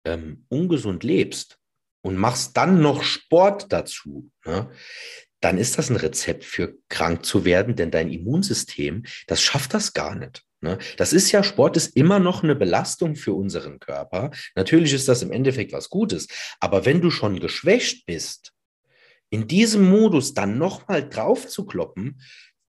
ähm, 0.06 0.46
ungesund 0.50 1.04
lebst 1.04 1.60
und 2.02 2.18
machst 2.18 2.58
dann 2.58 2.82
noch 2.82 3.04
Sport 3.04 3.72
dazu, 3.72 4.30
ne, 4.46 4.70
dann 5.42 5.58
ist 5.58 5.78
das 5.78 5.90
ein 5.90 5.96
Rezept 5.96 6.44
für 6.44 6.78
krank 6.90 7.26
zu 7.26 7.46
werden, 7.46 7.76
denn 7.76 7.92
dein 7.92 8.12
Immunsystem, 8.12 9.04
das 9.28 9.42
schafft 9.42 9.74
das 9.74 9.94
gar 9.94 10.16
nicht. 10.16 10.44
Ne? 10.62 10.78
Das 10.98 11.14
ist 11.14 11.32
ja, 11.32 11.44
Sport 11.44 11.78
ist 11.78 11.96
immer 11.96 12.20
noch 12.20 12.44
eine 12.44 12.56
Belastung 12.56 13.16
für 13.16 13.34
unseren 13.34 13.80
Körper. 13.80 14.32
Natürlich 14.56 14.94
ist 14.94 15.08
das 15.08 15.22
im 15.22 15.32
Endeffekt 15.32 15.72
was 15.74 15.90
Gutes, 15.90 16.28
aber 16.60 16.86
wenn 16.86 17.02
du 17.02 17.12
schon 17.12 17.40
geschwächt 17.40 18.06
bist, 18.06 18.52
in 19.30 19.48
diesem 19.48 19.88
Modus 19.88 20.34
dann 20.34 20.58
nochmal 20.58 21.08
drauf 21.08 21.48
zu 21.48 21.66
kloppen, 21.66 22.20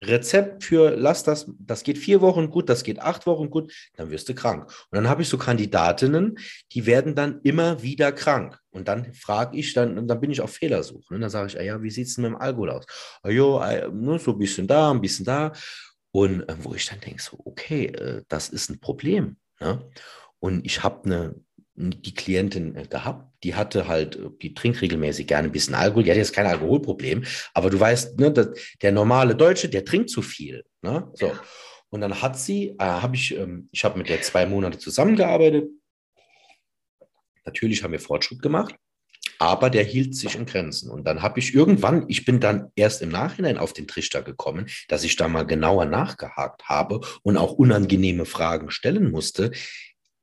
Rezept 0.02 0.64
für, 0.64 0.96
lass 0.96 1.24
das, 1.24 1.50
das 1.58 1.82
geht 1.82 1.98
vier 1.98 2.22
Wochen 2.22 2.48
gut, 2.48 2.70
das 2.70 2.84
geht 2.84 3.00
acht 3.00 3.26
Wochen 3.26 3.50
gut, 3.50 3.72
dann 3.96 4.10
wirst 4.10 4.28
du 4.28 4.34
krank. 4.34 4.64
Und 4.90 4.96
dann 4.96 5.08
habe 5.08 5.22
ich 5.22 5.28
so 5.28 5.36
Kandidatinnen, 5.36 6.38
die 6.72 6.86
werden 6.86 7.14
dann 7.14 7.40
immer 7.42 7.82
wieder 7.82 8.10
krank. 8.10 8.58
Und 8.70 8.88
dann 8.88 9.12
frage 9.12 9.58
ich, 9.58 9.74
dann, 9.74 10.08
dann 10.08 10.20
bin 10.20 10.30
ich 10.30 10.40
auf 10.40 10.52
Fehlersuche. 10.52 11.14
Und 11.14 11.20
dann 11.20 11.28
sage 11.28 11.48
ich, 11.48 11.58
ah 11.58 11.62
ja, 11.62 11.82
wie 11.82 11.90
sieht 11.90 12.06
es 12.06 12.14
denn 12.14 12.22
mit 12.22 12.32
dem 12.32 12.40
Alkohol 12.40 12.70
aus? 12.70 12.86
Ah, 13.22 13.28
jo, 13.28 13.60
äh, 13.60 13.88
ne, 13.92 14.18
so 14.18 14.32
ein 14.32 14.38
bisschen 14.38 14.66
da, 14.66 14.90
ein 14.90 15.02
bisschen 15.02 15.26
da. 15.26 15.52
Und 16.12 16.48
äh, 16.48 16.56
wo 16.58 16.74
ich 16.74 16.86
dann 16.86 17.00
denke, 17.00 17.22
so, 17.22 17.38
okay, 17.44 17.86
äh, 17.86 18.22
das 18.28 18.48
ist 18.48 18.70
ein 18.70 18.80
Problem. 18.80 19.36
Ne? 19.60 19.88
Und 20.38 20.64
ich 20.64 20.82
habe 20.82 21.04
eine, 21.04 21.34
die 21.74 22.14
Klientin 22.14 22.76
äh, 22.76 22.86
gehabt, 22.86 23.32
die 23.44 23.54
hatte 23.54 23.86
halt, 23.86 24.18
die 24.42 24.54
trinkt 24.54 24.82
regelmäßig 24.82 25.26
gerne 25.26 25.48
ein 25.48 25.52
bisschen 25.52 25.74
Alkohol, 25.74 26.02
die 26.02 26.10
hat 26.10 26.16
jetzt 26.16 26.34
kein 26.34 26.46
Alkoholproblem, 26.46 27.24
aber 27.54 27.70
du 27.70 27.78
weißt, 27.78 28.18
ne, 28.18 28.52
der 28.82 28.92
normale 28.92 29.34
Deutsche, 29.34 29.68
der 29.68 29.84
trinkt 29.84 30.10
zu 30.10 30.22
viel. 30.22 30.64
Ne? 30.82 31.10
So. 31.14 31.32
Und 31.90 32.00
dann 32.00 32.22
hat 32.22 32.38
sie, 32.38 32.70
äh, 32.70 32.84
habe 32.84 33.16
ich, 33.16 33.36
ähm, 33.36 33.68
ich 33.72 33.84
habe 33.84 33.98
mit 33.98 34.08
der 34.08 34.22
zwei 34.22 34.46
Monate 34.46 34.78
zusammengearbeitet. 34.78 35.68
Natürlich 37.44 37.82
haben 37.82 37.92
wir 37.92 38.00
Fortschritt 38.00 38.42
gemacht, 38.42 38.74
aber 39.40 39.70
der 39.70 39.84
hielt 39.84 40.14
sich 40.14 40.36
in 40.36 40.44
Grenzen. 40.44 40.90
Und 40.90 41.04
dann 41.04 41.22
habe 41.22 41.40
ich 41.40 41.54
irgendwann, 41.54 42.04
ich 42.08 42.26
bin 42.26 42.40
dann 42.40 42.70
erst 42.76 43.00
im 43.00 43.08
Nachhinein 43.08 43.56
auf 43.56 43.72
den 43.72 43.88
Trichter 43.88 44.22
gekommen, 44.22 44.66
dass 44.88 45.02
ich 45.02 45.16
da 45.16 45.28
mal 45.28 45.46
genauer 45.46 45.86
nachgehakt 45.86 46.64
habe 46.64 47.00
und 47.22 47.38
auch 47.38 47.52
unangenehme 47.52 48.26
Fragen 48.26 48.70
stellen 48.70 49.10
musste. 49.10 49.50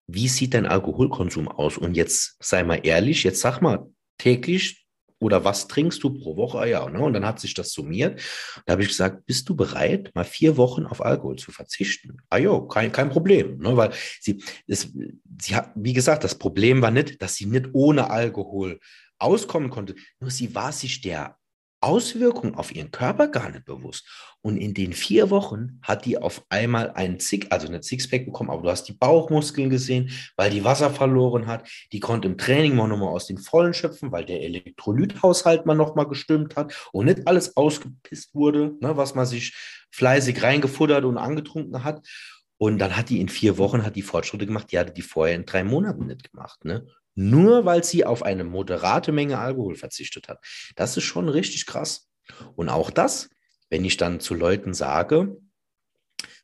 Wie 0.06 0.28
sieht 0.28 0.54
dein 0.54 0.68
Alkoholkonsum 0.68 1.48
aus? 1.48 1.80
Und 1.80 1.98
jetzt 1.98 2.38
sei 2.40 2.64
mal 2.64 2.80
ehrlich, 2.84 3.24
jetzt 3.24 3.42
sag 3.42 3.60
mal 3.60 3.88
täglich 4.20 4.87
oder 5.20 5.44
was 5.44 5.68
trinkst 5.68 6.04
du 6.04 6.12
pro 6.12 6.36
Woche? 6.36 6.60
Ah 6.60 6.66
ja, 6.66 6.90
ne? 6.90 7.00
Und 7.00 7.14
dann 7.14 7.26
hat 7.26 7.40
sich 7.40 7.54
das 7.54 7.72
summiert. 7.72 8.22
Da 8.66 8.74
habe 8.74 8.84
ich 8.84 8.90
gesagt, 8.90 9.26
bist 9.26 9.50
du 9.50 9.56
bereit, 9.56 10.12
mal 10.14 10.24
vier 10.24 10.58
Wochen 10.58 10.86
auf 10.86 11.04
Alkohol 11.04 11.38
zu 11.38 11.52
verzichten? 11.52 12.18
Ah 12.30 12.38
ja, 12.38 12.60
kein, 12.70 12.92
kein 12.92 13.10
Problem. 13.10 13.58
Ne? 13.58 13.76
Weil 13.76 13.92
sie, 14.20 14.44
es, 14.68 14.94
sie 15.42 15.56
hat, 15.56 15.72
wie 15.76 15.94
gesagt, 15.94 16.24
das 16.24 16.36
Problem 16.36 16.82
war 16.82 16.92
nicht, 16.92 17.22
dass 17.22 17.36
sie 17.36 17.46
nicht 17.46 17.70
ohne 17.74 18.10
Alkohol 18.10 18.80
auskommen 19.18 19.70
konnte. 19.70 19.96
Nur 20.20 20.32
sie 20.32 20.54
war 20.54 20.72
sich 20.72 21.02
der 21.02 21.38
Auswirkungen 21.82 22.56
auf 22.56 22.74
ihren 22.74 22.92
Körper 22.92 23.28
gar 23.28 23.50
nicht 23.50 23.66
bewusst. 23.66 24.08
Und 24.42 24.58
in 24.58 24.74
den 24.74 24.94
vier 24.94 25.30
Wochen 25.30 25.80
hat 25.82 26.06
die 26.06 26.18
auf 26.18 26.46
einmal 26.50 26.92
einen 26.92 27.20
Zick, 27.20 27.48
also 27.52 27.68
eine 27.68 27.84
Sixpack 27.84 28.26
bekommen, 28.26 28.50
aber 28.50 28.62
du 28.62 28.70
hast 28.70 28.86
die 28.86 28.94
Bauchmuskeln 28.94 29.70
gesehen, 29.70 30.10
weil 30.36 30.50
die 30.50 30.64
Wasser 30.64 30.90
verloren 30.90 31.48
hat. 31.48 31.68
Die 31.92 32.00
konnte 32.00 32.28
im 32.28 32.38
Training 32.38 32.76
mal 32.76 32.88
nochmal 32.88 33.10
aus 33.10 33.28
den 33.28 33.38
Vollen 33.38 33.74
schöpfen, 33.74 34.12
weil 34.12 34.26
der 34.26 34.42
Elektrolythaushalt 34.42 35.66
mal 35.66 35.76
nochmal 35.76 36.08
gestimmt 36.08 36.56
hat 36.56 36.74
und 36.92 37.06
nicht 37.06 37.28
alles 37.28 37.58
ausgepisst 37.58 38.34
wurde, 38.34 38.76
ne, 38.80 38.96
was 38.96 39.16
man 39.16 39.26
sich 39.26 39.54
fleißig 39.92 40.42
reingefuttert 40.42 41.04
und 41.06 41.18
angetrunken 41.18 41.84
hat. 41.84 42.08
Und 42.58 42.80
dann 42.80 42.96
hat 42.96 43.10
die 43.10 43.22
in 43.22 43.30
vier 43.30 43.58
Wochen 43.58 43.84
hat 43.84 43.96
die 43.96 44.02
Fortschritte 44.02 44.48
gemacht, 44.48 44.72
die 44.72 44.80
hatte 44.80 44.94
die 44.94 45.04
vorher 45.04 45.36
in 45.36 45.46
drei 45.46 45.64
Monaten 45.64 46.08
nicht 46.08 46.32
gemacht. 46.32 46.66
Ne? 46.66 46.88
Nur 47.18 47.66
weil 47.66 47.84
sie 47.84 48.06
auf 48.06 48.22
eine 48.22 48.44
moderate 48.44 49.12
Menge 49.12 49.40
Alkohol 49.40 49.76
verzichtet 49.76 50.30
hat. 50.30 50.40
Das 50.76 50.96
ist 50.98 51.04
schon 51.04 51.30
richtig 51.30 51.66
krass. 51.66 52.08
Und 52.56 52.70
auch 52.70 52.92
das, 52.92 53.30
wenn 53.70 53.84
ich 53.84 53.98
dann 53.98 54.20
zu 54.20 54.36
Leuten 54.36 54.76
sage, 54.76 55.36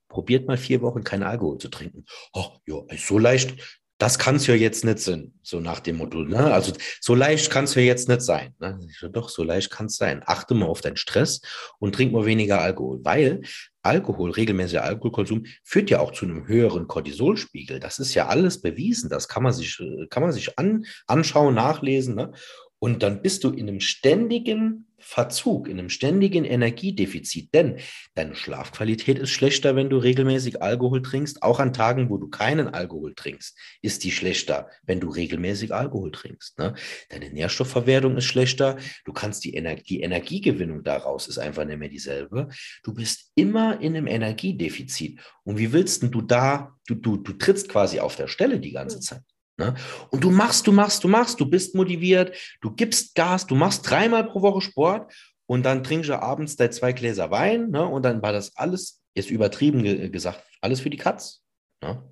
probiert 0.07 0.47
mal 0.47 0.57
vier 0.57 0.81
Wochen 0.81 1.03
kein 1.03 1.21
Alkohol 1.21 1.59
zu 1.59 1.69
trinken. 1.69 2.05
Oh, 2.33 2.57
ja, 2.65 2.77
so 2.97 3.19
leicht, 3.19 3.82
das 3.97 4.19
kann 4.19 4.35
es 4.35 4.47
ja 4.47 4.55
jetzt 4.55 4.83
nicht 4.83 4.99
sein, 4.99 5.33
so 5.43 5.59
nach 5.59 5.79
dem 5.79 5.97
Motto. 5.97 6.19
Ne? 6.23 6.53
Also 6.53 6.73
so 6.99 7.15
leicht 7.15 7.49
kann 7.51 7.65
es 7.65 7.75
ja 7.75 7.81
jetzt 7.81 8.09
nicht 8.09 8.21
sein. 8.21 8.53
Ne? 8.59 8.79
Doch, 9.11 9.29
so 9.29 9.43
leicht 9.43 9.71
kann 9.71 9.85
es 9.85 9.97
sein. 9.97 10.21
Achte 10.25 10.55
mal 10.55 10.65
auf 10.65 10.81
deinen 10.81 10.97
Stress 10.97 11.41
und 11.79 11.95
trink 11.95 12.11
mal 12.11 12.25
weniger 12.25 12.61
Alkohol, 12.61 12.99
weil 13.03 13.41
Alkohol, 13.81 14.31
regelmäßiger 14.31 14.83
Alkoholkonsum 14.83 15.45
führt 15.63 15.89
ja 15.89 15.99
auch 15.99 16.11
zu 16.11 16.25
einem 16.25 16.47
höheren 16.47 16.87
Cortisolspiegel. 16.87 17.79
Das 17.79 17.99
ist 17.99 18.13
ja 18.13 18.27
alles 18.27 18.61
bewiesen. 18.61 19.09
Das 19.09 19.27
kann 19.27 19.43
man 19.43 19.53
sich, 19.53 19.81
kann 20.09 20.23
man 20.23 20.31
sich 20.31 20.57
an, 20.57 20.85
anschauen, 21.05 21.53
nachlesen. 21.53 22.15
Ne? 22.15 22.31
Und 22.79 23.03
dann 23.03 23.21
bist 23.21 23.43
du 23.43 23.49
in 23.51 23.69
einem 23.69 23.79
ständigen 23.79 24.87
Verzug, 25.03 25.67
in 25.67 25.77
einem 25.77 25.89
ständigen 25.89 26.45
Energiedefizit, 26.45 27.53
denn 27.53 27.77
deine 28.15 28.35
Schlafqualität 28.35 29.19
ist 29.19 29.31
schlechter, 29.31 29.75
wenn 29.75 29.89
du 29.89 29.97
regelmäßig 29.97 30.61
Alkohol 30.61 31.01
trinkst. 31.01 31.43
Auch 31.43 31.59
an 31.59 31.73
Tagen, 31.73 32.09
wo 32.09 32.17
du 32.17 32.29
keinen 32.29 32.69
Alkohol 32.69 33.13
trinkst, 33.13 33.57
ist 33.81 34.03
die 34.03 34.11
schlechter, 34.11 34.69
wenn 34.83 34.99
du 34.99 35.09
regelmäßig 35.09 35.73
Alkohol 35.73 36.11
trinkst. 36.11 36.57
Ne? 36.57 36.73
Deine 37.09 37.29
Nährstoffverwertung 37.31 38.17
ist 38.17 38.25
schlechter. 38.25 38.77
Du 39.05 39.13
kannst 39.13 39.43
die, 39.43 39.55
Ener 39.55 39.75
die 39.75 40.01
Energiegewinnung 40.01 40.83
daraus 40.83 41.27
ist 41.27 41.37
einfach 41.37 41.65
nicht 41.65 41.79
mehr 41.79 41.89
dieselbe. 41.89 42.49
Du 42.83 42.93
bist 42.93 43.31
immer 43.35 43.81
in 43.81 43.95
einem 43.95 44.07
Energiedefizit. 44.07 45.19
Und 45.43 45.57
wie 45.57 45.73
willst 45.73 46.01
denn 46.01 46.11
du 46.11 46.21
da, 46.21 46.75
du, 46.87 46.95
du, 46.95 47.17
du 47.17 47.33
trittst 47.33 47.69
quasi 47.69 47.99
auf 47.99 48.15
der 48.15 48.27
Stelle 48.27 48.59
die 48.59 48.71
ganze 48.71 48.97
hm. 48.97 49.01
Zeit. 49.01 49.32
Ne? 49.57 49.75
Und 50.09 50.23
du 50.23 50.31
machst, 50.31 50.65
du 50.65 50.71
machst, 50.71 51.03
du 51.03 51.07
machst, 51.07 51.39
du 51.39 51.45
bist 51.45 51.75
motiviert, 51.75 52.35
du 52.61 52.71
gibst 52.71 53.15
Gas, 53.15 53.45
du 53.45 53.55
machst 53.55 53.87
dreimal 53.89 54.25
pro 54.25 54.41
Woche 54.41 54.61
Sport 54.61 55.13
und 55.45 55.63
dann 55.63 55.83
trinkst 55.83 56.09
du 56.09 56.19
abends 56.19 56.55
deine 56.55 56.71
zwei 56.71 56.91
Gläser 56.91 57.29
Wein 57.29 57.69
ne? 57.69 57.85
und 57.85 58.03
dann 58.03 58.21
war 58.21 58.31
das 58.31 58.55
alles, 58.55 59.01
jetzt 59.13 59.29
übertrieben 59.29 59.83
ge 59.83 60.09
gesagt, 60.09 60.43
alles 60.61 60.81
für 60.81 60.89
die 60.89 60.97
Katz. 60.97 61.43
Ne? 61.81 62.03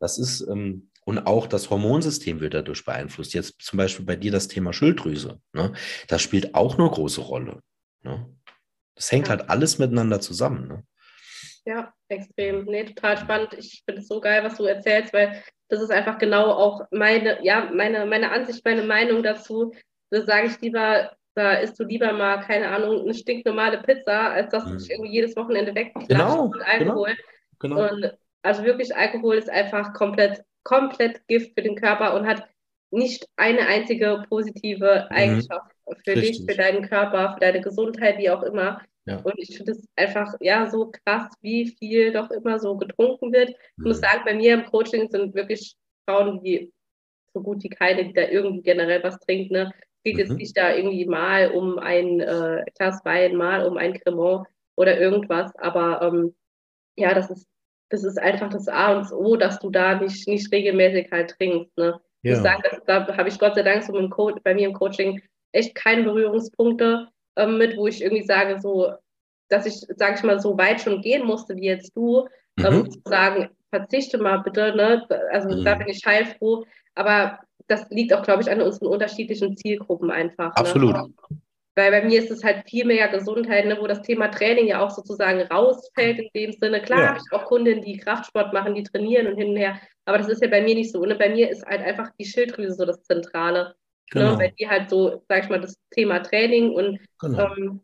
Das 0.00 0.18
ist, 0.18 0.40
ähm, 0.48 0.90
und 1.04 1.18
auch 1.26 1.46
das 1.46 1.70
Hormonsystem 1.70 2.40
wird 2.40 2.54
dadurch 2.54 2.84
beeinflusst. 2.84 3.34
Jetzt 3.34 3.60
zum 3.62 3.76
Beispiel 3.76 4.04
bei 4.04 4.16
dir 4.16 4.32
das 4.32 4.48
Thema 4.48 4.72
Schilddrüse. 4.72 5.40
Ne? 5.52 5.72
Das 6.08 6.22
spielt 6.22 6.54
auch 6.54 6.78
eine 6.78 6.88
große 6.88 7.20
Rolle. 7.20 7.62
Ne? 8.02 8.26
Das 8.94 9.12
hängt 9.12 9.28
ja. 9.28 9.36
halt 9.36 9.48
alles 9.48 9.78
miteinander 9.78 10.20
zusammen. 10.20 10.68
Ne? 10.68 10.84
Ja, 11.64 11.92
extrem. 12.08 12.64
Nee, 12.64 12.84
total 12.84 13.18
spannend. 13.18 13.54
Ich 13.54 13.82
finde 13.84 14.02
es 14.02 14.08
so 14.08 14.20
geil, 14.20 14.42
was 14.42 14.56
du 14.56 14.64
erzählst, 14.64 15.12
weil 15.12 15.42
das 15.70 15.80
ist 15.80 15.90
einfach 15.90 16.18
genau 16.18 16.50
auch 16.50 16.82
meine, 16.90 17.42
ja, 17.42 17.70
meine, 17.72 18.04
meine 18.04 18.32
Ansicht, 18.32 18.64
meine 18.64 18.82
Meinung 18.82 19.22
dazu. 19.22 19.72
Da 20.10 20.22
sage 20.22 20.48
ich 20.48 20.60
lieber, 20.60 21.12
da 21.34 21.54
isst 21.54 21.78
du 21.78 21.84
lieber 21.84 22.12
mal, 22.12 22.40
keine 22.40 22.68
Ahnung, 22.68 23.02
eine 23.02 23.14
stinknormale 23.14 23.78
Pizza, 23.78 24.30
als 24.30 24.50
dass 24.50 24.64
du 24.64 24.76
dich 24.76 24.88
mhm. 24.88 24.94
irgendwie 24.94 25.12
jedes 25.12 25.36
Wochenende 25.36 25.74
wegklatscht 25.74 26.08
genau, 26.08 26.48
mit 26.48 26.60
Alkohol. 26.62 27.14
Genau, 27.60 27.76
genau. 27.76 27.92
Und 27.92 28.12
also 28.42 28.64
wirklich, 28.64 28.94
Alkohol 28.94 29.36
ist 29.36 29.48
einfach 29.48 29.92
komplett, 29.92 30.42
komplett 30.64 31.26
Gift 31.28 31.54
für 31.54 31.62
den 31.62 31.76
Körper 31.76 32.14
und 32.14 32.26
hat 32.26 32.44
nicht 32.90 33.28
eine 33.36 33.66
einzige 33.66 34.24
positive 34.28 35.06
mhm. 35.08 35.16
Eigenschaft 35.16 35.72
mhm. 35.86 35.94
für 36.04 36.16
Richtig. 36.16 36.38
dich, 36.38 36.50
für 36.50 36.56
deinen 36.56 36.88
Körper, 36.88 37.34
für 37.34 37.40
deine 37.40 37.60
Gesundheit, 37.60 38.18
wie 38.18 38.30
auch 38.30 38.42
immer. 38.42 38.82
Ja. 39.06 39.16
Und 39.20 39.34
ich 39.38 39.56
finde 39.56 39.72
es 39.72 39.88
einfach 39.96 40.34
ja 40.40 40.68
so 40.70 40.90
krass, 40.90 41.32
wie 41.40 41.68
viel 41.78 42.12
doch 42.12 42.30
immer 42.30 42.58
so 42.58 42.76
getrunken 42.76 43.32
wird. 43.32 43.50
Ich 43.50 43.84
muss 43.84 43.98
mhm. 43.98 44.02
sagen, 44.02 44.22
bei 44.24 44.34
mir 44.34 44.54
im 44.54 44.66
Coaching 44.66 45.10
sind 45.10 45.34
wirklich 45.34 45.74
Frauen, 46.06 46.42
die 46.42 46.72
so 47.32 47.42
gut 47.42 47.62
wie 47.62 47.68
keine, 47.68 48.04
die 48.04 48.12
da 48.12 48.22
irgendwie 48.22 48.62
generell 48.62 49.02
was 49.02 49.18
trinken. 49.20 49.54
Ne? 49.54 49.72
Es 49.72 50.02
geht 50.04 50.14
mhm. 50.14 50.20
jetzt 50.20 50.32
nicht 50.32 50.56
da 50.56 50.74
irgendwie 50.74 51.06
mal 51.06 51.50
um 51.50 51.78
ein 51.78 52.20
äh, 52.20 52.64
Glas 52.76 53.04
Wein, 53.04 53.36
mal 53.36 53.66
um 53.66 53.76
ein 53.76 53.94
Cremant 53.94 54.46
oder 54.76 54.98
irgendwas, 54.98 55.54
aber 55.56 56.02
ähm, 56.02 56.34
ja, 56.96 57.14
das 57.14 57.30
ist, 57.30 57.46
das 57.90 58.04
ist 58.04 58.18
einfach 58.18 58.50
das 58.50 58.68
A 58.68 58.92
und 58.92 59.00
das 59.00 59.12
O, 59.12 59.36
dass 59.36 59.58
du 59.58 59.70
da 59.70 60.00
nicht, 60.00 60.28
nicht 60.28 60.52
regelmäßig 60.52 61.10
halt 61.10 61.30
trinkst. 61.30 61.76
Ne? 61.76 61.84
Ja. 61.84 62.00
Ich 62.22 62.30
muss 62.32 62.42
sagen, 62.42 62.62
das, 62.68 62.80
da 62.84 63.16
habe 63.16 63.28
ich 63.28 63.38
Gott 63.38 63.54
sei 63.54 63.62
Dank 63.62 63.82
so 63.82 63.96
im 63.96 64.10
Co 64.10 64.32
bei 64.42 64.54
mir 64.54 64.68
im 64.68 64.74
Coaching 64.74 65.20
echt 65.52 65.74
keine 65.74 66.04
Berührungspunkte 66.04 67.08
ähm, 67.40 67.58
mit, 67.58 67.76
wo 67.76 67.86
ich 67.86 68.02
irgendwie 68.02 68.24
sage, 68.24 68.60
so, 68.60 68.92
dass 69.48 69.66
ich, 69.66 69.80
sage 69.96 70.14
ich 70.16 70.22
mal, 70.22 70.40
so 70.40 70.56
weit 70.56 70.80
schon 70.80 71.00
gehen 71.00 71.26
musste 71.26 71.56
wie 71.56 71.66
jetzt 71.66 71.96
du, 71.96 72.28
ähm, 72.58 72.80
mhm. 72.80 72.90
zu 72.90 73.00
sagen, 73.04 73.50
verzichte 73.70 74.18
mal 74.18 74.38
bitte, 74.38 74.74
ne? 74.76 75.06
Also 75.30 75.56
mhm. 75.56 75.64
da 75.64 75.74
bin 75.74 75.88
ich 75.88 76.04
heilfroh. 76.04 76.64
Aber 76.94 77.38
das 77.66 77.88
liegt 77.90 78.12
auch, 78.12 78.22
glaube 78.22 78.42
ich, 78.42 78.50
an 78.50 78.60
unseren 78.60 78.88
unterschiedlichen 78.88 79.56
Zielgruppen 79.56 80.10
einfach. 80.10 80.48
Ne? 80.48 80.56
Absolut. 80.56 80.94
Ne? 80.94 81.12
Weil 81.76 81.92
bei 81.92 82.02
mir 82.02 82.18
ist 82.18 82.30
es 82.30 82.42
halt 82.42 82.68
viel 82.68 82.84
mehr 82.84 83.08
Gesundheit, 83.08 83.64
ne, 83.64 83.78
wo 83.80 83.86
das 83.86 84.02
Thema 84.02 84.28
Training 84.28 84.66
ja 84.66 84.84
auch 84.84 84.90
sozusagen 84.90 85.40
rausfällt 85.42 86.18
in 86.18 86.28
dem 86.34 86.52
Sinne. 86.52 86.82
Klar 86.82 87.00
ja. 87.00 87.08
habe 87.08 87.20
ich 87.24 87.32
auch 87.32 87.46
Kundinnen, 87.46 87.82
die 87.82 87.96
Kraftsport 87.96 88.52
machen, 88.52 88.74
die 88.74 88.82
trainieren 88.82 89.28
und 89.28 89.36
hin 89.36 89.50
und 89.50 89.56
her, 89.56 89.80
aber 90.04 90.18
das 90.18 90.28
ist 90.28 90.42
ja 90.42 90.48
bei 90.48 90.60
mir 90.62 90.74
nicht 90.74 90.90
so. 90.90 91.04
Ne? 91.04 91.14
Bei 91.14 91.30
mir 91.30 91.48
ist 91.48 91.64
halt 91.64 91.80
einfach 91.80 92.10
die 92.18 92.24
Schilddrüse 92.24 92.74
so 92.74 92.84
das 92.84 93.02
Zentrale. 93.04 93.76
Ne, 94.14 94.20
genau. 94.20 94.32
Ne, 94.32 94.38
weil 94.38 94.52
die 94.58 94.68
halt 94.68 94.90
so, 94.90 95.24
sag 95.28 95.44
ich 95.44 95.50
mal, 95.50 95.60
das 95.60 95.76
Thema 95.90 96.20
Training 96.20 96.70
und 96.70 96.98
genau. 97.18 97.54
ähm, 97.56 97.80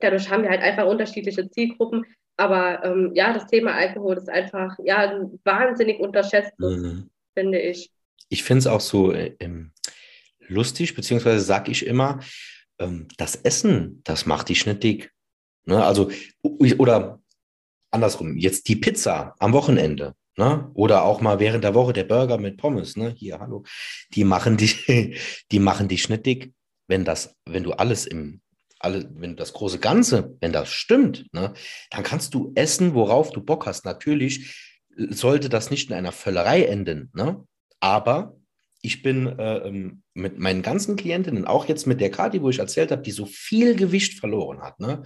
dadurch 0.00 0.28
haben 0.30 0.42
wir 0.42 0.50
halt 0.50 0.62
einfach 0.62 0.86
unterschiedliche 0.86 1.48
Zielgruppen. 1.50 2.04
Aber 2.36 2.84
ähm, 2.84 3.12
ja, 3.14 3.32
das 3.32 3.46
Thema 3.46 3.72
Alkohol 3.74 4.16
ist 4.18 4.28
einfach 4.28 4.76
ja 4.84 5.20
wahnsinnig 5.44 6.00
unterschätzt, 6.00 6.52
mhm. 6.58 7.08
finde 7.34 7.60
ich. 7.60 7.90
Ich 8.28 8.42
finde 8.42 8.58
es 8.60 8.66
auch 8.66 8.80
so 8.80 9.12
äh, 9.12 9.36
lustig, 10.48 10.94
beziehungsweise 10.94 11.40
sage 11.40 11.70
ich 11.70 11.86
immer, 11.86 12.20
ähm, 12.78 13.08
das 13.16 13.36
Essen, 13.36 14.02
das 14.04 14.26
macht 14.26 14.48
dich 14.48 14.66
nicht 14.66 14.82
dick. 14.82 15.12
Ne? 15.64 15.82
Also, 15.82 16.10
oder 16.42 17.20
andersrum, 17.90 18.36
jetzt 18.36 18.68
die 18.68 18.76
Pizza 18.76 19.34
am 19.38 19.52
Wochenende. 19.52 20.14
Ne? 20.36 20.70
Oder 20.74 21.04
auch 21.04 21.20
mal 21.20 21.40
während 21.40 21.64
der 21.64 21.74
Woche 21.74 21.92
der 21.92 22.04
Burger 22.04 22.38
mit 22.38 22.58
Pommes, 22.58 22.96
ne? 22.96 23.14
Hier, 23.16 23.38
hallo. 23.38 23.64
Die 24.14 24.24
machen 24.24 24.56
dich, 24.56 24.84
die 25.50 25.58
machen 25.58 25.88
dich 25.88 26.06
dick, 26.06 26.52
wenn 26.88 27.04
das, 27.04 27.34
wenn 27.46 27.62
du 27.62 27.72
alles 27.72 28.06
im, 28.06 28.42
alle, 28.78 29.08
wenn 29.14 29.36
das 29.36 29.54
große 29.54 29.78
Ganze, 29.78 30.36
wenn 30.40 30.52
das 30.52 30.68
stimmt, 30.68 31.26
ne, 31.32 31.54
dann 31.90 32.02
kannst 32.02 32.34
du 32.34 32.52
essen, 32.54 32.94
worauf 32.94 33.30
du 33.30 33.40
Bock 33.40 33.66
hast. 33.66 33.84
Natürlich 33.86 34.74
sollte 34.96 35.48
das 35.48 35.70
nicht 35.70 35.88
in 35.88 35.96
einer 35.96 36.12
Völlerei 36.12 36.64
enden, 36.64 37.10
ne? 37.14 37.42
Aber 37.80 38.36
ich 38.82 39.02
bin 39.02 39.26
äh, 39.38 39.56
ähm, 39.58 40.02
mit 40.14 40.38
meinen 40.38 40.62
ganzen 40.62 40.96
Klientinnen, 40.96 41.44
auch 41.44 41.66
jetzt 41.66 41.86
mit 41.86 42.00
der 42.00 42.10
Kati, 42.10 42.40
wo 42.42 42.50
ich 42.50 42.58
erzählt 42.58 42.92
habe, 42.92 43.02
die 43.02 43.10
so 43.10 43.26
viel 43.26 43.74
Gewicht 43.74 44.18
verloren 44.18 44.60
hat, 44.60 44.78
ne? 44.80 45.02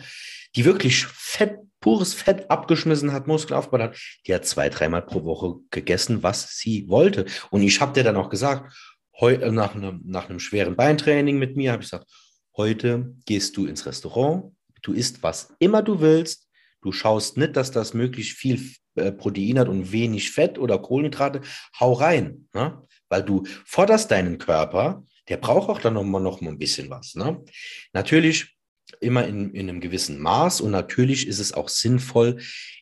die 0.55 0.65
wirklich 0.65 1.07
fett 1.07 1.57
pures 1.81 2.15
Fett 2.15 2.51
abgeschmissen 2.51 3.13
hat, 3.13 3.27
Muskeln 3.27 3.59
aufgebaut 3.59 3.81
hat, 3.81 3.97
die 4.27 4.35
hat 4.35 4.45
zwei, 4.45 4.69
dreimal 4.69 5.03
pro 5.03 5.25
Woche 5.25 5.57
gegessen, 5.71 6.23
was 6.23 6.57
sie 6.57 6.89
wollte. 6.89 7.25
Und 7.51 7.63
ich 7.63 7.81
habe 7.81 7.93
dir 7.93 8.05
dann 8.05 8.17
auch 8.17 8.29
gesagt, 8.29 8.73
heute 9.19 9.45
äh, 9.47 9.53
nach 9.53 9.75
einem, 9.75 10.03
nach 10.05 10.29
einem 10.29 10.41
schweren 10.41 10.77
Beintraining 10.77 11.39
mit 11.39 11.57
mir, 11.57 11.73
habe 11.73 11.83
ich 11.83 11.91
gesagt, 11.91 12.11
heute 12.57 13.15
gehst 13.27 13.57
du 13.57 13.67
ins 13.67 13.87
Restaurant, 13.87 14.55
du 14.83 14.93
isst, 14.93 15.23
was 15.23 15.55
immer 15.59 15.83
du 15.83 16.01
willst, 16.01 16.49
du 16.83 16.93
schaust 16.93 17.37
nicht, 17.37 17.57
dass 17.57 17.71
das 17.71 17.95
möglichst 17.95 18.37
viel 18.37 18.61
äh, 18.97 19.13
Protein 19.13 19.59
hat 19.59 19.69
und 19.69 19.93
wenig 19.93 20.31
Fett 20.31 20.59
oder 20.59 20.79
Kohlenhydrate, 20.79 21.41
hau 21.79 21.93
rein, 21.93 22.49
ne? 22.55 22.83
weil 23.09 23.23
du 23.23 23.45
forderst 23.65 24.11
deinen 24.11 24.39
Körper, 24.39 25.05
der 25.29 25.37
braucht 25.37 25.69
auch 25.69 25.81
dann 25.81 25.95
noch 25.95 26.05
mal, 26.05 26.21
noch 26.21 26.41
mal 26.41 26.51
ein 26.51 26.59
bisschen 26.59 26.91
was. 26.91 27.15
Ne? 27.15 27.45
Natürlich 27.93 28.57
immer 29.01 29.27
in, 29.27 29.55
in 29.55 29.69
einem 29.69 29.81
gewissen 29.81 30.21
Maß 30.21 30.61
und 30.61 30.71
natürlich 30.71 31.27
ist 31.27 31.39
es 31.39 31.53
auch 31.53 31.69
sinnvoll, 31.69 32.39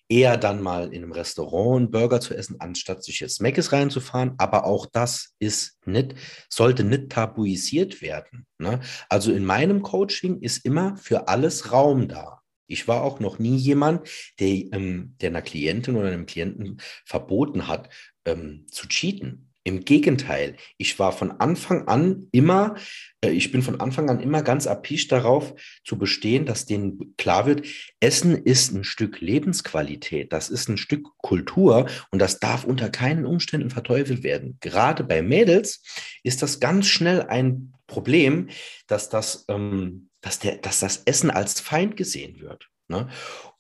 eher 0.09 0.37
dann 0.37 0.63
mal 0.63 0.93
in 0.93 1.03
einem 1.03 1.13
Restaurant 1.13 1.77
einen 1.77 1.91
Burger 1.91 2.21
zu 2.21 2.35
essen, 2.35 2.57
anstatt 2.61 3.05
sich 3.05 3.21
jetzt 3.21 3.41
Meckes 3.41 3.73
reinzufahren. 3.73 4.35
Aber 4.39 4.65
auch 4.65 4.87
das 4.87 5.35
ist 5.39 5.79
nicht, 5.85 6.15
sollte 6.49 6.85
nicht 6.85 7.11
tabuisiert 7.11 8.01
werden. 8.01 8.47
Ne? 8.59 8.81
Also 9.09 9.33
in 9.33 9.45
meinem 9.45 9.83
Coaching 9.83 10.41
ist 10.41 10.65
immer 10.65 10.97
für 10.97 11.29
alles 11.29 11.73
Raum 11.73 12.09
da. 12.09 12.41
Ich 12.67 12.89
war 12.89 13.03
auch 13.03 13.21
noch 13.21 13.39
nie 13.39 13.57
jemand, 13.57 14.09
der, 14.41 14.49
ähm, 14.73 15.15
der 15.21 15.31
einer 15.31 15.43
Klientin 15.43 15.97
oder 15.97 16.09
einem 16.09 16.27
Klienten 16.27 16.81
verboten 17.05 17.67
hat, 17.67 17.89
ähm, 18.25 18.67
zu 18.71 18.87
cheaten. 18.89 19.48
Im 19.69 19.85
Gegenteil, 19.85 20.57
ich 20.79 20.99
war 20.99 21.13
von 21.13 21.31
Anfang 21.31 21.89
an 21.89 22.29
immer, 22.33 22.77
äh, 23.21 23.29
ich 23.29 23.53
bin 23.53 23.61
von 23.61 23.83
Anfang 23.83 24.09
an 24.09 24.19
immer 24.19 24.41
ganz 24.41 24.65
erpicht 24.65 25.13
darauf 25.13 25.55
zu 25.85 25.99
bestehen, 25.99 26.47
dass 26.47 26.65
denen 26.65 27.15
klar 27.19 27.45
wird, 27.45 27.67
Essen 28.01 28.35
ist 28.35 28.73
ein 28.73 28.83
Stück 28.83 29.21
Lebensqualität, 29.21 30.33
das 30.33 30.49
ist 30.49 30.71
ein 30.71 30.79
Stück 30.79 31.09
Kultur 31.19 31.87
und 32.11 32.19
das 32.19 32.41
darf 32.41 32.65
unter 32.65 32.89
keinen 32.89 33.27
Umständen 33.27 33.69
verteufelt 33.69 34.23
werden. 34.23 34.57
Gerade 34.61 35.05
bei 35.05 35.21
Mädels 35.21 35.83
ist 36.23 36.41
das 36.41 36.61
ganz 36.61 36.87
schnell 36.87 37.25
ein 37.25 37.75
Problem, 37.87 38.49
dass 38.87 39.11
das, 39.11 39.45
ähm, 39.49 40.09
dass 40.23 40.39
der, 40.39 40.57
dass 40.57 40.81
das 40.81 41.03
Essen 41.05 41.31
als 41.31 41.61
Feind 41.61 41.99
gesehen 41.99 42.41
wird. 42.41 42.71
Ne? 42.89 43.07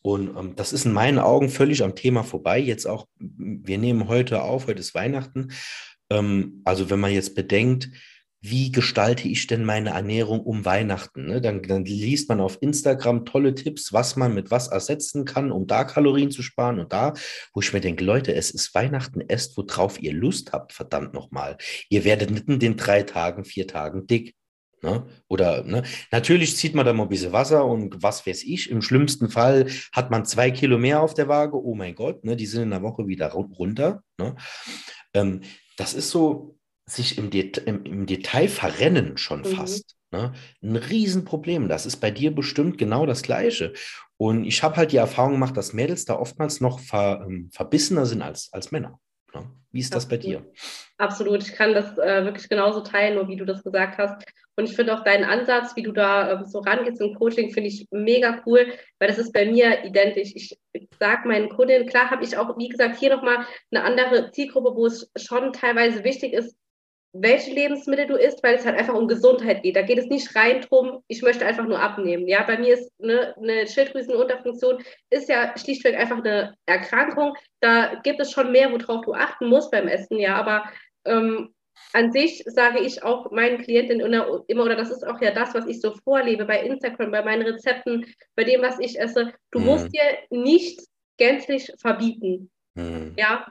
Und 0.00 0.34
ähm, 0.38 0.56
das 0.56 0.72
ist 0.72 0.86
in 0.86 0.92
meinen 0.94 1.18
Augen 1.18 1.50
völlig 1.50 1.84
am 1.84 1.94
Thema 1.94 2.22
vorbei. 2.22 2.58
Jetzt 2.58 2.86
auch, 2.86 3.06
wir 3.18 3.76
nehmen 3.76 4.08
heute 4.08 4.40
auf, 4.40 4.68
heute 4.68 4.80
ist 4.80 4.94
Weihnachten. 4.94 5.52
Ähm, 6.10 6.62
also 6.64 6.90
wenn 6.90 7.00
man 7.00 7.12
jetzt 7.12 7.34
bedenkt, 7.34 7.90
wie 8.40 8.70
gestalte 8.70 9.26
ich 9.26 9.46
denn 9.48 9.64
meine 9.64 9.90
Ernährung 9.90 10.40
um 10.40 10.64
Weihnachten? 10.64 11.26
Ne? 11.26 11.40
Dann, 11.40 11.62
dann, 11.62 11.84
liest 11.84 12.28
man 12.28 12.40
auf 12.40 12.58
Instagram 12.60 13.24
tolle 13.24 13.54
Tipps, 13.54 13.92
was 13.92 14.14
man 14.16 14.32
mit 14.32 14.50
was 14.50 14.68
ersetzen 14.68 15.24
kann, 15.24 15.50
um 15.50 15.66
da 15.66 15.84
Kalorien 15.84 16.30
zu 16.30 16.42
sparen 16.42 16.78
und 16.78 16.92
da, 16.92 17.14
wo 17.52 17.60
ich 17.60 17.72
mir 17.72 17.80
denke, 17.80 18.04
Leute, 18.04 18.34
es 18.34 18.50
ist 18.50 18.74
Weihnachten, 18.74 19.22
esst, 19.22 19.56
worauf 19.56 20.00
ihr 20.00 20.12
Lust 20.12 20.52
habt, 20.52 20.72
verdammt 20.72 21.14
nochmal. 21.14 21.56
Ihr 21.88 22.04
werdet 22.04 22.30
nicht 22.30 22.48
in 22.48 22.60
den 22.60 22.76
drei 22.76 23.02
Tagen, 23.02 23.44
vier 23.44 23.66
Tagen 23.66 24.06
dick. 24.06 24.34
Ne? 24.80 25.04
Oder 25.26 25.64
ne? 25.64 25.82
natürlich 26.12 26.56
zieht 26.56 26.76
man 26.76 26.86
da 26.86 26.92
mal 26.92 27.02
ein 27.02 27.08
bisschen 27.08 27.32
Wasser 27.32 27.64
und 27.64 28.00
was 28.00 28.24
weiß 28.24 28.44
ich. 28.44 28.70
Im 28.70 28.82
schlimmsten 28.82 29.28
Fall 29.28 29.66
hat 29.90 30.12
man 30.12 30.24
zwei 30.24 30.52
Kilo 30.52 30.78
mehr 30.78 31.02
auf 31.02 31.14
der 31.14 31.26
Waage. 31.26 31.60
Oh 31.60 31.74
mein 31.74 31.96
Gott, 31.96 32.24
ne? 32.24 32.36
die 32.36 32.46
sind 32.46 32.62
in 32.62 32.70
der 32.70 32.82
Woche 32.82 33.08
wieder 33.08 33.32
runter. 33.32 34.04
Ne? 34.20 34.36
Ähm, 35.14 35.40
das 35.78 35.94
ist 35.94 36.10
so, 36.10 36.58
sich 36.86 37.18
im, 37.18 37.30
Det 37.30 37.58
im, 37.58 37.84
im 37.84 38.06
Detail 38.06 38.48
verrennen 38.48 39.16
schon 39.16 39.40
mhm. 39.40 39.46
fast. 39.46 39.96
Ne? 40.10 40.32
Ein 40.62 40.76
Riesenproblem. 40.76 41.68
Das 41.68 41.86
ist 41.86 41.96
bei 41.96 42.10
dir 42.10 42.34
bestimmt 42.34 42.78
genau 42.78 43.06
das 43.06 43.22
Gleiche. 43.22 43.72
Und 44.16 44.44
ich 44.44 44.62
habe 44.62 44.76
halt 44.76 44.92
die 44.92 44.96
Erfahrung 44.96 45.32
gemacht, 45.32 45.56
dass 45.56 45.72
Mädels 45.72 46.04
da 46.04 46.18
oftmals 46.18 46.60
noch 46.60 46.80
ver, 46.80 47.24
ähm, 47.26 47.50
verbissener 47.52 48.06
sind 48.06 48.22
als, 48.22 48.52
als 48.52 48.72
Männer. 48.72 48.98
Wie 49.70 49.80
ist 49.80 49.94
Absolut. 49.94 50.02
das 50.02 50.08
bei 50.08 50.16
dir? 50.16 50.52
Absolut, 50.96 51.42
ich 51.42 51.52
kann 51.52 51.74
das 51.74 51.96
äh, 51.98 52.24
wirklich 52.24 52.48
genauso 52.48 52.80
teilen, 52.80 53.16
nur 53.16 53.28
wie 53.28 53.36
du 53.36 53.44
das 53.44 53.62
gesagt 53.62 53.98
hast. 53.98 54.24
Und 54.56 54.64
ich 54.64 54.74
finde 54.74 54.94
auch 54.98 55.04
deinen 55.04 55.24
Ansatz, 55.24 55.76
wie 55.76 55.82
du 55.82 55.92
da 55.92 56.42
äh, 56.42 56.44
so 56.46 56.60
rangehst 56.60 57.00
im 57.00 57.14
Coaching, 57.14 57.52
finde 57.52 57.68
ich 57.68 57.86
mega 57.90 58.42
cool, 58.46 58.72
weil 58.98 59.08
das 59.08 59.18
ist 59.18 59.32
bei 59.32 59.46
mir 59.46 59.84
identisch. 59.84 60.32
Ich, 60.34 60.58
ich 60.72 60.88
sage 60.98 61.28
meinen 61.28 61.48
Kundinnen, 61.48 61.86
klar 61.86 62.10
habe 62.10 62.24
ich 62.24 62.36
auch, 62.36 62.58
wie 62.58 62.68
gesagt, 62.68 62.98
hier 62.98 63.14
nochmal 63.14 63.46
eine 63.70 63.84
andere 63.84 64.32
Zielgruppe, 64.32 64.74
wo 64.74 64.86
es 64.86 65.10
schon 65.16 65.52
teilweise 65.52 66.02
wichtig 66.02 66.32
ist, 66.32 66.56
welche 67.12 67.52
Lebensmittel 67.52 68.06
du 68.06 68.16
isst, 68.16 68.42
weil 68.42 68.56
es 68.56 68.66
halt 68.66 68.78
einfach 68.78 68.94
um 68.94 69.08
Gesundheit 69.08 69.62
geht. 69.62 69.76
Da 69.76 69.82
geht 69.82 69.98
es 69.98 70.06
nicht 70.06 70.34
rein 70.36 70.60
drum, 70.60 71.02
ich 71.08 71.22
möchte 71.22 71.46
einfach 71.46 71.66
nur 71.66 71.80
abnehmen. 71.80 72.28
Ja, 72.28 72.42
bei 72.42 72.58
mir 72.58 72.74
ist 72.74 72.92
eine, 73.02 73.34
eine 73.36 73.66
Schilddrüsenunterfunktion 73.66 74.82
ist 75.10 75.28
ja 75.28 75.56
schlichtweg 75.56 75.96
einfach 75.96 76.18
eine 76.18 76.54
Erkrankung. 76.66 77.34
Da 77.60 77.94
gibt 78.04 78.20
es 78.20 78.30
schon 78.30 78.52
mehr, 78.52 78.70
worauf 78.70 79.04
du 79.04 79.14
achten 79.14 79.48
musst 79.48 79.70
beim 79.70 79.88
Essen. 79.88 80.18
Ja, 80.18 80.36
aber 80.36 80.64
ähm, 81.06 81.54
an 81.94 82.12
sich 82.12 82.42
sage 82.46 82.80
ich 82.80 83.02
auch 83.02 83.30
meinen 83.30 83.62
Klientinnen 83.62 84.04
immer, 84.46 84.64
oder 84.64 84.76
das 84.76 84.90
ist 84.90 85.06
auch 85.06 85.20
ja 85.22 85.30
das, 85.30 85.54
was 85.54 85.66
ich 85.66 85.80
so 85.80 85.94
vorlebe 86.04 86.44
bei 86.44 86.62
Instagram, 86.62 87.10
bei 87.10 87.22
meinen 87.22 87.42
Rezepten, 87.42 88.06
bei 88.36 88.44
dem, 88.44 88.60
was 88.60 88.78
ich 88.78 89.00
esse. 89.00 89.32
Du 89.50 89.60
mhm. 89.60 89.64
musst 89.64 89.94
dir 89.94 90.18
nicht 90.30 90.80
gänzlich 91.16 91.72
verbieten. 91.80 92.50
Mhm. 92.74 93.14
Ja, 93.16 93.50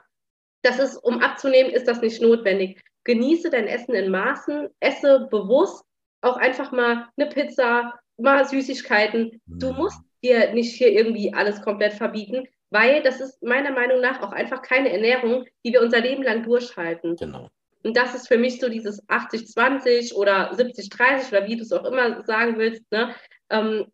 das 0.62 0.78
ist, 0.78 0.96
um 0.98 1.20
abzunehmen, 1.20 1.72
ist 1.72 1.88
das 1.88 2.00
nicht 2.00 2.22
notwendig 2.22 2.80
genieße 3.08 3.48
dein 3.48 3.66
Essen 3.66 3.94
in 3.94 4.10
Maßen, 4.10 4.68
esse 4.80 5.28
bewusst 5.30 5.82
auch 6.20 6.36
einfach 6.36 6.72
mal 6.72 7.08
eine 7.16 7.30
Pizza, 7.30 7.94
mal 8.18 8.46
Süßigkeiten. 8.46 9.40
Du 9.46 9.72
mhm. 9.72 9.78
musst 9.78 10.02
dir 10.22 10.52
nicht 10.52 10.74
hier 10.74 10.92
irgendwie 10.92 11.32
alles 11.32 11.62
komplett 11.62 11.94
verbieten, 11.94 12.46
weil 12.68 13.02
das 13.02 13.20
ist 13.20 13.42
meiner 13.42 13.72
Meinung 13.72 14.02
nach 14.02 14.20
auch 14.20 14.32
einfach 14.32 14.60
keine 14.60 14.92
Ernährung, 14.92 15.46
die 15.64 15.72
wir 15.72 15.80
unser 15.80 16.00
Leben 16.00 16.22
lang 16.22 16.42
durchhalten. 16.42 17.16
Genau. 17.16 17.48
Und 17.82 17.96
das 17.96 18.14
ist 18.14 18.28
für 18.28 18.36
mich 18.36 18.60
so 18.60 18.68
dieses 18.68 19.02
80-20 19.08 20.12
oder 20.12 20.52
70-30 20.52 21.28
oder 21.30 21.46
wie 21.46 21.56
du 21.56 21.62
es 21.62 21.72
auch 21.72 21.84
immer 21.86 22.22
sagen 22.24 22.58
willst. 22.58 22.84
Ne? 22.92 23.14
Ähm, 23.48 23.86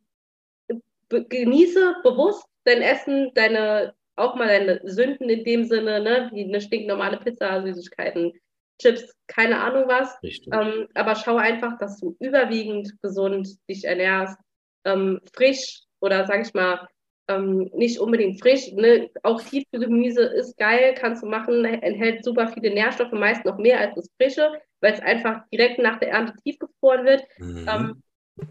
be 1.09 1.25
genieße 1.25 1.99
bewusst 2.03 2.47
dein 2.65 2.83
Essen, 2.83 3.31
deine, 3.35 3.95
auch 4.17 4.35
mal 4.35 4.49
deine 4.49 4.81
Sünden 4.83 5.29
in 5.29 5.45
dem 5.45 5.65
Sinne, 5.65 6.01
ne? 6.01 6.31
wie 6.33 6.43
eine 6.43 6.61
stinknormale 6.61 7.19
Pizza, 7.19 7.63
Süßigkeiten, 7.63 8.33
Chips, 8.81 9.15
keine 9.27 9.61
Ahnung 9.61 9.85
was. 9.87 10.17
Ähm, 10.23 10.89
aber 10.95 11.15
schau 11.15 11.37
einfach, 11.37 11.79
dass 11.79 11.99
du 12.01 12.17
überwiegend 12.21 13.01
gesund 13.03 13.49
dich 13.69 13.85
ernährst, 13.85 14.39
ähm, 14.85 15.21
frisch 15.33 15.83
oder 16.01 16.27
sag 16.27 16.47
ich 16.47 16.55
mal, 16.55 16.87
ähm, 17.29 17.71
nicht 17.75 17.99
unbedingt 17.99 18.41
frisch. 18.41 18.73
Ne? 18.73 19.11
Auch 19.23 19.41
Tiefkühlgemüse 19.41 20.23
ist 20.23 20.57
geil, 20.59 20.95
kannst 20.99 21.23
du 21.23 21.27
machen, 21.27 21.65
enthält 21.65 22.25
super 22.25 22.49
viele 22.49 22.73
Nährstoffe, 22.73 23.13
meist 23.13 23.45
noch 23.45 23.59
mehr 23.59 23.81
als 23.81 23.95
das 23.95 24.11
frische, 24.21 24.53
weil 24.81 24.93
es 24.93 25.01
einfach 25.01 25.43
direkt 25.53 25.79
nach 25.79 25.99
der 25.99 26.11
Ernte 26.11 26.35
tiefgefroren 26.43 27.05
wird. 27.05 27.25
Mhm. 27.39 27.67
Ähm, 27.69 28.03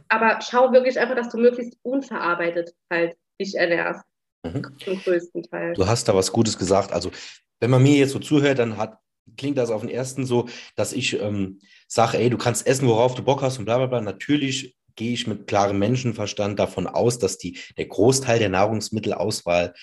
aber 0.08 0.40
schau 0.42 0.72
wirklich 0.72 0.98
einfach, 1.00 1.16
dass 1.16 1.30
du 1.30 1.38
möglichst 1.38 1.78
unverarbeitet 1.84 2.74
halt 2.90 3.16
dich 3.40 3.56
ernährst. 3.56 4.04
Mhm. 4.44 4.78
Zum 4.80 5.00
größten 5.00 5.44
Teil. 5.44 5.74
Du 5.74 5.86
hast 5.86 6.08
da 6.08 6.16
was 6.16 6.32
Gutes 6.32 6.58
gesagt. 6.58 6.92
Also, 6.92 7.12
wenn 7.60 7.70
man 7.70 7.84
mir 7.84 7.98
jetzt 7.98 8.12
so 8.12 8.20
zuhört, 8.20 8.60
dann 8.60 8.78
hat 8.78 8.98
klingt 9.38 9.58
das 9.58 9.70
auf 9.70 9.82
den 9.82 9.90
ersten 9.90 10.26
so, 10.26 10.48
dass 10.76 10.94
ich 10.94 11.20
ähm, 11.20 11.60
sage, 11.88 12.18
ey, 12.18 12.30
du 12.30 12.38
kannst 12.38 12.66
essen, 12.68 12.88
worauf 12.88 13.16
du 13.16 13.24
Bock 13.24 13.42
hast 13.42 13.60
und 13.60 13.66
bla 13.66 13.78
bla 13.78 13.88
bla. 13.88 14.02
Natürlich 14.02 14.76
gehe 14.96 15.14
ich 15.14 15.28
mit 15.28 15.48
klarem 15.48 15.80
Menschenverstand 15.80 16.60
davon 16.60 16.88
aus, 16.88 17.20
dass 17.20 17.38
die, 17.38 17.58
der 17.78 17.86
Großteil 17.86 18.40
der 18.40 18.50
Nahrungsmittelauswahl 18.50 19.74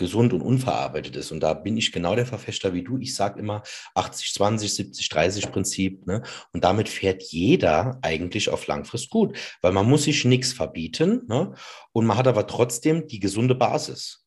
gesund 0.00 0.32
und 0.32 0.40
unverarbeitet 0.40 1.14
ist. 1.14 1.30
Und 1.30 1.40
da 1.40 1.52
bin 1.52 1.76
ich 1.76 1.92
genau 1.92 2.16
der 2.16 2.24
Verfechter 2.24 2.72
wie 2.72 2.82
du. 2.82 2.96
Ich 2.98 3.14
sage 3.14 3.38
immer 3.38 3.62
80, 3.94 4.32
20, 4.32 4.74
70, 4.74 5.08
30 5.10 5.52
Prinzip. 5.52 6.06
Ne? 6.06 6.22
Und 6.52 6.64
damit 6.64 6.88
fährt 6.88 7.22
jeder 7.22 7.98
eigentlich 8.00 8.48
auf 8.48 8.66
Langfrist 8.66 9.10
gut, 9.10 9.36
weil 9.60 9.72
man 9.72 9.88
muss 9.88 10.04
sich 10.04 10.24
nichts 10.24 10.54
verbieten 10.54 11.22
ne? 11.28 11.54
und 11.92 12.06
man 12.06 12.16
hat 12.16 12.26
aber 12.26 12.46
trotzdem 12.46 13.06
die 13.08 13.20
gesunde 13.20 13.54
Basis. 13.54 14.24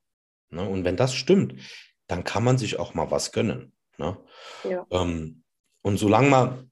Ne? 0.52 0.62
Und 0.62 0.86
wenn 0.86 0.96
das 0.96 1.16
stimmt, 1.16 1.56
dann 2.08 2.24
kann 2.24 2.44
man 2.44 2.60
sich 2.60 2.78
auch 2.78 2.94
mal 2.94 3.10
was 3.10 3.32
gönnen. 3.32 3.74
Ne? 3.98 4.18
Ja. 4.64 4.86
Ähm, 4.92 5.44
und 5.82 5.98
solange 5.98 6.30
man 6.30 6.72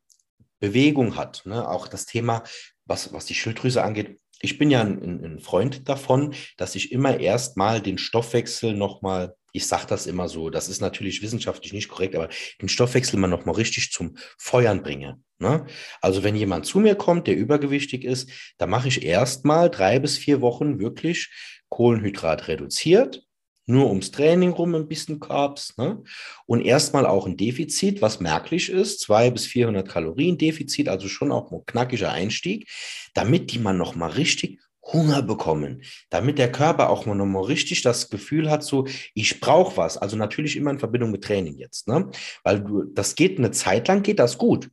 Bewegung 0.60 1.16
hat, 1.16 1.42
ne, 1.46 1.68
auch 1.68 1.88
das 1.88 2.06
Thema, 2.06 2.44
was, 2.86 3.14
was 3.14 3.26
die 3.26 3.36
Schilddrüse 3.36 3.84
angeht, 3.84 4.20
ich 4.42 4.58
bin 4.58 4.72
ja 4.72 4.82
ein, 4.82 5.24
ein 5.24 5.40
Freund 5.40 5.88
davon, 5.88 6.34
dass 6.58 6.76
ich 6.76 6.92
immer 6.92 7.20
erstmal 7.20 7.82
den 7.82 7.98
Stoffwechsel 7.98 8.74
nochmal, 8.74 9.36
ich 9.54 9.68
sage 9.68 9.86
das 9.88 10.08
immer 10.08 10.30
so, 10.30 10.50
das 10.50 10.70
ist 10.70 10.82
natürlich 10.82 11.22
wissenschaftlich 11.22 11.74
nicht 11.74 11.90
korrekt, 11.90 12.16
aber 12.16 12.30
den 12.62 12.70
Stoffwechsel 12.70 13.20
mal 13.20 13.28
nochmal 13.28 13.56
richtig 13.56 13.92
zum 13.92 14.16
Feuern 14.38 14.82
bringe. 14.82 15.22
Ne? 15.40 15.66
Also 16.02 16.24
wenn 16.24 16.36
jemand 16.36 16.66
zu 16.66 16.80
mir 16.80 16.96
kommt, 16.96 17.28
der 17.28 17.36
übergewichtig 17.36 18.04
ist, 18.04 18.30
dann 18.58 18.70
mache 18.70 18.88
ich 18.88 19.04
erstmal 19.04 19.70
drei 19.70 20.00
bis 20.00 20.18
vier 20.18 20.42
Wochen 20.42 20.80
wirklich 20.80 21.30
Kohlenhydrat 21.70 22.48
reduziert, 22.48 23.24
nur 23.72 23.88
ums 23.88 24.12
Training 24.12 24.52
rum 24.52 24.76
ein 24.76 24.88
bisschen 24.88 25.20
Carbs 25.20 25.76
ne? 25.78 26.04
und 26.46 26.62
erstmal 26.62 27.06
auch 27.06 27.26
ein 27.26 27.38
Defizit, 27.38 28.02
was 28.02 28.20
merklich 28.20 28.70
ist, 28.70 29.02
200 29.02 29.34
bis 29.34 29.46
400 29.48 29.88
Kalorien 29.88 30.38
Defizit, 30.38 30.90
also 30.90 31.08
schon 31.08 31.32
auch 31.32 31.52
ein 31.52 31.66
knackiger 31.66 32.12
Einstieg, 32.12 32.70
damit 33.14 33.52
die 33.52 33.60
man 33.60 33.78
nochmal 33.78 34.12
richtig 34.12 34.60
Hunger 34.84 35.22
bekommen, 35.22 35.84
damit 36.10 36.38
der 36.40 36.52
Körper 36.52 36.90
auch 36.90 37.06
mal 37.06 37.16
nochmal 37.16 37.44
richtig 37.44 37.82
das 37.84 38.10
Gefühl 38.10 38.50
hat, 38.50 38.64
so, 38.64 38.88
ich 39.14 39.40
brauche 39.40 39.78
was. 39.78 39.98
Also 39.98 40.18
natürlich 40.18 40.58
immer 40.58 40.72
in 40.72 40.80
Verbindung 40.80 41.12
mit 41.12 41.24
Training 41.24 41.58
jetzt, 41.58 41.88
ne? 41.88 42.10
Weil 42.44 42.62
du, 42.62 42.84
das 42.84 43.16
geht 43.16 43.38
eine 43.38 43.52
Zeit 43.52 43.88
lang, 43.88 44.02
geht 44.02 44.20
das 44.20 44.38
gut. 44.38 44.70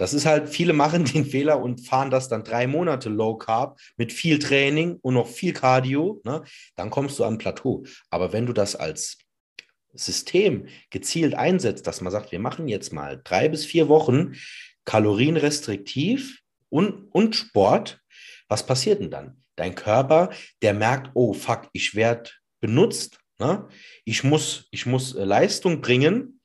Das 0.00 0.14
ist 0.14 0.24
halt, 0.24 0.48
viele 0.48 0.72
machen 0.72 1.04
den 1.12 1.26
Fehler 1.26 1.60
und 1.60 1.86
fahren 1.86 2.10
das 2.10 2.28
dann 2.28 2.42
drei 2.42 2.66
Monate 2.66 3.10
Low 3.10 3.36
Carb 3.36 3.78
mit 3.98 4.14
viel 4.14 4.38
Training 4.38 4.98
und 5.02 5.12
noch 5.12 5.28
viel 5.28 5.52
Cardio, 5.52 6.22
ne? 6.24 6.42
Dann 6.74 6.88
kommst 6.88 7.18
du 7.18 7.24
an 7.24 7.36
Plateau. 7.36 7.84
Aber 8.08 8.32
wenn 8.32 8.46
du 8.46 8.54
das 8.54 8.74
als 8.74 9.18
System 9.92 10.68
gezielt 10.88 11.34
einsetzt, 11.34 11.86
dass 11.86 12.00
man 12.00 12.12
sagt, 12.12 12.32
wir 12.32 12.38
machen 12.38 12.66
jetzt 12.66 12.94
mal 12.94 13.20
drei 13.22 13.50
bis 13.50 13.66
vier 13.66 13.88
Wochen 13.88 14.36
kalorienrestriktiv 14.86 16.40
und, 16.70 17.08
und 17.12 17.36
Sport, 17.36 18.00
was 18.48 18.64
passiert 18.64 19.00
denn 19.00 19.10
dann? 19.10 19.42
Dein 19.56 19.74
Körper, 19.74 20.30
der 20.62 20.72
merkt, 20.72 21.10
oh 21.12 21.34
fuck, 21.34 21.68
ich 21.74 21.94
werde 21.94 22.30
benutzt, 22.60 23.18
ne? 23.38 23.68
ich, 24.06 24.24
muss, 24.24 24.66
ich 24.70 24.86
muss 24.86 25.14
äh, 25.14 25.24
Leistung 25.24 25.82
bringen, 25.82 26.39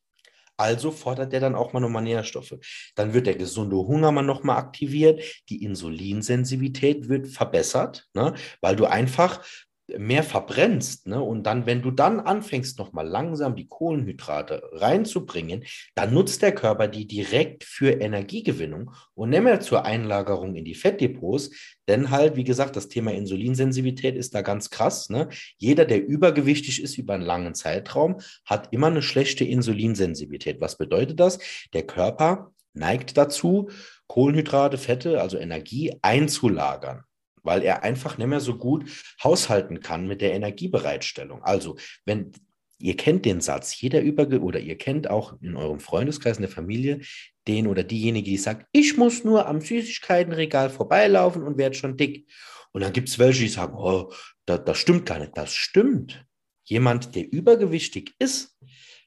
also 0.57 0.91
fordert 0.91 1.33
der 1.33 1.39
dann 1.39 1.55
auch 1.55 1.73
mal 1.73 1.79
nochmal 1.79 2.03
Nährstoffe. 2.03 2.55
Dann 2.95 3.13
wird 3.13 3.27
der 3.27 3.35
gesunde 3.35 3.75
Hunger 3.75 4.11
mal 4.11 4.21
nochmal 4.21 4.57
aktiviert, 4.57 5.21
die 5.49 5.63
Insulinsensitivität 5.63 7.09
wird 7.09 7.27
verbessert, 7.27 8.07
ne? 8.13 8.33
weil 8.61 8.75
du 8.75 8.85
einfach 8.85 9.43
mehr 9.87 10.23
verbrennst, 10.23 11.07
ne? 11.07 11.21
und 11.21 11.43
dann, 11.43 11.65
wenn 11.65 11.81
du 11.81 11.91
dann 11.91 12.19
anfängst, 12.19 12.79
nochmal 12.79 13.07
langsam 13.07 13.55
die 13.55 13.67
Kohlenhydrate 13.67 14.63
reinzubringen, 14.73 15.63
dann 15.93 16.13
nutzt 16.13 16.41
der 16.41 16.53
Körper 16.53 16.87
die 16.87 17.05
direkt 17.07 17.63
für 17.63 17.91
Energiegewinnung 17.91 18.91
und 19.13 19.29
nicht 19.29 19.43
mehr 19.43 19.59
zur 19.59 19.85
Einlagerung 19.85 20.55
in 20.55 20.65
die 20.65 20.73
Fettdepots, 20.73 21.51
denn 21.87 22.09
halt, 22.09 22.35
wie 22.35 22.43
gesagt, 22.43 22.75
das 22.75 22.87
Thema 22.87 23.13
Insulinsensitivität 23.13 24.15
ist 24.15 24.33
da 24.33 24.41
ganz 24.41 24.71
krass. 24.71 25.09
Ne? 25.09 25.29
Jeder, 25.57 25.85
der 25.85 26.05
übergewichtig 26.05 26.81
ist 26.81 26.97
über 26.97 27.13
einen 27.13 27.23
langen 27.23 27.53
Zeitraum, 27.53 28.19
hat 28.43 28.69
immer 28.71 28.87
eine 28.87 29.03
schlechte 29.03 29.45
Insulinsensitivität. 29.45 30.61
Was 30.61 30.77
bedeutet 30.77 31.19
das? 31.19 31.39
Der 31.73 31.83
Körper 31.83 32.51
neigt 32.73 33.17
dazu, 33.17 33.69
Kohlenhydrate, 34.07 34.77
Fette, 34.77 35.21
also 35.21 35.37
Energie 35.37 35.95
einzulagern 36.01 37.03
weil 37.45 37.61
er 37.61 37.83
einfach 37.83 38.17
nicht 38.17 38.27
mehr 38.27 38.39
so 38.39 38.57
gut 38.57 38.89
haushalten 39.23 39.79
kann 39.79 40.07
mit 40.07 40.21
der 40.21 40.33
Energiebereitstellung. 40.33 41.43
Also, 41.43 41.77
wenn 42.05 42.31
ihr 42.79 42.97
kennt 42.97 43.25
den 43.25 43.41
Satz, 43.41 43.79
jeder 43.79 44.01
Überge 44.01 44.41
oder 44.41 44.59
ihr 44.59 44.77
kennt 44.77 45.09
auch 45.09 45.39
in 45.41 45.55
eurem 45.55 45.79
Freundeskreis, 45.79 46.37
in 46.37 46.43
der 46.43 46.51
Familie, 46.51 46.99
den 47.47 47.67
oder 47.67 47.83
diejenige, 47.83 48.29
die 48.29 48.37
sagt, 48.37 48.67
ich 48.71 48.97
muss 48.97 49.23
nur 49.23 49.47
am 49.47 49.61
Süßigkeitenregal 49.61 50.69
vorbeilaufen 50.69 51.43
und 51.43 51.57
werde 51.57 51.75
schon 51.75 51.95
dick. 51.95 52.29
Und 52.71 52.81
dann 52.81 52.91
gibt 52.91 53.07
es 53.07 53.19
welche, 53.19 53.43
die 53.43 53.49
sagen, 53.49 53.75
oh, 53.77 54.11
das, 54.45 54.65
das 54.65 54.77
stimmt 54.77 55.05
gar 55.05 55.19
nicht. 55.19 55.37
Das 55.37 55.53
stimmt. 55.53 56.25
Jemand, 56.65 57.15
der 57.15 57.31
übergewichtig 57.31 58.13
ist, 58.19 58.57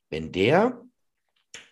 wenn 0.08 0.32
der 0.32 0.80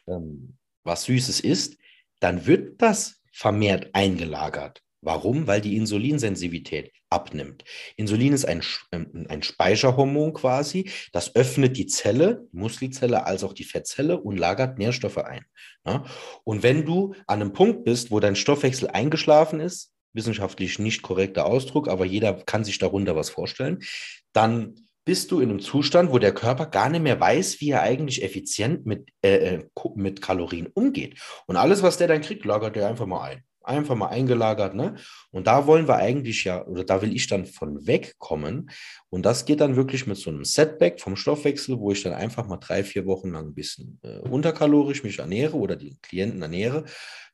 ähm, 0.06 0.56
was 0.84 1.04
Süßes 1.04 1.40
isst, 1.40 1.78
dann 2.20 2.46
wird 2.46 2.80
das 2.80 3.22
vermehrt 3.32 3.90
eingelagert. 3.92 4.82
Warum? 5.06 5.46
Weil 5.46 5.60
die 5.60 5.76
Insulinsensitivität 5.76 6.90
abnimmt. 7.10 7.62
Insulin 7.94 8.32
ist 8.32 8.44
ein, 8.44 8.60
ähm, 8.90 9.24
ein 9.28 9.44
Speicherhormon 9.44 10.32
quasi, 10.32 10.90
das 11.12 11.36
öffnet 11.36 11.76
die 11.76 11.86
Zelle, 11.86 12.48
die 12.52 12.56
Muskelzelle 12.56 13.24
als 13.24 13.44
auch 13.44 13.52
die 13.52 13.62
Fettzelle 13.62 14.20
und 14.20 14.36
lagert 14.36 14.78
Nährstoffe 14.78 15.18
ein. 15.18 15.44
Ja? 15.86 16.04
Und 16.42 16.64
wenn 16.64 16.84
du 16.84 17.14
an 17.28 17.40
einem 17.40 17.52
Punkt 17.52 17.84
bist, 17.84 18.10
wo 18.10 18.18
dein 18.18 18.34
Stoffwechsel 18.34 18.88
eingeschlafen 18.88 19.60
ist, 19.60 19.92
wissenschaftlich 20.12 20.80
nicht 20.80 21.02
korrekter 21.02 21.46
Ausdruck, 21.46 21.86
aber 21.86 22.04
jeder 22.04 22.34
kann 22.34 22.64
sich 22.64 22.80
darunter 22.80 23.14
was 23.14 23.30
vorstellen, 23.30 23.84
dann 24.32 24.74
bist 25.04 25.30
du 25.30 25.38
in 25.38 25.50
einem 25.50 25.60
Zustand, 25.60 26.10
wo 26.10 26.18
der 26.18 26.34
Körper 26.34 26.66
gar 26.66 26.88
nicht 26.88 27.02
mehr 27.02 27.20
weiß, 27.20 27.60
wie 27.60 27.70
er 27.70 27.82
eigentlich 27.82 28.24
effizient 28.24 28.86
mit, 28.86 29.08
äh, 29.22 29.36
äh 29.36 29.68
mit 29.94 30.20
Kalorien 30.20 30.66
umgeht. 30.66 31.20
Und 31.46 31.54
alles, 31.54 31.84
was 31.84 31.96
der 31.96 32.08
dann 32.08 32.22
kriegt, 32.22 32.44
lagert 32.44 32.76
er 32.76 32.88
einfach 32.88 33.06
mal 33.06 33.30
ein 33.30 33.45
einfach 33.66 33.94
mal 33.94 34.08
eingelagert, 34.08 34.74
ne? 34.74 34.96
Und 35.30 35.46
da 35.46 35.66
wollen 35.66 35.88
wir 35.88 35.96
eigentlich 35.96 36.44
ja, 36.44 36.64
oder 36.66 36.84
da 36.84 37.02
will 37.02 37.14
ich 37.14 37.26
dann 37.26 37.46
von 37.46 37.86
wegkommen. 37.86 38.70
Und 39.10 39.26
das 39.26 39.44
geht 39.44 39.60
dann 39.60 39.76
wirklich 39.76 40.06
mit 40.06 40.16
so 40.16 40.30
einem 40.30 40.44
Setback 40.44 41.00
vom 41.00 41.16
Stoffwechsel, 41.16 41.78
wo 41.78 41.90
ich 41.92 42.02
dann 42.02 42.14
einfach 42.14 42.46
mal 42.46 42.58
drei, 42.58 42.84
vier 42.84 43.06
Wochen 43.06 43.30
lang 43.30 43.48
ein 43.48 43.54
bisschen 43.54 43.98
äh, 44.02 44.18
unterkalorisch 44.28 45.02
mich 45.04 45.18
ernähre 45.18 45.56
oder 45.56 45.76
die 45.76 45.98
Klienten 46.02 46.42
ernähre, 46.42 46.84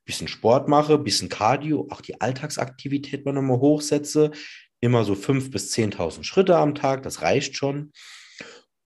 bisschen 0.04 0.28
Sport 0.28 0.68
mache, 0.68 0.98
bisschen 0.98 1.28
Cardio, 1.28 1.86
auch 1.90 2.00
die 2.00 2.20
Alltagsaktivität 2.20 3.24
mal 3.24 3.32
nochmal 3.32 3.60
hochsetze, 3.60 4.32
immer 4.80 5.04
so 5.04 5.14
fünf 5.14 5.50
bis 5.50 5.72
10.000 5.72 6.24
Schritte 6.24 6.56
am 6.56 6.74
Tag, 6.74 7.02
das 7.02 7.22
reicht 7.22 7.56
schon. 7.56 7.92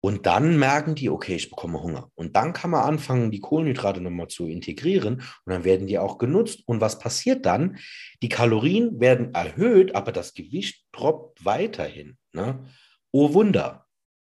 Und 0.05 0.27
dann 0.27 0.59
merken 0.59 0.93
die, 0.93 1.09
okay, 1.09 1.33
ich 1.35 1.49
bekomme 1.49 1.81
Hunger. 1.81 2.11
Und 2.13 2.35
dann 2.35 2.53
kann 2.53 2.69
man 2.69 2.83
anfangen, 2.83 3.31
die 3.31 3.39
Kohlenhydrate 3.39 4.01
nochmal 4.01 4.27
zu 4.27 4.45
integrieren. 4.45 5.15
Und 5.15 5.51
dann 5.51 5.63
werden 5.63 5.87
die 5.87 5.97
auch 5.97 6.19
genutzt. 6.19 6.61
Und 6.67 6.79
was 6.79 6.99
passiert 6.99 7.47
dann? 7.47 7.79
Die 8.21 8.29
Kalorien 8.29 8.99
werden 8.99 9.33
erhöht, 9.33 9.95
aber 9.95 10.11
das 10.11 10.35
Gewicht 10.35 10.85
droppt 10.91 11.43
weiterhin. 11.43 12.19
Ne? 12.33 12.63
Oh 13.09 13.33
Wunder. 13.33 13.87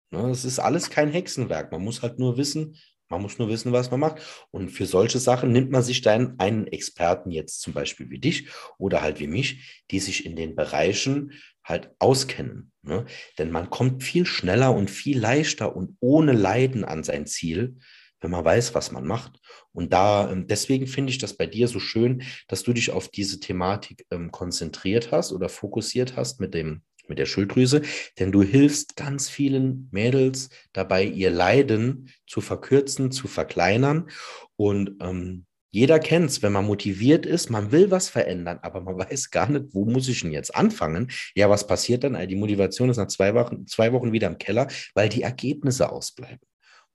Ne? 0.09 0.31
Es 0.31 0.45
ist 0.45 0.57
alles 0.57 0.89
kein 0.89 1.11
Hexenwerk. 1.11 1.71
Man 1.71 1.83
muss 1.83 2.01
halt 2.01 2.17
nur 2.17 2.37
wissen, 2.37 2.75
man 3.09 3.21
muss 3.21 3.37
nur 3.37 3.49
wissen, 3.49 3.71
was 3.71 3.91
man 3.91 3.99
macht. 3.99 4.47
Und 4.51 4.69
für 4.69 4.85
solche 4.85 5.19
Sachen 5.19 5.51
nimmt 5.51 5.71
man 5.71 5.83
sich 5.83 6.01
dann 6.01 6.39
einen 6.39 6.67
Experten 6.67 7.31
jetzt 7.31 7.61
zum 7.61 7.73
Beispiel 7.73 8.09
wie 8.09 8.19
dich 8.19 8.47
oder 8.77 9.01
halt 9.01 9.19
wie 9.19 9.27
mich, 9.27 9.83
die 9.91 9.99
sich 9.99 10.25
in 10.25 10.35
den 10.35 10.55
Bereichen 10.55 11.33
halt 11.63 11.91
auskennen. 11.99 12.71
Ne? 12.81 13.05
Denn 13.37 13.51
man 13.51 13.69
kommt 13.69 14.03
viel 14.03 14.25
schneller 14.25 14.73
und 14.73 14.89
viel 14.89 15.19
leichter 15.19 15.75
und 15.75 15.97
ohne 15.99 16.31
Leiden 16.31 16.83
an 16.83 17.03
sein 17.03 17.25
Ziel, 17.25 17.77
wenn 18.19 18.31
man 18.31 18.45
weiß, 18.45 18.73
was 18.73 18.91
man 18.91 19.05
macht. 19.05 19.39
Und 19.71 19.93
da, 19.93 20.31
ähm, 20.31 20.47
deswegen 20.47 20.87
finde 20.87 21.11
ich 21.11 21.17
das 21.17 21.37
bei 21.37 21.45
dir 21.45 21.67
so 21.67 21.79
schön, 21.79 22.23
dass 22.47 22.63
du 22.63 22.73
dich 22.73 22.91
auf 22.91 23.09
diese 23.09 23.39
Thematik 23.39 24.05
ähm, 24.11 24.31
konzentriert 24.31 25.11
hast 25.11 25.31
oder 25.31 25.49
fokussiert 25.49 26.15
hast 26.15 26.39
mit 26.39 26.53
dem, 26.53 26.81
mit 27.09 27.19
der 27.19 27.25
Schilddrüse, 27.25 27.81
denn 28.19 28.31
du 28.31 28.41
hilfst 28.41 28.95
ganz 28.95 29.29
vielen 29.29 29.89
Mädels 29.91 30.49
dabei, 30.73 31.03
ihr 31.03 31.31
Leiden 31.31 32.09
zu 32.25 32.41
verkürzen, 32.41 33.11
zu 33.11 33.27
verkleinern. 33.27 34.09
Und 34.55 34.95
ähm, 35.01 35.45
jeder 35.71 35.99
kennt 35.99 36.29
es, 36.29 36.41
wenn 36.41 36.53
man 36.53 36.65
motiviert 36.65 37.25
ist, 37.25 37.49
man 37.49 37.71
will 37.71 37.91
was 37.91 38.09
verändern, 38.09 38.59
aber 38.61 38.81
man 38.81 38.97
weiß 38.97 39.29
gar 39.31 39.49
nicht, 39.49 39.73
wo 39.73 39.85
muss 39.85 40.07
ich 40.07 40.21
denn 40.21 40.31
jetzt 40.31 40.55
anfangen? 40.55 41.11
Ja, 41.35 41.49
was 41.49 41.67
passiert 41.67 42.03
dann? 42.03 42.27
Die 42.27 42.35
Motivation 42.35 42.89
ist 42.89 42.97
nach 42.97 43.07
zwei 43.07 43.33
Wochen, 43.35 43.67
zwei 43.67 43.93
Wochen 43.93 44.11
wieder 44.11 44.27
im 44.27 44.37
Keller, 44.37 44.67
weil 44.95 45.09
die 45.09 45.21
Ergebnisse 45.21 45.91
ausbleiben. 45.91 46.39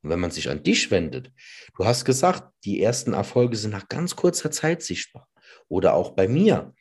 Und 0.02 0.10
wenn 0.10 0.20
man 0.20 0.32
sich 0.32 0.48
an 0.50 0.62
dich 0.62 0.90
wendet, 0.90 1.30
du 1.76 1.84
hast 1.84 2.04
gesagt, 2.04 2.44
die 2.64 2.82
ersten 2.82 3.12
Erfolge 3.12 3.56
sind 3.56 3.70
nach 3.70 3.88
ganz 3.88 4.16
kurzer 4.16 4.50
Zeit 4.50 4.82
sichtbar. 4.82 5.28
Oder 5.68 5.94
auch 5.94 6.10
bei 6.10 6.26
mir. 6.26 6.74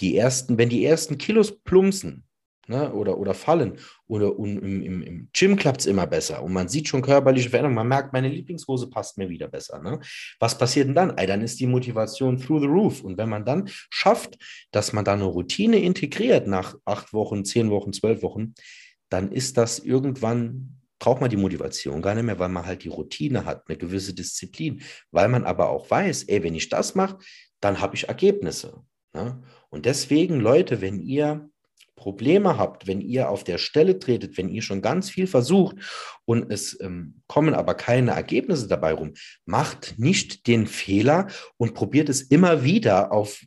Die 0.00 0.16
ersten, 0.16 0.58
wenn 0.58 0.68
die 0.68 0.84
ersten 0.84 1.16
Kilos 1.16 1.62
plumpsen, 1.62 2.25
ne, 2.68 2.92
oder, 2.92 3.18
oder 3.18 3.34
fallen. 3.34 3.78
Oder 4.06 4.38
und 4.38 4.58
im, 4.58 4.82
im, 4.82 5.02
im 5.02 5.28
Gym 5.32 5.56
klappt 5.56 5.80
es 5.80 5.86
immer 5.86 6.06
besser 6.06 6.42
und 6.42 6.52
man 6.52 6.68
sieht 6.68 6.88
schon 6.88 7.02
körperliche 7.02 7.50
Veränderungen. 7.50 7.76
Man 7.76 7.88
merkt, 7.88 8.12
meine 8.12 8.28
Lieblingshose 8.28 8.88
passt 8.88 9.18
mir 9.18 9.28
wieder 9.28 9.48
besser. 9.48 9.80
Ne? 9.82 10.00
Was 10.40 10.56
passiert 10.56 10.88
denn 10.88 10.94
dann? 10.94 11.16
Ey, 11.16 11.26
dann 11.26 11.42
ist 11.42 11.60
die 11.60 11.66
Motivation 11.66 12.38
through 12.38 12.60
the 12.60 12.66
roof. 12.66 13.02
Und 13.02 13.18
wenn 13.18 13.28
man 13.28 13.44
dann 13.44 13.68
schafft, 13.90 14.36
dass 14.70 14.92
man 14.92 15.04
da 15.04 15.14
eine 15.14 15.24
Routine 15.24 15.78
integriert 15.78 16.46
nach 16.46 16.76
acht 16.84 17.12
Wochen, 17.12 17.44
zehn 17.44 17.70
Wochen, 17.70 17.92
zwölf 17.92 18.22
Wochen, 18.22 18.54
dann 19.08 19.32
ist 19.32 19.56
das 19.56 19.78
irgendwann 19.78 20.72
braucht 20.98 21.20
man 21.20 21.30
die 21.30 21.36
Motivation 21.36 22.00
gar 22.00 22.14
nicht 22.14 22.24
mehr, 22.24 22.38
weil 22.38 22.48
man 22.48 22.64
halt 22.64 22.82
die 22.82 22.88
Routine 22.88 23.44
hat, 23.44 23.68
eine 23.68 23.76
gewisse 23.76 24.14
Disziplin, 24.14 24.82
weil 25.10 25.28
man 25.28 25.44
aber 25.44 25.68
auch 25.68 25.90
weiß, 25.90 26.24
ey, 26.24 26.42
wenn 26.42 26.54
ich 26.54 26.70
das 26.70 26.94
mache, 26.94 27.18
dann 27.60 27.80
habe 27.80 27.94
ich 27.94 28.08
Ergebnisse. 28.08 28.82
Ne? 29.12 29.42
Und 29.68 29.84
deswegen, 29.84 30.40
Leute, 30.40 30.80
wenn 30.80 31.00
ihr 31.00 31.50
Probleme 31.96 32.58
habt, 32.58 32.86
wenn 32.86 33.00
ihr 33.00 33.30
auf 33.30 33.42
der 33.42 33.58
Stelle 33.58 33.98
tretet, 33.98 34.36
wenn 34.36 34.48
ihr 34.48 34.62
schon 34.62 34.82
ganz 34.82 35.10
viel 35.10 35.26
versucht 35.26 35.76
und 36.24 36.52
es 36.52 36.78
ähm, 36.80 37.22
kommen 37.26 37.54
aber 37.54 37.74
keine 37.74 38.12
Ergebnisse 38.12 38.68
dabei 38.68 38.92
rum, 38.92 39.14
macht 39.46 39.98
nicht 39.98 40.46
den 40.46 40.66
Fehler 40.66 41.26
und 41.56 41.74
probiert 41.74 42.08
es 42.08 42.22
immer 42.22 42.62
wieder 42.62 43.12
auf 43.12 43.42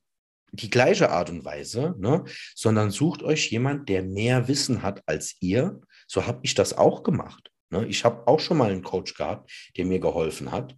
die 0.51 0.69
gleiche 0.69 1.11
Art 1.11 1.30
und 1.30 1.45
Weise, 1.45 1.95
ne? 1.99 2.23
sondern 2.55 2.89
sucht 2.89 3.23
euch 3.23 3.51
jemand, 3.51 3.88
der 3.88 4.03
mehr 4.03 4.47
Wissen 4.47 4.81
hat 4.81 5.03
als 5.05 5.35
ihr. 5.39 5.80
So 6.07 6.26
habe 6.26 6.39
ich 6.41 6.55
das 6.55 6.77
auch 6.77 7.03
gemacht. 7.03 7.51
Ne? 7.69 7.85
Ich 7.85 8.03
habe 8.03 8.27
auch 8.27 8.39
schon 8.39 8.57
mal 8.57 8.71
einen 8.71 8.84
Coach 8.84 9.13
gehabt, 9.13 9.51
der 9.77 9.85
mir 9.85 9.99
geholfen 9.99 10.51
hat. 10.51 10.76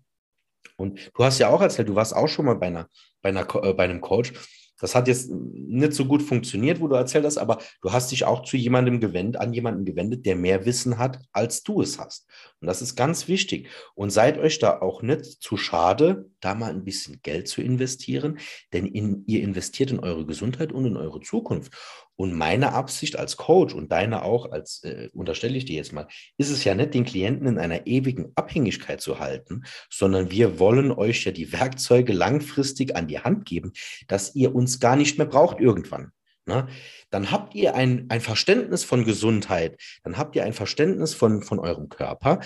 Und 0.76 1.12
du 1.16 1.24
hast 1.24 1.40
ja 1.40 1.50
auch 1.50 1.62
erzählt, 1.62 1.90
du 1.90 1.96
warst 1.96 2.16
auch 2.16 2.28
schon 2.28 2.46
mal 2.46 2.56
bei, 2.56 2.68
einer, 2.68 2.88
bei, 3.22 3.30
einer, 3.30 3.48
äh, 3.64 3.74
bei 3.74 3.86
einem 3.86 4.02
Coach. 4.02 4.34
Das 4.82 4.96
hat 4.96 5.08
jetzt 5.08 5.30
nicht 5.30 5.94
so 5.94 6.06
gut 6.06 6.22
funktioniert, 6.22 6.82
wo 6.82 6.88
du 6.88 6.96
erzählt 6.96 7.26
hast, 7.26 7.38
aber 7.38 7.60
du 7.82 7.94
hast 7.94 8.12
dich 8.12 8.26
auch 8.26 8.44
zu 8.44 8.58
jemandem 8.58 9.00
gewendet, 9.00 9.40
an 9.40 9.54
jemanden 9.54 9.86
gewendet, 9.86 10.26
der 10.26 10.36
mehr 10.36 10.66
Wissen 10.66 10.98
hat, 10.98 11.20
als 11.32 11.64
du 11.64 11.82
es 11.82 12.00
hast. 12.00 12.28
Und 12.60 12.68
das 12.68 12.82
ist 12.82 12.96
ganz 12.96 13.28
wichtig. 13.28 13.70
Und 13.96 14.10
seid 14.10 14.38
euch 14.38 14.60
da 14.60 14.82
auch 14.82 15.02
nicht 15.02 15.26
zu 15.26 15.56
schade, 15.56 16.30
da 16.40 16.56
mal 16.56 16.72
ein 16.72 16.84
bisschen 16.84 17.22
Geld 17.22 17.48
zu 17.48 17.62
investieren, 17.62 18.40
denn 18.74 18.88
in, 18.88 19.24
ihr 19.28 19.42
investiert 19.42 19.92
in 19.92 20.00
eure 20.00 20.26
Gesundheit 20.26 20.72
und 20.72 20.86
in 20.86 20.98
eure 20.98 21.22
Zukunft. 21.22 21.74
Und 22.22 22.34
meine 22.34 22.74
Absicht 22.74 23.16
als 23.16 23.36
Coach 23.36 23.74
und 23.74 23.92
deine 23.92 24.22
auch, 24.22 24.52
als 24.52 24.84
äh, 24.84 25.10
unterstelle 25.12 25.58
ich 25.58 25.66
dir 25.66 25.78
jetzt 25.78 25.92
mal, 25.92 26.08
ist 26.38 26.52
es 26.52 26.64
ja 26.64 26.76
nicht, 26.76 26.94
den 26.94 27.04
Klienten 27.04 27.48
in 27.48 27.58
einer 27.58 27.88
ewigen 27.88 28.32
Abhängigkeit 28.36 29.02
zu 29.02 29.18
halten, 29.18 29.64
sondern 29.90 30.30
wir 30.30 30.60
wollen 30.60 30.92
euch 30.92 31.24
ja 31.24 31.32
die 31.32 31.52
Werkzeuge 31.52 32.14
langfristig 32.14 32.96
an 32.96 33.08
die 33.08 33.18
Hand 33.18 33.46
geben, 33.46 33.72
dass 34.08 34.36
ihr 34.36 34.54
uns 34.54 34.80
gar 34.80 34.96
nicht 34.96 35.18
mehr 35.18 35.26
braucht 35.26 35.60
irgendwann. 35.60 36.12
Ne? 36.46 36.68
Dann 37.10 37.32
habt 37.32 37.56
ihr 37.56 37.74
ein, 37.74 38.06
ein 38.10 38.22
Verständnis 38.22 38.84
von 38.84 39.04
Gesundheit, 39.04 39.82
dann 40.04 40.16
habt 40.16 40.36
ihr 40.36 40.44
ein 40.44 40.54
Verständnis 40.54 41.16
von, 41.16 41.42
von 41.42 41.58
eurem 41.58 41.90
Körper 41.90 42.42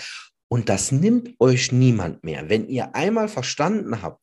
und 0.48 0.70
das 0.70 0.90
nimmt 0.90 1.38
euch 1.38 1.70
niemand 1.70 2.24
mehr. 2.24 2.48
Wenn 2.48 2.66
ihr 2.66 2.94
einmal 2.94 3.28
verstanden 3.28 4.00
habt, 4.00 4.22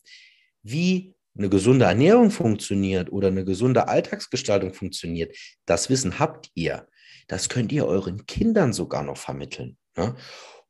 wie 0.64 1.14
eine 1.38 1.50
gesunde 1.50 1.86
Ernährung 1.86 2.32
funktioniert 2.32 3.12
oder 3.12 3.28
eine 3.28 3.46
gesunde 3.46 3.88
Alltagsgestaltung 3.88 4.74
funktioniert, 4.74 5.36
das 5.66 5.90
Wissen 5.90 6.20
habt 6.20 6.50
ihr. 6.54 6.88
Das 7.28 7.50
könnt 7.50 7.72
ihr 7.72 7.86
euren 7.86 8.26
Kindern 8.26 8.74
sogar 8.74 9.04
noch 9.04 9.18
vermitteln. 9.18 9.78
Ne? 9.98 10.16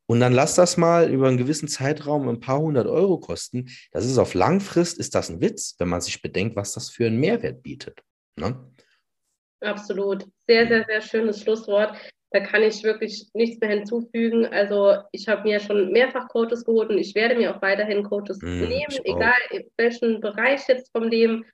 Und 0.05 0.19
dann 0.19 0.33
lasst 0.33 0.57
das 0.57 0.77
mal 0.77 1.09
über 1.09 1.27
einen 1.27 1.37
gewissen 1.37 1.67
Zeitraum 1.67 2.27
ein 2.27 2.39
paar 2.39 2.59
hundert 2.59 2.87
Euro 2.87 3.19
kosten. 3.19 3.69
Das 3.91 4.05
ist 4.05 4.17
auf 4.17 4.33
Langfrist, 4.33 4.97
ist 4.99 5.15
das 5.15 5.29
ein 5.29 5.41
Witz, 5.41 5.75
wenn 5.79 5.89
man 5.89 6.01
sich 6.01 6.21
bedenkt, 6.21 6.55
was 6.55 6.73
das 6.73 6.89
für 6.89 7.07
einen 7.07 7.19
Mehrwert 7.19 7.63
bietet. 7.63 8.01
Ne? 8.35 8.71
Absolut. 9.61 10.27
Sehr, 10.45 10.67
sehr, 10.67 10.85
sehr 10.85 11.01
schönes 11.01 11.41
Schlusswort. 11.41 11.95
Da 12.33 12.39
kann 12.39 12.63
ich 12.63 12.83
wirklich 12.83 13.27
nichts 13.35 13.61
mehr 13.61 13.69
hinzufügen. 13.69 14.47
Also 14.47 14.95
ich 15.11 15.27
habe 15.27 15.43
mir 15.43 15.59
schon 15.59 15.91
mehrfach 15.91 16.27
Coaches 16.29 16.65
geholt 16.65 16.89
und 16.89 16.97
ich 16.97 17.13
werde 17.13 17.35
mir 17.35 17.55
auch 17.55 17.61
weiterhin 17.61 18.03
Coaches 18.03 18.41
mm, 18.41 18.61
nehmen, 18.61 18.97
egal 19.03 19.37
in 19.51 19.63
welchem 19.77 20.19
Bereich 20.19 20.67
jetzt 20.67 20.91
vom 20.91 21.03
Leben. 21.03 21.45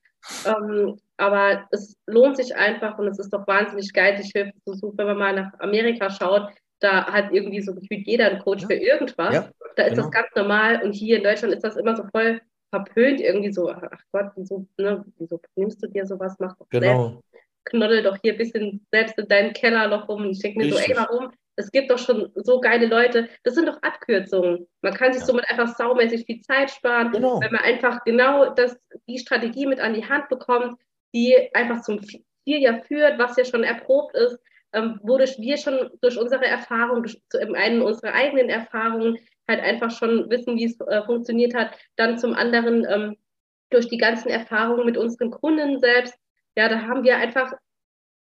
Ähm, 0.46 0.98
aber 1.18 1.68
es 1.72 1.98
lohnt 2.08 2.38
sich 2.38 2.56
einfach 2.56 2.98
und 2.98 3.08
es 3.08 3.20
ist 3.20 3.34
doch 3.34 3.46
wahnsinnig 3.46 3.92
geil, 3.92 4.18
sich 4.18 4.32
Hilfe 4.34 4.54
zu 4.66 4.74
suchen, 4.74 4.98
wenn 4.98 5.08
man 5.08 5.18
mal 5.18 5.36
nach 5.36 5.60
Amerika 5.60 6.10
schaut. 6.10 6.50
Da 6.80 7.06
hat 7.12 7.34
irgendwie 7.34 7.62
so 7.62 7.76
gefühlt 7.76 8.08
jeder 8.08 8.28
einen 8.28 8.40
Coach 8.40 8.62
ja. 8.62 8.68
für 8.68 8.76
irgendwas. 8.76 9.34
Ja, 9.34 9.50
da 9.76 9.84
ist 9.84 9.96
genau. 9.96 10.04
das 10.04 10.12
ganz 10.12 10.28
normal 10.34 10.82
und 10.82 10.94
hier 10.94 11.18
in 11.18 11.24
Deutschland 11.24 11.54
ist 11.54 11.64
das 11.66 11.76
immer 11.76 11.98
so 11.98 12.04
voll 12.10 12.40
verpönt, 12.70 13.20
irgendwie 13.20 13.52
so, 13.52 13.70
ach 13.70 13.82
Gott, 14.14 14.32
wieso, 14.38 14.66
ne, 14.78 15.04
wieso 15.18 15.42
nimmst 15.56 15.84
du 15.84 15.88
dir 15.88 16.06
sowas, 16.06 16.38
mach 16.40 16.56
doch 16.56 16.70
genau. 16.70 17.10
selbst 17.10 17.24
knoddel 17.70 18.04
doch 18.04 18.18
hier 18.22 18.34
ein 18.34 18.38
bisschen 18.38 18.86
selbst 18.92 19.18
in 19.18 19.28
deinem 19.28 19.54
Keller 19.54 19.88
noch 19.88 20.08
rum. 20.08 20.24
Und 20.24 20.32
ich 20.32 20.40
denke 20.40 20.60
mir 20.60 20.72
so, 20.72 20.78
ey, 20.78 20.96
warum? 20.96 21.32
Es 21.56 21.72
gibt 21.72 21.92
doch 21.92 21.98
schon 21.98 22.32
so 22.36 22.62
geile 22.62 22.88
Leute. 22.88 23.28
Das 23.44 23.56
sind 23.56 23.68
doch 23.68 23.82
Abkürzungen. 23.82 24.66
Man 24.82 24.94
kann 24.94 25.12
sich 25.12 25.22
ja. 25.22 25.28
somit 25.28 25.50
einfach 25.50 25.76
saumäßig 25.76 26.26
viel 26.26 26.42
Zeit 26.42 26.72
sparen, 26.72 27.12
genau. 27.12 27.42
wenn 27.42 27.52
man 27.52 27.62
einfach 27.62 28.04
genau 28.06 28.54
das, 28.54 28.78
die 29.08 29.20
Strategie 29.20 29.66
mit 29.66 29.82
an 29.82 29.94
die 29.94 30.08
Hand 30.08 30.30
bekommt, 30.30 30.80
die 31.14 31.36
einfach 31.54 31.82
zum 31.82 32.02
Ziel 32.02 32.22
ja 32.46 32.82
führt, 32.82 33.20
was 33.20 33.36
ja 33.36 33.44
schon 33.44 33.64
erprobt 33.64 34.16
ist, 34.16 34.40
ähm, 34.74 35.00
wodurch 35.04 35.38
wir 35.40 35.58
schon 35.58 35.90
durch 36.02 36.18
unsere 36.18 36.46
Erfahrung, 36.46 37.04
durch 37.04 37.22
zum 37.30 37.56
einen 37.56 37.82
unsere 37.82 38.14
eigenen 38.14 38.50
Erfahrungen 38.50 39.18
halt 39.48 39.62
einfach 39.62 39.92
schon 39.92 40.30
wissen, 40.30 40.56
wie 40.58 40.66
es 40.66 40.80
äh, 40.80 41.04
funktioniert 41.04 41.56
hat. 41.56 41.72
Dann 41.96 42.18
zum 42.18 42.36
anderen 42.36 42.86
ähm, 42.90 43.18
durch 43.70 43.88
die 43.88 43.98
ganzen 43.98 44.30
Erfahrungen 44.30 44.86
mit 44.86 44.98
unseren 44.98 45.32
Kunden 45.32 45.80
selbst, 45.80 46.16
ja, 46.60 46.68
da 46.68 46.82
haben 46.82 47.06
wir 47.06 47.16
einfach, 47.16 47.54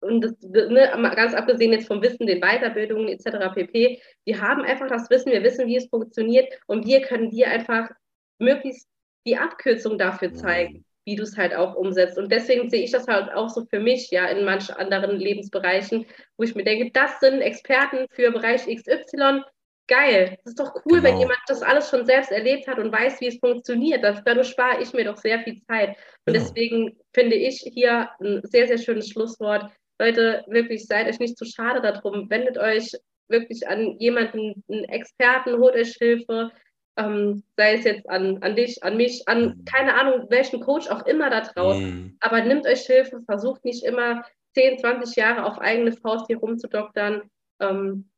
und 0.00 0.20
das, 0.20 0.34
ne, 0.40 0.88
ganz 1.16 1.34
abgesehen 1.34 1.72
jetzt 1.72 1.88
vom 1.88 2.00
Wissen, 2.00 2.28
den 2.28 2.40
Weiterbildungen 2.40 3.08
etc. 3.08 3.52
pp, 3.52 4.00
wir 4.24 4.40
haben 4.40 4.62
einfach 4.62 4.86
das 4.86 5.10
Wissen, 5.10 5.32
wir 5.32 5.42
wissen, 5.42 5.66
wie 5.66 5.76
es 5.76 5.88
funktioniert 5.88 6.46
und 6.68 6.86
wir 6.86 7.00
können 7.00 7.30
dir 7.30 7.50
einfach 7.50 7.90
möglichst 8.38 8.88
die 9.26 9.36
Abkürzung 9.36 9.98
dafür 9.98 10.32
zeigen, 10.32 10.84
wie 11.04 11.16
du 11.16 11.24
es 11.24 11.36
halt 11.36 11.56
auch 11.56 11.74
umsetzt. 11.74 12.18
Und 12.18 12.30
deswegen 12.30 12.70
sehe 12.70 12.84
ich 12.84 12.92
das 12.92 13.08
halt 13.08 13.32
auch 13.32 13.48
so 13.48 13.64
für 13.64 13.80
mich, 13.80 14.12
ja, 14.12 14.26
in 14.26 14.44
manchen 14.44 14.76
anderen 14.76 15.18
Lebensbereichen, 15.18 16.06
wo 16.36 16.44
ich 16.44 16.54
mir 16.54 16.62
denke, 16.62 16.92
das 16.92 17.18
sind 17.18 17.40
Experten 17.40 18.06
für 18.12 18.30
Bereich 18.30 18.66
XY, 18.66 19.42
geil. 19.90 20.38
Das 20.44 20.52
ist 20.52 20.60
doch 20.60 20.74
cool, 20.86 21.00
genau. 21.00 21.02
wenn 21.02 21.18
jemand 21.18 21.40
das 21.48 21.62
alles 21.62 21.90
schon 21.90 22.06
selbst 22.06 22.30
erlebt 22.30 22.66
hat 22.68 22.78
und 22.78 22.92
weiß, 22.92 23.20
wie 23.20 23.26
es 23.26 23.38
funktioniert. 23.38 24.02
Das, 24.02 24.22
dadurch 24.24 24.48
spare 24.48 24.80
ich 24.80 24.94
mir 24.94 25.04
doch 25.04 25.18
sehr 25.18 25.40
viel 25.40 25.60
Zeit. 25.62 25.90
Und 26.24 26.32
genau. 26.32 26.38
deswegen 26.38 26.96
finde 27.12 27.36
ich 27.36 27.58
hier 27.58 28.08
ein 28.20 28.40
sehr, 28.44 28.68
sehr 28.68 28.78
schönes 28.78 29.10
Schlusswort. 29.10 29.70
Leute, 29.98 30.44
wirklich 30.46 30.86
seid 30.86 31.08
euch 31.08 31.18
nicht 31.18 31.36
zu 31.36 31.44
schade 31.44 31.82
darum. 31.82 32.30
Wendet 32.30 32.56
euch 32.56 32.92
wirklich 33.28 33.68
an 33.68 33.98
jemanden, 33.98 34.64
einen 34.70 34.84
Experten, 34.84 35.58
holt 35.58 35.74
euch 35.74 35.94
Hilfe. 35.98 36.52
Ähm, 36.96 37.42
sei 37.56 37.74
es 37.74 37.84
jetzt 37.84 38.08
an, 38.08 38.38
an 38.42 38.56
dich, 38.56 38.82
an 38.82 38.96
mich, 38.96 39.26
an 39.26 39.42
mhm. 39.42 39.64
keine 39.64 39.94
Ahnung, 39.94 40.26
welchen 40.30 40.60
Coach 40.60 40.88
auch 40.88 41.04
immer 41.06 41.30
da 41.30 41.40
draußen. 41.40 41.84
Mhm. 41.84 42.16
Aber 42.20 42.42
nimmt 42.42 42.66
euch 42.66 42.82
Hilfe, 42.86 43.20
versucht 43.20 43.64
nicht 43.64 43.84
immer 43.84 44.24
10, 44.54 44.78
20 44.78 45.16
Jahre 45.16 45.44
auf 45.44 45.58
eigene 45.58 45.92
Faust 45.92 46.26
hier 46.28 46.38
rumzudoktern. 46.38 47.22
Ähm, 47.60 48.08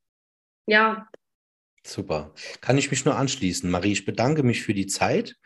ja, 0.67 1.09
Super. 1.85 2.33
Kann 2.61 2.79
ich 2.79 2.93
mich 2.93 3.05
nur 3.05 3.17
anschließen. 3.17 3.69
Marie, 3.69 3.93
ich 3.93 4.05
bedanke 4.05 4.45
mich 4.45 4.63
für 4.63 4.73
die 4.73 4.87
Zeit 4.87 5.37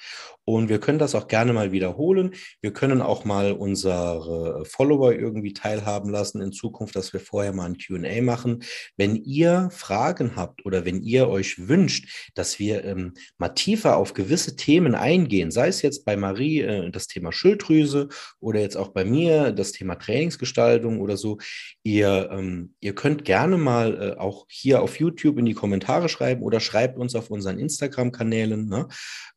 und 0.44 0.68
wir 0.68 0.78
können 0.78 1.00
das 1.00 1.14
auch 1.14 1.28
gerne 1.28 1.52
mal 1.52 1.72
wiederholen. 1.72 2.34
Wir 2.60 2.72
können 2.72 3.00
auch 3.00 3.24
mal 3.24 3.52
unsere 3.52 4.64
Follower 4.64 5.12
irgendwie 5.12 5.54
teilhaben 5.54 6.10
lassen 6.10 6.40
in 6.42 6.52
Zukunft, 6.52 6.94
dass 6.94 7.12
wir 7.12 7.20
vorher 7.20 7.52
mal 7.52 7.64
ein 7.64 7.78
QA 7.78 8.22
machen. 8.22 8.62
Wenn 8.96 9.16
ihr 9.16 9.70
Fragen 9.72 10.36
habt 10.36 10.64
oder 10.66 10.84
wenn 10.84 11.02
ihr 11.02 11.28
euch 11.28 11.68
wünscht, 11.68 12.30
dass 12.34 12.58
wir 12.58 12.84
ähm, 12.84 13.14
mal 13.38 13.48
tiefer 13.48 13.96
auf 13.96 14.14
gewisse 14.14 14.54
Themen 14.56 14.94
eingehen, 14.94 15.50
sei 15.50 15.66
es 15.66 15.82
jetzt 15.82 16.04
bei 16.04 16.16
Marie 16.16 16.60
äh, 16.60 16.90
das 16.90 17.08
Thema 17.08 17.32
Schilddrüse 17.32 18.08
oder 18.38 18.60
jetzt 18.60 18.76
auch 18.76 18.88
bei 18.88 19.04
mir 19.04 19.52
das 19.52 19.72
Thema 19.72 19.96
Trainingsgestaltung 19.96 21.00
oder 21.00 21.16
so, 21.16 21.38
ihr, 21.82 22.28
ähm, 22.30 22.74
ihr 22.80 22.94
könnt 22.94 23.24
gerne 23.24 23.56
mal 23.56 24.14
äh, 24.16 24.20
auch 24.20 24.46
hier 24.48 24.82
auf 24.82 25.00
YouTube 25.00 25.38
in 25.38 25.46
die 25.46 25.54
Kommentare 25.54 26.08
schreiben 26.08 26.25
schreiben 26.26 26.42
oder 26.42 26.60
schreibt 26.60 26.98
uns 26.98 27.14
auf 27.14 27.30
unseren 27.30 27.58
Instagram-Kanälen. 27.58 28.68
Ne? 28.68 28.88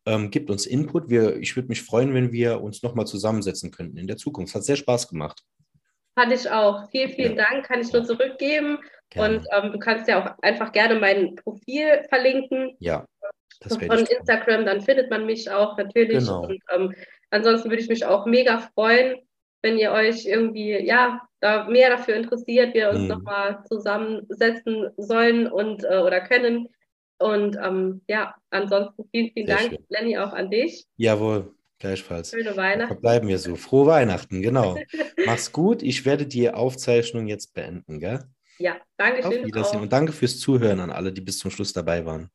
Ähm, 0.06 0.32
gibt 0.32 0.50
uns 0.50 0.66
Input. 0.66 1.10
Wir, 1.10 1.38
ich 1.38 1.56
würde 1.56 1.70
mich 1.70 1.84
freuen, 1.84 2.14
wenn 2.14 2.32
wir 2.32 2.62
uns 2.62 2.84
nochmal 2.84 3.06
zusammensetzen 3.06 3.72
könnten 3.72 3.98
in 3.98 4.08
der 4.08 4.18
Zukunft. 4.18 4.56
Hat 4.56 4.64
sehr 4.64 4.76
Spaß 4.76 5.08
gemacht. 5.08 5.42
Hatte 6.16 6.34
ich 6.34 6.50
auch. 6.50 6.90
Vielen, 6.90 7.12
vielen 7.12 7.38
ja. 7.38 7.46
Dank. 7.46 7.66
Kann 7.66 7.82
ich 7.82 7.94
nur 7.94 8.04
zurückgeben. 8.04 8.80
Gerne. 9.10 9.38
Und 9.38 9.48
ähm, 9.52 9.72
du 9.72 9.80
kannst 9.80 10.08
ja 10.08 10.22
auch 10.22 10.44
einfach 10.44 10.72
gerne 10.72 11.00
mein 11.00 11.36
Profil 11.36 12.04
verlinken. 12.10 12.76
Ja. 12.80 13.06
Das 13.62 13.76
von 13.76 14.06
Instagram, 14.06 14.66
dann 14.66 14.82
findet 14.82 15.10
man 15.10 15.26
mich 15.26 15.52
auch 15.52 15.78
natürlich. 15.78 16.20
Genau. 16.20 16.44
Und 16.44 16.62
ähm, 16.74 16.94
ansonsten 17.30 17.70
würde 17.70 17.82
ich 17.82 17.90
mich 17.90 18.06
auch 18.06 18.26
mega 18.26 18.60
freuen, 18.74 19.18
wenn 19.62 19.78
ihr 19.78 19.92
euch 19.92 20.26
irgendwie, 20.26 20.80
ja, 20.86 21.22
da 21.42 21.66
mehr 21.66 21.90
dafür 21.90 22.16
interessiert, 22.16 22.74
wir 22.74 22.90
uns 22.90 23.02
mhm. 23.02 23.08
nochmal 23.08 23.64
zusammensetzen 23.68 24.90
sollen 24.98 25.48
und 25.48 25.84
äh, 25.84 25.98
oder 25.98 26.22
können. 26.22 26.70
Und 27.20 27.58
ähm, 27.62 28.02
ja, 28.08 28.36
ansonsten 28.50 29.04
vielen, 29.12 29.32
vielen 29.32 29.48
Sehr 29.48 29.58
Dank, 29.58 29.70
schön. 29.72 29.86
Lenny, 29.90 30.18
auch 30.18 30.34
an 30.34 30.50
dich. 30.50 30.86
Jawohl, 30.96 31.54
gleichfalls. 31.78 32.32
Schöne 32.32 32.56
Weihnachten. 32.56 33.02
Bleiben 33.02 33.28
wir 33.28 33.38
so. 33.38 33.56
Frohe 33.56 33.88
Weihnachten, 33.88 34.42
genau. 34.42 34.78
Mach's 35.26 35.52
gut. 35.52 35.84
Ich 35.84 36.06
werde 36.06 36.26
die 36.26 36.50
Aufzeichnung 36.50 37.28
jetzt 37.28 37.54
beenden, 37.54 38.00
gell? 38.00 38.24
Ja, 38.58 38.78
danke 38.98 39.24
schön. 39.24 39.82
Und 39.82 39.94
danke 39.94 40.12
fürs 40.12 40.40
Zuhören 40.40 40.80
an 40.80 40.92
alle, 40.92 41.14
die 41.14 41.22
bis 41.22 41.40
zum 41.40 41.52
Schluss 41.52 41.74
dabei 41.74 42.06
waren. 42.06 42.30